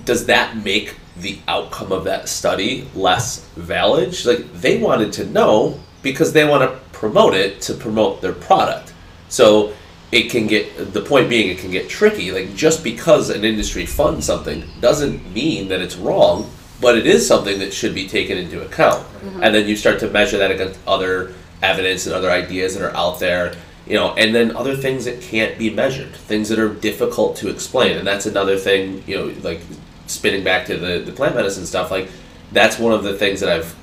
does 0.05 0.25
that 0.27 0.57
make 0.57 0.95
the 1.22 1.39
outcome 1.47 1.91
of 1.91 2.03
that 2.05 2.30
study 2.30 2.88
less 2.95 3.45
valid? 3.55 4.13
Like, 4.26 4.51
they 4.53 4.82
wanted 4.82 5.13
to 5.13 5.26
know 5.26 5.80
because 6.01 6.34
they 6.34 6.45
want 6.45 6.63
to 6.63 6.80
promote 6.97 7.34
it 7.34 7.61
to 7.61 7.74
promote 7.74 8.22
their 8.22 8.34
product. 8.34 8.93
So 9.30 9.74
it 10.11 10.30
can 10.32 10.47
get 10.47 10.93
the 10.93 11.01
point 11.01 11.30
being 11.30 11.49
it 11.49 11.59
can 11.59 11.72
get 11.72 11.89
tricky. 11.89 12.32
Like 12.32 12.55
just 12.55 12.84
because 12.84 13.30
an 13.30 13.43
industry 13.43 13.86
funds 13.86 14.26
something 14.26 14.63
doesn't 14.80 15.34
mean 15.34 15.67
that 15.70 15.82
it's 15.82 15.95
wrong, 15.95 16.49
but 16.82 16.97
it 16.97 17.05
is 17.05 17.28
something 17.28 17.59
that 17.59 17.74
should 17.74 17.93
be 17.93 18.07
taken 18.07 18.38
into 18.38 18.65
account. 18.65 19.05
Mm-hmm. 19.05 19.43
And 19.43 19.55
then 19.55 19.67
you 19.67 19.76
start 19.76 19.99
to 19.99 20.09
measure 20.09 20.38
that 20.38 20.51
against 20.51 20.80
other 20.88 21.34
evidence 21.61 22.05
and 22.05 22.15
other 22.15 22.32
ideas 22.32 22.76
that 22.76 22.84
are 22.84 22.95
out 22.95 23.20
there, 23.20 23.53
you 23.86 23.95
know, 23.95 24.13
and 24.15 24.34
then 24.34 24.55
other 24.55 24.76
things 24.76 25.05
that 25.05 25.22
can't 25.22 25.57
be 25.59 25.70
measured, 25.70 26.15
things 26.15 26.49
that 26.49 26.59
are 26.59 26.74
difficult 26.74 27.36
to 27.38 27.49
explain. 27.49 27.97
And 27.97 28.07
that's 28.07 28.26
another 28.26 28.57
thing, 28.57 29.03
you 29.05 29.17
know, 29.17 29.34
like 29.41 29.61
spinning 30.10 30.43
back 30.43 30.66
to 30.68 30.78
the, 30.78 30.99
the 30.99 31.12
plant 31.12 31.36
medicine 31.36 31.66
stuff, 31.66 31.91
like 31.91 32.10
that's 32.51 32.80
one 32.80 32.93
of 32.93 33.03
the 33.03 33.14
things 33.14 33.39
that 33.41 33.49
I've 33.49 33.76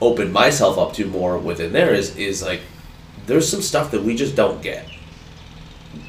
opened 0.00 0.32
myself 0.32 0.78
up 0.78 0.92
to 0.94 1.06
more 1.06 1.38
within 1.38 1.72
there 1.72 1.92
is 1.92 2.16
is 2.16 2.42
like 2.42 2.60
there's 3.26 3.48
some 3.48 3.62
stuff 3.62 3.90
that 3.90 4.02
we 4.02 4.14
just 4.14 4.36
don't 4.36 4.62
get. 4.62 4.86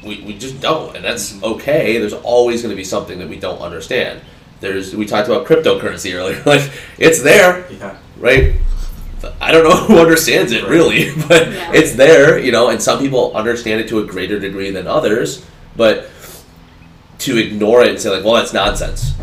We, 0.04 0.22
we 0.22 0.38
just 0.38 0.60
don't, 0.60 0.94
and 0.94 1.04
that's 1.04 1.32
mm-hmm. 1.32 1.44
okay. 1.44 1.98
There's 1.98 2.12
always 2.12 2.62
going 2.62 2.70
to 2.70 2.76
be 2.76 2.84
something 2.84 3.18
that 3.18 3.28
we 3.28 3.38
don't 3.38 3.60
understand. 3.60 4.20
There's 4.60 4.94
we 4.94 5.06
talked 5.06 5.28
about 5.28 5.46
cryptocurrency 5.46 6.14
earlier. 6.18 6.42
Like 6.44 6.70
it's 6.98 7.22
there, 7.22 7.70
yeah. 7.72 7.98
right? 8.18 8.56
I 9.40 9.52
don't 9.52 9.64
know 9.64 9.76
who 9.86 9.98
understands 9.98 10.52
it 10.52 10.64
really, 10.64 11.14
but 11.28 11.50
Yeah. 11.50 11.72
it's 11.72 11.94
there, 11.94 12.38
you 12.38 12.52
know, 12.52 12.68
and 12.70 12.80
some 12.80 12.98
people 12.98 13.34
understand 13.34 13.80
it 13.80 13.88
to 13.88 13.98
a 14.00 14.06
greater 14.06 14.38
degree 14.38 14.70
than 14.70 14.86
others, 14.86 15.44
but 15.76 16.10
to 17.18 17.36
ignore 17.36 17.82
it 17.82 17.88
and 17.88 18.00
say 18.00 18.08
like, 18.10 18.24
well, 18.24 18.34
that's 18.34 18.52
nonsense. 18.52 19.14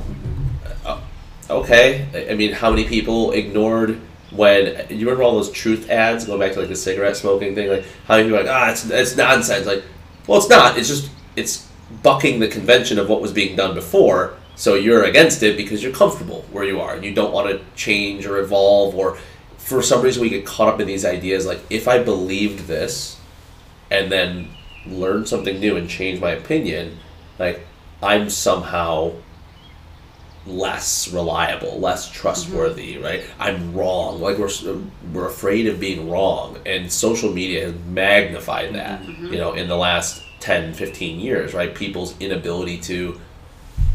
Okay, 1.49 2.05
I- 2.29 2.33
mean, 2.33 2.51
how 2.53 2.69
many 2.69 2.83
people 2.83 3.31
ignored 3.31 3.99
when 4.31 4.85
you 4.89 5.05
remember 5.05 5.23
all 5.23 5.33
those 5.33 5.51
truth 5.51 5.89
ads? 5.89 6.25
going 6.25 6.39
back 6.39 6.53
to 6.53 6.59
like 6.59 6.67
the 6.69 6.75
cigarette 6.75 7.15
smoking 7.15 7.55
thing. 7.55 7.69
Like, 7.69 7.85
how 8.05 8.17
many 8.17 8.27
people 8.27 8.39
are 8.39 8.43
like, 8.43 8.51
ah, 8.51 8.71
it's 8.71 8.89
it's 8.89 9.15
nonsense. 9.15 9.65
Like, 9.65 9.83
well, 10.27 10.39
it's 10.39 10.49
not. 10.49 10.77
It's 10.77 10.89
just 10.89 11.09
it's 11.35 11.67
bucking 12.03 12.39
the 12.39 12.47
convention 12.47 12.99
of 12.99 13.07
what 13.07 13.21
was 13.21 13.31
being 13.31 13.55
done 13.55 13.73
before. 13.73 14.33
So 14.55 14.73
you're 14.75 15.03
against 15.03 15.43
it 15.43 15.55
because 15.55 15.83
you're 15.83 15.93
comfortable 15.93 16.43
where 16.51 16.63
you 16.63 16.82
are 16.82 16.95
and 16.95 17.05
you 17.05 17.13
don't 17.13 17.32
want 17.32 17.47
to 17.49 17.61
change 17.75 18.25
or 18.25 18.39
evolve 18.39 18.95
or 18.95 19.17
for 19.57 19.82
some 19.82 20.01
reason 20.01 20.21
we 20.21 20.29
get 20.29 20.45
caught 20.45 20.67
up 20.74 20.79
in 20.79 20.87
these 20.87 21.05
ideas 21.05 21.45
like 21.45 21.59
if 21.69 21.87
I 21.87 22.01
believed 22.01 22.67
this 22.67 23.19
and 23.91 24.11
then 24.11 24.49
learn 24.87 25.25
something 25.25 25.59
new 25.59 25.78
and 25.78 25.87
change 25.89 26.19
my 26.19 26.32
opinion, 26.32 26.97
like 27.37 27.65
I'm 28.01 28.29
somehow 28.29 29.13
less 30.47 31.11
reliable, 31.11 31.79
less 31.79 32.09
trustworthy, 32.09 32.95
mm-hmm. 32.95 33.03
right? 33.03 33.24
I'm 33.39 33.74
wrong. 33.74 34.21
Like 34.21 34.37
we're 34.37 34.49
we're 35.13 35.28
afraid 35.28 35.67
of 35.67 35.79
being 35.79 36.09
wrong, 36.09 36.57
and 36.65 36.91
social 36.91 37.32
media 37.32 37.65
has 37.65 37.75
magnified 37.87 38.74
that. 38.75 39.01
Mm-hmm. 39.01 39.11
Mm-hmm. 39.11 39.33
You 39.33 39.39
know, 39.39 39.53
in 39.53 39.67
the 39.67 39.78
last 39.78 40.24
10, 40.39 40.74
15 40.74 41.19
years, 41.19 41.53
right? 41.53 41.74
People's 41.74 42.19
inability 42.19 42.79
to 42.82 43.19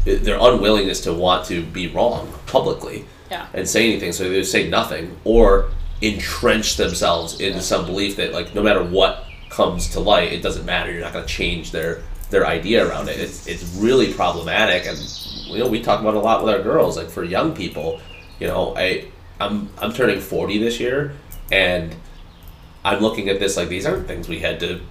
their 0.05 0.37
unwillingness 0.39 1.01
to 1.01 1.13
want 1.13 1.45
to 1.45 1.63
be 1.63 1.87
wrong 1.87 2.31
publicly 2.45 3.05
Yeah. 3.31 3.47
and 3.53 3.67
say 3.67 3.89
anything, 3.89 4.11
so 4.11 4.29
they 4.29 4.43
say 4.43 4.69
nothing 4.69 5.17
or 5.23 5.69
entrench 6.01 6.75
themselves 6.75 7.39
into 7.39 7.61
some 7.61 7.85
belief 7.85 8.17
that 8.17 8.33
like 8.33 8.53
no 8.53 8.61
matter 8.61 8.83
what 8.83 9.25
comes 9.49 9.89
to 9.91 9.99
light, 9.99 10.33
it 10.33 10.41
doesn't 10.41 10.65
matter. 10.65 10.91
You're 10.91 11.01
not 11.01 11.13
going 11.13 11.25
to 11.25 11.33
change 11.33 11.71
their 11.71 12.01
their 12.29 12.45
idea 12.47 12.85
around 12.87 13.09
it. 13.09 13.19
It's 13.19 13.47
it's 13.47 13.63
really 13.75 14.13
problematic, 14.13 14.85
and 14.85 14.97
you 15.45 15.59
know 15.59 15.67
we 15.67 15.81
talk 15.81 16.01
about 16.01 16.15
a 16.15 16.19
lot 16.19 16.43
with 16.43 16.53
our 16.53 16.61
girls. 16.61 16.97
Like 16.97 17.09
for 17.09 17.23
young 17.23 17.53
people, 17.55 17.99
you 18.39 18.47
know, 18.47 18.75
I 18.75 19.05
I'm 19.39 19.69
I'm 19.79 19.93
turning 19.93 20.19
forty 20.19 20.57
this 20.57 20.79
year, 20.79 21.13
and 21.51 21.95
I'm 22.85 22.99
looking 22.99 23.29
at 23.29 23.39
this 23.39 23.57
like 23.57 23.69
these 23.69 23.85
aren't 23.85 24.07
things 24.07 24.27
we 24.27 24.39
had 24.39 24.59
to 24.61 24.81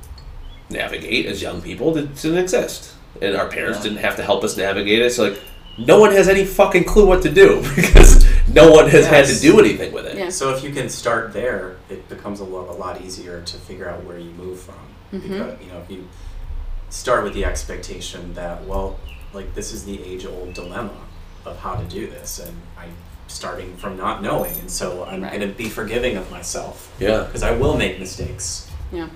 navigate 0.70 1.26
as 1.26 1.42
young 1.42 1.60
people. 1.60 1.92
That 1.92 2.14
didn't 2.16 2.38
exist, 2.38 2.94
and 3.20 3.36
our 3.36 3.48
parents 3.48 3.78
Yeah. 3.78 3.84
didn't 3.84 3.98
have 3.98 4.16
to 4.16 4.22
help 4.22 4.44
us 4.44 4.56
navigate 4.56 5.00
it. 5.02 5.10
So 5.12 5.24
like. 5.30 5.40
No 5.78 5.98
one 5.98 6.12
has 6.12 6.28
any 6.28 6.44
fucking 6.44 6.84
clue 6.84 7.06
what 7.06 7.22
to 7.22 7.30
do 7.32 7.62
because 7.76 8.26
no 8.46 8.70
one 8.70 8.90
has 8.90 9.06
had 9.06 9.24
to 9.24 9.40
do 9.40 9.58
anything 9.58 9.90
with 9.90 10.04
it. 10.04 10.18
Yeah. 10.18 10.28
So 10.28 10.54
if 10.54 10.62
you 10.62 10.70
can 10.70 10.90
start 10.90 11.32
there, 11.32 11.76
it 11.88 12.06
becomes 12.10 12.40
a 12.40 12.44
lot, 12.44 12.68
a 12.68 12.72
lot 12.72 13.00
easier 13.00 13.40
to 13.40 13.56
figure 13.56 13.88
out 13.88 14.04
where 14.04 14.18
you 14.18 14.32
move 14.32 14.60
from. 14.60 14.74
Mhm. 15.14 15.22
Because 15.22 15.60
you 15.64 15.72
know, 15.72 15.78
if 15.82 15.90
you 15.90 16.06
start 16.90 17.24
with 17.24 17.32
the 17.32 17.46
expectation 17.46 18.34
that 18.34 18.66
well, 18.66 19.00
like 19.32 19.54
this 19.54 19.72
is 19.72 19.84
the 19.84 20.02
age-old 20.02 20.54
dilemma 20.54 20.92
of 21.44 21.58
how 21.58 21.74
to 21.74 21.84
do 21.84 22.06
this, 22.06 22.38
and 22.38 22.56
I 22.78 22.86
starting 23.28 23.74
from 23.76 23.96
not 23.96 24.22
knowing, 24.22 24.52
and 24.58 24.70
so 24.70 25.04
I'm 25.04 25.22
Right. 25.22 25.32
going 25.32 25.48
to 25.48 25.54
be 25.54 25.68
forgiving 25.68 26.16
of 26.16 26.30
myself 26.30 26.92
Yeah. 26.98 27.20
because 27.20 27.42
I 27.42 27.52
will 27.52 27.76
make 27.76 27.98
mistakes. 27.98 28.68
Yeah. 28.92 29.08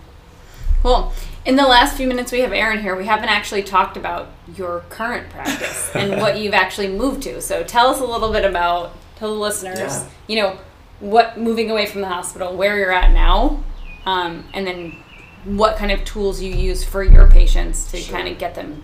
Cool. 0.82 1.12
In 1.44 1.56
the 1.56 1.66
last 1.66 1.96
few 1.96 2.06
minutes 2.06 2.32
we 2.32 2.40
have 2.40 2.52
Aaron 2.52 2.80
here, 2.80 2.96
we 2.96 3.04
haven't 3.06 3.28
actually 3.28 3.62
talked 3.62 3.96
about 3.96 4.28
your 4.56 4.84
current 4.88 5.28
practice 5.30 5.90
and 5.94 6.20
what 6.20 6.38
you've 6.38 6.54
actually 6.54 6.88
moved 6.88 7.22
to. 7.24 7.40
So 7.42 7.62
tell 7.62 7.88
us 7.88 8.00
a 8.00 8.04
little 8.04 8.32
bit 8.32 8.44
about, 8.44 8.92
tell 9.16 9.28
the 9.34 9.40
listeners, 9.40 9.78
Yeah. 9.78 10.04
you 10.28 10.36
know, 10.42 10.56
what 11.00 11.38
moving 11.38 11.70
away 11.70 11.84
from 11.86 12.00
the 12.00 12.08
hospital, 12.08 12.56
where 12.56 12.78
you're 12.78 12.92
at 12.92 13.10
now, 13.12 13.62
um, 14.06 14.44
and 14.54 14.66
then 14.66 14.96
what 15.44 15.76
kind 15.76 15.92
of 15.92 16.04
tools 16.04 16.40
you 16.40 16.52
use 16.54 16.84
for 16.84 17.02
your 17.02 17.28
patients 17.28 17.84
to 17.90 17.98
Sure. 17.98 18.16
kind 18.16 18.28
of 18.28 18.38
get 18.38 18.54
them 18.54 18.82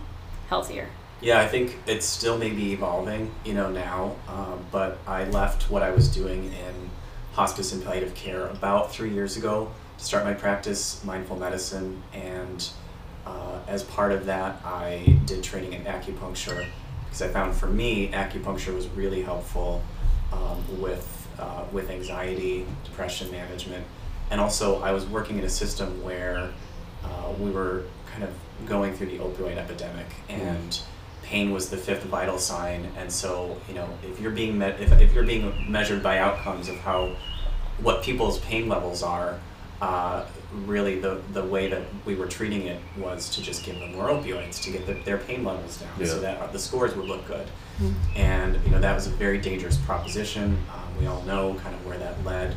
healthier. 0.50 0.88
Yeah, 1.22 1.40
I 1.40 1.46
think 1.46 1.78
it's 1.86 2.04
still 2.04 2.36
maybe 2.36 2.72
evolving, 2.72 3.32
you 3.44 3.54
know, 3.54 3.70
now. 3.70 4.16
Um, 4.28 4.66
but 4.72 4.98
I 5.06 5.24
left 5.26 5.70
what 5.70 5.80
I 5.82 5.90
was 5.92 6.08
doing 6.12 6.46
in 6.46 6.90
hospice 7.32 7.72
and 7.72 7.82
palliative 7.82 8.14
care 8.16 8.48
about 8.48 8.92
three 8.92 9.10
years 9.10 9.36
ago 9.36 9.70
to 9.98 10.04
start 10.04 10.24
my 10.24 10.34
practice, 10.34 11.02
mindful 11.04 11.36
medicine, 11.36 12.02
and 12.12 12.68
uh, 13.24 13.60
as 13.68 13.84
part 13.84 14.10
of 14.10 14.26
that, 14.26 14.60
I 14.64 15.16
did 15.24 15.44
training 15.44 15.74
in 15.74 15.84
acupuncture 15.84 16.66
because 17.04 17.22
I 17.22 17.28
found 17.28 17.54
for 17.54 17.68
me 17.68 18.08
acupuncture 18.08 18.74
was 18.74 18.88
really 18.88 19.22
helpful 19.22 19.80
um, 20.32 20.80
with 20.80 21.28
uh, 21.38 21.64
with 21.70 21.88
anxiety, 21.88 22.66
depression 22.82 23.30
management, 23.30 23.86
and 24.32 24.40
also 24.40 24.82
I 24.82 24.90
was 24.90 25.06
working 25.06 25.38
in 25.38 25.44
a 25.44 25.48
system 25.48 26.02
where 26.02 26.50
uh, 27.04 27.32
we 27.38 27.50
were 27.52 27.84
kind 28.10 28.24
of 28.24 28.30
going 28.66 28.92
through 28.94 29.06
the 29.06 29.18
opioid 29.18 29.56
epidemic 29.56 30.06
and 30.28 30.80
pain 31.22 31.50
was 31.50 31.70
the 31.70 31.76
fifth 31.76 32.04
vital 32.04 32.38
sign. 32.38 32.90
And 32.96 33.10
so 33.10 33.56
you 33.68 33.74
know 33.74 33.88
if 34.02 34.20
you're 34.20 34.32
being 34.32 34.58
met 34.58 34.80
if, 34.80 34.92
if 35.00 35.12
you're 35.14 35.24
being 35.24 35.70
measured 35.70 36.02
by 36.02 36.18
outcomes 36.18 36.68
of 36.68 36.76
how 36.76 37.16
what 37.80 38.02
people's 38.02 38.38
pain 38.40 38.68
levels 38.68 39.02
are 39.02 39.38
uh, 39.80 40.24
really 40.64 41.00
the 41.00 41.20
the 41.32 41.44
way 41.44 41.68
that 41.68 41.82
we 42.04 42.14
were 42.14 42.26
treating 42.26 42.62
it 42.62 42.80
was 42.96 43.28
to 43.30 43.42
just 43.42 43.64
give 43.64 43.78
them 43.80 43.92
more 43.94 44.08
opioids 44.08 44.62
to 44.62 44.70
get 44.70 44.86
the, 44.86 44.94
their 45.04 45.18
pain 45.18 45.44
levels 45.44 45.78
down 45.78 46.06
so 46.06 46.20
that 46.20 46.52
the 46.52 46.58
scores 46.58 46.94
would 46.94 47.06
look 47.06 47.26
good. 47.26 47.46
And 48.14 48.62
you 48.64 48.70
know 48.70 48.80
that 48.80 48.94
was 48.94 49.06
a 49.06 49.10
very 49.10 49.38
dangerous 49.38 49.76
proposition. 49.78 50.56
Um, 50.72 50.98
we 51.00 51.06
all 51.06 51.22
know 51.22 51.54
kind 51.54 51.74
of 51.74 51.84
where 51.86 51.98
that 51.98 52.22
led. 52.24 52.54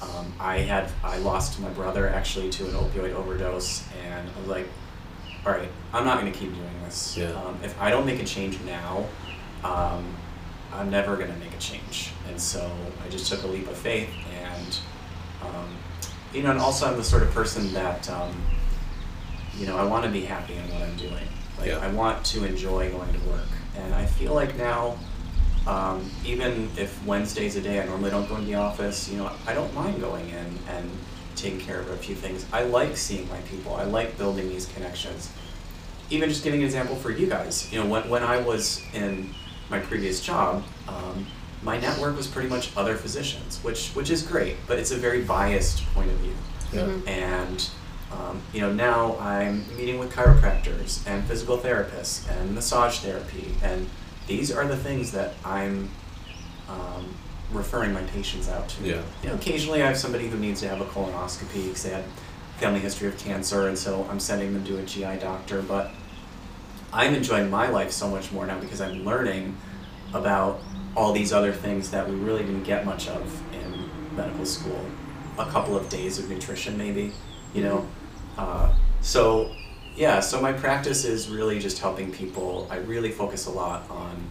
Um, 0.00 0.32
I 0.40 0.58
had 0.58 0.90
I 1.04 1.18
lost 1.18 1.60
my 1.60 1.68
brother 1.70 2.08
actually 2.08 2.48
to 2.50 2.64
an 2.64 2.72
opioid 2.72 3.12
overdose, 3.14 3.84
and 4.04 4.28
I 4.34 4.40
was 4.40 4.48
like, 4.48 4.68
all 5.44 5.52
right, 5.52 5.68
I'm 5.92 6.04
not 6.04 6.20
going 6.20 6.32
to 6.32 6.38
keep 6.38 6.54
doing 6.54 6.82
this. 6.84 7.16
Yeah. 7.16 7.30
Um, 7.32 7.58
if 7.62 7.80
I 7.80 7.90
don't 7.90 8.06
make 8.06 8.20
a 8.20 8.24
change 8.24 8.60
now, 8.60 9.06
um, 9.64 10.14
I'm 10.72 10.90
never 10.90 11.16
going 11.16 11.32
to 11.32 11.38
make 11.38 11.52
a 11.52 11.58
change. 11.58 12.12
And 12.28 12.40
so 12.40 12.70
I 13.04 13.08
just 13.08 13.30
took 13.30 13.42
a 13.42 13.46
leap 13.46 13.68
of 13.68 13.76
faith, 13.76 14.10
and 14.32 14.78
um, 15.42 15.76
you 16.32 16.42
know, 16.42 16.50
and 16.50 16.60
also 16.60 16.86
I'm 16.86 16.96
the 16.96 17.04
sort 17.04 17.22
of 17.22 17.30
person 17.32 17.72
that 17.74 18.08
um, 18.10 18.34
you 19.56 19.66
know 19.66 19.76
I 19.76 19.84
want 19.84 20.04
to 20.04 20.10
be 20.10 20.22
happy 20.22 20.54
in 20.54 20.62
what 20.72 20.82
I'm 20.82 20.96
doing. 20.96 21.26
Like 21.58 21.68
Yeah. 21.68 21.78
I 21.78 21.88
want 21.88 22.24
to 22.26 22.44
enjoy 22.44 22.90
going 22.90 23.12
to 23.12 23.20
work, 23.28 23.48
and 23.76 23.94
I 23.94 24.06
feel 24.06 24.34
like 24.34 24.56
now 24.56 24.96
um, 25.66 26.10
even 26.24 26.70
if 26.76 27.04
Wednesday's 27.06 27.56
a 27.56 27.60
day 27.60 27.80
I 27.80 27.86
normally 27.86 28.10
don't 28.10 28.28
go 28.28 28.36
into 28.36 28.46
the 28.46 28.56
office, 28.56 29.08
you 29.08 29.18
know, 29.18 29.30
I 29.46 29.54
don't 29.54 29.72
mind 29.74 30.00
going 30.00 30.28
in 30.28 30.58
and 30.68 30.90
taking 31.42 31.60
care 31.60 31.80
of 31.80 31.90
a 31.90 31.96
few 31.96 32.14
things. 32.14 32.46
I 32.52 32.62
like 32.64 32.96
seeing 32.96 33.28
my 33.28 33.38
people. 33.42 33.74
I 33.74 33.84
like 33.84 34.16
building 34.16 34.48
these 34.48 34.66
connections. 34.66 35.30
Even 36.10 36.28
just 36.28 36.44
giving 36.44 36.60
an 36.60 36.66
example 36.66 36.96
for 36.96 37.10
you 37.10 37.26
guys, 37.26 37.72
you 37.72 37.82
know, 37.82 37.88
when, 37.88 38.08
when 38.08 38.22
I 38.22 38.38
was 38.38 38.82
in 38.94 39.34
my 39.68 39.80
previous 39.80 40.20
job, 40.20 40.62
um, 40.86 41.26
my 41.62 41.78
network 41.78 42.16
was 42.16 42.26
pretty 42.26 42.48
much 42.48 42.76
other 42.76 42.96
physicians, 42.96 43.62
which 43.62 43.90
which 43.90 44.10
is 44.10 44.22
great, 44.22 44.56
but 44.66 44.78
it's 44.78 44.90
a 44.90 44.96
very 44.96 45.22
biased 45.22 45.84
point 45.94 46.10
of 46.10 46.16
view. 46.18 46.34
Yeah. 46.72 47.12
And 47.12 47.68
um, 48.12 48.42
you 48.52 48.60
know, 48.60 48.72
now 48.72 49.16
I'm 49.18 49.64
meeting 49.76 49.98
with 49.98 50.12
chiropractors 50.12 51.06
and 51.06 51.24
physical 51.24 51.56
therapists 51.56 52.28
and 52.30 52.54
massage 52.54 52.98
therapy, 52.98 53.54
and 53.62 53.88
these 54.26 54.50
are 54.50 54.66
the 54.66 54.76
things 54.76 55.12
that 55.12 55.34
I'm 55.44 55.90
um, 56.68 57.14
referring 57.52 57.92
my 57.92 58.02
patients 58.02 58.48
out 58.48 58.68
to. 58.70 58.84
Yeah. 58.84 59.02
You 59.22 59.28
know, 59.30 59.34
occasionally 59.34 59.82
I 59.82 59.86
have 59.86 59.98
somebody 59.98 60.28
who 60.28 60.38
needs 60.38 60.60
to 60.60 60.68
have 60.68 60.80
a 60.80 60.84
colonoscopy 60.86 61.64
because 61.66 61.82
they 61.82 61.90
had 61.90 62.04
family 62.58 62.80
history 62.80 63.08
of 63.08 63.18
cancer, 63.18 63.68
and 63.68 63.78
so 63.78 64.06
I'm 64.10 64.20
sending 64.20 64.52
them 64.52 64.64
to 64.64 64.78
a 64.78 64.82
GI 64.82 65.18
doctor. 65.20 65.62
But 65.62 65.90
I'm 66.92 67.14
enjoying 67.14 67.50
my 67.50 67.68
life 67.68 67.90
so 67.90 68.08
much 68.08 68.32
more 68.32 68.46
now 68.46 68.58
because 68.58 68.80
I'm 68.80 69.04
learning 69.04 69.56
about 70.12 70.60
all 70.96 71.12
these 71.12 71.32
other 71.32 71.52
things 71.52 71.90
that 71.90 72.08
we 72.08 72.14
really 72.16 72.44
didn't 72.44 72.64
get 72.64 72.84
much 72.84 73.08
of 73.08 73.54
in 73.54 73.90
medical 74.14 74.44
school. 74.44 74.84
A 75.38 75.46
couple 75.46 75.76
of 75.76 75.88
days 75.88 76.18
of 76.18 76.28
nutrition, 76.28 76.76
maybe, 76.76 77.12
you 77.54 77.62
know. 77.62 77.86
Uh, 78.36 78.74
so, 79.00 79.54
yeah, 79.96 80.20
so 80.20 80.40
my 80.40 80.52
practice 80.52 81.04
is 81.04 81.28
really 81.28 81.58
just 81.58 81.78
helping 81.78 82.12
people. 82.12 82.68
I 82.70 82.76
really 82.76 83.10
focus 83.10 83.46
a 83.46 83.50
lot 83.50 83.88
on. 83.90 84.30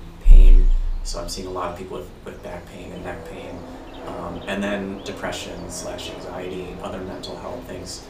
So 1.03 1.19
I'm 1.19 1.29
seeing 1.29 1.47
a 1.47 1.51
lot 1.51 1.71
of 1.71 1.77
people 1.77 1.97
with, 1.97 2.09
with 2.25 2.41
back 2.43 2.65
pain 2.67 2.91
and 2.91 3.03
neck 3.03 3.25
pain, 3.29 3.57
um, 4.07 4.41
and 4.47 4.63
then 4.63 5.01
depression 5.03 5.69
slash 5.69 6.09
anxiety, 6.11 6.67
other 6.83 6.99
mental 7.01 7.35
health 7.37 7.63
things. 7.67 8.05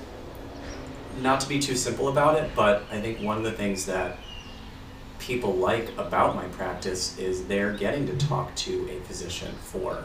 Not 1.21 1.39
to 1.41 1.49
be 1.49 1.59
too 1.59 1.75
simple 1.75 2.07
about 2.09 2.35
it, 2.37 2.51
but 2.55 2.83
I 2.91 2.99
think 3.01 3.21
one 3.21 3.37
of 3.37 3.43
the 3.43 3.51
things 3.51 3.85
that 3.85 4.17
people 5.19 5.53
like 5.53 5.89
about 5.97 6.35
my 6.35 6.45
practice 6.47 7.17
is 7.17 7.45
they're 7.45 7.73
getting 7.73 8.07
to 8.07 8.17
talk 8.27 8.53
to 8.55 8.89
a 8.89 8.99
physician 9.05 9.53
for 9.61 10.03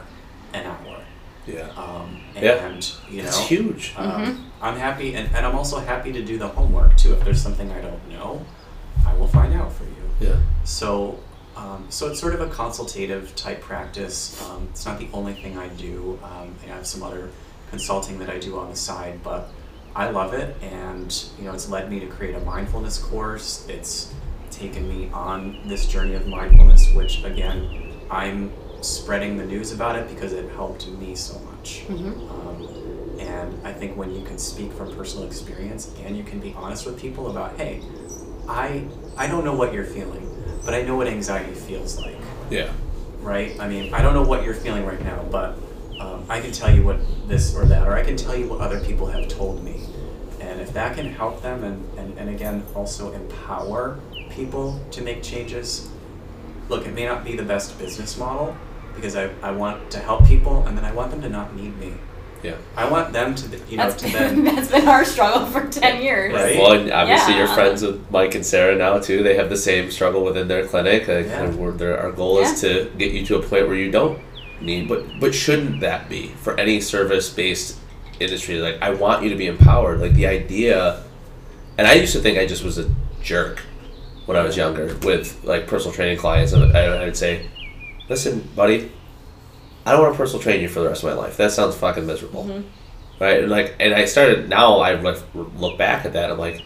an 0.53 0.65
hour. 0.65 0.99
Yeah. 1.45 1.69
Um, 1.77 2.19
Yeah. 2.35 2.65
and 2.65 2.91
you 3.09 3.21
know, 3.23 3.27
It's 3.29 3.39
huge. 3.39 3.93
um, 3.97 4.51
I'm 4.61 4.77
happy, 4.77 5.13
and, 5.15 5.33
and 5.35 5.45
I'm 5.45 5.55
also 5.55 5.79
happy 5.79 6.11
to 6.11 6.23
do 6.23 6.37
the 6.37 6.47
homework 6.47 6.97
too. 6.97 7.13
If 7.13 7.23
there's 7.23 7.41
something 7.41 7.71
I 7.71 7.81
don't 7.81 8.09
know, 8.09 8.45
I 9.05 9.13
will 9.15 9.27
find 9.27 9.53
out 9.53 9.71
for 9.71 9.83
you. 9.85 9.91
Yeah. 10.29 10.35
So, 10.65 11.19
um, 11.57 11.87
so 11.89 12.07
it's 12.09 12.19
sort 12.19 12.35
of 12.35 12.41
a 12.41 12.47
consultative 12.47 13.35
type 13.35 13.61
practice. 13.61 14.39
Um, 14.43 14.67
it's 14.71 14.85
not 14.85 14.99
the 14.99 15.09
only 15.11 15.33
thing 15.33 15.57
I 15.57 15.67
do. 15.69 16.19
Um, 16.23 16.55
I 16.63 16.67
have 16.67 16.85
some 16.85 17.03
other 17.03 17.29
consulting 17.71 18.19
that 18.19 18.29
I 18.29 18.37
do 18.37 18.57
on 18.59 18.69
the 18.69 18.75
side, 18.75 19.21
but 19.23 19.49
I 19.95 20.09
love 20.11 20.33
it, 20.33 20.55
and 20.61 21.11
you 21.39 21.45
know, 21.45 21.53
it's 21.53 21.67
led 21.69 21.89
me 21.89 21.99
to 21.99 22.07
create 22.07 22.35
a 22.35 22.39
mindfulness 22.41 22.99
course. 22.99 23.65
It's 23.67 24.13
taken 24.51 24.87
me 24.87 25.09
on 25.11 25.67
this 25.67 25.87
journey 25.87 26.13
of 26.13 26.27
mindfulness, 26.27 26.93
which 26.93 27.23
again, 27.23 27.93
I'm 28.11 28.51
spreading 28.81 29.37
the 29.37 29.45
news 29.45 29.71
about 29.71 29.95
it 29.95 30.07
because 30.07 30.33
it 30.33 30.49
helped 30.51 30.87
me 30.87 31.15
so 31.15 31.39
much. 31.39 31.83
Um, 31.89 33.17
and 33.19 33.59
I 33.67 33.73
think 33.73 33.97
when 33.97 34.13
you 34.13 34.23
can 34.23 34.37
speak 34.37 34.71
from 34.73 34.95
personal 34.95 35.25
experience 35.25 35.91
and 36.05 36.15
you 36.15 36.23
can 36.23 36.39
be 36.39 36.53
honest 36.53 36.85
with 36.85 36.99
people 36.99 37.31
about, 37.31 37.57
hey, 37.57 37.81
I 38.47 38.85
I 39.17 39.25
don't 39.27 39.43
know 39.43 39.55
what 39.55 39.73
you're 39.73 39.83
feeling, 39.83 40.26
but 40.65 40.73
I 40.73 40.81
know 40.83 40.95
what 40.95 41.07
anxiety 41.07 41.53
feels 41.53 41.97
like, 41.99 42.17
Yeah. 42.49 42.71
right? 43.21 43.57
I 43.59 43.67
mean, 43.67 43.93
I 43.93 44.01
don't 44.01 44.13
know 44.13 44.23
what 44.23 44.43
you're 44.43 44.53
feeling 44.53 44.85
right 44.85 45.01
now, 45.03 45.23
but 45.31 45.57
um, 45.99 46.25
I 46.29 46.39
can 46.41 46.51
tell 46.51 46.73
you 46.73 46.83
what 46.83 46.99
this 47.27 47.55
or 47.55 47.65
that, 47.65 47.87
or 47.87 47.93
I 47.95 48.03
can 48.03 48.15
tell 48.17 48.35
you 48.35 48.47
what 48.47 48.61
other 48.61 48.79
people 48.79 49.07
have 49.07 49.27
told 49.27 49.63
me. 49.63 49.81
And 50.39 50.61
if 50.61 50.71
that 50.73 50.95
can 50.95 51.11
help 51.11 51.41
them 51.41 51.63
and, 51.63 51.99
and, 51.99 52.17
and 52.17 52.29
again 52.29 52.63
also 52.75 53.11
empower 53.13 53.99
people 54.29 54.79
to 54.91 55.01
make 55.01 55.23
changes, 55.23 55.89
look, 56.69 56.85
it 56.85 56.93
may 56.93 57.05
not 57.05 57.23
be 57.23 57.35
the 57.35 57.43
best 57.43 57.77
business 57.79 58.17
model 58.17 58.55
because 58.95 59.15
I, 59.15 59.29
I 59.41 59.51
want 59.51 59.89
to 59.91 59.99
help 59.99 60.25
people 60.25 60.65
and 60.65 60.77
then 60.77 60.85
I 60.85 60.91
want 60.93 61.11
them 61.11 61.21
to 61.21 61.29
not 61.29 61.55
need 61.55 61.77
me. 61.77 61.93
Yeah. 62.43 62.55
I 62.75 62.89
want 62.89 63.13
them 63.13 63.33
to, 63.35 63.57
you 63.69 63.77
know, 63.77 63.89
That's 63.89 64.03
to 64.03 64.11
been, 64.11 64.43
then. 64.43 64.55
that's 64.55 64.71
been 64.71 64.87
our 64.87 65.03
struggle 65.03 65.45
for 65.47 65.67
10 65.67 66.01
years. 66.01 66.33
Right. 66.33 66.57
Well, 66.57 66.73
and 66.73 66.91
obviously 66.91 67.35
you're 67.35 67.47
friends 67.47 67.81
with 67.81 68.09
Mike 68.11 68.35
and 68.35 68.45
Sarah 68.45 68.75
now 68.77 68.99
too. 68.99 69.23
They 69.23 69.35
have 69.35 69.49
the 69.49 69.57
same 69.57 69.89
struggle 69.91 70.23
within 70.23 70.47
their 70.47 70.65
clinic. 70.67 71.07
Like, 71.07 71.25
Yeah. 71.25 71.43
and 71.43 71.57
we're, 71.57 71.71
their, 71.71 71.99
our 71.99 72.11
goal 72.11 72.39
is 72.39 72.61
to 72.61 72.91
get 72.97 73.11
you 73.11 73.25
to 73.25 73.37
a 73.37 73.41
point 73.41 73.67
where 73.67 73.75
you 73.75 73.89
don't 73.91 74.19
need. 74.61 74.87
But 74.87 75.19
but 75.19 75.33
shouldn't 75.35 75.81
that 75.81 76.09
be 76.09 76.27
for 76.41 76.57
any 76.59 76.79
service 76.81 77.29
based 77.31 77.77
industry? 78.19 78.59
Like 78.59 78.81
I 78.81 78.91
want 78.91 79.23
you 79.23 79.29
to 79.29 79.35
be 79.35 79.47
empowered. 79.47 79.99
Like 79.99 80.13
the 80.13 80.27
idea, 80.27 81.03
and 81.77 81.87
I 81.87 81.93
used 81.93 82.13
to 82.13 82.19
think 82.19 82.37
I 82.37 82.45
just 82.45 82.63
was 82.63 82.77
a 82.77 82.89
jerk 83.21 83.61
when 84.25 84.37
I 84.37 84.43
was 84.43 84.55
younger 84.57 84.95
with 85.03 85.43
like 85.43 85.67
personal 85.67 85.93
training 85.93 86.17
clients, 86.17 86.53
and 86.53 86.75
I, 86.75 86.81
I 86.85 87.05
would 87.05 87.17
say, 87.17 87.47
"Listen, 88.09 88.47
buddy, 88.55 88.91
I 89.87 89.91
don't 89.91 90.01
want 90.01 90.13
to 90.13 90.17
personal 90.17 90.43
train 90.43 90.61
you 90.61 90.67
for 90.67 90.81
the 90.81 90.89
rest 90.89 91.03
of 91.03 91.09
my 91.09 91.15
life. 91.15 91.37
That 91.37 91.51
sounds 91.51 91.75
fucking 91.75 92.05
miserable." 92.05 92.43
Mm-hmm. 92.43 93.23
right? 93.23 93.41
And 93.41 93.49
like, 93.49 93.75
and 93.79 93.93
I 93.93 94.05
started 94.05 94.49
now. 94.49 94.79
I 94.79 94.93
like 94.93 95.19
look 95.33 95.77
back 95.77 96.05
at 96.05 96.13
that. 96.13 96.31
I'm 96.31 96.37
like, 96.37 96.63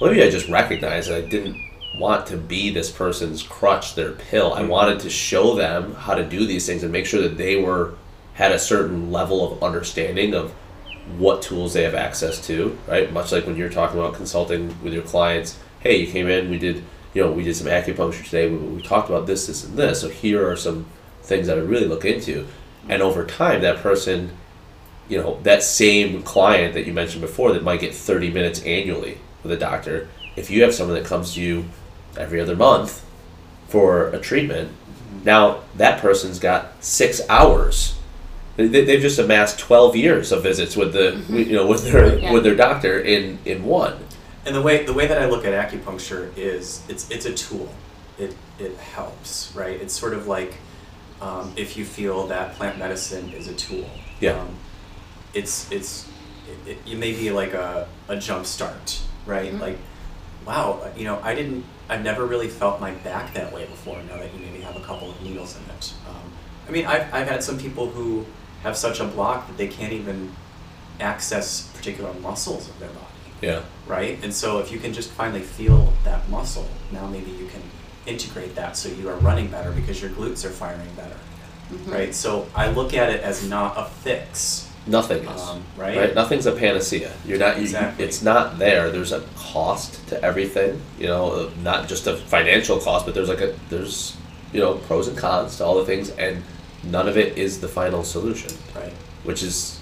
maybe 0.00 0.22
I 0.22 0.30
just 0.30 0.48
recognized 0.48 1.10
that 1.10 1.24
I 1.24 1.28
didn't 1.28 1.56
want 1.98 2.26
to 2.26 2.36
be 2.36 2.70
this 2.70 2.90
person's 2.90 3.42
crutch, 3.42 3.94
their 3.94 4.12
pill. 4.12 4.54
I 4.54 4.60
mm-hmm. 4.60 4.68
wanted 4.68 5.00
to 5.00 5.10
show 5.10 5.54
them 5.54 5.94
how 5.94 6.14
to 6.14 6.24
do 6.24 6.46
these 6.46 6.66
things 6.66 6.82
and 6.82 6.92
make 6.92 7.06
sure 7.06 7.22
that 7.22 7.36
they 7.36 7.56
were 7.56 7.94
had 8.34 8.52
a 8.52 8.58
certain 8.58 9.12
level 9.12 9.52
of 9.52 9.62
understanding 9.62 10.34
of 10.34 10.52
what 11.18 11.42
tools 11.42 11.74
they 11.74 11.82
have 11.82 11.94
access 11.94 12.44
to, 12.46 12.78
right? 12.86 13.12
Much 13.12 13.32
like 13.32 13.46
when 13.46 13.56
you're 13.56 13.68
talking 13.68 13.98
about 13.98 14.14
consulting 14.14 14.74
with 14.82 14.92
your 14.92 15.02
clients. 15.02 15.58
Hey, 15.80 15.96
you 15.96 16.06
came 16.06 16.28
in, 16.28 16.48
we 16.48 16.58
did, 16.58 16.84
you 17.12 17.22
know, 17.22 17.32
we 17.32 17.42
did 17.42 17.56
some 17.56 17.66
acupuncture 17.66 18.24
today. 18.24 18.48
We, 18.48 18.56
we 18.56 18.82
talked 18.82 19.10
about 19.10 19.26
this, 19.26 19.46
this, 19.46 19.64
and 19.64 19.76
this. 19.76 20.00
So 20.00 20.08
here 20.08 20.48
are 20.48 20.56
some 20.56 20.86
things 21.22 21.46
that 21.46 21.58
I 21.58 21.60
really 21.60 21.86
look 21.86 22.04
into. 22.04 22.46
And 22.88 23.00
over 23.02 23.24
time, 23.24 23.62
that 23.62 23.78
person, 23.78 24.32
you 25.08 25.18
know, 25.20 25.38
that 25.42 25.62
same 25.62 26.22
client 26.22 26.74
that 26.74 26.86
you 26.86 26.92
mentioned 26.92 27.22
before 27.22 27.52
that 27.52 27.62
might 27.62 27.80
get 27.80 27.94
30 27.94 28.30
minutes 28.30 28.62
annually 28.64 29.18
with 29.42 29.52
a 29.52 29.56
doctor, 29.56 30.08
if 30.36 30.50
you 30.50 30.62
have 30.62 30.74
someone 30.74 30.96
that 30.96 31.06
comes 31.06 31.34
to 31.34 31.40
you 31.40 31.64
every 32.16 32.40
other 32.40 32.56
month 32.56 33.04
for 33.68 34.08
a 34.08 34.18
treatment, 34.18 34.70
mm-hmm. 34.70 35.24
now 35.24 35.60
that 35.76 36.00
person's 36.00 36.38
got 36.38 36.72
six 36.82 37.20
hours. 37.28 37.96
They, 38.56 38.66
they- 38.66 38.84
they've 38.84 39.00
just 39.00 39.18
amassed 39.18 39.58
12 39.58 39.96
years 39.96 40.32
of 40.32 40.42
visits 40.42 40.76
with 40.76 40.92
the, 40.92 41.12
mm-hmm. 41.12 41.36
you 41.36 41.52
know, 41.54 41.66
with 41.66 41.84
their 41.84 42.18
Yeah. 42.18 42.32
with 42.32 42.42
their 42.44 42.56
doctor 42.56 42.98
in 43.00 43.38
in 43.44 43.64
one. 43.64 43.96
And 44.44 44.56
the 44.56 44.60
way 44.62 44.84
the 44.84 44.92
way 44.92 45.06
that 45.06 45.22
I 45.22 45.26
look 45.26 45.44
at 45.44 45.52
acupuncture 45.52 46.36
is 46.36 46.82
it's 46.88 47.08
it's 47.10 47.26
a 47.26 47.32
tool. 47.32 47.72
It 48.18 48.34
it 48.58 48.76
helps, 48.76 49.52
right? 49.54 49.80
It's 49.80 49.94
sort 49.94 50.14
of 50.14 50.26
like 50.26 50.54
um, 51.22 51.52
if 51.56 51.76
you 51.76 51.84
feel 51.84 52.26
that 52.26 52.54
plant 52.56 52.78
medicine 52.78 53.30
is 53.32 53.46
a 53.48 53.54
tool. 53.54 53.88
Yeah. 54.20 54.32
Um, 54.40 54.56
it's 55.34 55.70
it's 55.70 56.08
it, 56.48 56.70
it, 56.72 56.78
you 56.86 56.96
may 56.98 57.12
be 57.12 57.30
like 57.30 57.52
a, 57.54 57.88
a 58.08 58.16
jump 58.16 58.44
start, 58.46 59.00
right? 59.26 59.54
Like, 59.54 59.78
wow, 60.46 60.90
you 60.96 61.04
know, 61.04 61.20
I 61.22 61.34
didn't, 61.34 61.64
I've 61.88 62.02
never 62.02 62.26
really 62.26 62.48
felt 62.48 62.80
my 62.80 62.90
back 62.90 63.32
that 63.34 63.52
way 63.52 63.64
before. 63.66 63.96
Now 64.08 64.16
that 64.18 64.34
you 64.34 64.40
maybe 64.40 64.60
have 64.62 64.76
a 64.76 64.80
couple 64.80 65.10
of 65.10 65.22
needles 65.22 65.56
in 65.56 65.62
it. 65.74 65.94
Um, 66.08 66.32
I 66.68 66.70
mean, 66.72 66.86
I've 66.86 67.06
I've 67.14 67.28
had 67.28 67.42
some 67.42 67.58
people 67.58 67.86
who 67.88 68.26
have 68.62 68.76
such 68.76 69.00
a 69.00 69.04
block 69.04 69.46
that 69.48 69.56
they 69.56 69.68
can't 69.68 69.92
even 69.92 70.32
access 71.00 71.62
particular 71.76 72.12
muscles 72.14 72.68
of 72.68 72.78
their 72.78 72.88
body 72.90 73.06
Yeah. 73.40 73.62
right? 73.88 74.22
And 74.22 74.32
so 74.32 74.58
if 74.60 74.70
you 74.70 74.78
can 74.78 74.92
just 74.92 75.10
finally 75.10 75.40
feel 75.42 75.92
that 76.04 76.28
muscle, 76.28 76.68
now 76.92 77.06
maybe 77.08 77.30
you 77.32 77.46
can 77.48 77.62
integrate 78.06 78.54
that 78.54 78.76
so 78.76 78.88
you 78.88 79.08
are 79.08 79.16
running 79.16 79.48
better 79.48 79.70
because 79.72 80.00
your 80.02 80.10
glutes 80.10 80.44
are 80.44 80.50
firing 80.50 80.88
better, 80.96 81.16
right? 81.86 82.14
So 82.14 82.46
I 82.54 82.70
look 82.70 82.94
at 82.94 83.10
it 83.10 83.20
as 83.22 83.48
not 83.48 83.76
a 83.76 83.84
fix, 83.84 84.68
Nothing 84.86 85.24
is. 85.24 85.40
um, 85.42 85.62
right? 85.76 86.12
Nothing's 86.14 86.46
a 86.46 86.52
panacea. 86.52 87.12
You're 87.24 87.38
not. 87.38 87.56
You, 87.56 87.62
Exactly. 87.62 88.04
It's 88.04 88.20
not 88.22 88.58
there. 88.58 88.90
There's 88.90 89.12
a 89.12 89.20
cost 89.36 90.06
to 90.08 90.20
everything. 90.22 90.80
You 90.98 91.06
know, 91.06 91.30
uh, 91.32 91.50
not 91.62 91.88
just 91.88 92.06
a 92.08 92.16
financial 92.16 92.78
cost, 92.80 93.06
but 93.06 93.14
there's 93.14 93.28
like 93.28 93.40
a 93.40 93.54
there's 93.68 94.16
you 94.52 94.58
know 94.60 94.74
pros 94.74 95.06
and 95.06 95.16
cons 95.16 95.56
to 95.58 95.64
all 95.64 95.76
the 95.76 95.84
things, 95.84 96.10
and 96.10 96.42
none 96.82 97.08
of 97.08 97.16
it 97.16 97.38
is 97.38 97.60
the 97.60 97.68
final 97.68 98.02
solution. 98.02 98.52
Right. 98.74 98.92
Which 99.22 99.44
is, 99.44 99.78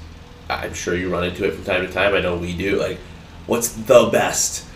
I'm 0.51 0.75
sure 0.75 0.95
you 0.95 1.11
run 1.11 1.25
into 1.25 1.47
it 1.47 1.55
from 1.55 1.65
time 1.65 1.87
to 1.87 1.91
time. 1.91 2.15
I 2.15 2.21
know 2.21 2.37
we 2.37 2.55
do. 2.55 2.79
Like, 2.79 2.99
what's 3.47 3.69
the 3.73 4.11
best 4.13 4.67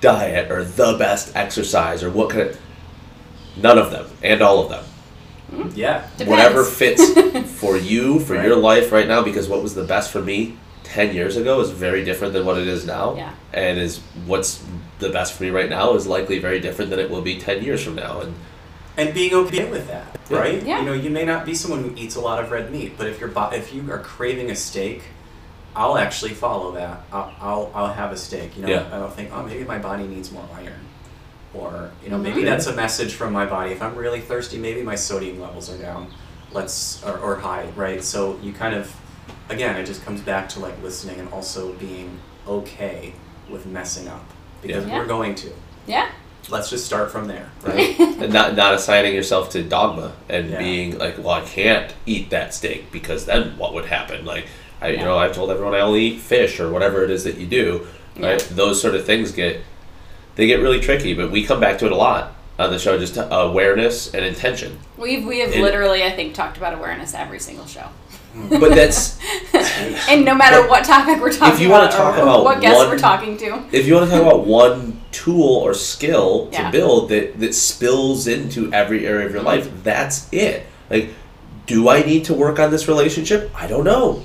diet 0.00 0.50
or 0.50 0.64
the 0.64 0.96
best 0.98 1.36
exercise 1.36 2.02
or 2.02 2.10
what 2.10 2.30
kind 2.30 2.48
of 2.50 2.58
none 3.62 3.78
of 3.78 3.90
them 3.90 4.06
and 4.22 4.42
all 4.42 4.62
of 4.64 4.68
them 4.70 4.84
mm-hmm. 5.52 5.70
Yeah. 5.74 6.06
Depends. 6.16 6.30
whatever 6.30 6.64
fits 6.80 7.02
for 7.60 7.76
you 7.76 8.20
for 8.20 8.34
your 8.34 8.56
life 8.56 8.92
right 8.92 9.06
now 9.08 9.22
because 9.22 9.48
what 9.48 9.62
was 9.62 9.74
the 9.74 9.84
best 9.84 10.10
for 10.10 10.20
me 10.22 10.56
10 10.84 11.14
years 11.14 11.36
ago 11.36 11.60
is 11.60 11.70
very 11.70 12.04
different 12.04 12.32
than 12.32 12.44
what 12.46 12.58
it 12.58 12.66
is 12.66 12.86
now 12.86 13.14
Yeah. 13.16 13.32
and 13.52 13.78
is 13.78 13.98
what's 14.26 14.64
the 15.00 15.10
best 15.10 15.34
for 15.34 15.42
me 15.44 15.50
right 15.50 15.68
now 15.70 15.94
is 15.94 16.06
likely 16.06 16.38
very 16.38 16.60
different 16.60 16.90
than 16.90 16.98
it 16.98 17.10
will 17.10 17.22
be 17.22 17.38
10 17.38 17.62
years 17.62 17.82
from 17.84 17.94
now 17.96 18.20
and 18.20 18.34
And 18.96 19.14
being 19.14 19.32
okay 19.34 19.64
with 19.70 19.86
that, 19.88 20.18
Yeah. 20.28 20.38
right? 20.38 20.60
Yeah. 20.62 20.80
You 20.80 20.86
know, 20.86 20.92
you 20.92 21.08
may 21.10 21.24
not 21.24 21.46
be 21.46 21.54
someone 21.54 21.84
who 21.84 21.92
eats 21.96 22.16
a 22.16 22.20
lot 22.20 22.42
of 22.42 22.50
red 22.50 22.72
meat, 22.72 22.94
but 22.98 23.06
if 23.06 23.20
you're 23.20 23.28
bo- 23.30 23.50
if 23.52 23.72
you 23.72 23.80
are 23.92 24.00
craving 24.00 24.50
a 24.50 24.56
steak, 24.56 25.02
I'll 25.76 25.96
actually 25.96 26.34
follow 26.34 26.72
that. 26.72 27.02
I'll, 27.12 27.32
I'll, 27.40 27.70
I'll 27.76 27.92
have 27.94 28.10
a 28.10 28.16
steak. 28.16 28.56
You 28.56 28.62
know, 28.62 28.68
Yeah. 28.74 28.88
I'll 28.92 29.08
think, 29.10 29.30
oh, 29.32 29.44
maybe 29.44 29.62
my 29.62 29.78
body 29.78 30.02
needs 30.08 30.32
more 30.32 30.48
iron. 30.56 30.80
Or, 31.58 31.90
you 32.04 32.10
know, 32.10 32.18
maybe 32.18 32.44
that's 32.44 32.66
a 32.66 32.74
message 32.74 33.14
from 33.14 33.32
my 33.32 33.44
body. 33.46 33.72
If 33.72 33.82
I'm 33.82 33.94
really 33.96 34.20
thirsty, 34.20 34.58
maybe 34.58 34.82
my 34.82 34.94
sodium 34.94 35.40
levels 35.40 35.68
are 35.70 35.78
down. 35.78 36.10
Let's, 36.52 37.02
or, 37.04 37.18
or 37.18 37.36
high, 37.36 37.66
right? 37.76 38.02
So 38.02 38.38
you 38.42 38.52
kind 38.52 38.74
of, 38.74 38.94
again, 39.50 39.76
it 39.76 39.84
just 39.84 40.04
comes 40.04 40.20
back 40.20 40.48
to 40.50 40.60
like 40.60 40.80
listening 40.82 41.18
and 41.20 41.28
also 41.30 41.72
being 41.74 42.18
okay 42.46 43.12
with 43.50 43.66
messing 43.66 44.08
up. 44.08 44.24
Because 44.62 44.86
Yeah. 44.86 44.98
we're 44.98 45.06
going 45.06 45.34
to. 45.36 45.52
Yeah. 45.86 46.10
Let's 46.50 46.70
just 46.70 46.86
start 46.86 47.10
from 47.10 47.26
there, 47.28 47.50
right? 47.62 47.98
and 48.00 48.32
not 48.32 48.56
not 48.56 48.72
assigning 48.72 49.14
yourself 49.14 49.50
to 49.50 49.62
dogma 49.62 50.12
and 50.30 50.48
Yeah. 50.50 50.58
being 50.58 50.96
like 50.98 51.18
well 51.18 51.30
I 51.30 51.42
can't 51.42 51.92
eat 52.06 52.30
that 52.30 52.54
steak 52.54 52.90
because 52.90 53.26
then 53.26 53.58
what 53.58 53.74
would 53.74 53.84
happen 53.84 54.24
like 54.24 54.46
I 54.80 54.88
you 54.92 54.98
know 54.98 55.18
I've 55.18 55.34
told 55.34 55.50
everyone 55.50 55.74
I 55.74 55.80
only 55.80 56.06
eat 56.06 56.20
fish 56.20 56.58
or 56.58 56.70
whatever 56.70 57.04
it 57.04 57.10
is 57.10 57.24
that 57.24 57.36
you 57.36 57.46
do 57.46 57.86
right 58.18 58.40
those 58.52 58.80
sort 58.80 58.94
of 58.94 59.04
things 59.04 59.30
get 59.30 59.60
they 60.38 60.46
get 60.46 60.60
really 60.60 60.80
tricky 60.80 61.12
but 61.12 61.30
we 61.30 61.44
come 61.44 61.60
back 61.60 61.76
to 61.78 61.84
it 61.84 61.92
a 61.92 61.96
lot 61.96 62.32
on 62.58 62.70
the 62.70 62.78
show 62.78 62.98
just 62.98 63.16
awareness 63.16 64.14
and 64.14 64.24
intention. 64.24 64.78
We've 64.96 65.24
we 65.26 65.40
have 65.40 65.52
It- 65.52 65.60
literally 65.60 66.02
I 66.04 66.10
think 66.10 66.34
talked 66.34 66.56
about 66.56 66.74
awareness 66.74 67.12
every 67.12 67.38
single 67.38 67.66
show. 67.66 67.86
but 68.50 68.70
that's 68.74 69.18
And 70.08 70.24
no 70.24 70.34
matter 70.34 70.66
what 70.68 70.84
topic 70.84 71.20
we're 71.20 71.32
talking 71.32 71.54
if 71.54 71.60
you 71.60 71.68
about, 71.68 71.90
talk 71.90 72.16
about 72.16 72.44
what 72.44 72.60
guest 72.60 72.76
one- 72.76 72.88
we're 72.88 72.98
talking 72.98 73.36
to. 73.38 73.64
if 73.72 73.86
you 73.86 73.94
want 73.94 74.10
to 74.10 74.16
talk 74.16 74.22
about 74.22 74.46
one 74.46 75.02
tool 75.10 75.56
or 75.56 75.74
skill 75.74 76.46
to 76.46 76.52
Yeah. 76.52 76.70
build 76.70 77.08
that 77.10 77.40
that 77.40 77.54
spills 77.54 78.26
into 78.26 78.72
every 78.72 79.06
area 79.06 79.26
of 79.26 79.32
your 79.32 79.40
mm-hmm. 79.40 79.66
life 79.66 79.82
that's 79.82 80.32
it. 80.32 80.66
Like 80.88 81.10
do 81.66 81.90
i 81.90 82.00
need 82.00 82.24
to 82.24 82.34
work 82.34 82.58
on 82.60 82.70
this 82.70 82.86
relationship? 82.86 83.50
I 83.54 83.66
don't 83.66 83.84
know. 83.84 84.22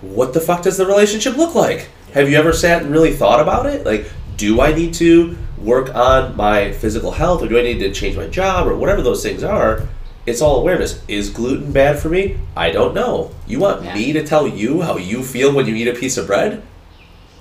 What 0.00 0.32
the 0.32 0.40
fuck 0.40 0.62
does 0.62 0.76
the 0.76 0.86
relationship 0.86 1.36
look 1.36 1.54
like? 1.54 1.88
Have 2.14 2.30
you 2.30 2.36
ever 2.36 2.52
sat 2.52 2.82
and 2.82 2.90
really 2.90 3.12
thought 3.12 3.40
about 3.40 3.66
it? 3.66 3.84
Like 3.84 4.10
do 4.38 4.60
i 4.62 4.72
need 4.72 4.94
to 4.94 5.36
work 5.58 5.94
on 5.94 6.34
my 6.36 6.72
physical 6.72 7.10
health 7.12 7.42
or 7.42 7.48
do 7.48 7.58
i 7.58 7.62
need 7.62 7.78
to 7.78 7.92
change 7.92 8.16
my 8.16 8.26
job 8.26 8.66
or 8.66 8.74
whatever 8.76 9.02
those 9.02 9.22
things 9.22 9.42
are 9.42 9.86
it's 10.28 10.42
all 10.42 10.60
awareness. 10.60 11.02
Is 11.08 11.30
gluten 11.30 11.72
bad 11.72 11.98
for 11.98 12.10
me? 12.10 12.36
I 12.54 12.70
don't 12.70 12.94
know. 12.94 13.30
You 13.46 13.60
want 13.60 13.82
Yeah. 13.82 13.94
me 13.94 14.12
to 14.12 14.22
tell 14.22 14.46
you 14.46 14.82
how 14.82 14.98
you 14.98 15.22
feel 15.22 15.54
when 15.54 15.64
you 15.66 15.74
eat 15.74 15.88
a 15.88 15.94
piece 15.94 16.18
of 16.18 16.26
bread? 16.26 16.62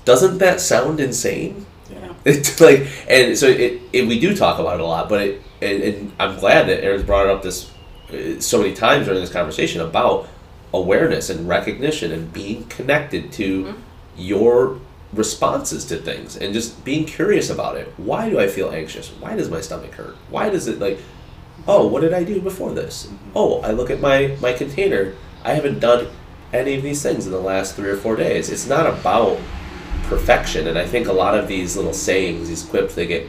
Doesn't 0.05 0.37
that 0.37 0.61
sound 0.61 1.01
insane? 1.01 1.65
Yeah. 1.91 2.13
it's 2.25 2.61
like, 2.61 2.87
and 3.09 3.37
so 3.37 3.47
it, 3.47 3.81
it, 3.91 4.07
we 4.07 4.21
do 4.21 4.33
talk 4.33 4.57
about 4.57 4.75
it 4.75 4.79
a 4.79 4.85
lot, 4.85 5.09
but 5.09 5.19
it, 5.21 5.41
and, 5.61 5.83
and 5.83 6.11
I'm 6.17 6.37
glad 6.39 6.69
that 6.69 6.81
Aaron's 6.81 7.03
brought 7.03 7.25
it 7.25 7.31
up 7.31 7.43
this 7.43 7.69
uh, 8.13 8.39
so 8.39 8.59
many 8.59 8.73
times 8.73 9.07
during 9.07 9.19
this 9.19 9.33
conversation 9.33 9.81
about 9.81 10.29
awareness 10.73 11.29
and 11.29 11.45
recognition 11.45 12.13
and 12.13 12.31
being 12.31 12.63
connected 12.67 13.33
to 13.33 13.75
your 14.17 14.79
responses 15.13 15.85
to 15.85 15.97
things 15.97 16.35
and 16.35 16.53
just 16.53 16.83
being 16.83 17.05
curious 17.05 17.49
about 17.49 17.77
it. 17.77 17.93
Why 17.97 18.29
do 18.29 18.39
I 18.39 18.47
feel 18.47 18.71
anxious? 18.71 19.09
Why 19.09 19.35
does 19.35 19.49
my 19.49 19.61
stomach 19.61 19.93
hurt? 19.93 20.15
Why 20.29 20.49
does 20.49 20.67
it 20.67 20.79
like? 20.79 20.99
Oh, 21.67 21.87
what 21.87 22.01
did 22.01 22.13
I 22.13 22.23
do 22.23 22.39
before 22.41 22.73
this? 22.73 23.07
Mm-hmm. 23.07 23.31
Oh, 23.35 23.61
I 23.61 23.71
look 23.71 23.89
at 23.89 24.01
my 24.01 24.37
my 24.41 24.53
container. 24.53 25.13
I 25.43 25.53
haven't 25.53 25.79
done 25.79 26.07
any 26.53 26.75
of 26.75 26.83
these 26.83 27.01
things 27.01 27.25
in 27.25 27.31
the 27.31 27.39
last 27.39 27.75
three 27.75 27.89
or 27.89 27.97
four 27.97 28.15
days. 28.15 28.49
It's 28.49 28.67
not 28.67 28.87
about 28.87 29.39
perfection 30.07 30.67
and 30.67 30.77
i 30.77 30.85
think 30.85 31.07
a 31.07 31.13
lot 31.13 31.37
of 31.37 31.47
these 31.47 31.75
little 31.75 31.93
sayings 31.93 32.47
these 32.47 32.63
quips 32.63 32.95
they 32.95 33.05
get 33.05 33.27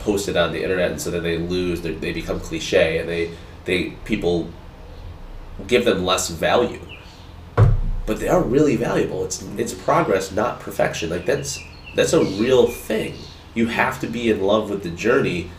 posted 0.00 0.36
on 0.36 0.50
the 0.50 0.62
internet 0.62 0.90
and 0.90 1.00
so 1.00 1.10
then 1.10 1.22
they 1.22 1.36
lose 1.36 1.82
they 1.82 1.92
they 1.92 2.12
become 2.12 2.40
cliche 2.40 2.98
and 2.98 3.08
they 3.08 3.30
they 3.66 3.90
people 4.04 4.48
give 5.66 5.84
them 5.84 6.04
less 6.04 6.30
value 6.30 6.80
but 8.06 8.20
they 8.20 8.28
are 8.28 8.40
really 8.42 8.76
valuable. 8.76 9.24
It's 9.24 9.42
it's 9.58 9.74
progress 9.74 10.32
not 10.32 10.60
perfection. 10.60 11.10
Like 11.10 11.26
that's 11.26 11.58
that's 11.94 12.12
a 12.12 12.22
real 12.24 12.66
thing. 12.68 13.14
You 13.54 13.66
have 13.68 14.00
to 14.00 14.06
be 14.06 14.30
in 14.30 14.42
love 14.42 14.70
with 14.70 14.82
the 14.82 14.90
journey 14.90 15.50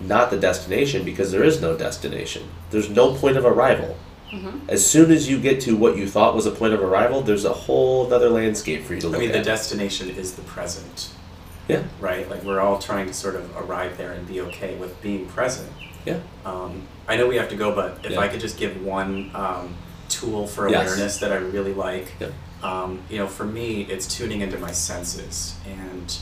not 0.00 0.30
the 0.30 0.38
destination 0.38 1.04
because 1.04 1.30
there 1.30 1.44
is 1.44 1.60
no 1.60 1.76
destination. 1.76 2.42
There's 2.70 2.90
no 2.90 3.14
point 3.14 3.36
of 3.36 3.44
arrival. 3.44 3.96
As 4.66 4.84
soon 4.84 5.10
as 5.10 5.28
you 5.28 5.38
get 5.38 5.60
to 5.62 5.76
what 5.76 5.98
you 5.98 6.08
thought 6.08 6.34
was 6.34 6.46
a 6.46 6.50
point 6.50 6.72
of 6.72 6.82
arrival 6.82 7.20
there's 7.20 7.44
a 7.44 7.52
whole 7.52 8.10
other 8.12 8.30
landscape 8.30 8.82
for 8.82 8.94
you 8.94 9.00
to 9.02 9.08
live. 9.08 9.20
I 9.20 9.24
look 9.24 9.32
mean, 9.32 9.38
the 9.38 9.44
destination 9.44 10.08
is 10.08 10.32
the 10.36 10.42
present, 10.42 11.10
yeah. 11.68 11.82
Right? 12.00 12.28
Like 12.30 12.42
we're 12.42 12.58
all 12.60 12.78
trying 12.78 13.06
to 13.08 13.12
sort 13.12 13.34
of 13.36 13.54
arrive 13.56 13.98
there 13.98 14.12
and 14.12 14.26
be 14.26 14.40
okay 14.40 14.74
with 14.76 15.00
being 15.02 15.26
present. 15.26 15.70
yeah. 16.06 16.20
Um, 16.46 16.82
I 17.06 17.16
know 17.16 17.26
we 17.26 17.36
have 17.36 17.50
to 17.50 17.56
go, 17.56 17.74
but 17.74 17.98
if 18.04 18.12
Yeah. 18.12 18.20
I 18.20 18.28
could 18.28 18.40
just 18.40 18.56
give 18.56 18.82
one 18.82 19.30
um, 19.34 19.76
tool 20.12 20.46
for 20.46 20.68
Yes. 20.68 20.86
awareness 20.86 21.18
that 21.18 21.32
I 21.32 21.36
really 21.36 21.74
like, 21.74 22.12
Yeah. 22.20 22.28
um, 22.62 23.00
you 23.10 23.18
know, 23.18 23.26
for 23.26 23.44
me, 23.44 23.82
it's 23.82 24.06
tuning 24.06 24.40
into 24.40 24.58
my 24.58 24.72
senses. 24.72 25.54
And 25.66 26.16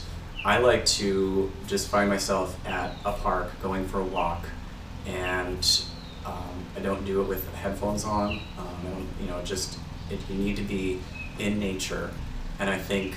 I 0.45 0.57
like 0.59 0.85
to 0.97 1.51
just 1.67 1.87
find 1.89 2.09
myself 2.09 2.55
at 2.65 2.95
a 3.05 3.11
park 3.13 3.51
going 3.61 3.87
for 3.87 3.99
a 3.99 4.03
walk, 4.03 4.45
and 5.05 5.81
um, 6.25 6.65
I 6.75 6.79
don't 6.79 7.05
do 7.05 7.21
it 7.21 7.27
with 7.27 7.47
headphones 7.55 8.03
on. 8.05 8.39
Um, 8.57 9.07
you 9.21 9.27
know, 9.27 9.41
just 9.43 9.77
it, 10.09 10.19
you 10.29 10.35
need 10.35 10.55
to 10.57 10.63
be 10.63 10.99
in 11.37 11.59
nature, 11.59 12.09
and 12.59 12.69
I 12.69 12.77
think 12.77 13.13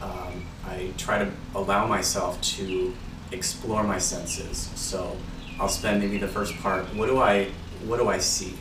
um, 0.00 0.44
I 0.64 0.90
try 0.96 1.18
to 1.18 1.30
allow 1.54 1.86
myself 1.86 2.40
to 2.56 2.94
explore 3.32 3.82
my 3.82 3.98
senses. 3.98 4.70
So 4.76 5.16
I'll 5.58 5.68
spend 5.68 6.00
maybe 6.02 6.18
the 6.18 6.28
first 6.28 6.56
part. 6.58 6.84
What 6.94 7.06
do 7.06 7.18
I 7.20 7.48
what 7.86 7.98
do 7.98 8.08
I 8.08 8.18
see? 8.18 8.54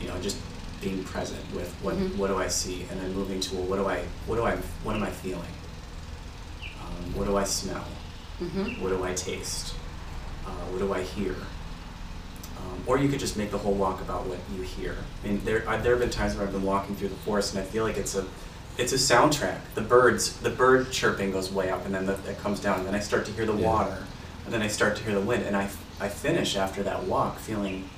You 0.00 0.08
know, 0.08 0.18
just 0.20 0.38
being 0.80 1.04
present 1.04 1.40
with 1.54 1.70
what 1.82 1.94
Mhm. 1.96 2.16
what 2.16 2.28
do 2.28 2.36
I 2.38 2.48
see, 2.48 2.86
and 2.90 3.00
then 3.00 3.12
moving 3.14 3.40
to 3.40 3.54
well, 3.56 3.64
what 3.64 3.76
do 3.76 3.86
I 3.86 4.04
what 4.26 4.36
do 4.36 4.44
I 4.44 4.56
what 4.82 4.96
am 4.96 5.02
I 5.02 5.10
feeling? 5.10 5.52
Um, 6.80 7.14
what 7.14 7.26
do 7.26 7.36
I 7.36 7.44
smell? 7.44 7.84
Mm-hmm. 8.42 8.82
What 8.82 8.88
do 8.90 9.04
I 9.04 9.12
taste? 9.14 9.74
Uh, 10.46 10.50
what 10.70 10.78
do 10.78 10.92
I 10.94 11.02
hear? 11.02 11.34
Um, 12.56 12.82
or 12.86 12.98
you 12.98 13.08
could 13.08 13.20
just 13.20 13.36
make 13.36 13.50
the 13.50 13.58
whole 13.58 13.74
walk 13.74 14.00
about 14.00 14.26
what 14.26 14.38
you 14.54 14.62
hear. 14.62 14.96
I 15.22 15.26
mean, 15.28 15.40
there 15.44 15.68
I, 15.68 15.76
there 15.76 15.92
have 15.92 16.00
been 16.00 16.10
times 16.10 16.34
where 16.34 16.46
I've 16.46 16.52
been 16.52 16.62
walking 16.62 16.96
through 16.96 17.08
the 17.08 17.14
forest 17.16 17.54
and 17.54 17.62
I 17.62 17.66
feel 17.66 17.84
like 17.84 17.96
it's 17.98 18.14
a 18.14 18.24
it's 18.78 18.92
a 18.92 18.96
soundtrack. 18.96 19.58
The 19.74 19.82
birds, 19.82 20.32
the 20.38 20.48
bird 20.50 20.90
chirping 20.90 21.32
goes 21.32 21.52
way 21.52 21.68
up, 21.70 21.84
and 21.84 21.94
then 21.94 22.06
the, 22.06 22.14
it 22.26 22.40
comes 22.42 22.60
down. 22.60 22.78
And 22.78 22.86
then 22.88 22.94
I 22.94 23.00
start 23.00 23.26
to 23.26 23.32
hear 23.32 23.44
the 23.44 23.54
Yeah. 23.54 23.66
water, 23.66 23.98
and 24.46 24.54
then 24.54 24.62
I 24.62 24.68
start 24.68 24.96
to 24.96 25.02
hear 25.04 25.12
the 25.12 25.20
wind, 25.20 25.42
and 25.44 25.54
I, 25.54 25.68
I 26.00 26.08
finish 26.08 26.56
after 26.56 26.82
that 26.84 27.04
walk 27.04 27.38
feeling 27.38 27.90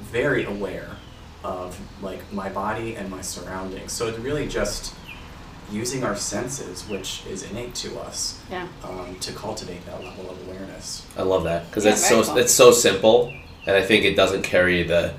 very 0.00 0.44
aware 0.46 0.96
of 1.44 1.78
like 2.02 2.20
my 2.32 2.48
body 2.48 2.96
and 2.96 3.10
my 3.10 3.20
surroundings. 3.20 3.92
So 3.92 4.06
it's 4.08 4.18
really 4.18 4.46
just 4.48 4.94
using 5.70 6.04
our 6.04 6.16
senses, 6.16 6.86
which 6.88 7.22
is 7.28 7.42
innate 7.50 7.74
to 7.76 7.98
us, 8.00 8.38
Yeah. 8.50 8.68
um, 8.84 9.16
to 9.20 9.32
cultivate 9.32 9.84
that 9.86 10.02
level 10.04 10.30
of 10.30 10.46
awareness. 10.46 11.06
I 11.16 11.22
love 11.22 11.44
that 11.44 11.68
because 11.70 11.84
Yeah, 11.84 11.92
it's 11.92 12.06
so 12.06 12.22
cool. 12.22 12.36
it's 12.38 12.52
so 12.52 12.70
simple, 12.72 13.32
and 13.66 13.76
I 13.76 13.82
think 13.82 14.04
it 14.04 14.14
doesn't 14.14 14.42
carry 14.42 14.82
the 14.82 15.14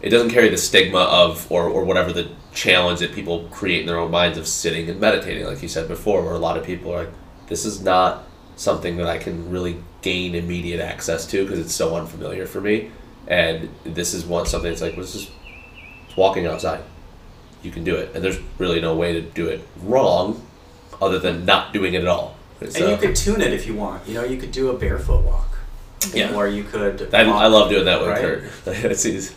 it 0.00 0.10
doesn't 0.10 0.30
carry 0.30 0.48
the 0.48 0.56
stigma 0.56 1.00
of 1.00 1.50
or, 1.50 1.64
or 1.64 1.84
whatever 1.84 2.12
the 2.12 2.28
challenge 2.54 3.00
that 3.00 3.12
people 3.12 3.48
create 3.50 3.80
in 3.80 3.86
their 3.86 3.98
own 3.98 4.12
minds 4.12 4.38
of 4.38 4.46
sitting 4.46 4.88
and 4.88 5.00
meditating, 5.00 5.44
like 5.44 5.60
you 5.60 5.68
said 5.68 5.88
before, 5.88 6.22
where 6.22 6.34
a 6.34 6.38
lot 6.38 6.56
of 6.56 6.64
people 6.64 6.92
are 6.94 6.98
like, 7.00 7.12
this 7.48 7.64
is 7.64 7.80
not 7.82 8.24
something 8.54 8.96
that 8.98 9.08
I 9.08 9.18
can 9.18 9.50
really 9.50 9.78
gain 10.02 10.36
immediate 10.36 10.80
access 10.80 11.26
to 11.26 11.44
because 11.44 11.58
it's 11.58 11.74
so 11.74 11.96
unfamiliar 11.96 12.46
for 12.46 12.60
me, 12.60 12.92
and 13.26 13.68
this 13.82 14.14
is 14.14 14.24
one 14.24 14.46
something 14.46 14.70
that's 14.70 14.82
like, 14.82 14.92
well, 14.92 15.02
this 15.04 15.16
is 15.16 15.24
it's 15.24 15.30
walking 16.18 16.46
outside. 16.46 16.82
You 17.62 17.70
can 17.70 17.84
do 17.84 17.96
it, 17.96 18.14
and 18.14 18.22
there's 18.22 18.38
really 18.58 18.80
no 18.80 18.94
way 18.94 19.12
to 19.14 19.22
do 19.22 19.46
it 19.48 19.60
wrong, 19.82 20.44
other 21.00 21.18
than 21.18 21.44
not 21.44 21.72
doing 21.72 21.94
it 21.94 22.02
at 22.02 22.08
all. 22.08 22.36
It's, 22.60 22.76
And 22.76 22.88
you 22.88 22.94
uh, 22.94 22.98
could 22.98 23.16
tune 23.16 23.40
it 23.40 23.52
if 23.52 23.66
you 23.66 23.74
want. 23.74 24.06
You 24.06 24.14
know, 24.14 24.24
you 24.24 24.36
could 24.36 24.52
do 24.52 24.70
a 24.70 24.78
barefoot 24.78 25.24
walk. 25.24 25.58
Yeah. 26.12 26.34
Or 26.34 26.46
you 26.46 26.64
could. 26.64 27.12
I, 27.14 27.26
walk, 27.26 27.42
I 27.42 27.46
love 27.46 27.70
doing 27.70 27.84
that 27.86 28.00
with 28.00 28.10
right? 28.10 28.20
Kurt. 28.20 28.44
it's 28.84 29.06
easy. 29.06 29.34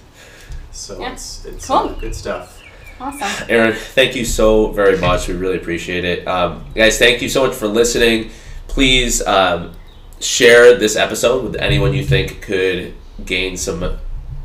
So 0.72 1.00
Yeah. 1.00 1.14
it's 1.14 1.46
it's 1.46 1.68
Cool. 1.68 1.78
uh, 1.78 1.94
good 1.94 2.16
stuff. 2.16 2.62
Awesome. 3.00 3.48
Aaron, 3.50 3.74
thank 3.74 4.16
you 4.16 4.24
so 4.26 4.72
very 4.72 4.98
much. 4.98 5.28
We 5.28 5.34
really 5.34 5.58
appreciate 5.58 6.06
it. 6.06 6.28
Um, 6.28 6.66
guys, 6.76 7.00
thank 7.00 7.22
you 7.22 7.30
so 7.30 7.48
much 7.48 7.56
for 7.56 7.68
listening. 7.68 8.30
Please 8.68 9.26
um, 9.26 9.74
share 10.20 10.78
this 10.78 10.96
episode 10.96 11.44
with 11.44 11.56
anyone 11.56 11.94
you 11.96 12.06
think 12.06 12.42
could 12.44 12.94
gain 13.26 13.58
some 13.58 13.98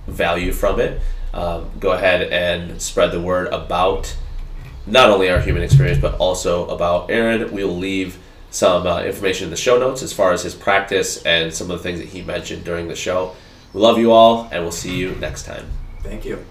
value 0.06 0.52
from 0.52 0.80
it 0.80 1.00
um, 1.36 1.70
go 1.78 1.92
ahead 1.92 2.32
and 2.32 2.80
spread 2.80 3.12
the 3.12 3.20
word 3.20 3.48
about 3.52 4.16
not 4.86 5.10
only 5.10 5.28
our 5.28 5.40
human 5.40 5.62
experience, 5.62 6.00
but 6.00 6.14
also 6.16 6.68
about 6.68 7.10
Aaron. 7.10 7.52
We 7.52 7.64
will 7.64 7.76
leave 7.76 8.18
some 8.50 8.86
uh, 8.86 9.02
information 9.02 9.44
in 9.44 9.50
the 9.50 9.56
show 9.56 9.78
notes 9.78 10.02
as 10.02 10.12
far 10.12 10.32
as 10.32 10.42
his 10.42 10.54
practice 10.54 11.22
and 11.24 11.52
some 11.52 11.70
of 11.70 11.78
the 11.78 11.82
things 11.82 11.98
that 11.98 12.08
he 12.08 12.22
mentioned 12.22 12.64
during 12.64 12.88
the 12.88 12.96
show. 12.96 13.34
We 13.72 13.80
love 13.80 13.98
you 13.98 14.12
all, 14.12 14.48
and 14.50 14.62
we'll 14.62 14.72
see 14.72 14.96
you 14.96 15.14
next 15.16 15.44
time. 15.44 15.66
Thank 16.02 16.24
you. 16.24 16.44